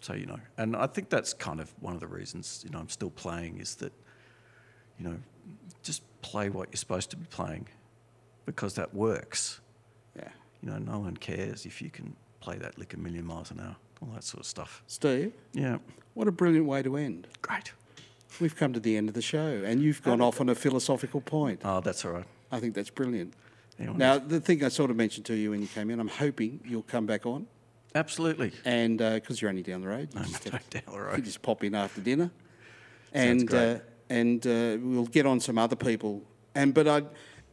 So, 0.00 0.14
you 0.14 0.26
know, 0.26 0.38
and 0.56 0.74
I 0.74 0.86
think 0.86 1.10
that's 1.10 1.34
kind 1.34 1.60
of 1.60 1.72
one 1.80 1.94
of 1.94 2.00
the 2.00 2.06
reasons, 2.06 2.62
you 2.64 2.70
know, 2.70 2.78
I'm 2.78 2.88
still 2.88 3.10
playing 3.10 3.58
is 3.58 3.74
that, 3.76 3.92
you 4.98 5.04
know, 5.04 5.16
just 5.82 6.02
play 6.22 6.48
what 6.48 6.68
you're 6.70 6.78
supposed 6.78 7.10
to 7.10 7.16
be 7.16 7.26
playing 7.26 7.68
because 8.46 8.74
that 8.74 8.94
works. 8.94 9.60
Yeah. 10.16 10.28
You 10.62 10.70
know, 10.70 10.78
no 10.78 10.98
one 11.00 11.16
cares 11.16 11.66
if 11.66 11.82
you 11.82 11.90
can 11.90 12.16
play 12.40 12.56
that 12.58 12.78
lick 12.78 12.94
a 12.94 12.98
million 12.98 13.24
miles 13.24 13.50
an 13.50 13.60
hour, 13.60 13.76
all 14.02 14.08
that 14.14 14.24
sort 14.24 14.40
of 14.40 14.46
stuff. 14.46 14.82
Steve, 14.86 15.32
Yeah. 15.52 15.78
what 16.14 16.26
a 16.28 16.32
brilliant 16.32 16.66
way 16.66 16.82
to 16.82 16.96
end. 16.96 17.26
Great. 17.42 17.72
We've 18.40 18.56
come 18.56 18.72
to 18.72 18.80
the 18.80 18.96
end 18.96 19.08
of 19.08 19.14
the 19.14 19.22
show, 19.22 19.62
and 19.64 19.82
you've 19.82 20.02
gone 20.02 20.20
off 20.20 20.40
on 20.40 20.48
a 20.48 20.54
philosophical 20.54 21.20
point. 21.20 21.60
Oh, 21.64 21.80
that's 21.80 22.04
all 22.04 22.12
right. 22.12 22.24
I 22.50 22.58
think 22.60 22.74
that's 22.74 22.88
brilliant. 22.90 23.34
Anyone 23.78 23.98
Now, 23.98 24.12
else? 24.14 24.22
the 24.28 24.40
thing 24.40 24.64
I 24.64 24.68
sort 24.68 24.90
of 24.90 24.96
mentioned 24.96 25.26
to 25.26 25.34
you 25.34 25.50
when 25.50 25.60
you 25.60 25.66
came 25.68 25.90
in, 25.90 26.00
I'm 26.00 26.08
hoping 26.08 26.60
you'll 26.64 26.82
come 26.82 27.06
back 27.06 27.26
on, 27.26 27.46
Absolutely. 27.94 28.52
and 28.64 28.98
because 28.98 29.42
you're 29.42 29.48
only 29.50 29.62
down 29.62 29.80
the 29.82 29.88
road, 29.88 30.08
you 30.14 30.20
I'm 30.20 30.26
just, 30.26 30.44
down 30.50 30.60
the 30.86 30.92
you 30.92 30.98
road. 30.98 31.24
just 31.24 31.42
pop 31.42 31.62
in 31.64 31.74
after 31.74 32.00
dinner, 32.00 32.30
and 33.12 33.46
great. 33.46 33.76
uh, 33.76 33.78
and 34.08 34.46
uh, 34.46 34.76
we'll 34.80 35.06
get 35.06 35.26
on 35.26 35.40
some 35.40 35.58
other 35.58 35.76
people. 35.76 36.22
And 36.54 36.72
but 36.72 36.86
I, 36.88 37.02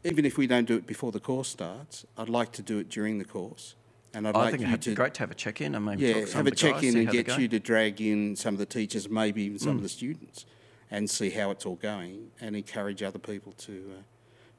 even 0.03 0.25
if 0.25 0.37
we 0.37 0.47
don't 0.47 0.65
do 0.65 0.75
it 0.75 0.85
before 0.87 1.11
the 1.11 1.19
course 1.19 1.49
starts, 1.49 2.05
I'd 2.17 2.29
like 2.29 2.51
to 2.53 2.61
do 2.61 2.77
it 2.79 2.87
during 2.89 3.17
the 3.17 3.25
course, 3.25 3.75
and 4.13 4.27
I'd 4.27 4.35
I 4.35 4.39
like 4.39 4.51
think 4.51 4.61
you 4.61 4.67
it'd 4.69 4.81
to 4.83 4.89
be 4.91 4.95
great 4.95 5.13
to 5.15 5.19
have 5.21 5.31
a 5.31 5.35
check 5.35 5.61
in 5.61 5.75
I 5.75 5.79
mean, 5.79 5.99
yeah, 5.99 6.25
have 6.33 6.47
a 6.47 6.51
check 6.51 6.83
in 6.83 6.97
and 6.97 7.09
get 7.09 7.37
you 7.37 7.47
to 7.49 7.59
drag 7.59 8.01
in 8.01 8.35
some 8.35 8.53
of 8.53 8.59
the 8.59 8.65
teachers, 8.65 9.09
maybe 9.09 9.43
even 9.43 9.59
some 9.59 9.73
Mm. 9.73 9.77
of 9.77 9.83
the 9.83 9.89
students, 9.89 10.45
and 10.89 11.09
see 11.09 11.29
how 11.29 11.51
it's 11.51 11.65
all 11.65 11.75
going, 11.75 12.31
and 12.41 12.55
encourage 12.55 13.03
other 13.03 13.19
people 13.19 13.51
to 13.53 13.95
uh, 13.99 14.01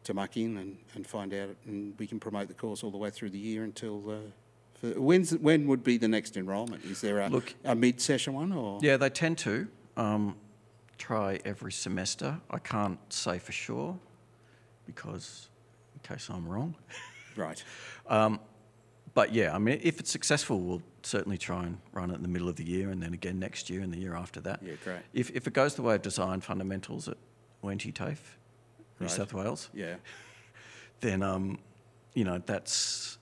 to 0.04 0.14
muck 0.14 0.36
in 0.36 0.56
and, 0.58 0.78
and 0.94 1.06
find 1.06 1.34
out, 1.34 1.50
and 1.66 1.94
we 1.98 2.06
can 2.06 2.18
promote 2.20 2.48
the 2.48 2.54
course 2.54 2.82
all 2.84 2.90
the 2.90 2.96
way 2.98 3.10
through 3.10 3.30
the 3.30 3.38
year 3.38 3.64
until. 3.64 4.10
Uh, 4.10 4.88
when's 4.96 5.32
when 5.38 5.66
would 5.66 5.82
be 5.82 5.96
the 5.98 6.08
next 6.08 6.36
enrolment? 6.36 6.84
Is 6.84 7.00
there 7.00 7.20
a, 7.20 7.28
Look- 7.28 7.54
a 7.64 7.74
mid 7.74 8.00
session 8.00 8.34
one 8.34 8.52
or 8.52 8.78
Yeah, 8.82 8.96
they 8.96 9.10
tend 9.10 9.38
to 9.38 9.66
um, 9.96 10.36
try 10.98 11.40
every 11.44 11.72
semester. 11.72 12.38
I 12.50 12.58
can't 12.58 12.98
say 13.12 13.38
for 13.38 13.52
sure 13.52 13.98
because, 14.86 15.48
in 15.94 16.00
case 16.14 16.28
I'm 16.30 16.46
wrong. 16.46 16.74
right? 17.36 17.62
But 19.18 19.34
yeah, 19.34 19.52
I 19.52 19.58
mean, 19.58 19.80
if 19.82 19.98
it's 19.98 20.12
successful, 20.12 20.60
we'll 20.60 20.82
certainly 21.02 21.38
try 21.38 21.64
and 21.64 21.78
run 21.90 22.12
it 22.12 22.14
in 22.14 22.22
the 22.22 22.28
middle 22.28 22.48
of 22.48 22.54
the 22.54 22.62
year 22.62 22.90
and 22.90 23.02
then 23.02 23.12
again 23.14 23.40
next 23.40 23.68
year 23.68 23.80
and 23.80 23.92
the 23.92 23.98
year 23.98 24.14
after 24.14 24.38
that. 24.42 24.62
Yeah, 24.62 24.74
great. 24.84 25.00
If, 25.12 25.30
if 25.34 25.48
it 25.48 25.54
goes 25.54 25.74
the 25.74 25.82
way 25.82 25.96
of 25.96 26.02
design 26.02 26.40
fundamentals 26.40 27.08
at 27.08 27.16
Wenty 27.64 27.92
TAFE, 27.92 28.36
New 29.00 29.06
Right. 29.06 29.10
South 29.10 29.34
Wales, 29.34 29.70
Yeah, 29.74 29.96
then, 31.00 31.24
um, 31.24 31.58
you 32.14 32.22
know, 32.22 32.40
that's 32.46 33.18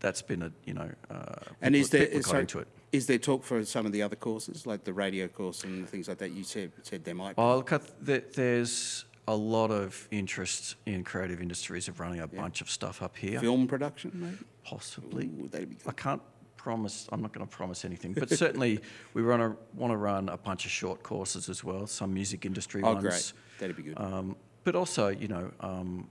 that's 0.00 0.20
been 0.20 0.42
a, 0.42 0.50
you 0.64 0.74
know, 0.74 0.90
uh, 1.08 1.34
and 1.62 1.74
people- 1.74 1.80
is 1.80 1.90
there 1.90 2.06
people 2.06 2.22
sorry, 2.24 2.40
into 2.40 2.58
it. 2.58 2.66
is 2.90 3.06
there 3.06 3.18
talk 3.18 3.44
for 3.44 3.64
some 3.64 3.86
of 3.86 3.92
the 3.92 4.02
other 4.02 4.16
courses 4.16 4.66
like 4.66 4.82
the 4.82 4.92
radio 4.92 5.28
course 5.28 5.62
and 5.62 5.88
things 5.88 6.08
like 6.08 6.18
that? 6.18 6.32
You 6.32 6.42
said 6.42 6.72
said 6.82 7.04
there 7.04 7.14
might 7.14 7.36
be. 7.36 7.42
Oh, 7.42 7.58
look, 7.58 7.72
I 7.72 7.78
th- 7.78 7.90
there- 8.02 8.24
there's 8.34 9.04
a 9.30 9.34
lot 9.34 9.70
of 9.70 10.08
interest 10.10 10.74
in 10.86 11.04
creative 11.04 11.40
industries 11.40 11.86
of 11.88 12.00
running 12.00 12.18
a 12.20 12.28
Yeah. 12.32 12.40
bunch 12.42 12.60
of 12.60 12.68
stuff 12.68 13.00
up 13.02 13.16
here. 13.16 13.38
Film 13.40 13.66
production, 13.68 14.10
maybe. 14.14 14.38
Possibly. 14.64 15.26
Ooh, 15.26 15.48
that'd 15.48 15.70
be 15.70 15.76
I 15.86 15.92
can't 15.92 16.20
promise. 16.56 17.08
I'm 17.12 17.22
not 17.22 17.32
going 17.32 17.46
to 17.46 17.56
promise 17.56 17.84
anything, 17.84 18.12
but 18.12 18.28
certainly 18.30 18.80
we 19.14 19.22
want 19.22 19.40
to 19.42 19.56
want 19.78 19.92
to 19.92 19.96
run 19.96 20.28
a 20.28 20.36
bunch 20.36 20.64
of 20.64 20.70
short 20.72 21.02
courses 21.02 21.48
as 21.48 21.62
well. 21.62 21.86
Some 21.86 22.12
music 22.12 22.44
industry 22.44 22.82
Oh, 22.82 22.92
ones. 22.94 23.02
great. 23.04 23.32
That'd 23.60 23.76
be 23.76 23.82
good. 23.84 23.98
Um, 23.98 24.36
but 24.64 24.74
also, 24.74 25.08
you 25.08 25.28
know, 25.28 25.52
um, 25.60 26.08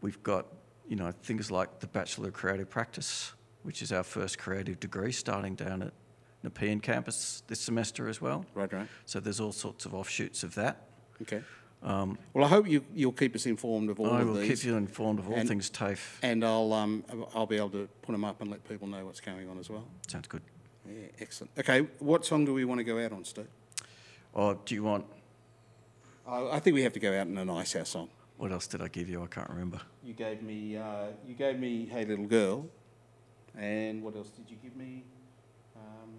we've 0.00 0.22
got 0.22 0.46
you 0.88 0.96
know 0.96 1.12
things 1.22 1.50
like 1.50 1.80
the 1.80 1.86
Bachelor 1.88 2.28
of 2.28 2.34
Creative 2.34 2.68
Practice, 2.70 3.32
which 3.64 3.82
is 3.82 3.90
our 3.92 4.02
first 4.04 4.38
creative 4.38 4.78
degree, 4.80 5.12
starting 5.12 5.54
down 5.56 5.82
at 5.82 5.92
Nepean 6.42 6.80
campus 6.80 7.42
this 7.48 7.60
semester 7.60 8.08
as 8.08 8.20
well. 8.20 8.46
right, 8.54 8.72
right. 8.72 8.88
So 9.06 9.20
there's 9.20 9.40
all 9.40 9.52
sorts 9.52 9.84
of 9.86 9.94
offshoots 9.94 10.42
of 10.42 10.54
that. 10.54 10.86
Okay. 11.22 11.42
Well, 11.82 12.44
I 12.44 12.48
hope 12.48 12.68
you 12.68 12.84
you'll 12.94 13.12
keep 13.12 13.34
us 13.34 13.46
informed 13.46 13.90
of 13.90 13.98
all 14.00 14.10
I 14.12 14.20
of 14.20 14.28
will 14.28 14.34
these. 14.34 14.60
keep 14.60 14.66
you 14.68 14.76
informed 14.76 15.18
of 15.18 15.28
all 15.28 15.34
And- 15.36 15.48
things 15.48 15.70
TAFE. 15.70 16.18
And 16.22 16.44
I'll 16.44 16.72
um 16.72 17.04
I'll 17.34 17.46
be 17.46 17.56
able 17.56 17.70
to 17.70 17.88
put 18.02 18.12
them 18.12 18.24
up 18.24 18.40
and 18.40 18.50
let 18.50 18.68
people 18.68 18.86
know 18.86 19.04
what's 19.06 19.20
going 19.20 19.48
on 19.48 19.58
as 19.58 19.70
well. 19.70 19.84
Sounds 20.08 20.28
good. 20.28 20.42
Yeah, 20.88 21.06
excellent. 21.20 21.50
Okay, 21.58 21.80
what 21.98 22.24
song 22.24 22.44
do 22.44 22.52
we 22.54 22.64
want 22.64 22.78
to 22.78 22.84
go 22.84 22.98
out 23.04 23.12
on, 23.12 23.24
Steve? 23.24 23.48
Or 24.32 24.58
do 24.64 24.74
you 24.74 24.82
want? 24.82 25.04
I, 26.26 26.56
I 26.56 26.60
think 26.60 26.74
we 26.74 26.82
have 26.82 26.92
to 26.94 27.00
go 27.00 27.18
out 27.18 27.26
in 27.26 27.38
an 27.38 27.48
Icehouse 27.50 27.90
song. 27.90 28.08
What 28.36 28.52
else 28.52 28.66
did 28.66 28.80
I 28.80 28.88
give 28.88 29.08
you? 29.08 29.22
I 29.22 29.26
can't 29.26 29.48
remember. 29.50 29.80
You 30.02 30.14
gave 30.14 30.42
me 30.42 30.76
uh, 30.76 31.08
you 31.26 31.34
gave 31.34 31.58
me 31.58 31.86
Hey 31.86 32.04
Little 32.04 32.26
Girl, 32.26 32.66
and 33.56 34.02
what 34.02 34.16
else 34.16 34.28
did 34.30 34.50
you 34.50 34.56
give 34.62 34.76
me? 34.76 35.04
Um, 35.76 36.10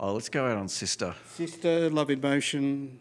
Oh, 0.00 0.14
let's 0.14 0.28
go 0.28 0.46
out 0.46 0.56
on 0.58 0.68
Sister. 0.68 1.14
Sister, 1.34 1.88
Love 1.90 2.10
in 2.10 2.20
Motion, 2.20 2.98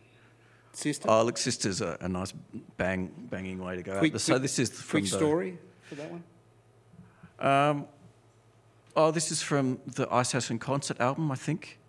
Sister. 0.73 1.09
Oh, 1.09 1.23
look, 1.23 1.37
Sister's 1.37 1.81
a, 1.81 1.97
a 2.01 2.07
nice 2.07 2.33
bang 2.77 3.11
banging 3.29 3.59
way 3.59 3.75
to 3.75 3.83
go 3.83 3.99
quick, 3.99 4.13
out. 4.13 4.21
So 4.21 4.33
quick- 4.33 4.41
this 4.43 4.59
is 4.59 4.69
from 4.71 5.01
quick 5.01 5.11
the, 5.11 5.17
story 5.17 5.57
for 5.83 5.95
that 5.95 6.11
one. 6.11 6.23
Um, 7.39 7.87
Oh, 8.93 9.09
this 9.09 9.31
is 9.31 9.41
from 9.41 9.79
the 9.87 10.05
Icehouse 10.13 10.49
and 10.49 10.59
Concert 10.59 10.99
album, 10.99 11.31
I 11.31 11.35
think, 11.35 11.79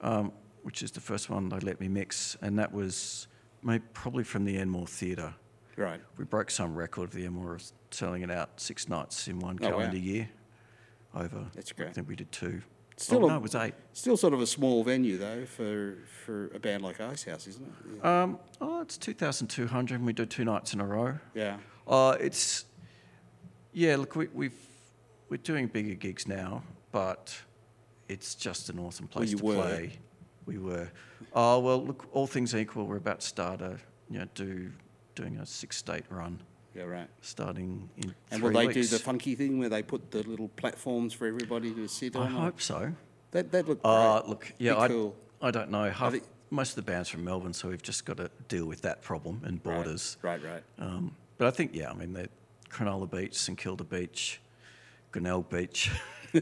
um, 0.00 0.32
which 0.62 0.82
is 0.82 0.90
the 0.90 1.00
first 1.00 1.28
one 1.28 1.50
they 1.50 1.58
let 1.58 1.80
me 1.80 1.86
mix, 1.88 2.34
and 2.40 2.58
that 2.58 2.72
was 2.72 3.28
maybe 3.62 3.84
probably 3.92 4.24
from 4.24 4.46
the 4.46 4.56
Enmore 4.56 4.86
Theatre. 4.86 5.34
Right. 5.76 6.00
We 6.16 6.24
broke 6.24 6.50
some 6.50 6.74
record. 6.74 7.04
Of 7.04 7.10
the 7.12 7.26
Enmore 7.26 7.58
selling 7.90 8.22
it 8.22 8.30
out 8.30 8.58
six 8.58 8.88
nights 8.88 9.28
in 9.28 9.38
one 9.38 9.58
Oh, 9.60 9.66
wow. 9.66 9.70
calendar 9.72 9.98
year. 9.98 10.30
Over. 11.14 11.44
That's 11.54 11.72
great. 11.72 11.90
I 11.90 11.92
think 11.92 12.08
we 12.08 12.16
did 12.16 12.32
two. 12.32 12.62
Still 13.00 13.24
oh, 13.24 13.28
a- 13.28 13.30
no, 13.30 13.36
it 13.36 13.42
was 13.42 13.54
eight. 13.54 13.74
Still 13.94 14.16
sort 14.16 14.34
of 14.34 14.40
a 14.40 14.46
small 14.46 14.84
venue 14.84 15.16
though 15.16 15.46
for 15.46 15.96
for 16.26 16.50
a 16.54 16.58
band 16.58 16.82
like 16.82 17.00
Icehouse, 17.00 17.46
isn't 17.46 17.66
it? 17.66 17.98
Yeah. 18.04 18.22
Um, 18.22 18.38
oh, 18.60 18.82
it's 18.82 18.98
2,200 18.98 19.94
and 19.94 20.06
we 20.06 20.12
do 20.12 20.26
two 20.26 20.44
nights 20.44 20.74
in 20.74 20.80
a 20.80 20.86
row. 20.86 21.18
yeah. 21.34 21.56
Uh, 21.88 22.16
it's, 22.20 22.66
yeah, 23.72 23.96
look, 23.96 24.14
we, 24.14 24.28
we've, 24.32 24.54
we're 25.28 25.38
doing 25.38 25.66
bigger 25.66 25.94
gigs 25.94 26.28
now, 26.28 26.62
but 26.92 27.36
it's 28.08 28.36
just 28.36 28.68
an 28.68 28.78
awesome 28.78 29.08
place 29.08 29.32
you 29.32 29.38
to 29.38 29.44
were. 29.44 29.54
play. 29.54 29.92
We 30.46 30.58
were. 30.58 30.88
Oh, 31.32 31.58
well, 31.58 31.84
look, 31.84 32.06
all 32.12 32.28
things 32.28 32.54
equal, 32.54 32.86
we're 32.86 32.98
about 32.98 33.20
to 33.20 33.26
start 33.26 33.60
a, 33.60 33.78
you 34.08 34.20
know, 34.20 34.26
do, 34.36 34.70
doing 35.16 35.38
a 35.38 35.46
six 35.46 35.76
state 35.76 36.04
run 36.10 36.38
Yeah, 36.74 36.84
right. 36.84 37.08
starting 37.20 37.88
in 37.96 38.14
And 38.30 38.42
will 38.42 38.52
they 38.52 38.68
weeks. 38.68 38.88
do 38.90 38.96
the 38.96 39.02
funky 39.02 39.34
thing 39.34 39.58
where 39.58 39.68
they 39.68 39.82
put 39.82 40.10
the 40.10 40.22
little 40.22 40.48
platforms 40.48 41.12
for 41.12 41.26
everybody 41.26 41.72
to 41.74 41.88
sit 41.88 42.14
I 42.14 42.20
on? 42.20 42.26
I 42.36 42.40
hope 42.42 42.60
so. 42.60 42.92
That 43.32 43.50
that 43.52 43.68
looked 43.68 43.82
great. 43.82 43.92
Uh, 43.92 44.22
look, 44.26 44.52
yeah, 44.58 44.78
I, 44.78 44.88
cool. 44.88 45.16
I 45.42 45.50
don't 45.50 45.70
know. 45.70 45.90
Half, 45.90 46.12
think- 46.12 46.24
most 46.50 46.70
of 46.70 46.76
the 46.76 46.82
bands 46.90 47.08
from 47.08 47.24
Melbourne, 47.24 47.52
so 47.52 47.68
we've 47.68 47.82
just 47.82 48.04
got 48.04 48.16
to 48.18 48.30
deal 48.48 48.66
with 48.66 48.82
that 48.82 49.02
problem 49.02 49.40
and 49.44 49.62
borders. 49.62 50.16
Right, 50.22 50.40
right. 50.44 50.62
Um, 50.78 51.14
but 51.38 51.46
I 51.46 51.50
think, 51.52 51.74
yeah, 51.74 51.90
I 51.90 51.94
mean, 51.94 52.12
they're 52.12 52.26
Cronulla 52.70 53.08
Beach, 53.10 53.34
St 53.36 53.56
Kilda 53.56 53.84
Beach, 53.84 54.40
Glenelg 55.12 55.48
Beach, 55.48 55.90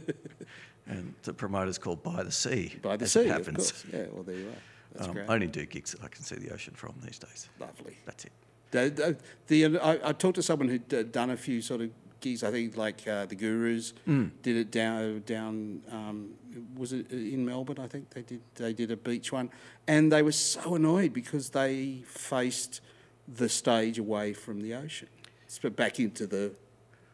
and 0.86 1.14
the 1.22 1.32
promoter's 1.34 1.78
called 1.78 2.02
By 2.02 2.22
the 2.22 2.32
Sea. 2.32 2.74
By 2.82 2.96
the 2.96 3.06
sea, 3.06 3.20
it 3.28 3.40
of 3.48 3.55
course. 3.55 3.84
Yeah, 3.92 4.06
well, 4.12 4.22
there 4.22 4.36
you 4.36 4.48
are. 4.48 4.52
That's 4.94 5.09
Um, 5.09 5.14
great. 5.14 5.28
I 5.28 5.34
only 5.34 5.46
do 5.46 5.66
gigs 5.66 5.92
that 5.92 6.02
I 6.02 6.09
can 6.09 6.22
see 6.24 6.36
the 6.36 6.52
ocean 6.52 6.74
from 6.74 6.94
these 7.05 7.18
days. 7.18 7.48
Lovely. 7.60 7.98
That's 8.06 8.24
it. 8.24 8.32
The, 8.70 9.16
the, 9.47 9.66
the, 9.66 9.78
I, 9.82 10.09
I 10.11 10.12
talked 10.12 10.36
to 10.36 10.43
someone 10.43 10.69
who'd 10.69 10.93
uh, 10.93 11.03
done 11.05 11.31
a 11.31 11.36
few 11.36 11.62
sort 11.62 11.81
of 11.81 11.90
gigs. 12.20 12.43
I 12.43 12.51
think 12.51 12.77
like 12.77 13.07
uh, 13.09 13.27
the 13.27 13.35
Gurus 13.36 13.95
Mm. 14.07 14.31
did 14.43 14.57
it 14.57 14.70
down 14.70 15.23
down. 15.27 15.82
Um, 15.90 16.31
was 16.77 16.93
it 16.93 17.11
in 17.12 17.47
Melbourne? 17.47 17.78
I 17.78 17.86
think 17.86 18.11
they 18.11 18.23
did. 18.23 18.40
They 18.57 18.73
did 18.73 18.90
a 18.90 18.97
beach 18.97 19.32
one, 19.32 19.51
and 19.86 20.12
they 20.12 20.23
were 20.23 20.32
so 20.32 20.74
annoyed 20.74 21.12
because 21.12 21.51
they 21.51 22.03
faced 22.07 22.81
the 23.27 23.49
stage 23.49 23.99
away 23.99 24.32
from 24.32 24.61
the 24.61 24.74
ocean, 24.74 25.09
so 25.47 25.69
back 25.70 26.01
into 26.01 26.27
the 26.27 26.53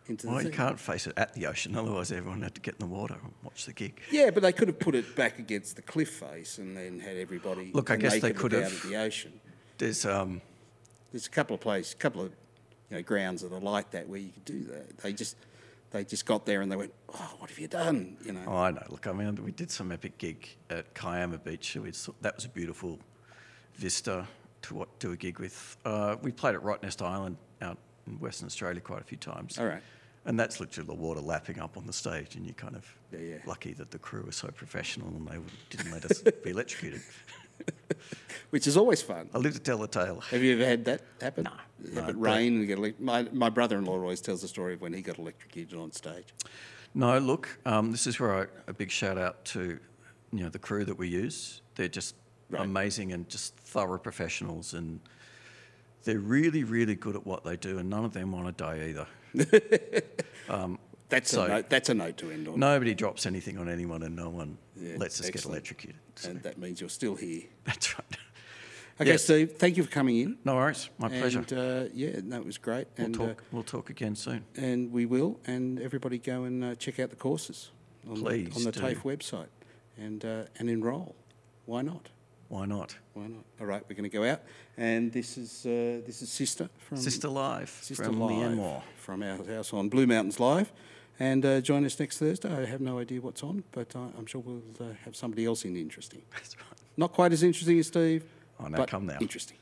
into 0.07 0.27
Well, 0.27 0.37
the 0.37 0.43
you 0.45 0.49
thing. 0.51 0.57
can't 0.57 0.79
face 0.81 1.07
it 1.07 1.15
at 1.17 1.35
the 1.35 1.47
ocean, 1.47 1.77
otherwise 1.77 2.13
everyone 2.13 2.43
had 2.43 2.55
to 2.55 2.61
get 2.61 2.75
in 2.75 2.81
the 2.89 2.95
water 2.95 3.15
and 3.23 3.33
watch 3.43 3.65
the 3.67 3.73
gig. 3.73 4.01
Yeah, 4.11 4.31
but 4.31 4.43
they 4.43 4.53
could 4.53 4.69
have 4.69 4.79
put 4.79 4.95
it 4.95 5.17
back 5.17 5.39
against 5.39 5.77
the 5.77 5.83
cliff 5.83 6.11
face 6.11 6.59
and 6.59 6.77
then 6.77 7.01
had 7.01 7.17
everybody. 7.17 7.71
Look, 7.75 7.91
I 7.91 7.97
guess 7.97 8.21
they 8.21 8.33
could 8.33 8.55
out 8.55 8.63
have- 8.65 8.73
of 8.73 8.83
the 8.91 8.97
ocean. 8.97 9.41
There's, 9.79 10.05
um, 10.07 10.41
There's 11.15 11.29
a 11.29 11.31
couple 11.31 11.55
of 11.55 11.61
places, 11.61 11.93
a 11.93 11.97
couple 11.97 12.23
of 12.23 12.33
you 12.91 12.97
know 12.97 13.03
grounds 13.05 13.43
that 13.43 13.53
are 13.53 13.61
like 13.61 13.93
that 13.93 14.09
where 14.09 14.19
you 14.19 14.31
could 14.33 14.45
do 14.45 14.65
that. 14.65 14.99
They 14.99 15.13
just 15.13 15.37
they 15.93 16.03
just 16.03 16.27
got 16.27 16.45
there 16.45 16.61
and 16.61 16.73
they 16.73 16.75
went, 16.75 16.93
"Oh, 17.15 17.37
what 17.39 17.51
have 17.51 17.59
you 17.61 17.69
done?" 17.69 18.17
You 18.27 18.33
know. 18.33 18.43
oh, 18.49 18.57
I 18.57 18.73
know. 18.73 18.83
Look, 18.89 19.07
I 19.07 19.13
mean, 19.13 19.37
we 19.45 19.53
did 19.53 19.71
some 19.71 19.93
epic 19.93 20.19
gig 20.19 20.49
at 20.71 20.93
Kiama 20.93 21.39
Beach. 21.39 21.77
We 21.77 21.93
saw, 21.93 22.11
that 22.21 22.35
was 22.35 22.47
a 22.47 22.49
beautiful 22.49 22.99
vista 23.77 24.27
to 24.63 24.75
what, 24.75 24.99
do 24.99 25.13
a 25.13 25.17
gig 25.17 25.39
with. 25.39 25.77
Uh, 25.85 26.17
we 26.21 26.33
played 26.33 26.57
at 26.57 26.63
Rottnest 26.63 27.01
Island 27.01 27.37
out 27.63 27.79
in 28.09 28.19
Western 28.19 28.47
Australia 28.47 28.81
quite 28.81 29.01
a 29.01 29.05
few 29.05 29.19
times. 29.19 29.57
All 29.57 29.67
right. 29.67 29.83
And 30.25 30.41
that's 30.41 30.59
literally 30.59 30.89
the 30.89 30.95
water 30.95 31.21
lapping 31.21 31.61
up 31.61 31.77
on 31.77 31.87
the 31.87 31.93
stage, 31.93 32.35
and 32.35 32.45
you're 32.45 32.55
kind 32.55 32.75
of 32.75 32.93
Yeah, 33.13 33.19
yeah. 33.21 33.37
lucky 33.47 33.73
that 33.75 33.93
the 33.93 34.01
crew 34.01 34.25
was 34.27 34.35
so 34.35 34.49
professional 34.49 35.07
and 35.11 35.29
they 35.29 35.39
didn't 35.71 35.93
let 35.93 36.05
us 36.07 36.23
be 36.45 36.51
electrocuted. 36.51 37.03
Which 38.51 38.67
is 38.69 38.77
always 38.77 39.03
fun. 39.03 39.29
I 39.35 39.39
live 39.39 39.55
to 39.55 39.59
tell 39.61 39.79
the 39.79 39.89
tale. 39.89 40.21
Have 40.31 40.43
you 40.43 40.55
ever 40.55 40.65
had 40.65 40.85
that 40.85 41.03
happen? 41.21 41.45
No, 41.45 41.51
Have 41.51 41.95
no, 41.95 42.01
it 42.03 42.07
but- 42.07 42.17
rain 42.21 42.57
and 42.59 42.67
get 42.67 42.79
elec- 42.79 43.01
my 43.01 43.23
my 43.33 43.49
brother-in-law 43.51 43.95
always 44.01 44.21
tells 44.21 44.43
the 44.43 44.49
story 44.49 44.75
of 44.75 44.81
when 44.81 44.93
he 44.93 45.03
got 45.03 45.19
electrocuted 45.19 45.77
on 45.79 45.91
stage. 45.93 46.27
No, 46.95 47.19
look, 47.19 47.59
um, 47.67 47.91
this 47.91 48.07
is 48.07 48.21
where 48.21 48.43
I, 48.43 48.47
a 48.69 48.73
big 48.73 48.91
shout 48.93 49.19
out 49.19 49.45
to 49.47 49.81
you 50.33 50.41
know 50.45 50.49
the 50.49 50.61
crew 50.61 50.85
that 50.85 50.97
we 50.99 51.09
use. 51.09 51.63
They're 51.75 51.89
just 51.89 52.15
Right. 52.51 52.63
amazing 52.63 53.13
and 53.13 53.29
just 53.29 53.57
thorough 53.57 53.99
professionals, 53.99 54.75
and 54.75 55.01
they're 56.05 56.19
really, 56.21 56.63
really 56.63 56.95
good 56.95 57.17
at 57.17 57.27
what 57.27 57.43
they 57.43 57.57
do. 57.57 57.79
And 57.79 57.89
none 57.91 58.05
of 58.05 58.13
them 58.13 58.31
want 58.33 58.47
to 58.47 58.53
die 58.65 58.89
either. 58.91 59.07
That's 61.09 61.31
So- 61.31 61.45
a 61.45 61.49
note, 61.49 61.69
that's 61.71 61.89
a 61.89 61.95
note 61.95 62.17
to 62.19 62.31
end 62.31 62.49
on. 62.49 62.59
Nobody 62.59 62.95
drops 62.95 63.27
anything 63.27 63.59
on 63.59 63.69
anyone, 63.69 64.03
and 64.03 64.17
no 64.17 64.31
one 64.31 64.59
Yeah, 64.77 64.97
lets 64.99 65.21
us 65.21 65.31
get 65.31 65.45
electrocuted. 65.45 66.01
So 66.17 66.31
And 66.31 66.43
that 66.43 66.59
means 66.59 66.81
you're 66.81 66.91
still 66.91 67.15
here. 67.15 67.43
that's 67.65 67.97
right. 67.99 68.17
Okay, 69.01 69.11
Yes. 69.11 69.25
Steve. 69.25 69.53
Thank 69.59 69.77
you 69.77 69.83
for 69.83 69.91
coming 69.91 70.17
in. 70.19 70.39
No 70.45 70.55
worries, 70.55 70.89
my 70.99 71.09
pleasure. 71.09 71.41
Uh, 71.53 71.89
yeah, 71.93 72.21
no, 72.23 72.37
it 72.37 72.47
was 72.47 72.59
great. 72.59 72.87
We'll 72.97 73.07
and 73.07 73.15
talk. 73.15 73.43
we'll 73.51 73.65
talk 73.65 73.91
again 73.91 74.15
soon. 74.15 74.45
Uh, 74.57 74.61
and 74.61 74.93
we 74.93 75.05
will. 75.05 75.41
And 75.47 75.81
everybody 75.81 76.19
go 76.19 76.45
and 76.45 76.63
uh, 76.63 76.75
check 76.77 77.01
out 77.01 77.11
the 77.11 77.17
courses 77.17 77.71
on 78.09 78.17
Please 78.23 78.49
the, 78.51 78.55
on 78.57 78.65
the 78.65 78.73
do. 78.73 78.81
TAFE 78.81 79.03
website 79.03 79.49
and 79.99 80.25
uh, 80.25 80.45
and 80.59 80.71
enrol. 80.71 81.17
Why 81.67 81.83
not? 81.83 82.09
Why 82.49 82.67
not? 82.67 82.95
Why 83.15 83.27
not? 83.27 83.45
All 83.61 83.67
right, 83.67 83.83
we're 83.89 83.97
going 83.97 84.09
to 84.11 84.17
go 84.17 84.25
out. 84.25 84.43
And 84.77 85.13
this 85.13 85.37
is 85.39 85.67
uh, 85.67 86.01
this 86.07 86.23
is 86.23 86.31
Sister 86.31 86.69
from 86.89 86.99
Sister 86.99 87.29
Live 87.29 87.71
Sister 87.83 88.05
from 88.05 88.21
Live 88.21 88.37
the 88.39 88.43
Enmore. 88.45 88.83
from 88.97 89.23
our 89.25 89.39
house 89.45 89.73
on 89.73 89.89
Blue 89.89 90.07
Mountains 90.07 90.39
Live. 90.39 90.73
And 91.21 91.45
uh, 91.47 91.61
join 91.61 91.85
us 91.85 91.99
next 92.01 92.19
Thursday. 92.19 92.53
I 92.53 92.65
have 92.65 92.81
no 92.81 92.99
idea 92.99 93.21
what's 93.21 93.43
on, 93.43 93.63
but 93.71 93.95
uh, 93.95 94.01
I'm 94.19 94.27
sure 94.27 94.41
we'll 94.41 94.63
uh, 94.81 94.95
have 95.05 95.15
somebody 95.15 95.45
else 95.47 95.65
in 95.65 95.77
interesting. 95.77 96.23
That's 96.33 96.57
right. 96.57 96.67
Not 96.97 97.13
quite 97.13 97.33
as 97.33 97.43
interesting 97.43 97.79
as 97.79 97.87
Steve. 97.87 98.25
Oh, 98.59 98.67
now 98.67 98.79
but 98.79 98.89
come 98.89 99.07
now. 99.07 99.19
Interesting. 99.21 99.57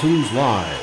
Mountains 0.00 0.32
Live. 0.32 0.77